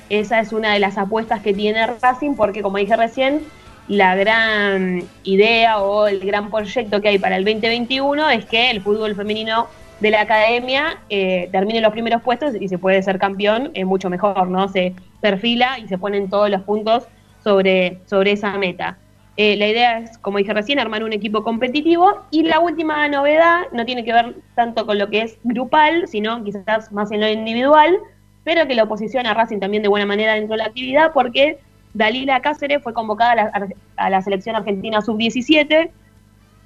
esa 0.10 0.40
es 0.40 0.54
una 0.54 0.74
de 0.74 0.80
las 0.80 0.98
apuestas 0.98 1.42
que 1.42 1.54
tiene 1.54 1.86
Racing 1.88 2.36
porque 2.36 2.62
como 2.62 2.78
dije 2.78 2.96
recién 2.96 3.42
la 3.88 4.16
gran 4.16 5.04
idea 5.24 5.80
o 5.80 6.08
el 6.08 6.20
gran 6.20 6.50
proyecto 6.50 7.02
que 7.02 7.10
hay 7.10 7.20
para 7.20 7.38
el 7.38 7.46
2021 7.46 8.30
es 8.32 8.46
que 8.46 8.72
el 8.72 8.82
fútbol 8.82 9.16
femenino 9.16 9.68
de 10.00 10.12
la 10.12 10.22
academia 10.22 11.00
eh, 11.10 11.50
termine 11.52 11.82
los 11.82 11.92
primeros 11.92 12.22
puestos 12.22 12.56
y 12.60 12.68
se 12.68 12.78
puede 12.78 13.02
ser 13.04 13.20
campeón 13.20 13.72
es 13.74 13.86
mucho 13.86 14.10
mejor, 14.10 14.48
¿no? 14.48 14.68
Se 14.68 14.94
perfila 15.22 15.80
y 15.80 15.88
se 15.88 15.98
ponen 15.98 16.30
todos 16.30 16.50
los 16.50 16.62
puntos 16.64 17.08
sobre, 17.44 18.00
sobre 18.06 18.34
esa 18.34 18.58
meta. 18.58 18.98
Eh, 19.38 19.58
la 19.58 19.68
idea 19.68 20.00
es, 20.00 20.18
como 20.18 20.38
dije 20.38 20.54
recién, 20.54 20.80
armar 20.80 21.04
un 21.04 21.12
equipo 21.12 21.44
competitivo 21.44 22.26
y 22.32 22.44
la 22.44 22.60
última 22.60 23.08
novedad 23.10 23.64
no 23.74 23.86
tiene 23.86 24.06
que 24.06 24.14
ver 24.14 24.36
tanto 24.56 24.86
con 24.86 24.98
lo 24.98 25.10
que 25.10 25.24
es 25.24 25.38
grupal, 25.44 26.08
sino 26.08 26.44
quizás 26.44 26.92
más 26.92 27.12
en 27.12 27.22
lo 27.22 27.30
individual, 27.30 27.98
pero 28.46 28.68
que 28.68 28.76
lo 28.76 28.88
posiciona 28.88 29.32
a 29.32 29.34
Racing 29.34 29.60
también 29.60 29.84
de 29.84 29.90
buena 29.90 30.06
manera 30.06 30.36
dentro 30.36 30.54
de 30.54 30.60
la 30.60 30.68
actividad 30.70 31.12
porque 31.14 31.58
Dalila 31.94 32.40
Cáceres 32.40 32.82
fue 32.82 32.94
convocada 32.94 33.52
a 33.52 33.60
la, 33.60 34.10
la 34.10 34.22
selección 34.22 34.56
argentina 34.56 35.02
sub-17 35.02 35.90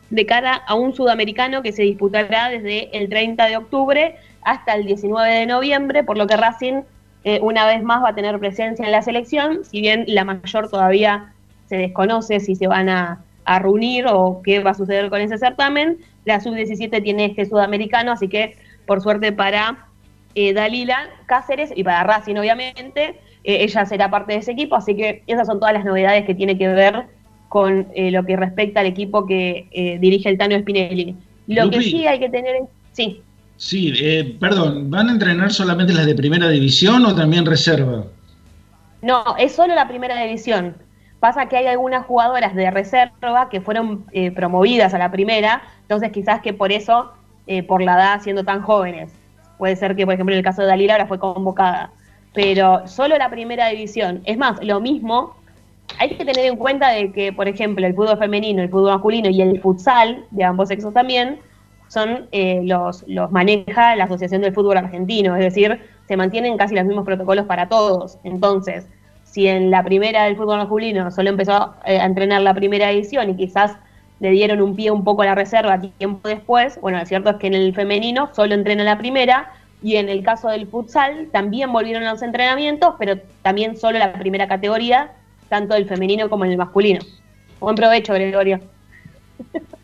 de 0.10 0.26
cara 0.26 0.56
a 0.68 0.76
un 0.76 0.93
sudamericano 0.93 1.61
que 1.61 1.72
se 1.72 1.84
disputará 1.84 2.49
desde 2.49 2.95
el 2.97 3.10
30 3.10 3.45
de 3.45 3.57
octubre 3.57 4.15
hasta 4.41 4.76
el 4.76 4.85
19 4.85 5.34
de 5.34 5.45
noviembre, 5.45 6.03
por 6.03 6.18
lo 6.18 6.27
que 6.27 6.35
Racing 6.35 6.81
eh, 7.23 7.39
una 7.41 7.65
vez 7.65 7.81
más 7.81 8.03
va 8.03 8.10
a 8.10 8.15
tener 8.15 8.38
presencia 8.39 8.85
en 8.85 8.91
la 8.91 9.01
selección, 9.01 9.64
si 9.64 9.81
bien 9.81 10.03
la 10.07 10.26
mayor 10.26 10.69
todavía 10.69 11.34
se 11.68 11.77
desconoce 11.77 12.39
si 12.39 12.56
se 12.56 12.68
van 12.68 12.89
a 12.89 13.23
reunir 13.61 14.06
o 14.07 14.41
qué 14.43 14.60
va 14.60 14.72
a 14.72 14.76
suceder 14.76 15.10
con 15.10 15.22
ese 15.22 15.38
certamen, 15.38 15.97
la 16.26 16.39
sub-17 16.39 17.01
tiene 17.03 17.26
este 17.26 17.45
sudamericano, 17.45 18.11
así 18.11 18.27
que 18.27 18.56
por 18.85 19.01
suerte 19.01 19.31
para 19.31 19.89
eh, 20.35 20.53
Dalila 20.53 21.10
Cáceres 21.26 21.72
y 21.76 21.84
para 21.84 22.03
Racing 22.03 22.35
obviamente, 22.35 23.19
eh, 23.43 23.64
ella 23.64 23.85
será 23.85 24.10
parte 24.10 24.34
de 24.34 24.39
ese 24.39 24.51
equipo, 24.51 24.76
así 24.76 24.95
que 24.95 25.23
esas 25.27 25.47
son 25.47 25.60
todas 25.60 25.73
las 25.73 25.85
novedades 25.85 26.26
que 26.26 26.35
tiene 26.35 26.57
que 26.57 26.68
ver 26.68 27.06
con 27.49 27.88
eh, 27.95 28.11
lo 28.11 28.23
que 28.26 28.38
respecta 28.38 28.80
al 28.80 28.85
equipo 28.85 29.26
que 29.26 29.68
eh, 29.72 29.97
dirige 29.99 30.30
el 30.30 30.38
Tano 30.38 30.57
Spinelli. 30.57 31.15
Lo 31.47 31.69
que 31.69 31.81
sí 31.81 32.06
hay 32.06 32.19
que 32.19 32.30
tener 32.30 32.56
en... 32.56 32.68
Sí, 32.93 33.22
Sí, 33.57 33.91
eh, 33.99 34.38
perdón, 34.39 34.89
¿van 34.89 35.10
a 35.10 35.11
entrenar 35.11 35.51
solamente 35.51 35.91
las 35.91 36.06
de 36.06 36.15
primera 36.15 36.47
división 36.47 37.06
o 37.06 37.14
también 37.14 37.45
reserva? 37.45 38.06
no, 39.01 39.35
es 39.38 39.53
solo 39.53 39.76
la 39.76 39.85
primera 39.85 40.22
división. 40.22 40.77
Pasa 41.19 41.47
que 41.47 41.57
hay 41.57 41.65
algunas 41.65 42.06
jugadoras 42.06 42.56
de 42.56 42.72
reserva 42.72 43.49
que 43.49 43.60
fueron 43.60 44.06
eh, 44.14 44.31
promovidas 44.31 44.93
a 44.93 44.97
la 44.97 45.11
primera, 45.11 45.61
entonces 45.81 46.11
quizás 46.14 46.41
que 46.41 46.53
por 46.53 46.72
eso, 46.72 47.11
por 47.68 47.81
la 47.81 47.95
edad 47.95 48.22
siendo 48.22 48.45
tan 48.45 48.61
jóvenes, 48.61 49.11
puede 49.60 49.76
ser 49.76 49.95
que 49.95 50.06
por 50.06 50.15
ejemplo 50.15 50.34
en 50.34 50.40
el 50.40 50.44
caso 50.44 50.64
de 50.64 50.69
Dalila 50.69 50.94
ahora 50.94 51.06
fue 51.06 51.19
convocada, 51.19 51.91
pero 52.34 52.88
solo 52.88 53.15
la 53.18 53.30
primera 53.30 53.68
división. 53.68 54.22
Es 54.26 54.38
más, 54.38 54.64
lo 54.64 54.80
mismo, 54.80 55.36
hay 55.99 56.10
que 56.10 56.26
tener 56.26 56.45
en 56.45 56.56
cuenta 56.56 56.90
de 56.90 57.11
que, 57.11 57.34
por 57.34 57.48
ejemplo, 57.48 57.86
el 57.86 57.94
fútbol 57.94 58.18
femenino, 58.18 58.61
el 58.61 58.69
fútbol 58.69 58.94
masculino 58.94 59.30
y 59.30 59.41
el 59.41 59.61
futsal, 59.61 60.26
de 60.31 60.44
ambos 60.44 60.69
sexos 60.69 60.94
también, 60.94 61.40
son 61.90 62.27
eh, 62.31 62.61
los, 62.64 63.03
los 63.07 63.31
maneja 63.31 63.95
la 63.95 64.06
Asociación 64.06 64.41
del 64.41 64.53
Fútbol 64.53 64.77
Argentino, 64.77 65.36
es 65.36 65.44
decir, 65.44 65.81
se 66.07 66.15
mantienen 66.15 66.56
casi 66.56 66.76
los 66.76 66.86
mismos 66.86 67.03
protocolos 67.03 67.45
para 67.45 67.68
todos. 67.68 68.18
Entonces, 68.23 68.88
si 69.23 69.48
en 69.48 69.72
la 69.72 69.84
primera 69.84 70.23
del 70.26 70.38
fútbol 70.38 70.60
masculino 70.60 71.11
solo 71.11 71.30
empezó 71.30 71.73
eh, 71.86 71.99
a 71.99 72.06
entrenar 72.06 72.41
la 72.41 72.53
primera 72.53 72.91
edición 72.91 73.31
y 73.31 73.36
quizás 73.36 73.76
le 74.20 74.32
dieron 74.32 74.62
un 74.62 74.76
pie 74.76 74.91
un 74.91 75.04
poco 75.04 75.22
a 75.22 75.26
la 75.26 75.36
reserva 75.36 75.80
tiempo 75.80 76.28
después, 76.28 76.80
bueno, 76.82 77.00
lo 77.00 77.06
cierto 77.06 77.30
es 77.30 77.36
que 77.38 77.48
en 77.48 77.54
el 77.54 77.74
femenino 77.74 78.30
solo 78.36 78.54
entrena 78.54 78.84
la 78.84 78.98
primera 78.98 79.54
y 79.82 79.96
en 79.96 80.10
el 80.10 80.24
caso 80.24 80.50
del 80.50 80.68
futsal 80.68 81.30
también 81.32 81.72
volvieron 81.72 82.04
a 82.04 82.12
los 82.12 82.22
entrenamientos, 82.22 82.96
pero 83.00 83.18
también 83.41 83.78
solo 83.78 83.98
la 83.98 84.12
primera 84.14 84.48
categoría, 84.48 85.14
tanto 85.48 85.76
el 85.76 85.88
femenino 85.88 86.30
como 86.30 86.44
el 86.46 86.58
masculino. 86.58 87.00
Buen 87.60 87.76
provecho, 87.76 88.14
Gregorio. 88.14 88.60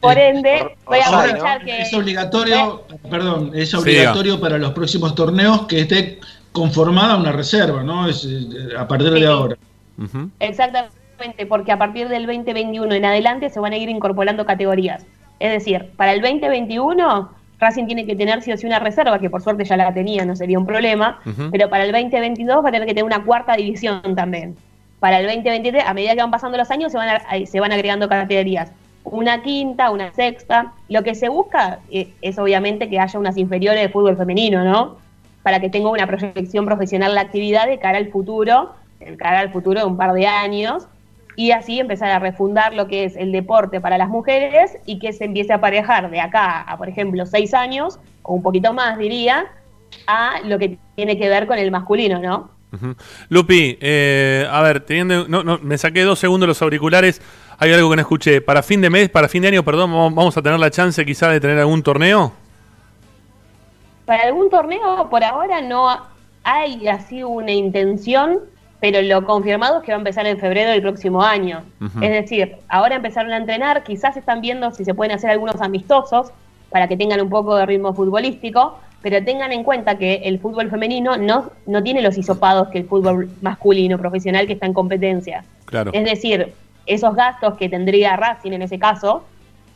Por 0.00 0.18
ende, 0.18 0.76
voy 0.84 0.98
a 0.98 1.08
aprovechar 1.08 1.64
que... 1.64 1.82
es 1.82 1.94
obligatorio, 1.94 2.84
perdón, 3.08 3.52
es 3.54 3.72
obligatorio 3.74 4.40
para 4.40 4.58
los 4.58 4.72
próximos 4.72 5.14
torneos 5.14 5.66
que 5.66 5.80
esté 5.80 6.20
conformada 6.52 7.16
una 7.16 7.32
reserva, 7.32 7.82
¿no? 7.82 8.08
Es, 8.08 8.24
eh, 8.24 8.48
a 8.76 8.86
partir 8.88 9.10
de 9.10 9.26
ahora. 9.26 9.56
Exactamente, 10.38 10.96
porque 11.48 11.72
a 11.72 11.78
partir 11.78 12.08
del 12.08 12.26
2021 12.26 12.94
en 12.94 13.04
adelante 13.04 13.50
se 13.50 13.60
van 13.60 13.72
a 13.72 13.76
ir 13.76 13.88
incorporando 13.88 14.44
categorías. 14.46 15.04
Es 15.38 15.52
decir, 15.52 15.90
para 15.96 16.12
el 16.12 16.20
2021 16.20 17.30
Racing 17.58 17.86
tiene 17.86 18.06
que 18.06 18.16
tener 18.16 18.40
sí 18.42 18.52
o 18.52 18.56
sí 18.56 18.66
una 18.66 18.78
reserva, 18.78 19.18
que 19.18 19.28
por 19.28 19.42
suerte 19.42 19.64
ya 19.64 19.76
la 19.76 19.92
tenía, 19.92 20.24
no 20.24 20.34
sería 20.34 20.58
un 20.58 20.64
problema, 20.66 21.20
pero 21.50 21.68
para 21.68 21.84
el 21.84 21.92
2022 21.92 22.64
va 22.64 22.68
a 22.68 22.72
tener 22.72 22.86
que 22.86 22.94
tener 22.94 23.04
una 23.04 23.22
cuarta 23.24 23.54
división 23.54 24.00
también. 24.16 24.56
Para 24.98 25.18
el 25.20 25.26
2023, 25.26 25.84
a 25.86 25.92
medida 25.94 26.14
que 26.14 26.20
van 26.22 26.30
pasando 26.30 26.56
los 26.58 26.70
años, 26.70 26.90
se 26.92 26.98
van, 26.98 27.08
a- 27.08 27.46
se 27.46 27.60
van 27.60 27.72
agregando 27.72 28.08
categorías. 28.08 28.72
Una 29.04 29.42
quinta, 29.42 29.90
una 29.90 30.12
sexta. 30.12 30.72
Lo 30.88 31.02
que 31.02 31.14
se 31.14 31.28
busca 31.30 31.78
eh, 31.90 32.08
es 32.22 32.38
obviamente 32.38 32.88
que 32.90 32.98
haya 33.00 33.18
unas 33.18 33.36
inferiores 33.38 33.80
de 33.82 33.88
fútbol 33.88 34.16
femenino, 34.16 34.62
¿no? 34.64 34.96
Para 35.42 35.58
que 35.60 35.70
tenga 35.70 35.88
una 35.90 36.06
proyección 36.06 36.66
profesional 36.66 37.14
la 37.14 37.22
actividad 37.22 37.66
de 37.66 37.78
cara 37.78 37.96
al 37.98 38.08
futuro, 38.08 38.72
de 39.00 39.16
cara 39.16 39.40
al 39.40 39.50
futuro 39.52 39.80
de 39.80 39.86
un 39.86 39.96
par 39.96 40.12
de 40.12 40.26
años, 40.26 40.86
y 41.40 41.52
así 41.52 41.80
empezar 41.80 42.10
a 42.10 42.18
refundar 42.18 42.74
lo 42.74 42.86
que 42.86 43.04
es 43.04 43.16
el 43.16 43.32
deporte 43.32 43.80
para 43.80 43.96
las 43.96 44.10
mujeres 44.10 44.76
y 44.84 44.98
que 44.98 45.14
se 45.14 45.24
empiece 45.24 45.54
a 45.54 45.56
aparejar 45.56 46.10
de 46.10 46.20
acá 46.20 46.60
a, 46.60 46.76
por 46.76 46.86
ejemplo, 46.86 47.24
seis 47.24 47.54
años, 47.54 47.98
o 48.20 48.34
un 48.34 48.42
poquito 48.42 48.74
más 48.74 48.98
diría, 48.98 49.46
a 50.06 50.40
lo 50.44 50.58
que 50.58 50.76
tiene 50.96 51.18
que 51.18 51.30
ver 51.30 51.46
con 51.46 51.58
el 51.58 51.70
masculino, 51.70 52.18
¿no? 52.18 52.50
Ujú. 52.74 52.94
Lupi, 53.30 53.78
eh, 53.80 54.46
a 54.50 54.60
ver, 54.60 54.80
teniendo, 54.80 55.26
no, 55.28 55.42
no, 55.42 55.58
me 55.62 55.78
saqué 55.78 56.02
dos 56.02 56.18
segundos 56.18 56.46
los 56.46 56.60
auriculares. 56.60 57.22
Hay 57.56 57.72
algo 57.72 57.88
que 57.88 57.96
no 57.96 58.02
escuché. 58.02 58.42
Para 58.42 58.62
fin 58.62 58.82
de 58.82 58.90
mes, 58.90 59.08
para 59.08 59.26
fin 59.26 59.40
de 59.40 59.48
año, 59.48 59.64
perdón, 59.64 59.90
vamos 59.92 60.36
a 60.36 60.42
tener 60.42 60.60
la 60.60 60.70
chance 60.70 61.06
quizá 61.06 61.30
de 61.30 61.40
tener 61.40 61.58
algún 61.58 61.82
torneo. 61.82 62.34
Para 64.04 64.24
algún 64.24 64.50
torneo 64.50 65.08
por 65.08 65.24
ahora 65.24 65.62
no 65.62 65.88
hay 66.44 66.86
así 66.86 67.22
una 67.22 67.52
intención, 67.52 68.40
pero 68.80 69.02
lo 69.02 69.24
confirmado 69.24 69.78
es 69.78 69.84
que 69.84 69.92
va 69.92 69.96
a 69.96 69.98
empezar 69.98 70.26
en 70.26 70.38
febrero 70.38 70.70
del 70.70 70.80
próximo 70.80 71.22
año. 71.22 71.62
Es 72.00 72.10
decir, 72.10 72.56
ahora 72.68 72.96
empezaron 72.96 73.32
a 73.32 73.36
entrenar, 73.36 73.84
quizás 73.84 74.16
están 74.16 74.40
viendo 74.40 74.70
si 74.72 74.84
se 74.84 74.94
pueden 74.94 75.14
hacer 75.14 75.30
algunos 75.30 75.60
amistosos 75.60 76.32
para 76.70 76.88
que 76.88 76.96
tengan 76.96 77.20
un 77.20 77.28
poco 77.28 77.56
de 77.56 77.66
ritmo 77.66 77.92
futbolístico, 77.92 78.78
pero 79.02 79.22
tengan 79.22 79.52
en 79.52 79.64
cuenta 79.64 79.98
que 79.98 80.22
el 80.24 80.38
fútbol 80.38 80.70
femenino 80.70 81.16
no, 81.16 81.50
no 81.66 81.82
tiene 81.82 82.00
los 82.00 82.16
hisopados 82.16 82.68
que 82.68 82.78
el 82.78 82.86
fútbol 82.86 83.30
masculino 83.42 83.98
profesional 83.98 84.46
que 84.46 84.54
está 84.54 84.66
en 84.66 84.74
competencia. 84.74 85.44
Claro. 85.66 85.90
Es 85.92 86.04
decir, 86.04 86.52
esos 86.86 87.14
gastos 87.14 87.56
que 87.56 87.68
tendría 87.68 88.16
Racing 88.16 88.52
en 88.52 88.62
ese 88.62 88.78
caso, 88.78 89.24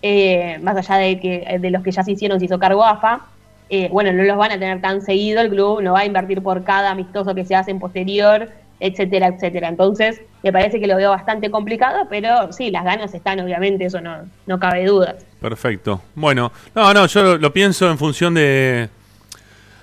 eh, 0.01 0.59
más 0.63 0.77
allá 0.77 0.97
de 0.97 1.21
que 1.21 1.59
de 1.59 1.71
los 1.71 1.83
que 1.83 1.91
ya 1.91 2.03
se 2.03 2.13
hicieron, 2.13 2.39
se 2.39 2.47
hizo 2.47 2.59
cargo 2.59 2.85
AFA, 2.85 3.27
eh, 3.71 3.89
bueno, 3.91 4.13
no 4.13 4.23
los 4.23 4.37
van 4.37 4.53
a 4.53 4.59
tener 4.59 4.81
tan 4.81 5.01
seguido, 5.01 5.41
el 5.41 5.49
club 5.49 5.81
no 5.81 5.95
va 5.95 6.01
a 6.01 6.05
invertir 6.05 6.43
por 6.43 6.65
cada 6.65 6.91
amistoso 6.91 7.35
que 7.35 7.45
se 7.45 7.55
hace 7.55 7.71
en 7.71 7.79
posterior, 7.79 8.51
etcétera, 8.81 9.29
etcétera. 9.29 9.69
Entonces, 9.69 10.21
me 10.43 10.53
parece 10.53 10.79
que 10.81 10.87
lo 10.87 10.97
veo 10.97 11.11
bastante 11.11 11.51
complicado, 11.51 12.07
pero 12.11 12.53
sí, 12.53 12.71
las 12.71 12.85
ganas 12.85 13.15
están, 13.15 13.41
obviamente, 13.41 13.85
eso 13.87 14.01
no, 14.01 14.17
no 14.47 14.59
cabe 14.61 14.85
duda. 14.87 15.17
Perfecto. 15.41 16.03
Bueno, 16.15 16.53
no, 16.75 16.93
no, 16.93 17.07
yo 17.07 17.23
lo, 17.23 17.39
lo 17.39 17.53
pienso 17.53 17.91
en 17.91 17.97
función 17.99 18.35
de, 18.35 18.89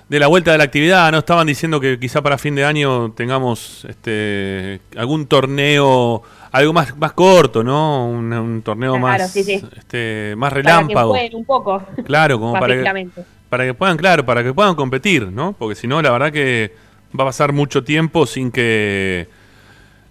de 0.08 0.18
la 0.20 0.26
vuelta 0.26 0.52
de 0.52 0.58
la 0.58 0.64
actividad. 0.64 1.10
No 1.10 1.18
estaban 1.18 1.46
diciendo 1.46 1.80
que 1.80 1.98
quizá 1.98 2.20
para 2.22 2.38
fin 2.38 2.54
de 2.54 2.64
año 2.64 3.12
tengamos 3.12 3.84
este 3.88 4.80
algún 4.96 5.26
torneo, 5.26 6.22
algo 6.52 6.72
más, 6.72 6.96
más 6.96 7.12
corto, 7.12 7.64
¿no? 7.64 8.06
Un, 8.08 8.32
un 8.32 8.62
torneo 8.62 8.92
Claro, 8.92 9.02
más, 9.22 9.30
sí, 9.32 9.42
sí. 9.42 9.64
este, 9.76 10.34
más 10.36 10.50
Para 10.50 10.62
que 10.62 10.68
relámpago. 10.68 11.14
un 11.34 11.44
poco. 11.44 11.82
Claro, 12.04 12.38
como 12.38 12.52
para 12.52 12.74
que, 12.74 13.08
para 13.48 13.64
que 13.64 13.74
puedan, 13.74 13.96
claro, 13.96 14.24
para 14.26 14.42
que 14.42 14.52
puedan 14.52 14.74
competir, 14.74 15.28
¿no? 15.32 15.54
Porque 15.58 15.74
si 15.74 15.86
no, 15.86 16.00
la 16.02 16.10
verdad 16.10 16.30
que 16.32 16.72
va 17.18 17.24
a 17.24 17.26
pasar 17.28 17.52
mucho 17.52 17.84
tiempo 17.84 18.26
sin 18.26 18.50
que 18.50 19.28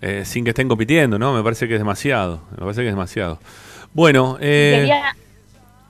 eh, 0.02 0.24
sin 0.26 0.44
que 0.44 0.50
estén 0.52 0.68
compitiendo, 0.68 1.20
¿no? 1.20 1.34
Me 1.34 1.44
parece 1.44 1.68
que 1.68 1.76
es 1.76 1.80
demasiado. 1.80 2.42
Me 2.52 2.58
parece 2.58 2.82
que 2.82 2.88
es 2.88 2.94
demasiado. 2.94 3.40
Bueno, 3.94 4.38
eh, 4.42 4.74
Quería, 4.80 5.16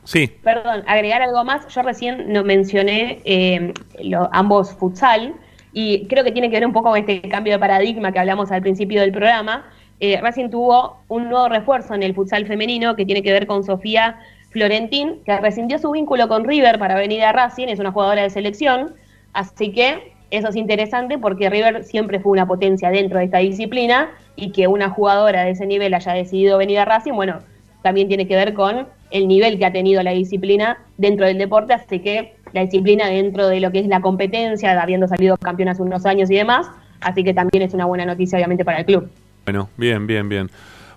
sí. 0.04 0.28
perdón, 0.44 0.84
agregar 0.88 1.22
algo 1.22 1.44
más. 1.44 1.68
Yo 1.74 1.82
recién 1.82 2.32
no 2.34 2.44
mencioné 2.44 3.22
eh, 3.26 3.74
lo- 4.04 4.30
ambos 4.34 4.74
futsal 4.74 5.34
y 5.74 6.08
creo 6.08 6.24
que 6.24 6.32
tiene 6.32 6.50
que 6.50 6.58
ver 6.58 6.66
un 6.66 6.74
poco 6.74 6.90
con 6.90 7.00
este 7.00 7.22
cambio 7.30 7.54
de 7.54 7.60
paradigma 7.60 8.12
que 8.12 8.20
hablamos 8.20 8.52
al 8.52 8.62
principio 8.62 9.00
del 9.02 9.12
programa. 9.12 9.66
Eh, 10.02 10.20
Racing 10.20 10.50
tuvo 10.50 11.04
un 11.08 11.30
nuevo 11.30 11.48
refuerzo 11.48 11.94
en 11.94 12.04
el 12.04 12.14
futsal 12.16 12.46
femenino 12.48 12.96
que 12.96 13.06
tiene 13.06 13.22
que 13.24 13.32
ver 13.32 13.46
con 13.48 13.64
Sofía 13.64 14.20
Florentín, 14.50 15.22
que 15.26 15.38
rescindió 15.38 15.78
su 15.80 15.92
vínculo 15.92 16.28
con 16.28 16.44
River 16.44 16.78
para 16.80 16.96
venir 16.96 17.24
a 17.24 17.32
Racing, 17.32 17.68
es 17.68 17.80
una 17.80 17.92
jugadora 17.92 18.24
de 18.24 18.30
selección, 18.30 18.96
así 19.32 19.72
que 19.72 20.12
eso 20.32 20.48
es 20.50 20.56
interesante 20.56 21.18
porque 21.18 21.50
River 21.50 21.84
siempre 21.84 22.20
fue 22.20 22.32
una 22.32 22.48
potencia 22.48 22.90
dentro 22.90 23.20
de 23.20 23.26
esta 23.26 23.38
disciplina 23.40 24.10
y 24.36 24.52
que 24.52 24.68
una 24.68 24.90
jugadora 24.90 25.44
de 25.44 25.52
ese 25.52 25.66
nivel 25.66 25.94
haya 25.94 26.14
decidido 26.14 26.58
venir 26.58 26.80
a 26.80 26.86
Racing, 26.86 27.14
bueno, 27.14 27.40
también 27.84 28.08
tiene 28.08 28.28
que 28.28 28.36
ver 28.36 28.54
con 28.54 28.88
el 29.12 29.28
nivel 29.28 29.60
que 29.60 29.66
ha 29.66 29.72
tenido 29.72 30.02
la 30.04 30.12
disciplina 30.12 30.78
dentro 30.98 31.26
del 31.26 31.38
deporte, 31.38 31.74
así 31.74 32.00
que 32.00 32.36
la 32.54 32.62
disciplina 32.62 33.08
dentro 33.08 33.48
de 33.48 33.60
lo 33.60 33.72
que 33.72 33.80
es 33.80 33.88
la 33.88 34.02
competencia, 34.02 34.80
habiendo 34.82 35.08
salido 35.08 35.36
campeón 35.38 35.70
hace 35.70 35.82
unos 35.82 36.06
años 36.06 36.30
y 36.32 36.36
demás, 36.36 36.68
así 37.02 37.24
que 37.24 37.34
también 37.34 37.64
es 37.64 37.74
una 37.74 37.86
buena 37.86 38.06
noticia 38.06 38.38
obviamente 38.38 38.64
para 38.66 38.80
el 38.80 38.86
club. 38.86 39.10
Bueno, 39.46 39.70
bien, 39.78 40.08
bien, 40.08 40.30
bien. 40.30 40.50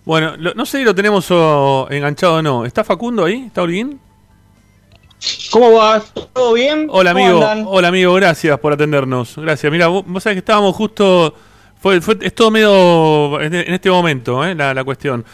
Bueno, 0.04 0.36
lo- 0.36 0.52
no 0.54 0.66
sé 0.66 0.78
si 0.78 0.84
lo 0.84 0.94
tenemos 0.94 1.28
enganchado 1.90 2.36
o 2.36 2.42
no. 2.42 2.64
¿Está 2.66 2.84
Facundo 2.84 3.24
ahí? 3.24 3.44
¿Está 3.46 3.62
Holguín? 3.62 3.98
¿Cómo 5.50 5.72
va? 5.72 6.02
¿Todo 6.32 6.54
bien? 6.54 6.86
Hola 6.90 7.12
¿Cómo 7.12 7.24
amigo, 7.24 7.46
andan? 7.46 7.64
hola 7.68 7.88
amigo, 7.88 8.12
gracias 8.14 8.58
por 8.58 8.72
atendernos. 8.72 9.36
Gracias. 9.36 9.70
Mira, 9.70 9.86
vos, 9.88 10.04
vos 10.06 10.22
sabés 10.22 10.34
que 10.36 10.40
estábamos 10.40 10.74
justo, 10.74 11.34
fue, 11.80 12.00
fue- 12.00 12.18
es 12.20 12.34
todo 12.34 12.50
medio 12.50 13.40
en 13.40 13.54
en 13.54 13.74
este 13.74 13.90
momento, 13.90 14.44
¿eh? 14.44 14.54
la, 14.54 14.74
la 14.74 14.84
cuestión. 14.84 15.24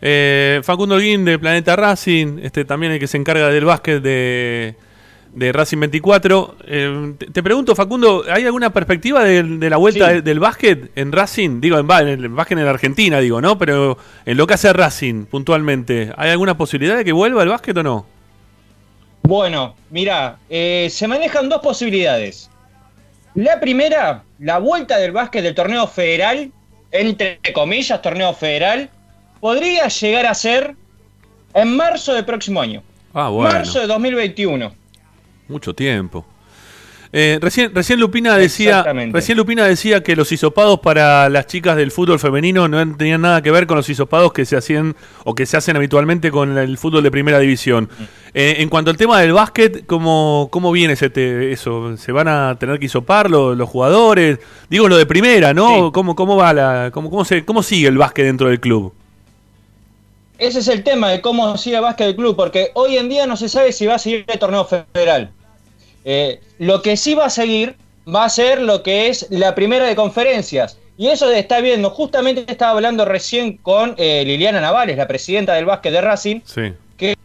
Eh, 0.00 0.60
Facundo 0.62 0.94
Holguín 0.96 1.24
de 1.24 1.38
Planeta 1.38 1.74
Racing, 1.76 2.38
este 2.42 2.64
también 2.64 2.92
el 2.92 2.98
que 2.98 3.06
se 3.06 3.16
encarga 3.16 3.48
del 3.48 3.64
básquet 3.64 4.02
de, 4.02 4.74
de 5.34 5.52
Racing 5.52 5.78
24. 5.80 6.56
Eh, 6.66 7.14
te, 7.18 7.26
te 7.26 7.42
pregunto, 7.42 7.74
Facundo, 7.74 8.24
¿hay 8.30 8.44
alguna 8.44 8.70
perspectiva 8.70 9.24
de, 9.24 9.42
de 9.42 9.70
la 9.70 9.76
vuelta 9.78 10.12
Sí. 10.14 10.20
del 10.22 10.38
básquet 10.40 10.90
en 10.96 11.12
Racing? 11.12 11.60
Digo, 11.60 11.78
en, 11.78 11.90
en 11.90 12.08
el 12.24 12.28
básquet 12.28 12.58
en 12.58 12.64
la 12.64 12.70
Argentina, 12.70 13.18
digo, 13.20 13.40
¿no? 13.40 13.58
Pero 13.58 13.96
en 14.24 14.36
lo 14.36 14.46
que 14.46 14.54
hace 14.54 14.72
Racing 14.72 15.24
puntualmente, 15.26 16.12
¿hay 16.16 16.30
alguna 16.30 16.56
posibilidad 16.56 16.96
de 16.96 17.04
que 17.04 17.12
vuelva 17.12 17.42
el 17.42 17.48
básquet 17.48 17.76
o 17.78 17.82
no? 17.82 18.06
Bueno, 19.26 19.74
mira, 19.90 20.38
eh, 20.48 20.86
se 20.88 21.08
manejan 21.08 21.48
dos 21.48 21.60
posibilidades. 21.60 22.48
La 23.34 23.58
primera, 23.58 24.22
la 24.38 24.58
vuelta 24.58 24.98
del 24.98 25.10
básquet 25.10 25.42
del 25.42 25.54
torneo 25.54 25.88
federal, 25.88 26.52
entre 26.92 27.40
comillas, 27.52 28.00
torneo 28.00 28.32
federal, 28.34 28.88
podría 29.40 29.88
llegar 29.88 30.26
a 30.26 30.34
ser 30.34 30.76
en 31.54 31.76
marzo 31.76 32.14
del 32.14 32.24
próximo 32.24 32.60
año. 32.60 32.84
Ah, 33.14 33.28
bueno. 33.28 33.52
Marzo 33.52 33.80
de 33.80 33.88
2021. 33.88 34.72
Mucho 35.48 35.74
tiempo. 35.74 36.24
Eh, 37.18 37.38
recién, 37.40 37.74
recién 37.74 37.98
Lupina 37.98 38.36
decía, 38.36 38.82
recién 39.10 39.38
Lupina 39.38 39.64
decía 39.64 40.02
que 40.02 40.14
los 40.14 40.30
hisopados 40.32 40.80
para 40.80 41.30
las 41.30 41.46
chicas 41.46 41.74
del 41.74 41.90
fútbol 41.90 42.18
femenino 42.18 42.68
no 42.68 42.94
tenían 42.94 43.22
nada 43.22 43.40
que 43.40 43.50
ver 43.50 43.66
con 43.66 43.78
los 43.78 43.88
hisopados 43.88 44.34
que 44.34 44.44
se 44.44 44.54
hacían 44.54 44.94
o 45.24 45.34
que 45.34 45.46
se 45.46 45.56
hacen 45.56 45.76
habitualmente 45.76 46.30
con 46.30 46.58
el 46.58 46.76
fútbol 46.76 47.02
de 47.02 47.10
primera 47.10 47.38
división. 47.38 47.88
Eh, 48.34 48.56
en 48.58 48.68
cuanto 48.68 48.90
al 48.90 48.98
tema 48.98 49.18
del 49.22 49.32
básquet, 49.32 49.86
¿cómo, 49.86 50.48
cómo 50.52 50.70
viene 50.72 50.92
ese 50.92 51.08
te- 51.08 51.52
eso? 51.52 51.96
¿Se 51.96 52.12
van 52.12 52.28
a 52.28 52.54
tener 52.60 52.78
que 52.78 52.84
hisopar 52.84 53.30
los, 53.30 53.56
los 53.56 53.66
jugadores? 53.66 54.38
Digo 54.68 54.86
lo 54.86 54.98
de 54.98 55.06
primera, 55.06 55.54
¿no? 55.54 55.90
¿Cómo, 55.92 56.14
cómo 56.14 56.36
va 56.36 56.52
la, 56.52 56.90
cómo, 56.92 57.08
cómo 57.08 57.24
se, 57.24 57.46
cómo 57.46 57.62
sigue 57.62 57.88
el 57.88 57.96
básquet 57.96 58.26
dentro 58.26 58.48
del 58.50 58.60
club? 58.60 58.92
Ese 60.38 60.58
es 60.58 60.68
el 60.68 60.84
tema 60.84 61.08
de 61.12 61.22
cómo 61.22 61.56
sigue 61.56 61.76
el 61.76 61.82
básquet 61.82 62.08
del 62.08 62.16
club, 62.16 62.36
porque 62.36 62.72
hoy 62.74 62.98
en 62.98 63.08
día 63.08 63.26
no 63.26 63.38
se 63.38 63.48
sabe 63.48 63.72
si 63.72 63.86
va 63.86 63.94
a 63.94 63.98
seguir 63.98 64.26
el 64.28 64.38
torneo 64.38 64.66
federal. 64.66 65.30
Eh, 66.08 66.40
lo 66.58 66.80
que 66.82 66.96
sí 66.96 67.14
va 67.14 67.26
a 67.26 67.30
seguir 67.30 67.74
va 68.08 68.24
a 68.24 68.28
ser 68.28 68.62
lo 68.62 68.82
que 68.84 69.08
es 69.08 69.26
la 69.30 69.54
primera 69.56 69.84
de 69.86 69.96
conferencias. 69.96 70.78
Y 70.96 71.08
eso 71.08 71.28
se 71.28 71.38
está 71.40 71.60
viendo. 71.60 71.90
Justamente 71.90 72.44
estaba 72.50 72.70
hablando 72.72 73.04
recién 73.04 73.56
con 73.58 73.94
eh, 73.98 74.22
Liliana 74.24 74.60
Navales, 74.60 74.96
la 74.96 75.08
presidenta 75.08 75.52
del 75.54 75.66
básquet 75.66 75.92
de 75.92 76.00
Racing, 76.00 76.40
Sí. 76.44 76.72
que 76.96 77.16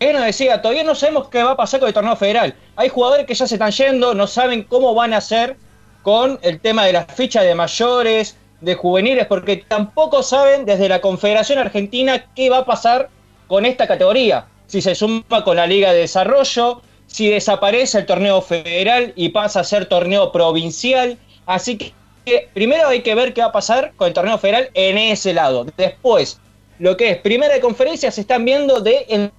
ella 0.00 0.14
nos 0.14 0.24
decía, 0.24 0.62
todavía 0.62 0.82
no 0.82 0.94
sabemos 0.94 1.28
qué 1.28 1.42
va 1.42 1.52
a 1.52 1.56
pasar 1.56 1.78
con 1.78 1.88
el 1.88 1.94
torneo 1.94 2.16
federal. 2.16 2.54
Hay 2.76 2.88
jugadores 2.88 3.26
que 3.26 3.34
ya 3.34 3.46
se 3.46 3.56
están 3.56 3.70
yendo, 3.70 4.14
no 4.14 4.26
saben 4.26 4.62
cómo 4.64 4.94
van 4.94 5.12
a 5.12 5.18
hacer 5.18 5.56
con 6.02 6.38
el 6.42 6.58
tema 6.60 6.86
de 6.86 6.94
las 6.94 7.06
fichas 7.14 7.44
de 7.44 7.54
mayores, 7.54 8.36
de 8.62 8.74
juveniles, 8.74 9.26
porque 9.26 9.58
tampoco 9.68 10.22
saben 10.22 10.64
desde 10.64 10.88
la 10.88 11.02
Confederación 11.02 11.58
Argentina 11.58 12.24
qué 12.34 12.48
va 12.48 12.58
a 12.58 12.64
pasar 12.64 13.10
con 13.46 13.66
esta 13.66 13.86
categoría. 13.86 14.46
Si 14.66 14.80
se 14.80 14.94
suma 14.94 15.44
con 15.44 15.56
la 15.56 15.66
Liga 15.66 15.92
de 15.92 16.00
Desarrollo, 16.00 16.80
si 17.10 17.28
desaparece 17.28 17.98
el 17.98 18.06
torneo 18.06 18.40
federal 18.40 19.12
y 19.16 19.30
pasa 19.30 19.60
a 19.60 19.64
ser 19.64 19.86
torneo 19.86 20.30
provincial. 20.32 21.18
Así 21.46 21.76
que 22.24 22.48
primero 22.54 22.86
hay 22.88 23.02
que 23.02 23.14
ver 23.14 23.34
qué 23.34 23.40
va 23.40 23.48
a 23.48 23.52
pasar 23.52 23.92
con 23.96 24.08
el 24.08 24.14
torneo 24.14 24.38
federal 24.38 24.70
en 24.74 24.96
ese 24.96 25.34
lado. 25.34 25.66
Después, 25.76 26.38
lo 26.78 26.96
que 26.96 27.10
es 27.10 27.16
primera 27.18 27.52
de 27.54 27.60
conferencia 27.60 28.10
se 28.10 28.20
están 28.20 28.44
viendo 28.44 28.80
de 28.80 29.06
en- 29.08 29.32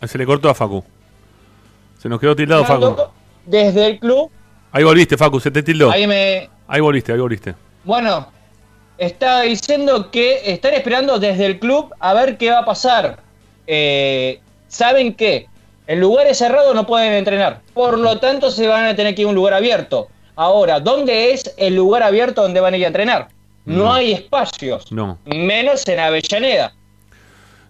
Ahí 0.00 0.08
Se 0.08 0.18
le 0.18 0.26
cortó 0.26 0.48
a 0.48 0.54
Facu. 0.54 0.82
Se 1.98 2.08
nos 2.08 2.18
quedó 2.18 2.34
tildado 2.34 2.64
Facu. 2.64 2.96
desde 3.46 3.86
el 3.86 3.98
club. 4.00 4.30
Ahí 4.72 4.82
volviste, 4.84 5.16
Facu, 5.16 5.38
se 5.40 5.50
te 5.50 5.62
tildó. 5.62 5.90
Ahí 5.90 6.06
me, 6.06 6.48
Ahí 6.66 6.80
volviste, 6.80 7.12
ahí 7.12 7.18
volviste. 7.20 7.54
Bueno, 7.84 8.26
está 8.96 9.42
diciendo 9.42 10.10
que 10.10 10.40
están 10.50 10.72
esperando 10.74 11.18
desde 11.18 11.44
el 11.46 11.58
club 11.58 11.92
a 12.00 12.14
ver 12.14 12.38
qué 12.38 12.50
va 12.50 12.60
a 12.60 12.64
pasar. 12.64 13.18
Eh, 13.66 14.40
Saben 14.68 15.12
que 15.12 15.46
en 15.86 16.00
lugares 16.00 16.38
cerrados 16.38 16.74
no 16.74 16.86
pueden 16.86 17.12
entrenar, 17.12 17.60
por 17.74 17.98
lo 17.98 18.18
tanto 18.18 18.50
se 18.50 18.66
van 18.66 18.84
a 18.84 18.94
tener 18.96 19.14
que 19.14 19.22
ir 19.22 19.26
a 19.26 19.30
un 19.30 19.34
lugar 19.36 19.54
abierto. 19.54 20.08
Ahora, 20.36 20.80
¿dónde 20.80 21.32
es 21.32 21.52
el 21.58 21.74
lugar 21.76 22.02
abierto 22.02 22.42
donde 22.42 22.60
van 22.60 22.74
a 22.74 22.76
ir 22.76 22.84
a 22.84 22.88
entrenar? 22.88 23.28
No, 23.64 23.84
No. 23.84 23.92
hay 23.92 24.12
espacios, 24.12 24.90
No. 24.90 25.18
menos 25.24 25.86
en 25.88 26.00
Avellaneda. 26.00 26.72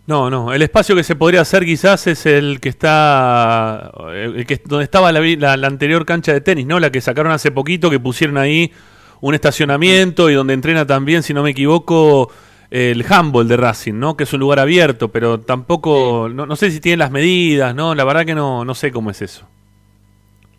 No, 0.06 0.30
no. 0.30 0.52
El 0.52 0.62
espacio 0.62 0.97
que 0.97 1.05
se 1.05 1.14
podría 1.14 1.43
hacer 1.43 1.64
quizás 1.64 2.06
es 2.09 2.26
el 2.26 2.59
que 2.60 2.68
está. 2.70 3.93
El 4.12 4.44
que, 4.47 4.60
donde 4.64 4.84
estaba 4.84 5.12
la- 5.12 5.56
la 5.56 5.66
anterior 5.68 6.05
cancha 6.05 6.32
de 6.32 6.40
tenis, 6.40 6.66
¿no? 6.66 6.80
La 6.80 6.90
que 6.90 7.01
sacaron 7.01 7.30
hace 7.32 7.51
poquito, 7.52 7.89
que 7.89 8.01
pusieron 8.01 8.36
ahí 8.36 8.72
un 9.20 9.34
estacionamiento 9.34 10.28
y 10.28 10.34
donde 10.34 10.55
entrena 10.55 10.84
también, 10.86 11.22
si 11.22 11.32
no 11.32 11.43
me 11.44 11.51
equivoco, 11.51 12.30
el 12.72 13.04
handball 13.06 13.46
de 13.48 13.58
Racing, 13.58 13.94
¿no? 13.94 14.16
Que 14.16 14.24
es 14.24 14.32
un 14.32 14.40
lugar 14.40 14.58
abierto, 14.58 15.08
pero 15.08 15.38
tampoco. 15.40 16.30
No, 16.32 16.46
no 16.46 16.56
sé 16.56 16.70
si 16.70 16.80
tienen 16.80 17.00
las 17.00 17.10
medidas, 17.10 17.74
¿no? 17.74 17.94
La 17.94 18.04
verdad 18.04 18.24
que 18.24 18.34
no, 18.34 18.64
no 18.64 18.74
sé 18.74 18.90
cómo 18.90 19.10
es 19.10 19.20
eso. 19.20 19.46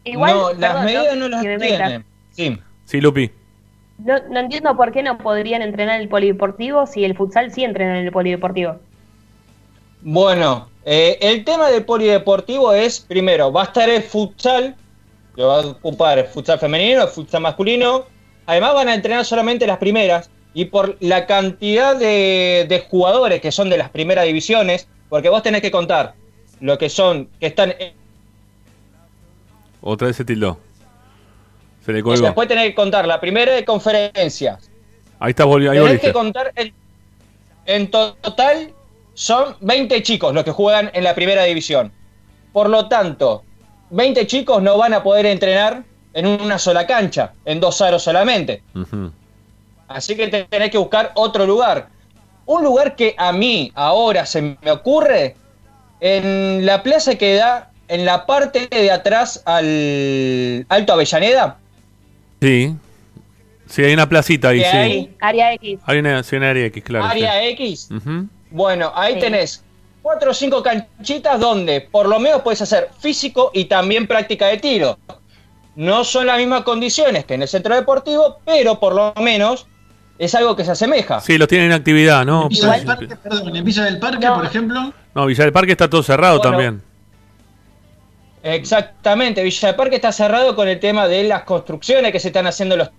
Igual, 0.04 0.34
no, 0.34 0.54
las 0.54 0.72
perdón, 0.74 0.86
medidas 0.86 1.18
no 1.18 1.28
las 1.28 1.42
tienen. 1.42 2.06
Sí. 2.32 2.60
Sí, 2.86 3.02
Lupi. 3.02 3.32
No, 3.98 4.16
no 4.30 4.40
entiendo 4.42 4.76
por 4.78 4.92
qué 4.92 5.02
no 5.02 5.18
podrían 5.18 5.64
entrenar 5.64 5.96
en 5.96 6.04
el 6.04 6.08
polideportivo 6.08 6.86
si 6.86 7.04
el 7.04 7.18
futsal 7.18 7.52
sí 7.52 7.64
entrena 7.64 8.00
en 8.00 8.06
el 8.06 8.12
polideportivo. 8.12 8.76
Bueno, 10.02 10.70
eh, 10.86 11.18
el 11.20 11.44
tema 11.44 11.70
del 11.70 11.84
polideportivo 11.84 12.74
es, 12.74 13.00
primero, 13.00 13.52
va 13.52 13.62
a 13.62 13.66
estar 13.66 13.90
el 13.90 14.04
futsal, 14.04 14.76
que 15.36 15.42
va 15.42 15.62
a 15.62 15.66
ocupar 15.68 16.20
el 16.20 16.26
futsal 16.26 16.60
femenino, 16.60 17.02
el 17.02 17.08
futsal 17.08 17.42
masculino. 17.42 18.06
Además 18.46 18.74
van 18.76 18.90
a 18.90 18.94
entrenar 18.94 19.26
solamente 19.26 19.66
las 19.66 19.78
primeras. 19.78 20.30
Y 20.54 20.66
por 20.66 20.98
la 21.00 21.26
cantidad 21.26 21.96
de, 21.96 22.66
de 22.70 22.80
jugadores 22.90 23.42
que 23.42 23.52
son 23.52 23.70
de 23.70 23.78
las 23.78 23.90
primeras 23.90 24.26
divisiones, 24.26 24.88
porque 25.10 25.30
vos 25.30 25.42
tenés 25.44 25.62
que 25.62 25.72
contar 25.72 26.14
lo 26.60 26.78
que 26.78 26.90
son, 26.90 27.28
que 27.40 27.48
están... 27.48 27.74
en- 27.80 27.94
Otra 29.82 30.08
vez 30.08 30.16
se 30.18 30.26
tildó. 30.26 30.60
Se 31.86 31.92
le 31.92 32.02
colgó. 32.04 32.22
Después 32.24 32.48
tenés 32.48 32.66
que 32.68 32.76
contar 32.76 33.06
la 33.08 33.20
primera 33.20 33.52
de 33.54 33.66
conferencias. 33.66 34.70
Ahí 35.20 35.32
está, 35.32 35.46
volvió, 35.46 35.72
ahí 35.72 35.78
Tenés 35.78 35.88
volviste. 35.90 36.08
que 36.08 36.14
contar, 36.14 36.52
el- 36.56 36.74
en 37.66 37.90
total 37.92 38.72
son 39.14 39.56
20 39.62 40.02
chicos 40.04 40.34
los 40.34 40.44
que 40.44 40.52
juegan 40.52 40.90
en 40.94 41.04
la 41.04 41.16
primera 41.16 41.44
división. 41.44 41.92
Por 42.52 42.70
lo 42.70 42.88
tanto, 42.88 43.44
20 43.90 44.28
chicos 44.28 44.62
no 44.62 44.78
van 44.78 44.94
a 44.94 45.04
poder 45.04 45.26
entrenar 45.26 45.84
en 46.14 46.28
una 46.28 46.58
sola 46.60 46.86
cancha, 46.86 47.34
en 47.46 47.60
dos 47.60 47.82
aros 47.82 48.04
solamente. 48.04 48.62
Así 49.88 50.16
que 50.16 50.28
te- 50.28 50.44
tenés 50.46 50.72
que 50.72 50.78
buscar 50.78 51.12
otro 51.16 51.46
lugar. 51.46 51.90
Un 52.46 52.64
lugar 52.64 52.96
que 52.96 53.16
a 53.18 53.32
mí 53.32 53.72
ahora 53.76 54.26
se 54.26 54.42
me 54.42 54.72
ocurre 54.72 55.36
en 56.00 56.66
la 56.66 56.84
plaza 56.84 57.16
que 57.16 57.36
da 57.36 57.72
en 57.88 58.06
la 58.06 58.26
parte 58.26 58.68
de 58.72 58.92
atrás 58.92 59.42
al 59.46 60.66
Alto 60.70 60.94
Avellaneda. 60.94 61.58
Sí. 62.42 62.76
Sí, 63.68 63.84
hay 63.84 63.94
una 63.94 64.08
placita 64.10 64.50
ahí, 64.50 64.60
sí. 64.60 64.66
hay 64.66 65.16
Área 65.20 65.54
X. 65.54 65.80
Hay 65.86 66.00
una, 66.00 66.22
sí, 66.24 66.36
una 66.36 66.50
área 66.50 66.66
X, 66.66 66.84
claro. 66.84 67.06
área 67.06 67.40
sí. 67.40 67.48
X. 67.50 67.90
Bueno, 68.52 68.92
ahí 68.96 69.16
Sí. 69.16 69.20
tenés 69.22 69.64
cuatro 70.02 70.32
o 70.32 70.34
cinco 70.34 70.62
canchitas 70.62 71.40
donde 71.40 71.82
por 71.82 72.08
lo 72.08 72.20
menos 72.20 72.42
puedes 72.42 72.62
hacer 72.62 72.90
físico 73.00 73.52
y 73.54 73.66
también 73.66 74.06
práctica 74.06 74.48
de 74.48 74.58
tiro. 74.58 74.98
No 75.76 76.04
son 76.04 76.28
las 76.28 76.38
mismas 76.38 76.62
condiciones 76.64 77.26
que 77.26 77.34
en 77.36 77.42
el 77.42 77.48
centro 77.48 77.74
deportivo, 77.74 78.38
pero 78.46 78.80
por 78.80 78.94
lo 78.94 79.14
menos 79.22 79.66
es 80.18 80.36
algo 80.36 80.56
que 80.56 80.64
se 80.64 80.72
asemeja. 80.72 81.20
Sí, 81.22 81.38
los 81.38 81.48
tienen 81.48 81.68
en 81.68 81.74
actividad, 81.74 82.26
¿no? 82.26 82.44
En 82.44 82.50
Villa 82.50 82.72
del 82.74 82.86
Parque, 82.86 83.16
perdón, 83.16 83.56
en 83.56 83.64
Villa 83.64 83.84
del 83.84 84.00
Parque, 84.00 84.28
por 84.28 84.46
ejemplo. 84.46 84.94
No, 85.16 85.26
Villa 85.26 85.44
del 85.44 85.54
Parque 85.54 85.72
está 85.72 85.90
todo 85.90 86.04
cerrado 86.04 86.38
Bueno. 86.40 86.52
también. 86.52 86.82
Exactamente, 88.44 89.42
Villa 89.42 89.68
del 89.70 89.76
Parque 89.76 89.96
está 89.96 90.12
cerrado 90.12 90.56
con 90.56 90.68
el 90.68 90.80
tema 90.80 91.08
de 91.08 91.24
las 91.24 91.44
construcciones 91.44 92.12
que 92.12 92.20
se 92.20 92.28
están 92.28 92.46
haciendo 92.46 92.76
en 92.76 92.80
los 92.80 92.90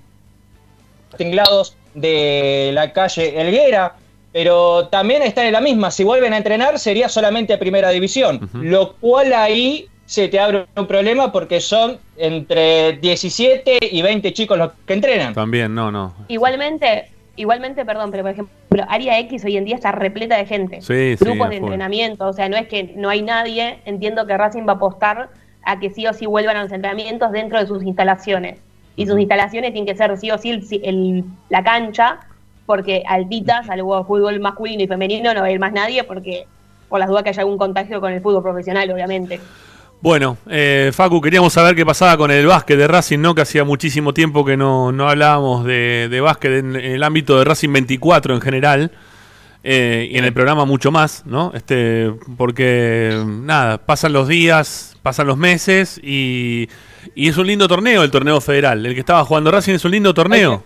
tinglados 1.18 1.76
de 1.94 2.70
la 2.72 2.92
calle 2.92 3.40
Elguera, 3.40 3.94
pero 4.32 4.88
también 4.88 5.22
están 5.22 5.46
en 5.46 5.52
la 5.52 5.60
misma. 5.60 5.90
Si 5.90 6.02
vuelven 6.02 6.32
a 6.32 6.38
entrenar 6.38 6.78
sería 6.78 7.08
solamente 7.08 7.56
primera 7.58 7.90
división, 7.90 8.48
lo 8.54 8.94
cual 8.94 9.32
ahí 9.34 9.88
se 10.06 10.28
te 10.28 10.38
abre 10.38 10.66
un 10.76 10.86
problema 10.86 11.32
porque 11.32 11.60
son 11.60 11.98
entre 12.16 12.94
17 12.98 13.78
y 13.90 14.02
20 14.02 14.32
chicos 14.32 14.58
los 14.58 14.72
que 14.86 14.94
entrenan. 14.94 15.34
También, 15.34 15.74
no, 15.74 15.90
no. 15.90 16.14
Igualmente, 16.28 17.10
igualmente, 17.36 17.84
perdón, 17.84 18.10
pero 18.10 18.22
por 18.22 18.32
ejemplo, 18.32 18.84
Área 18.88 19.18
X 19.20 19.44
hoy 19.44 19.56
en 19.56 19.64
día 19.64 19.76
está 19.76 19.92
repleta 19.92 20.36
de 20.36 20.46
gente. 20.46 20.82
Sí, 20.82 21.16
sí, 21.16 21.24
Grupos 21.24 21.50
de 21.50 21.56
entrenamiento, 21.56 22.26
o 22.26 22.32
sea, 22.32 22.48
no 22.48 22.56
es 22.56 22.68
que 22.68 22.92
no 22.96 23.08
hay 23.08 23.22
nadie. 23.22 23.78
Entiendo 23.86 24.26
que 24.26 24.36
Racing 24.36 24.66
va 24.66 24.72
a 24.72 24.76
apostar 24.76 25.30
a 25.62 25.80
que 25.80 25.90
sí 25.90 26.06
o 26.06 26.12
sí 26.12 26.26
vuelvan 26.26 26.56
a 26.58 26.62
los 26.64 26.72
entrenamientos 26.72 27.32
dentro 27.32 27.58
de 27.58 27.66
sus 27.66 27.82
instalaciones. 27.82 28.58
Y 28.96 29.06
sus 29.06 29.18
instalaciones 29.18 29.72
tienen 29.72 29.86
que 29.86 29.96
ser 29.96 30.16
sí 30.18 30.30
o 30.30 30.38
sí 30.38 30.50
el- 30.50 30.64
el- 30.84 31.24
la 31.48 31.64
cancha, 31.64 32.20
porque 32.66 33.02
altitas, 33.06 33.68
al 33.68 33.80
fútbol 33.80 34.38
masculino 34.40 34.82
y 34.82 34.86
femenino 34.86 35.34
no 35.34 35.40
va 35.40 35.46
a 35.46 35.50
ir 35.50 35.58
más 35.58 35.72
nadie, 35.72 36.04
porque 36.04 36.46
por 36.88 37.00
las 37.00 37.08
dudas 37.08 37.22
que 37.24 37.30
haya 37.30 37.40
algún 37.42 37.58
contagio 37.58 38.00
con 38.00 38.12
el 38.12 38.20
fútbol 38.20 38.42
profesional, 38.42 38.90
obviamente. 38.90 39.40
Bueno, 40.00 40.36
eh, 40.50 40.90
Facu, 40.92 41.20
queríamos 41.22 41.54
saber 41.54 41.74
qué 41.74 41.86
pasaba 41.86 42.16
con 42.18 42.30
el 42.30 42.44
básquet 42.46 42.76
de 42.76 42.86
Racing, 42.86 43.20
¿no? 43.20 43.34
Que 43.34 43.40
hacía 43.40 43.64
muchísimo 43.64 44.12
tiempo 44.12 44.44
que 44.44 44.54
no, 44.56 44.92
no 44.92 45.08
hablábamos 45.08 45.64
de, 45.64 46.08
de 46.10 46.20
básquet 46.20 46.52
en, 46.52 46.76
en 46.76 46.92
el 46.96 47.02
ámbito 47.02 47.38
de 47.38 47.44
Racing 47.46 47.72
24 47.72 48.34
en 48.34 48.40
general. 48.42 48.92
eh, 49.62 50.08
y 50.12 50.18
en 50.18 50.24
el 50.26 50.34
programa 50.34 50.66
mucho 50.66 50.90
más, 50.92 51.24
¿no? 51.26 51.52
Este, 51.54 52.12
porque, 52.36 53.22
nada, 53.26 53.78
pasan 53.78 54.12
los 54.12 54.28
días, 54.28 54.96
pasan 55.02 55.26
los 55.26 55.38
meses 55.38 55.98
y, 56.02 56.68
y 57.14 57.28
es 57.28 57.36
un 57.38 57.46
lindo 57.46 57.66
torneo 57.66 58.02
el 58.02 58.10
torneo 58.10 58.40
federal. 58.42 58.84
El 58.84 58.94
que 58.94 59.00
estaba 59.00 59.24
jugando 59.24 59.50
Racing 59.50 59.74
es 59.74 59.84
un 59.86 59.92
lindo 59.92 60.12
torneo. 60.12 60.64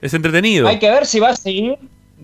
Es 0.00 0.14
entretenido. 0.14 0.68
Hay 0.68 0.78
que 0.78 0.90
ver 0.90 1.06
si 1.06 1.18
va 1.20 1.30
a 1.30 1.36
seguir, 1.36 1.76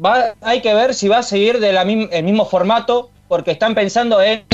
va, 0.05 0.35
hay 0.43 0.63
que 0.63 0.75
ver 0.75 0.95
si 0.95 1.09
va 1.09 1.19
a 1.19 1.23
seguir 1.25 1.59
del 1.61 1.77
mismo 2.25 2.47
formato, 2.47 3.11
porque 3.29 3.51
están 3.51 3.75
pensando 3.75 4.23
en 4.23 4.45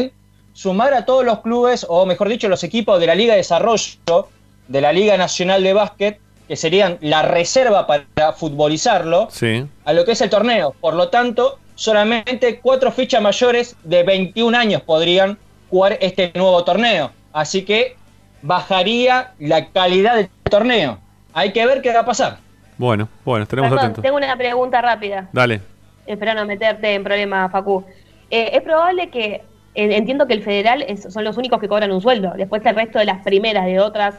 sumar 0.53 0.95
a 0.95 1.05
todos 1.05 1.25
los 1.25 1.41
clubes, 1.41 1.87
o 1.89 2.05
mejor 2.07 2.29
dicho, 2.29 2.49
los 2.49 2.63
equipos 2.65 3.01
de 3.01 3.07
la 3.07 3.15
Liga 3.15 3.33
de 3.33 3.39
Desarrollo, 3.39 4.29
de 4.69 4.81
la 4.81 4.93
Liga 4.93 5.17
Nacional 5.17 5.63
de 5.63 5.73
Básquet, 5.73 6.21
que 6.49 6.57
serían 6.57 6.99
la 7.01 7.23
reserva 7.23 7.87
para 7.87 8.33
futbolizarlo, 8.33 9.29
Sí. 9.31 9.67
a 9.85 9.93
lo 9.93 10.05
que 10.05 10.13
es 10.13 10.21
el 10.21 10.31
torneo. 10.31 10.75
Por 10.81 10.95
lo 10.95 11.09
tanto, 11.09 11.59
solamente 11.75 12.61
cuatro 12.61 12.93
fichas 12.93 13.23
mayores 13.23 13.77
de 13.85 14.03
21 14.03 14.55
años 14.55 14.83
podrían 14.83 15.39
jugar 15.71 15.97
este 16.01 16.31
nuevo 16.35 16.63
torneo. 16.65 17.11
Así 17.33 17.65
que 17.65 17.97
bajaría 18.43 19.33
la 19.39 19.67
calidad 19.69 20.17
del 20.17 20.29
torneo. 20.51 20.99
Hay 21.33 21.53
que 21.53 21.65
ver 21.65 21.81
qué 21.81 21.93
va 21.93 22.01
a 22.01 22.05
pasar. 22.05 22.39
Bueno, 22.77 23.09
bueno, 23.25 23.45
estaremos 23.45 23.71
Perdón, 23.71 23.85
atentos. 23.87 24.03
tengo 24.03 24.17
una 24.17 24.37
pregunta 24.37 24.83
rápida. 24.83 25.29
Dale. 25.33 25.61
Espera 26.07 26.35
no 26.35 26.45
meterte 26.45 26.93
en 26.95 27.05
problemas, 27.05 27.51
Facu. 27.51 27.85
Eh, 28.31 28.51
es 28.55 28.63
probable 28.63 29.09
que, 29.09 29.43
entiendo 29.75 30.27
que 30.27 30.35
el 30.35 30.43
federal 30.43 30.83
es- 30.87 31.13
son 31.13 31.25
los 31.25 31.37
únicos 31.37 31.61
que 31.61 31.69
cobran 31.69 31.91
un 31.93 32.01
sueldo. 32.03 32.33
Después 32.37 32.65
el 32.67 32.75
resto 32.75 32.99
de 32.99 33.05
las 33.07 33.23
primeras 33.23 33.65
de 33.67 33.81
otras 33.81 34.15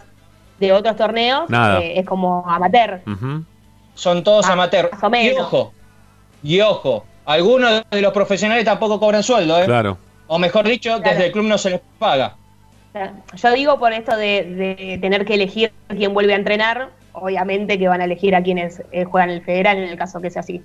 de 0.59 0.71
otros 0.71 0.95
torneos 0.95 1.49
Nada. 1.49 1.79
eh, 1.81 1.99
es 1.99 2.05
como 2.05 2.43
amateur. 2.47 3.01
Son 3.95 4.23
todos 4.23 4.45
Ah, 4.47 4.53
amateurs. 4.53 4.91
más 4.93 5.03
o 5.03 5.09
menos. 5.09 5.35
Y 5.35 5.39
ojo, 5.41 5.73
y 6.43 6.61
ojo, 6.61 7.05
algunos 7.25 7.83
de 7.89 8.01
los 8.01 8.13
profesionales 8.13 8.63
tampoco 8.65 8.99
cobran 8.99 9.23
sueldo, 9.23 9.59
¿eh? 9.61 9.65
Claro. 9.65 9.97
O 10.27 10.39
mejor 10.39 10.65
dicho, 10.67 10.99
desde 10.99 11.27
el 11.27 11.31
club 11.31 11.45
no 11.45 11.57
se 11.57 11.71
les 11.71 11.81
paga. 11.99 12.35
Yo 13.35 13.51
digo 13.53 13.79
por 13.79 13.91
esto 13.91 14.15
de, 14.15 14.43
de 14.77 14.97
tener 14.99 15.25
que 15.25 15.33
elegir 15.35 15.73
quién 15.89 16.13
vuelve 16.13 16.33
a 16.33 16.37
entrenar. 16.37 16.89
Obviamente 17.13 17.77
que 17.77 17.87
van 17.87 18.01
a 18.01 18.05
elegir 18.05 18.35
a 18.35 18.41
quienes 18.41 18.81
eh, 18.91 19.03
juegan 19.03 19.29
el 19.31 19.41
federal 19.43 19.77
en 19.77 19.89
el 19.89 19.97
caso 19.97 20.21
que 20.21 20.29
sea 20.31 20.39
así. 20.41 20.63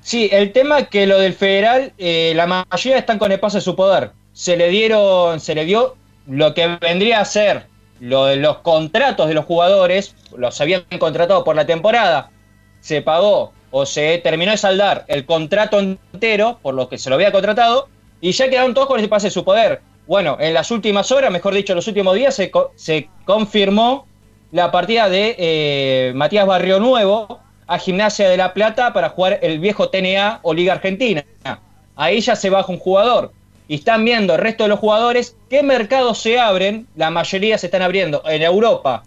Sí, 0.00 0.28
el 0.32 0.52
tema 0.52 0.78
es 0.80 0.88
que 0.88 1.06
lo 1.06 1.18
del 1.18 1.34
federal, 1.34 1.92
eh, 1.98 2.32
la 2.36 2.46
mayoría 2.46 2.98
están 2.98 3.18
con 3.18 3.32
el 3.32 3.40
paso 3.40 3.58
de 3.58 3.62
su 3.62 3.74
poder. 3.74 4.12
Se 4.32 4.56
le 4.56 4.68
dieron, 4.68 5.40
se 5.40 5.54
le 5.54 5.64
dio 5.64 5.96
lo 6.28 6.54
que 6.54 6.78
vendría 6.80 7.20
a 7.20 7.24
ser 7.24 7.66
lo 8.00 8.26
de 8.26 8.36
los 8.36 8.58
contratos 8.58 9.26
de 9.26 9.34
los 9.34 9.44
jugadores, 9.44 10.14
los 10.36 10.60
habían 10.60 10.84
contratado 11.00 11.42
por 11.42 11.56
la 11.56 11.66
temporada, 11.66 12.30
se 12.80 13.02
pagó 13.02 13.52
o 13.72 13.84
se 13.86 14.18
terminó 14.18 14.52
de 14.52 14.56
saldar 14.56 15.04
el 15.08 15.26
contrato 15.26 15.80
entero 15.80 16.60
por 16.62 16.74
lo 16.74 16.88
que 16.88 16.96
se 16.96 17.10
lo 17.10 17.16
había 17.16 17.32
contratado 17.32 17.88
y 18.20 18.30
ya 18.30 18.48
quedaron 18.48 18.72
todos 18.74 18.86
con 18.86 19.00
ese 19.00 19.08
pase 19.08 19.26
de 19.26 19.30
su 19.32 19.44
poder. 19.44 19.80
Bueno, 20.06 20.36
en 20.40 20.54
las 20.54 20.70
últimas 20.70 21.10
horas, 21.10 21.32
mejor 21.32 21.52
dicho, 21.54 21.74
los 21.74 21.88
últimos 21.88 22.14
días 22.14 22.34
se, 22.36 22.50
co- 22.52 22.70
se 22.76 23.08
confirmó 23.24 24.06
la 24.52 24.70
partida 24.70 25.08
de 25.10 25.34
eh, 25.38 26.12
Matías 26.14 26.46
Barrio 26.46 26.78
Nuevo 26.78 27.40
a 27.68 27.78
Gimnasia 27.78 28.28
de 28.28 28.36
La 28.36 28.54
Plata 28.54 28.92
para 28.92 29.10
jugar 29.10 29.38
el 29.42 29.60
viejo 29.60 29.90
TNA 29.90 30.40
o 30.42 30.54
Liga 30.54 30.72
Argentina. 30.72 31.24
Ahí 31.94 32.20
ya 32.20 32.34
se 32.34 32.50
baja 32.50 32.72
un 32.72 32.78
jugador. 32.78 33.32
Y 33.68 33.76
están 33.76 34.04
viendo 34.04 34.34
el 34.34 34.40
resto 34.40 34.64
de 34.64 34.70
los 34.70 34.78
jugadores 34.78 35.36
qué 35.50 35.62
mercados 35.62 36.18
se 36.18 36.40
abren. 36.40 36.86
La 36.96 37.10
mayoría 37.10 37.58
se 37.58 37.66
están 37.66 37.82
abriendo 37.82 38.22
en 38.24 38.42
Europa 38.42 39.04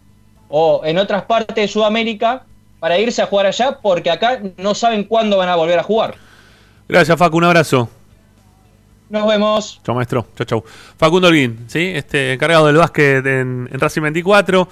o 0.47 0.81
en 0.85 0.99
otras 0.99 1.23
partes 1.23 1.55
de 1.55 1.67
Sudamérica 1.67 2.43
para 2.79 2.99
irse 2.99 3.21
a 3.21 3.25
jugar 3.25 3.47
allá 3.47 3.79
porque 3.81 4.11
acá 4.11 4.39
no 4.57 4.75
saben 4.75 5.05
cuándo 5.05 5.37
van 5.37 5.49
a 5.49 5.55
volver 5.55 5.79
a 5.79 5.83
jugar. 5.83 6.15
Gracias, 6.87 7.17
Facu, 7.17 7.37
un 7.37 7.45
abrazo. 7.45 7.89
Nos 9.09 9.27
vemos. 9.27 9.81
Chau, 9.83 9.95
maestro. 9.95 10.27
Chau, 10.37 10.45
chau. 10.45 10.63
Facundo 10.97 11.27
Olguín, 11.27 11.65
¿sí? 11.67 11.91
Este, 11.95 12.33
encargado 12.33 12.67
del 12.67 12.77
básquet 12.77 13.25
en, 13.25 13.67
en 13.71 13.79
Racing 13.79 14.01
24, 14.03 14.67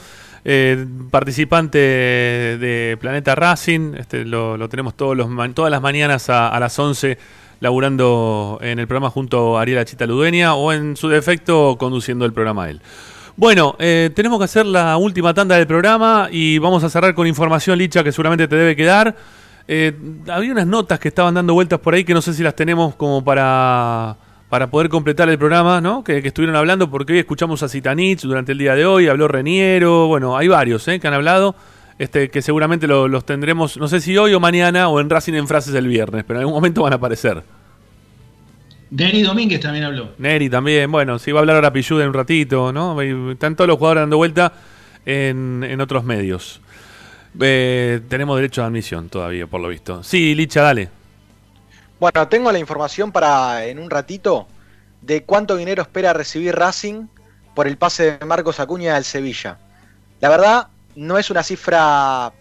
eh, 0.46 0.86
participante 1.12 1.78
de 1.78 2.98
Planeta 3.00 3.36
Racing. 3.36 3.96
Este, 3.96 4.26
lo, 4.26 4.70
tenemos 4.70 4.96
todos 4.96 5.16
los, 5.16 5.28
todas 5.54 5.72
las 5.72 5.82
mañanas 5.82 6.30
a, 6.30 6.58
las 6.60 6.78
11 6.78 7.18
laburando 7.60 8.60
en 8.62 8.80
el 8.80 8.88
programa 8.88 9.10
junto 9.10 9.58
a 9.58 9.62
Ariela 9.62 9.86
Chita 9.86 10.06
Ludueña 10.06 10.56
o 10.56 10.72
en 10.72 10.96
su 10.96 11.10
defecto 11.10 11.78
conduciendo 11.78 12.26
el 12.26 12.34
programa 12.34 12.70
él. 12.70 12.82
Bueno, 13.36 13.76
eh, 13.80 14.10
tenemos 14.16 14.38
que 14.40 14.46
hacer 14.46 14.66
la 14.66 14.98
última 14.98 15.34
tanda 15.34 15.56
del 15.56 15.68
programa 15.68 16.28
y 16.32 16.58
vamos 16.58 16.84
a 16.84 16.90
cerrar 16.90 17.14
con 17.16 17.26
información, 17.26 17.78
Licha, 17.78 18.04
que 18.04 18.12
seguramente 18.12 18.48
te 18.48 18.56
debe 18.56 18.76
quedar. 18.76 19.16
Eh, 19.68 19.94
había 20.28 20.52
unas 20.52 20.68
notas 20.68 21.00
que 21.00 21.10
estaban 21.10 21.36
dando 21.36 21.54
vueltas 21.54 21.80
por 21.80 21.94
ahí 21.94 22.04
que 22.04 22.14
no 22.14 22.22
sé 22.22 22.34
si 22.34 22.44
las 22.44 22.56
tenemos 22.56 22.96
como 22.96 23.24
para, 23.24 24.18
para 24.50 24.68
poder 24.72 24.90
completar 24.90 25.30
el 25.30 25.38
programa, 25.38 25.80
¿no? 25.80 26.04
Que, 26.04 26.22
que 26.22 26.30
estuvieron 26.30 26.56
hablando, 26.56 26.90
porque 26.90 27.14
hoy 27.14 27.20
escuchamos 27.20 27.62
a 27.64 27.70
Citanich 27.70 28.22
durante 28.22 28.52
el 28.54 28.58
día 28.58 28.74
de 28.76 28.86
hoy, 28.86 29.08
habló 29.08 29.28
Reniero, 29.28 30.08
bueno, 30.08 30.36
hay 30.38 30.48
varios 30.48 30.88
¿eh? 30.88 31.00
que 31.00 31.08
han 31.08 31.14
hablado, 31.14 31.56
este, 32.00 32.30
que 32.30 32.42
seguramente 32.42 32.88
lo- 32.88 33.08
los 33.08 33.26
tendremos, 33.26 33.78
no 33.78 33.88
sé 33.88 34.02
si 34.02 34.18
hoy 34.18 34.34
o 34.34 34.40
mañana 34.40 34.90
o 34.90 35.00
en 35.00 35.10
Racing 35.10 35.34
en 35.34 35.48
Frases 35.48 35.76
el 35.76 35.88
viernes, 35.88 36.24
pero 36.26 36.40
en 36.40 36.42
algún 36.42 36.56
momento 36.56 36.82
van 36.82 36.94
a 36.94 36.96
aparecer. 36.96 37.44
Denis 38.90 39.28
Domínguez 39.28 39.60
también 39.60 39.86
habló. 39.86 40.10
Neri 40.18 40.50
también, 40.50 40.92
bueno, 40.92 41.20
sí 41.20 41.32
va 41.32 41.40
a 41.40 41.42
hablar 41.42 41.58
ahora 41.58 41.72
Pilluda 41.72 42.02
en 42.04 42.08
un 42.08 42.14
ratito, 42.16 42.74
¿no? 42.74 43.00
Están 43.32 43.56
todos 43.56 43.68
los 43.68 43.78
jugadores 43.78 44.02
dando 44.02 44.18
vuelta 44.18 44.52
en, 45.06 45.64
en 45.64 45.80
otros 45.80 46.04
medios. 46.04 46.60
Eh, 47.40 48.00
tenemos 48.10 48.36
derecho 48.38 48.64
a 48.64 48.66
admisión 48.66 49.10
todavía, 49.10 49.46
por 49.46 49.62
lo 49.62 49.68
visto. 49.68 50.02
Sí, 50.04 50.34
Licha, 50.34 50.64
dale. 50.64 50.90
Bueno, 52.00 52.30
tengo 52.30 52.52
la 52.52 52.60
información 52.60 53.12
para 53.12 53.66
en 53.66 53.78
un 53.78 53.90
ratito 53.90 54.48
de 55.02 55.24
cuánto 55.24 55.58
dinero 55.58 55.82
espera 55.82 56.14
recibir 56.14 56.56
Racing 56.56 57.08
por 57.54 57.68
el 57.68 57.78
pase 57.78 58.18
de 58.18 58.26
Marcos 58.26 58.62
Acuña 58.62 58.96
al 58.96 59.04
Sevilla. 59.04 59.58
La 60.22 60.30
verdad, 60.30 60.68
no 60.96 61.18
es 61.18 61.30
una 61.30 61.44
cifra 61.44 62.32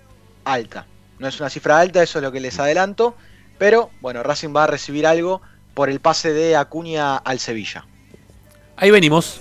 alta. 0.45 0.87
No 1.19 1.27
es 1.27 1.41
una 1.41 1.51
cifra 1.51 1.81
alta, 1.81 2.03
eso 2.03 2.21
es 2.21 2.23
lo 2.23 2.31
que 2.31 2.39
les 2.39 2.59
adelanto. 2.61 3.17
Pero 3.59 3.91
bueno, 4.01 4.23
Racing 4.23 4.55
va 4.55 4.65
a 4.65 4.67
recibir 4.69 5.07
algo 5.09 5.43
por 5.75 5.91
el 5.91 5.99
pase 5.99 6.33
de 6.33 6.55
Acuña 6.55 7.17
al 7.17 7.41
Sevilla. 7.41 7.85
Ahí 8.77 8.93
venimos. 8.93 9.41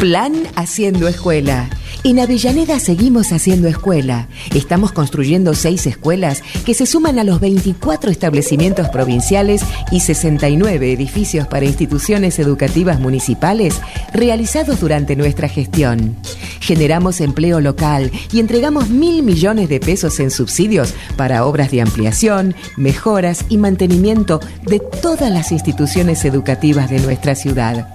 Plan 0.00 0.34
Haciendo 0.56 1.08
Escuela. 1.08 1.70
En 2.02 2.18
Avellaneda 2.18 2.78
seguimos 2.78 3.32
haciendo 3.32 3.68
escuela. 3.68 4.28
Estamos 4.54 4.92
construyendo 4.92 5.54
seis 5.54 5.86
escuelas 5.86 6.42
que 6.66 6.74
se 6.74 6.84
suman 6.84 7.18
a 7.18 7.24
los 7.24 7.40
24 7.40 8.10
establecimientos 8.10 8.88
provinciales 8.88 9.62
y 9.90 10.00
69 10.00 10.92
edificios 10.92 11.46
para 11.46 11.64
instituciones 11.64 12.38
educativas 12.38 13.00
municipales 13.00 13.80
realizados 14.12 14.80
durante 14.80 15.16
nuestra 15.16 15.48
gestión. 15.48 16.16
Generamos 16.60 17.20
empleo 17.20 17.60
local 17.60 18.10
y 18.32 18.40
entregamos 18.40 18.90
mil 18.90 19.22
millones 19.22 19.68
de 19.68 19.80
pesos 19.80 20.20
en 20.20 20.30
subsidios 20.30 20.92
para 21.16 21.46
obras 21.46 21.70
de 21.70 21.80
ampliación, 21.80 22.54
mejoras 22.76 23.46
y 23.48 23.56
mantenimiento 23.56 24.40
de 24.66 24.80
todas 24.80 25.30
las 25.30 25.52
instituciones 25.52 26.24
educativas 26.24 26.90
de 26.90 27.00
nuestra 27.00 27.34
ciudad. 27.34 27.94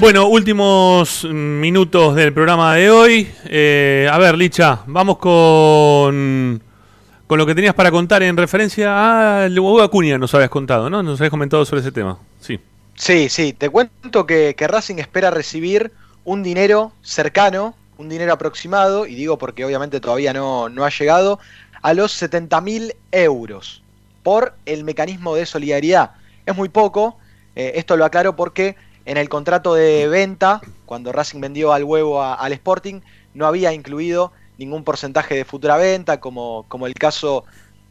Bueno, 0.00 0.28
últimos 0.28 1.24
minutos 1.30 2.16
del 2.16 2.32
programa 2.32 2.74
de 2.74 2.90
hoy. 2.90 3.30
Eh, 3.44 4.08
a 4.10 4.16
ver, 4.16 4.34
Licha, 4.38 4.80
vamos 4.86 5.18
con, 5.18 6.62
con 7.26 7.38
lo 7.38 7.44
que 7.44 7.54
tenías 7.54 7.74
para 7.74 7.90
contar 7.90 8.22
en 8.22 8.34
referencia 8.36 9.44
al 9.44 9.58
Hugo 9.58 9.82
Acuña, 9.82 10.16
nos 10.16 10.34
habías 10.34 10.48
contado, 10.48 10.88
¿no? 10.88 11.02
Nos 11.02 11.20
habías 11.20 11.30
comentado 11.30 11.66
sobre 11.66 11.82
ese 11.82 11.92
tema. 11.92 12.18
Sí. 12.40 12.58
Sí, 12.94 13.28
sí, 13.28 13.52
te 13.52 13.68
cuento 13.68 14.26
que, 14.26 14.54
que 14.56 14.66
Racing 14.66 14.96
espera 14.96 15.30
recibir 15.30 15.92
un 16.24 16.42
dinero 16.42 16.92
cercano, 17.02 17.74
un 17.98 18.08
dinero 18.08 18.32
aproximado, 18.32 19.04
y 19.04 19.14
digo 19.14 19.36
porque 19.36 19.66
obviamente 19.66 20.00
todavía 20.00 20.32
no, 20.32 20.70
no 20.70 20.86
ha 20.86 20.90
llegado, 20.90 21.38
a 21.82 21.92
los 21.92 22.20
70.000 22.22 22.94
euros 23.12 23.82
por 24.22 24.54
el 24.64 24.82
mecanismo 24.84 25.34
de 25.34 25.44
solidaridad. 25.44 26.12
Es 26.46 26.56
muy 26.56 26.68
poco, 26.70 27.18
eh, 27.60 27.72
esto 27.78 27.98
lo 27.98 28.06
aclaro 28.06 28.36
porque 28.36 28.74
en 29.04 29.18
el 29.18 29.28
contrato 29.28 29.74
de 29.74 30.08
venta, 30.08 30.62
cuando 30.86 31.12
Racing 31.12 31.40
vendió 31.40 31.74
al 31.74 31.84
huevo 31.84 32.22
al 32.22 32.52
Sporting, 32.54 33.02
no 33.34 33.46
había 33.46 33.74
incluido 33.74 34.32
ningún 34.56 34.82
porcentaje 34.82 35.34
de 35.34 35.44
futura 35.44 35.76
venta, 35.76 36.20
como, 36.20 36.64
como 36.68 36.86
el 36.86 36.94
caso 36.94 37.44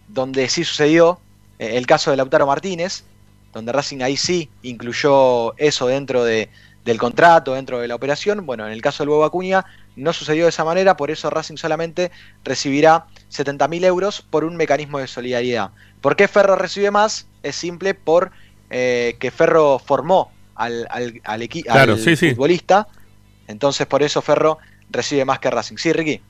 donde 0.08 0.50
sí 0.50 0.64
sucedió, 0.64 1.20
eh, 1.60 1.78
el 1.78 1.86
caso 1.86 2.10
de 2.10 2.18
Lautaro 2.18 2.48
Martínez, 2.48 3.04
donde 3.54 3.72
Racing 3.72 4.02
ahí 4.02 4.18
sí 4.18 4.50
incluyó 4.64 5.56
eso 5.58 5.86
dentro 5.86 6.24
de, 6.24 6.50
del 6.84 6.98
contrato, 6.98 7.54
dentro 7.54 7.80
de 7.80 7.88
la 7.88 7.94
operación. 7.94 8.48
Bueno, 8.48 8.66
en 8.66 8.74
el 8.74 8.82
caso 8.82 9.04
del 9.04 9.10
Huevo 9.10 9.26
Acuña 9.26 9.66
no 9.96 10.14
sucedió 10.14 10.46
de 10.46 10.50
esa 10.50 10.66
manera, 10.66 10.98
por 10.98 11.12
eso 11.12 11.30
Racing 11.30 11.58
solamente 11.58 12.10
recibirá 12.44 13.06
70.000 13.32 13.86
euros 13.86 14.26
por 14.28 14.46
un 14.46 14.56
mecanismo 14.56 14.98
de 14.98 15.06
solidaridad. 15.06 15.72
¿Por 16.02 16.16
qué 16.16 16.28
Ferro 16.28 16.56
recibe 16.56 16.90
más? 16.90 17.28
Es 17.44 17.56
simple 17.56 17.94
por 17.94 18.32
eh, 18.70 19.16
que 19.20 19.32
Ferro 19.32 19.80
formó 19.80 20.32
al, 20.56 20.88
al, 20.90 21.22
al, 21.24 21.42
equi- 21.42 21.64
Claro, 21.64 21.94
al 21.94 22.00
sí, 22.00 22.16
sí. 22.16 22.32
futbolista, 22.32 22.88
entonces 23.48 23.88
por 23.88 24.04
eso 24.04 24.22
Ferro 24.22 24.58
recibe 24.90 25.26
más 25.26 25.40
que 25.40 25.50
Racing. 25.50 25.78
Sí, 25.78 25.94
Ricky. 25.94 26.22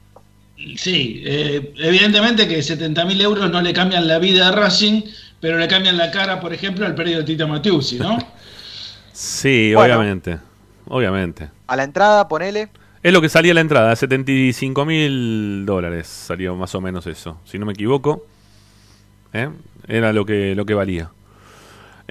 Sí, 0.77 1.23
eh, 1.25 1.73
evidentemente 1.77 2.47
que 2.47 2.59
70.000 2.59 3.21
euros 3.21 3.49
no 3.49 3.61
le 3.61 3.71
cambian 3.71 4.07
la 4.07 4.19
vida 4.19 4.49
a 4.49 4.51
Racing, 4.51 5.03
pero 5.39 5.57
le 5.57 5.67
cambian 5.69 5.97
la 5.97 6.11
cara, 6.11 6.39
por 6.41 6.53
ejemplo, 6.53 6.85
al 6.85 6.95
periodo 6.95 7.19
de 7.19 7.25
Tita 7.25 7.47
Matiusi, 7.47 7.97
¿no? 7.99 8.17
Sí, 9.13 9.73
Bueno. 9.73 9.95
obviamente. 9.95 10.37
Obviamente. 10.87 11.49
A 11.67 11.75
la 11.75 11.83
entrada, 11.83 12.27
ponele. 12.27 12.69
Es 13.03 13.13
lo 13.13 13.21
que 13.21 13.29
salía 13.29 13.53
la 13.53 13.61
entrada, 13.61 13.95
75 13.95 14.85
mil 14.85 15.65
dólares 15.65 16.07
salió 16.07 16.55
más 16.55 16.73
o 16.75 16.81
menos 16.81 17.05
eso, 17.07 17.37
si 17.45 17.57
no 17.59 17.65
me 17.65 17.73
equivoco. 17.73 18.25
¿Eh? 19.33 19.49
Era 19.87 20.11
lo 20.13 20.25
que, 20.25 20.55
lo 20.55 20.65
que 20.65 20.73
valía. 20.73 21.09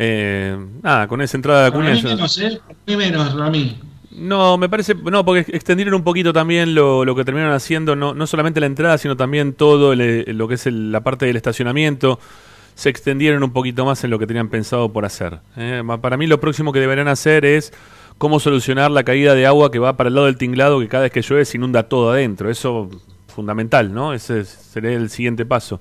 Eh, 0.00 0.56
nada, 0.80 1.08
con 1.08 1.20
esa 1.20 1.36
entrada 1.36 1.62
de 1.62 1.66
Acuña... 1.68 1.92
mí 1.92 2.02
menos, 2.04 2.38
¿eh? 2.38 2.60
Mí 2.86 2.96
menos. 2.96 3.34
No, 4.12 4.56
me 4.56 4.68
parece, 4.68 4.94
no, 4.94 5.24
porque 5.24 5.40
extendieron 5.54 5.94
un 5.94 6.04
poquito 6.04 6.32
también 6.32 6.72
lo, 6.74 7.04
lo 7.04 7.16
que 7.16 7.24
terminaron 7.24 7.52
haciendo, 7.54 7.96
no, 7.96 8.14
no 8.14 8.26
solamente 8.28 8.60
la 8.60 8.66
entrada, 8.66 8.96
sino 8.96 9.16
también 9.16 9.54
todo 9.54 9.92
el- 9.92 10.24
lo 10.38 10.46
que 10.46 10.54
es 10.54 10.66
el- 10.66 10.92
la 10.92 11.00
parte 11.00 11.26
del 11.26 11.36
estacionamiento. 11.36 12.20
Se 12.76 12.88
extendieron 12.90 13.42
un 13.42 13.50
poquito 13.52 13.84
más 13.84 14.04
en 14.04 14.10
lo 14.10 14.20
que 14.20 14.26
tenían 14.28 14.48
pensado 14.50 14.92
por 14.92 15.04
hacer. 15.04 15.40
Eh, 15.56 15.82
para 16.00 16.16
mí 16.16 16.28
lo 16.28 16.38
próximo 16.40 16.72
que 16.72 16.78
deberán 16.78 17.08
hacer 17.08 17.44
es 17.44 17.72
cómo 18.18 18.38
solucionar 18.38 18.92
la 18.92 19.02
caída 19.02 19.34
de 19.34 19.46
agua 19.46 19.72
que 19.72 19.80
va 19.80 19.96
para 19.96 20.08
el 20.08 20.14
lado 20.14 20.26
del 20.26 20.36
tinglado, 20.38 20.78
que 20.78 20.86
cada 20.88 21.02
vez 21.04 21.12
que 21.12 21.22
llueve 21.22 21.44
se 21.44 21.56
inunda 21.56 21.84
todo 21.88 22.12
adentro. 22.12 22.50
Eso 22.50 22.88
fundamental, 23.26 23.92
¿no? 23.92 24.12
Ese 24.12 24.40
es- 24.40 24.48
sería 24.48 24.92
el 24.92 25.10
siguiente 25.10 25.44
paso. 25.44 25.80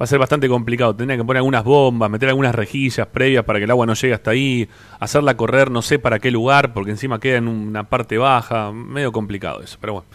Va 0.00 0.04
a 0.04 0.06
ser 0.06 0.18
bastante 0.18 0.48
complicado. 0.48 0.94
Tendría 0.94 1.16
que 1.16 1.24
poner 1.24 1.38
algunas 1.38 1.64
bombas, 1.64 2.08
meter 2.08 2.28
algunas 2.28 2.54
rejillas 2.54 3.06
previas 3.08 3.44
para 3.44 3.58
que 3.58 3.64
el 3.64 3.70
agua 3.70 3.84
no 3.84 3.94
llegue 3.94 4.14
hasta 4.14 4.30
ahí, 4.30 4.68
hacerla 5.00 5.36
correr 5.36 5.72
no 5.72 5.82
sé 5.82 5.98
para 5.98 6.20
qué 6.20 6.30
lugar, 6.30 6.72
porque 6.72 6.92
encima 6.92 7.18
queda 7.18 7.38
en 7.38 7.48
una 7.48 7.84
parte 7.84 8.16
baja. 8.16 8.70
Medio 8.70 9.10
complicado 9.10 9.60
eso, 9.60 9.76
pero 9.80 9.94
bueno. 9.94 10.08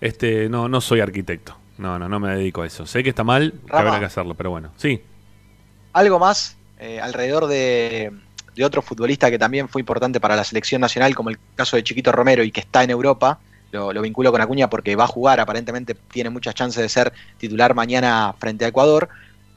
Este, 0.00 0.48
no, 0.48 0.68
no 0.68 0.80
soy 0.80 1.00
arquitecto. 1.00 1.54
No, 1.76 1.98
no, 1.98 2.08
no 2.08 2.18
me 2.18 2.34
dedico 2.34 2.62
a 2.62 2.66
eso. 2.66 2.86
Sé 2.86 3.02
que 3.02 3.10
está 3.10 3.24
mal, 3.24 3.54
que 3.68 3.76
habrá 3.76 3.98
que 3.98 4.06
hacerlo, 4.06 4.34
pero 4.34 4.50
bueno. 4.50 4.70
Sí. 4.76 5.02
Algo 5.92 6.18
más 6.18 6.56
eh, 6.78 7.00
alrededor 7.00 7.46
de, 7.46 8.12
de 8.54 8.64
otro 8.64 8.80
futbolista 8.80 9.30
que 9.30 9.38
también 9.38 9.68
fue 9.68 9.82
importante 9.82 10.20
para 10.20 10.36
la 10.36 10.44
selección 10.44 10.80
nacional, 10.80 11.14
como 11.14 11.28
el 11.30 11.38
caso 11.54 11.76
de 11.76 11.84
Chiquito 11.84 12.12
Romero 12.12 12.42
y 12.42 12.50
que 12.50 12.60
está 12.60 12.82
en 12.84 12.90
Europa. 12.90 13.38
Lo, 13.72 13.92
lo 13.92 14.02
vinculo 14.02 14.32
con 14.32 14.40
Acuña 14.40 14.68
porque 14.68 14.96
va 14.96 15.04
a 15.04 15.08
jugar, 15.08 15.40
aparentemente 15.40 15.94
tiene 15.94 16.30
muchas 16.30 16.54
chances 16.54 16.82
de 16.82 16.88
ser 16.88 17.12
titular 17.38 17.74
mañana 17.74 18.34
frente 18.38 18.64
a 18.64 18.68
Ecuador. 18.68 19.08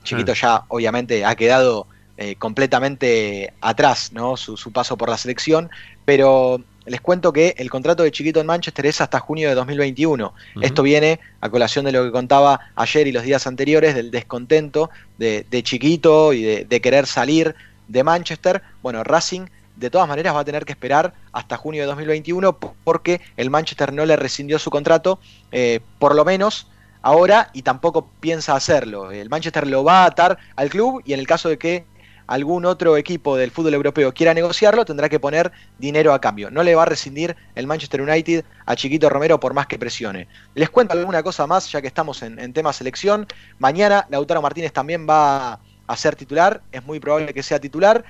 Chiquito 0.03 0.33
Ah. 0.33 0.35
ya 0.35 0.63
obviamente 0.67 1.25
ha 1.25 1.35
quedado 1.35 1.87
eh, 2.17 2.35
completamente 2.35 3.53
atrás, 3.61 4.11
¿no? 4.13 4.37
Su, 4.37 4.55
su 4.55 4.71
paso 4.71 4.97
por 4.97 5.09
la 5.09 5.17
selección, 5.17 5.69
pero 6.05 6.61
les 6.85 7.01
cuento 7.01 7.31
que 7.31 7.55
el 7.57 7.69
contrato 7.69 8.03
de 8.03 8.11
Chiquito 8.11 8.39
en 8.39 8.45
Manchester 8.45 8.85
es 8.85 9.01
hasta 9.01 9.19
junio 9.19 9.49
de 9.49 9.55
2021. 9.55 10.33
Esto 10.61 10.83
viene 10.83 11.19
a 11.39 11.49
colación 11.49 11.85
de 11.85 11.93
lo 11.93 12.03
que 12.03 12.11
contaba 12.11 12.59
ayer 12.75 13.07
y 13.07 13.13
los 13.13 13.23
días 13.23 13.47
anteriores 13.47 13.95
del 13.95 14.11
descontento 14.11 14.89
de, 15.17 15.45
de 15.49 15.63
Chiquito 15.63 16.33
y 16.33 16.43
de, 16.43 16.65
de 16.65 16.81
querer 16.81 17.07
salir 17.07 17.55
de 17.87 18.03
Manchester. 18.03 18.61
Bueno, 18.81 19.03
Racing 19.03 19.47
de 19.83 19.89
todas 19.91 20.07
maneras 20.07 20.33
va 20.33 20.39
a 20.39 20.45
tener 20.45 20.65
que 20.65 20.71
esperar 20.71 21.13
hasta 21.31 21.57
junio 21.57 21.83
de 21.83 21.87
2021 21.87 22.57
p- 22.57 22.67
porque 22.83 23.21
el 23.37 23.49
Manchester 23.49 23.93
no 23.93 24.05
le 24.05 24.15
rescindió 24.15 24.57
su 24.57 24.69
contrato, 24.71 25.19
eh, 25.51 25.79
por 25.99 26.15
lo 26.15 26.25
menos 26.25 26.67
ahora, 27.01 27.49
y 27.53 27.61
tampoco 27.63 28.07
piensa 28.19 28.55
hacerlo. 28.55 29.11
El 29.11 29.29
Manchester 29.29 29.67
lo 29.67 29.83
va 29.83 30.03
a 30.03 30.05
atar 30.07 30.37
al 30.55 30.69
club 30.69 31.01
y 31.05 31.13
en 31.13 31.19
el 31.19 31.27
caso 31.27 31.49
de 31.49 31.57
que 31.57 31.85
algún 32.25 32.63
otro 32.65 32.95
equipo 32.95 33.35
del 33.35 33.51
fútbol 33.51 33.73
europeo 33.73 34.13
quiera 34.13 34.33
negociarlo, 34.33 34.85
tendrá 34.85 35.09
que 35.09 35.19
poner 35.19 35.51
dinero 35.77 36.13
a 36.13 36.21
cambio. 36.21 36.49
No 36.49 36.63
le 36.63 36.73
va 36.73 36.83
a 36.83 36.85
rescindir 36.85 37.35
el 37.55 37.67
Manchester 37.67 38.01
United 38.01 38.45
a 38.65 38.75
Chiquito 38.77 39.09
Romero 39.09 39.37
por 39.41 39.53
más 39.53 39.67
que 39.67 39.77
presione. 39.77 40.29
Les 40.55 40.69
cuento 40.69 40.93
alguna 40.93 41.21
cosa 41.21 41.45
más, 41.45 41.69
ya 41.69 41.81
que 41.81 41.87
estamos 41.87 42.23
en, 42.23 42.39
en 42.39 42.53
tema 42.53 42.71
selección. 42.71 43.27
Mañana 43.59 44.07
Lautaro 44.09 44.41
Martínez 44.41 44.71
también 44.71 45.05
va 45.07 45.59
a 45.85 45.97
ser 45.97 46.15
titular, 46.15 46.61
es 46.71 46.85
muy 46.85 47.01
probable 47.01 47.33
que 47.33 47.43
sea 47.43 47.59
titular. 47.59 48.05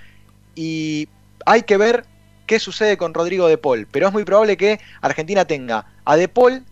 Y 0.54 1.10
hay 1.46 1.64
que 1.64 1.78
ver 1.78 2.06
qué 2.46 2.60
sucede 2.60 2.98
con 2.98 3.14
Rodrigo 3.14 3.48
De 3.48 3.58
Paul. 3.58 3.88
Pero 3.92 4.08
es 4.08 4.14
muy 4.14 4.24
probable 4.24 4.58
que 4.58 4.80
Argentina 5.02 5.46
tenga 5.46 5.86
a 6.06 6.16
De 6.16 6.28
Paul, 6.28 6.64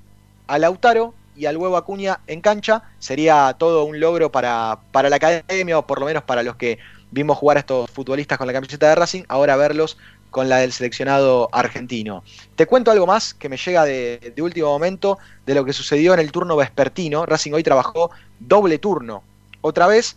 a 0.48 0.60
Lautaro 0.60 1.14
y 1.36 1.46
al 1.46 1.58
huevo 1.58 1.78
Acuña 1.78 2.20
en 2.28 2.42
cancha. 2.42 2.84
Sería 3.00 3.56
todo 3.58 3.86
un 3.86 4.00
logro 4.00 4.32
para, 4.32 4.80
para 4.92 5.10
la 5.10 5.16
academia, 5.16 5.80
o 5.80 5.88
por 5.88 6.00
lo 6.00 6.06
menos 6.06 6.24
para 6.24 6.44
los 6.44 6.56
que 6.56 6.80
vimos 7.12 7.38
jugar 7.38 7.58
a 7.58 7.62
estos 7.62 7.90
futbolistas 7.92 8.38
con 8.38 8.48
la 8.48 8.54
camiseta 8.54 8.90
de 8.90 8.96
Racing, 8.96 9.24
ahora 9.28 9.56
verlos 9.58 9.98
con 10.30 10.48
la 10.48 10.58
del 10.58 10.72
seleccionado 10.72 11.50
argentino. 11.52 12.24
Te 12.56 12.66
cuento 12.66 12.90
algo 12.90 13.06
más 13.06 13.34
que 13.34 13.50
me 13.50 13.58
llega 13.58 13.84
de, 13.84 14.34
de 14.34 14.42
último 14.42 14.68
momento 14.68 15.20
de 15.46 15.56
lo 15.56 15.66
que 15.66 15.74
sucedió 15.74 16.14
en 16.14 16.22
el 16.22 16.32
turno 16.32 16.56
vespertino. 16.56 17.26
Racing 17.26 17.52
hoy 17.52 17.64
trabajó 17.64 18.12
doble 18.40 18.78
turno. 18.78 19.24
Otra 19.60 19.88
vez, 19.88 20.16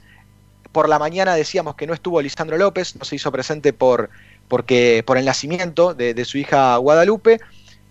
por 0.70 0.88
la 0.88 1.00
mañana 1.00 1.34
decíamos 1.34 1.74
que 1.74 1.86
no 1.86 1.94
estuvo 1.94 2.22
Lisandro 2.22 2.56
López, 2.56 2.94
no 2.96 3.04
se 3.04 3.16
hizo 3.16 3.32
presente 3.32 3.72
por, 3.72 4.08
porque, 4.48 5.02
por 5.06 5.18
el 5.18 5.24
nacimiento 5.24 5.94
de, 5.94 6.24
su 6.24 6.38
hija 6.38 6.76
Guadalupe. 6.76 7.40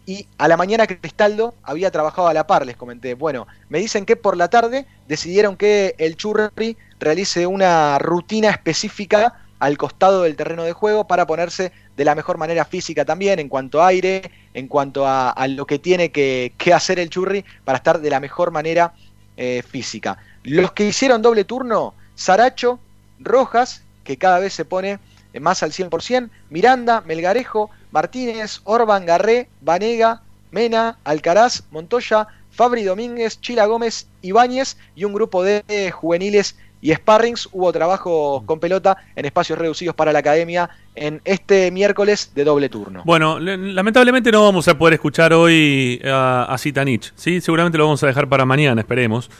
Y 0.06 0.28
a 0.38 0.50
la 0.50 0.58
mañana 0.58 0.86
Cristaldo 0.86 1.54
había 1.64 1.90
trabajado 1.90 2.28
a 2.28 2.34
la 2.34 2.46
par, 2.46 2.66
les 2.66 2.76
comenté. 2.76 3.14
Bueno, 3.14 3.48
me 3.70 3.80
dicen 3.80 4.06
que 4.06 4.18
por 4.18 4.36
la 4.36 4.50
tarde 4.50 4.86
decidieron 5.08 5.56
que 5.56 5.96
el 5.98 6.18
Churri 6.18 6.76
realice 7.00 7.48
una 7.48 7.98
rutina 8.00 8.50
específica 8.50 9.40
al 9.60 9.78
costado 9.78 10.24
del 10.24 10.36
terreno 10.36 10.64
de 10.64 10.74
juego 10.74 11.08
para 11.08 11.26
ponerse 11.26 11.72
de 11.96 12.04
la 12.04 12.16
mejor 12.16 12.38
manera 12.38 12.66
física 12.66 13.06
también, 13.06 13.40
en 13.40 13.48
cuanto 13.48 13.82
a 13.82 13.88
aire, 13.88 14.30
en 14.54 14.68
cuanto 14.68 15.08
a, 15.08 15.34
lo 15.48 15.66
que 15.66 15.80
tiene 15.80 16.12
que, 16.12 16.54
hacer 16.74 17.00
el 17.00 17.10
Churri 17.10 17.46
para 17.64 17.78
estar 17.78 18.02
de 18.02 18.10
la 18.10 18.20
mejor 18.20 18.52
manera 18.52 18.94
eh, 19.38 19.64
física. 19.66 20.18
Los 20.44 20.74
que 20.74 20.86
hicieron 20.86 21.22
doble 21.22 21.46
turno, 21.46 21.94
Saracho, 22.14 22.80
Rojas, 23.20 23.84
que 24.04 24.18
cada 24.18 24.40
vez 24.40 24.54
se 24.54 24.66
pone 24.66 25.00
más 25.39 25.64
al 25.64 25.72
100%, 25.72 26.30
Miranda, 26.49 27.01
Melgarejo, 27.05 27.69
Martínez, 27.91 28.61
Orban, 28.64 29.05
Garré, 29.05 29.49
Vanega, 29.61 30.22
Mena, 30.51 30.97
Alcaraz, 31.03 31.64
Montoya, 31.72 32.27
Fabri 32.51 32.84
Domínguez, 32.84 33.41
Chila 33.41 33.65
Gómez, 33.65 34.07
Ibáñez 34.22 34.77
y 34.95 35.05
un 35.05 35.14
grupo 35.14 35.43
de 35.43 35.64
eh, 35.68 35.89
juveniles 35.91 36.55
y 36.81 36.93
sparrings. 36.93 37.49
Hubo 37.51 37.72
trabajo 37.72 38.43
con 38.45 38.60
pelota 38.60 38.97
en 39.15 39.26
espacios 39.26 39.57
reducidos 39.57 39.95
para 39.95 40.14
la 40.14 40.19
academia 40.19 40.69
en 40.95 41.22
este 41.26 41.72
miércoles 41.72 42.31
de 42.35 42.43
doble 42.43 42.69
turno. 42.69 43.01
Bueno, 43.05 43.39
le- 43.39 43.57
lamentablemente 43.57 44.31
no 44.31 44.43
vamos 44.43 44.68
a 44.68 44.77
poder 44.77 44.93
escuchar 44.95 45.34
hoy 45.34 45.99
a, 46.05 46.55
Zitanich, 46.60 47.11
¿sí? 47.15 47.41
Seguramente 47.41 47.80
lo 47.80 47.85
vamos 47.85 48.03
a 48.03 48.07
dejar 48.07 48.30
para 48.30 48.45
mañana, 48.45 48.81
esperemos. 48.81 49.31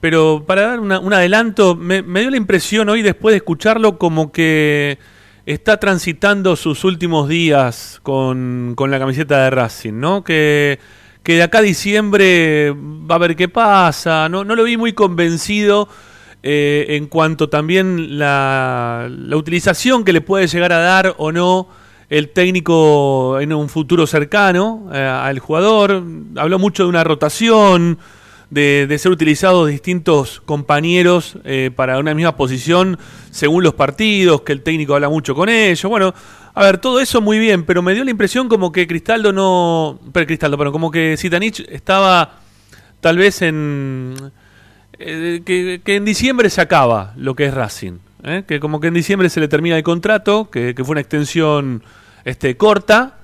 Pero 0.00 0.44
para 0.46 0.62
dar 0.62 0.80
un 0.80 1.12
adelanto, 1.12 1.74
me 1.76 2.02
dio 2.20 2.30
la 2.30 2.36
impresión 2.36 2.88
hoy 2.88 3.02
después 3.02 3.32
de 3.32 3.36
escucharlo 3.38 3.98
como 3.98 4.30
que 4.32 4.98
está 5.46 5.78
transitando 5.78 6.56
sus 6.56 6.84
últimos 6.84 7.28
días 7.28 8.00
con, 8.02 8.74
con 8.76 8.90
la 8.90 8.98
camiseta 8.98 9.44
de 9.44 9.50
Racing, 9.50 9.94
¿no? 9.94 10.22
Que, 10.22 10.78
que 11.22 11.34
de 11.34 11.42
acá 11.42 11.58
a 11.58 11.62
diciembre 11.62 12.72
va 12.72 13.16
a 13.16 13.18
ver 13.18 13.36
qué 13.36 13.48
pasa. 13.48 14.28
No, 14.28 14.44
no 14.44 14.54
lo 14.54 14.64
vi 14.64 14.76
muy 14.76 14.92
convencido 14.92 15.88
eh, 16.42 16.86
en 16.90 17.06
cuanto 17.06 17.48
también 17.48 18.18
la, 18.18 19.08
la 19.10 19.36
utilización 19.36 20.04
que 20.04 20.12
le 20.12 20.20
puede 20.20 20.46
llegar 20.46 20.72
a 20.72 20.78
dar 20.78 21.14
o 21.18 21.32
no 21.32 21.68
el 22.08 22.28
técnico 22.28 23.40
en 23.40 23.54
un 23.54 23.68
futuro 23.68 24.06
cercano 24.06 24.90
eh, 24.92 24.98
al 24.98 25.38
jugador. 25.38 26.02
Habló 26.36 26.58
mucho 26.58 26.82
de 26.82 26.88
una 26.90 27.04
rotación, 27.04 27.98
de, 28.52 28.98
ser 28.98 29.10
utilizados 29.10 29.68
distintos 29.68 30.42
compañeros 30.44 31.38
eh, 31.44 31.70
para 31.74 31.98
una 31.98 32.14
misma 32.14 32.36
posición 32.36 32.98
según 33.30 33.64
los 33.64 33.72
partidos, 33.74 34.42
que 34.42 34.52
el 34.52 34.62
técnico 34.62 34.94
habla 34.94 35.08
mucho 35.08 35.34
con 35.34 35.48
ellos. 35.48 35.82
Bueno, 35.88 36.12
a 36.52 36.62
ver, 36.62 36.76
todo 36.76 37.00
eso 37.00 37.22
muy 37.22 37.38
bien, 37.38 37.64
pero 37.64 37.80
me 37.80 37.94
dio 37.94 38.04
la 38.04 38.10
impresión 38.10 38.48
como 38.50 38.70
que 38.70 38.86
Cristaldo 38.86 39.32
no... 39.32 39.98
Pero 40.12 40.26
Cristaldo, 40.26 40.58
pero 40.58 40.70
como 40.70 40.90
que 40.90 41.16
Zitanich 41.16 41.60
estaba 41.70 42.40
tal 43.00 43.16
vez 43.16 43.40
en... 43.40 44.14
eh, 44.98 45.40
que, 45.46 45.80
que 45.82 45.96
en 45.96 46.04
diciembre 46.04 46.50
se 46.50 46.60
acaba 46.60 47.14
lo 47.16 47.34
que 47.34 47.46
es 47.46 47.54
Racing. 47.54 48.00
¿eh? 48.22 48.44
Que 48.46 48.60
como 48.60 48.80
que 48.80 48.88
en 48.88 48.94
diciembre 48.94 49.30
se 49.30 49.40
le 49.40 49.48
termina 49.48 49.78
el 49.78 49.82
contrato, 49.82 50.50
que, 50.50 50.74
que 50.74 50.84
fue 50.84 50.92
una 50.92 51.00
extensión 51.00 51.82
este, 52.26 52.58
corta, 52.58 53.16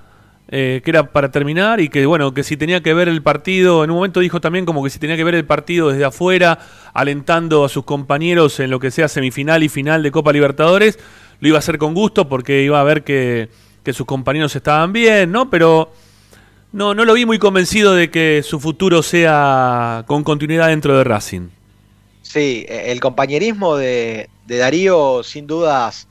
eh, 0.51 0.81
que 0.83 0.89
era 0.89 1.11
para 1.11 1.29
terminar 1.29 1.79
y 1.79 1.89
que 1.89 2.07
bueno, 2.07 2.33
que 2.33 2.43
si 2.43 2.57
tenía 2.57 2.81
que 2.81 2.93
ver 2.95 3.07
el 3.07 3.21
partido, 3.21 3.83
en 3.83 3.91
un 3.91 3.97
momento 3.97 4.19
dijo 4.19 4.41
también 4.41 4.65
como 4.65 4.83
que 4.83 4.89
si 4.89 4.97
tenía 4.97 5.15
que 5.15 5.23
ver 5.23 5.35
el 5.35 5.45
partido 5.45 5.89
desde 5.89 6.05
afuera, 6.05 6.57
alentando 6.91 7.63
a 7.63 7.69
sus 7.69 7.83
compañeros 7.83 8.59
en 8.59 8.71
lo 8.71 8.79
que 8.79 8.89
sea 8.89 9.07
semifinal 9.07 9.61
y 9.61 9.69
final 9.69 10.01
de 10.01 10.09
Copa 10.09 10.33
Libertadores, 10.33 10.97
lo 11.39 11.47
iba 11.49 11.57
a 11.57 11.59
hacer 11.59 11.77
con 11.77 11.93
gusto 11.93 12.27
porque 12.27 12.63
iba 12.63 12.81
a 12.81 12.83
ver 12.83 13.03
que, 13.03 13.49
que 13.83 13.93
sus 13.93 14.07
compañeros 14.07 14.55
estaban 14.55 14.91
bien, 14.91 15.31
¿no? 15.31 15.51
Pero 15.51 15.91
no, 16.71 16.95
no 16.95 17.05
lo 17.05 17.13
vi 17.13 17.27
muy 17.27 17.37
convencido 17.37 17.93
de 17.93 18.09
que 18.09 18.41
su 18.43 18.59
futuro 18.59 19.03
sea 19.03 20.03
con 20.07 20.23
continuidad 20.23 20.69
dentro 20.69 20.97
de 20.97 21.03
Racing. 21.03 21.49
Sí, 22.23 22.65
eh, 22.67 22.85
el 22.87 22.99
compañerismo 22.99 23.77
de, 23.77 24.29
de 24.47 24.57
Darío 24.57 25.21
sin 25.23 25.45
dudas 25.45 26.07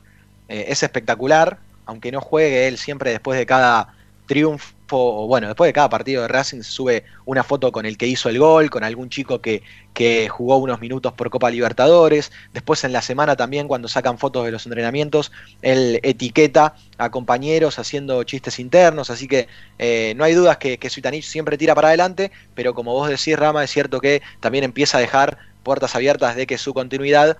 eh, 0.48 0.66
es 0.68 0.84
espectacular, 0.84 1.58
aunque 1.86 2.12
no 2.12 2.20
juegue 2.20 2.68
él 2.68 2.78
siempre 2.78 3.10
después 3.10 3.36
de 3.36 3.44
cada 3.44 3.97
triunfo, 4.28 5.26
bueno, 5.26 5.48
después 5.48 5.68
de 5.68 5.72
cada 5.72 5.88
partido 5.88 6.22
de 6.22 6.28
Racing 6.28 6.58
se 6.58 6.70
sube 6.70 7.04
una 7.24 7.42
foto 7.42 7.72
con 7.72 7.86
el 7.86 7.96
que 7.96 8.06
hizo 8.06 8.28
el 8.28 8.38
gol, 8.38 8.70
con 8.70 8.84
algún 8.84 9.08
chico 9.08 9.40
que, 9.40 9.62
que 9.92 10.28
jugó 10.28 10.58
unos 10.58 10.80
minutos 10.80 11.12
por 11.14 11.30
Copa 11.30 11.50
Libertadores, 11.50 12.30
después 12.52 12.84
en 12.84 12.92
la 12.92 13.02
semana 13.02 13.34
también 13.34 13.66
cuando 13.66 13.88
sacan 13.88 14.18
fotos 14.18 14.44
de 14.44 14.52
los 14.52 14.66
entrenamientos, 14.66 15.32
él 15.62 15.98
etiqueta 16.04 16.76
a 16.98 17.10
compañeros 17.10 17.78
haciendo 17.78 18.22
chistes 18.22 18.60
internos, 18.60 19.10
así 19.10 19.26
que 19.26 19.48
eh, 19.78 20.12
no 20.16 20.24
hay 20.24 20.34
dudas 20.34 20.58
que, 20.58 20.78
que 20.78 20.90
Suitanich 20.90 21.24
siempre 21.24 21.58
tira 21.58 21.74
para 21.74 21.88
adelante, 21.88 22.30
pero 22.54 22.74
como 22.74 22.92
vos 22.92 23.08
decís, 23.08 23.36
Rama, 23.36 23.64
es 23.64 23.70
cierto 23.70 24.00
que 24.00 24.22
también 24.40 24.62
empieza 24.62 24.98
a 24.98 25.00
dejar 25.00 25.38
puertas 25.62 25.96
abiertas 25.96 26.36
de 26.36 26.46
que 26.46 26.58
su 26.58 26.74
continuidad 26.74 27.38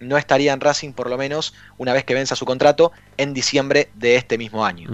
no 0.00 0.16
estaría 0.16 0.52
en 0.52 0.60
Racing 0.60 0.92
por 0.92 1.10
lo 1.10 1.18
menos 1.18 1.54
una 1.76 1.92
vez 1.92 2.04
que 2.04 2.14
venza 2.14 2.36
su 2.36 2.44
contrato 2.44 2.92
en 3.16 3.34
diciembre 3.34 3.90
de 3.94 4.16
este 4.16 4.38
mismo 4.38 4.64
año. 4.64 4.90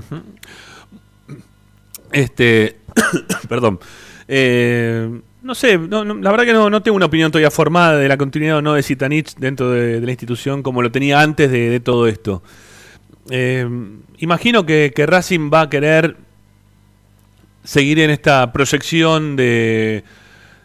Este, 2.12 2.76
perdón. 3.48 3.80
Eh, 4.28 5.20
no 5.42 5.54
sé, 5.54 5.78
la 5.78 6.30
verdad 6.30 6.44
que 6.44 6.52
no, 6.54 6.70
no, 6.70 6.82
tengo 6.82 6.96
una 6.96 7.06
opinión 7.06 7.30
todavía 7.30 7.50
formada 7.50 7.98
de 7.98 8.08
la 8.08 8.16
continuidad 8.16 8.58
o 8.58 8.62
no 8.62 8.72
de 8.74 8.82
Zitanich 8.82 9.34
dentro 9.36 9.70
de, 9.70 10.00
la 10.00 10.10
institución 10.10 10.62
como 10.62 10.80
lo 10.80 10.90
tenía 10.90 11.20
antes 11.20 11.50
de, 11.50 11.68
de 11.68 11.80
todo 11.80 12.06
esto. 12.06 12.42
Eh, 13.30 13.68
imagino 14.18 14.64
que, 14.64 14.92
que, 14.94 15.04
Racing 15.04 15.50
va 15.52 15.62
a 15.62 15.70
querer 15.70 16.16
seguir 17.62 17.98
en 17.98 18.10
esta 18.10 18.52
proyección 18.52 19.36
de, 19.36 20.04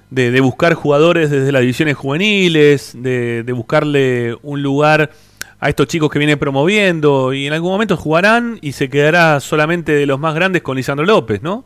de 0.10 0.42
buscar 0.42 0.74
jugadores 0.74 1.30
desde 1.30 1.52
las 1.52 1.62
divisiones 1.62 1.96
juveniles, 1.96 2.94
de, 2.96 3.44
buscarle 3.54 4.38
un 4.42 4.64
lugar 4.64 5.12
a 5.60 5.70
estos 5.70 5.88
chicos 5.88 6.10
que 6.10 6.20
viene 6.20 6.38
promoviendo 6.38 7.34
y 7.34 7.48
en 7.48 7.54
algún 7.54 7.72
momento 7.72 7.98
jugarán 7.98 8.60
y 8.62 8.72
se 8.72 8.90
quedará 8.90 9.40
solamente 9.40 9.92
de 9.92 10.06
los 10.06 10.20
más 10.20 10.34
grandes 10.34 10.62
con 10.62 10.78
Lisandro 10.78 11.06
López, 11.06 11.42
¿no? 11.42 11.66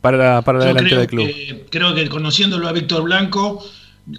Para, 0.00 0.42
para 0.42 0.60
la 0.60 0.66
delantera 0.66 1.00
del 1.00 1.08
club. 1.08 1.26
Que, 1.26 1.66
creo 1.70 1.94
que 1.94 2.08
conociéndolo 2.08 2.68
a 2.68 2.72
Víctor 2.72 3.02
Blanco, 3.02 3.64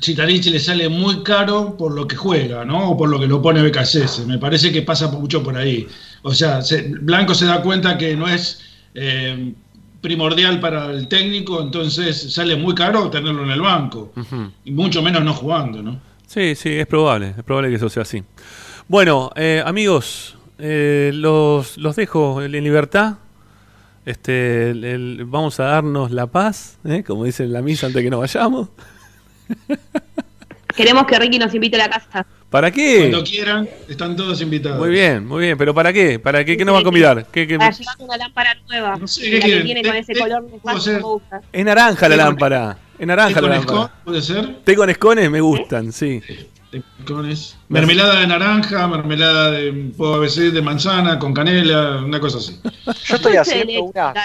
Citarich 0.01 0.47
le 0.47 0.59
sale 0.59 0.89
muy 0.89 1.23
caro 1.23 1.77
por 1.77 1.93
lo 1.93 2.07
que 2.07 2.17
juega, 2.17 2.65
¿no? 2.65 2.91
O 2.91 2.97
por 2.97 3.07
lo 3.07 3.19
que 3.19 3.27
lo 3.27 3.41
pone 3.41 3.61
BKSS. 3.61 4.25
Me 4.27 4.37
parece 4.37 4.71
que 4.71 4.81
pasa 4.81 5.09
mucho 5.09 5.41
por 5.41 5.55
ahí. 5.55 5.87
O 6.23 6.33
sea, 6.33 6.61
se, 6.61 6.81
Blanco 6.81 7.33
se 7.33 7.45
da 7.45 7.61
cuenta 7.61 7.97
que 7.97 8.13
no 8.17 8.27
es 8.27 8.61
eh, 8.93 9.53
primordial 10.01 10.59
para 10.59 10.91
el 10.91 11.07
técnico, 11.07 11.61
entonces 11.61 12.33
sale 12.33 12.57
muy 12.57 12.75
caro 12.75 13.09
tenerlo 13.09 13.43
en 13.43 13.51
el 13.51 13.61
banco. 13.61 14.11
Uh 14.17 14.19
-huh. 14.19 14.51
Y 14.65 14.71
mucho 14.71 15.01
menos 15.01 15.23
no 15.23 15.33
jugando, 15.33 15.81
¿no? 15.81 16.01
Sí, 16.27 16.55
sí, 16.55 16.73
es 16.73 16.87
probable. 16.87 17.33
Es 17.37 17.43
probable 17.43 17.69
que 17.69 17.75
eso 17.75 17.87
sea 17.87 18.01
así. 18.01 18.21
Bueno, 18.89 19.31
eh, 19.35 19.61
amigos, 19.65 20.37
eh, 20.59 21.11
los, 21.13 21.77
los 21.77 21.95
dejo 21.97 22.41
en 22.41 22.51
libertad. 22.51 23.15
Este, 24.05 24.69
el, 24.69 24.85
el, 24.85 25.25
vamos 25.25 25.59
a 25.59 25.65
darnos 25.65 26.11
la 26.11 26.27
paz, 26.27 26.77
¿eh? 26.85 27.03
como 27.05 27.25
dice 27.25 27.43
en 27.43 27.51
la 27.51 27.61
misa 27.61 27.87
antes 27.87 28.01
que 28.01 28.09
nos 28.09 28.21
vayamos. 28.21 28.69
Queremos 30.77 31.05
que 31.05 31.19
Ricky 31.19 31.37
nos 31.37 31.53
invite 31.53 31.75
a 31.75 31.79
la 31.79 31.89
casa. 31.89 32.25
¿Para 32.49 32.71
qué? 32.71 33.09
Cuando 33.09 33.25
quieran, 33.25 33.67
están 33.89 34.15
todos 34.15 34.39
invitados. 34.39 34.79
Muy 34.79 34.89
bien, 34.89 35.27
muy 35.27 35.41
bien, 35.43 35.57
pero 35.57 35.73
¿para 35.73 35.91
qué? 35.91 36.17
¿Para 36.17 36.45
qué? 36.45 36.55
¿Qué 36.55 36.63
nos 36.63 36.75
va 36.75 36.79
a 36.79 36.83
convidar? 36.83 37.25
¿Qué, 37.29 37.45
qué... 37.45 37.57
Para 37.57 37.71
llevar 37.71 37.95
una 37.99 38.15
lámpara 38.15 38.55
nueva. 38.69 38.95
No 38.95 39.05
sé, 39.05 39.29
¿qué 39.29 39.39
la 39.39 39.45
que 39.47 39.61
tiene 39.63 39.83
con 39.83 39.95
ese 39.97 40.13
color 40.15 40.45
gusta. 41.01 41.41
Es 41.51 41.65
naranja 41.65 42.07
la 42.07 42.15
lámpara. 42.15 42.77
Es 42.97 43.05
naranja 43.05 43.41
la 43.41 43.49
lámpara. 43.49 43.91
¿Puede 44.05 44.21
ser? 44.21 44.59
Té 44.63 44.75
con 44.77 44.89
escones 44.89 45.29
me 45.29 45.41
gustan, 45.41 45.91
sí. 45.91 46.21
Mermelada 47.69 48.19
de 48.19 48.27
naranja, 48.27 48.87
mermelada 48.87 49.51
de 49.51 49.91
puedo 49.95 50.21
decir, 50.21 50.51
de 50.51 50.61
manzana, 50.61 51.17
con 51.17 51.33
canela, 51.33 52.03
una 52.03 52.19
cosa 52.19 52.39
así. 52.39 52.59
Yo 53.05 53.15
estoy 53.15 53.37
haciendo 53.37 53.83
unas. 53.85 54.15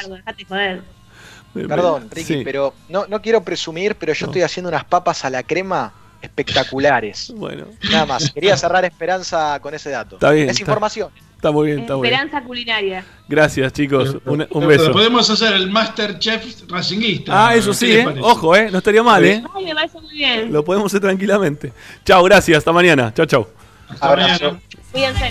Perdón, 1.54 2.08
Ricky, 2.10 2.34
sí. 2.34 2.40
pero 2.44 2.74
no, 2.88 3.06
no 3.06 3.20
quiero 3.20 3.44
presumir, 3.44 3.94
pero 3.96 4.12
yo 4.12 4.26
no. 4.26 4.30
estoy 4.30 4.42
haciendo 4.42 4.70
unas 4.70 4.84
papas 4.84 5.24
a 5.24 5.30
la 5.30 5.42
crema 5.42 5.92
espectaculares. 6.22 7.32
Bueno. 7.42 7.66
Nada 7.90 8.06
más. 8.06 8.30
Quería 8.30 8.56
cerrar 8.56 8.84
Esperanza 8.84 9.58
con 9.60 9.74
ese 9.74 9.90
dato. 9.90 10.16
Está 10.16 10.30
bien. 10.30 10.46
Es 10.46 10.52
está, 10.52 10.62
información. 10.62 11.10
Está 11.42 11.50
muy 11.50 11.66
bien, 11.66 11.80
está 11.80 11.94
Esperanza 11.94 12.36
muy 12.36 12.40
bien. 12.40 12.46
culinaria. 12.46 13.04
Gracias, 13.26 13.72
chicos. 13.72 14.16
Un, 14.26 14.46
un 14.48 14.66
beso. 14.68 14.92
Podemos 14.92 15.28
hacer 15.28 15.52
el 15.54 15.68
Masterchef 15.72 16.70
Racinguista. 16.70 17.48
Ah, 17.48 17.56
eso 17.56 17.74
sí, 17.74 17.90
¿eh? 17.90 18.06
Ojo, 18.20 18.54
¿eh? 18.54 18.68
No 18.70 18.78
estaría 18.78 19.02
mal, 19.02 19.24
¿eh? 19.24 19.42
Ay, 19.52 19.64
me 19.64 19.74
parece 19.74 20.00
muy 20.00 20.14
bien. 20.14 20.52
Lo 20.52 20.64
podemos 20.64 20.86
hacer 20.86 21.00
tranquilamente. 21.00 21.72
Chao, 22.04 22.22
gracias. 22.22 22.58
Hasta 22.58 22.70
mañana. 22.70 23.12
Chao, 23.12 23.26
chao. 23.26 23.48
Hasta 23.88 24.06
Abrazo. 24.08 24.44
mañana. 24.44 24.60
Cuídense. 24.92 25.30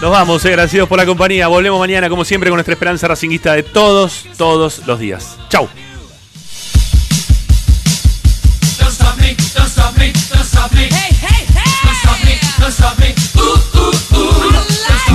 Nos 0.00 0.10
vamos, 0.10 0.42
eh, 0.46 0.48
agradecidos 0.48 0.88
por 0.88 0.96
la 0.96 1.04
compañía. 1.04 1.46
Volvemos 1.46 1.78
mañana, 1.78 2.08
como 2.08 2.24
siempre, 2.24 2.48
con 2.48 2.56
nuestra 2.56 2.72
esperanza 2.72 3.08
racinguista 3.08 3.52
de 3.52 3.62
todos, 3.62 4.24
todos 4.38 4.86
los 4.86 4.98
días. 4.98 5.36
Chau. 5.50 5.68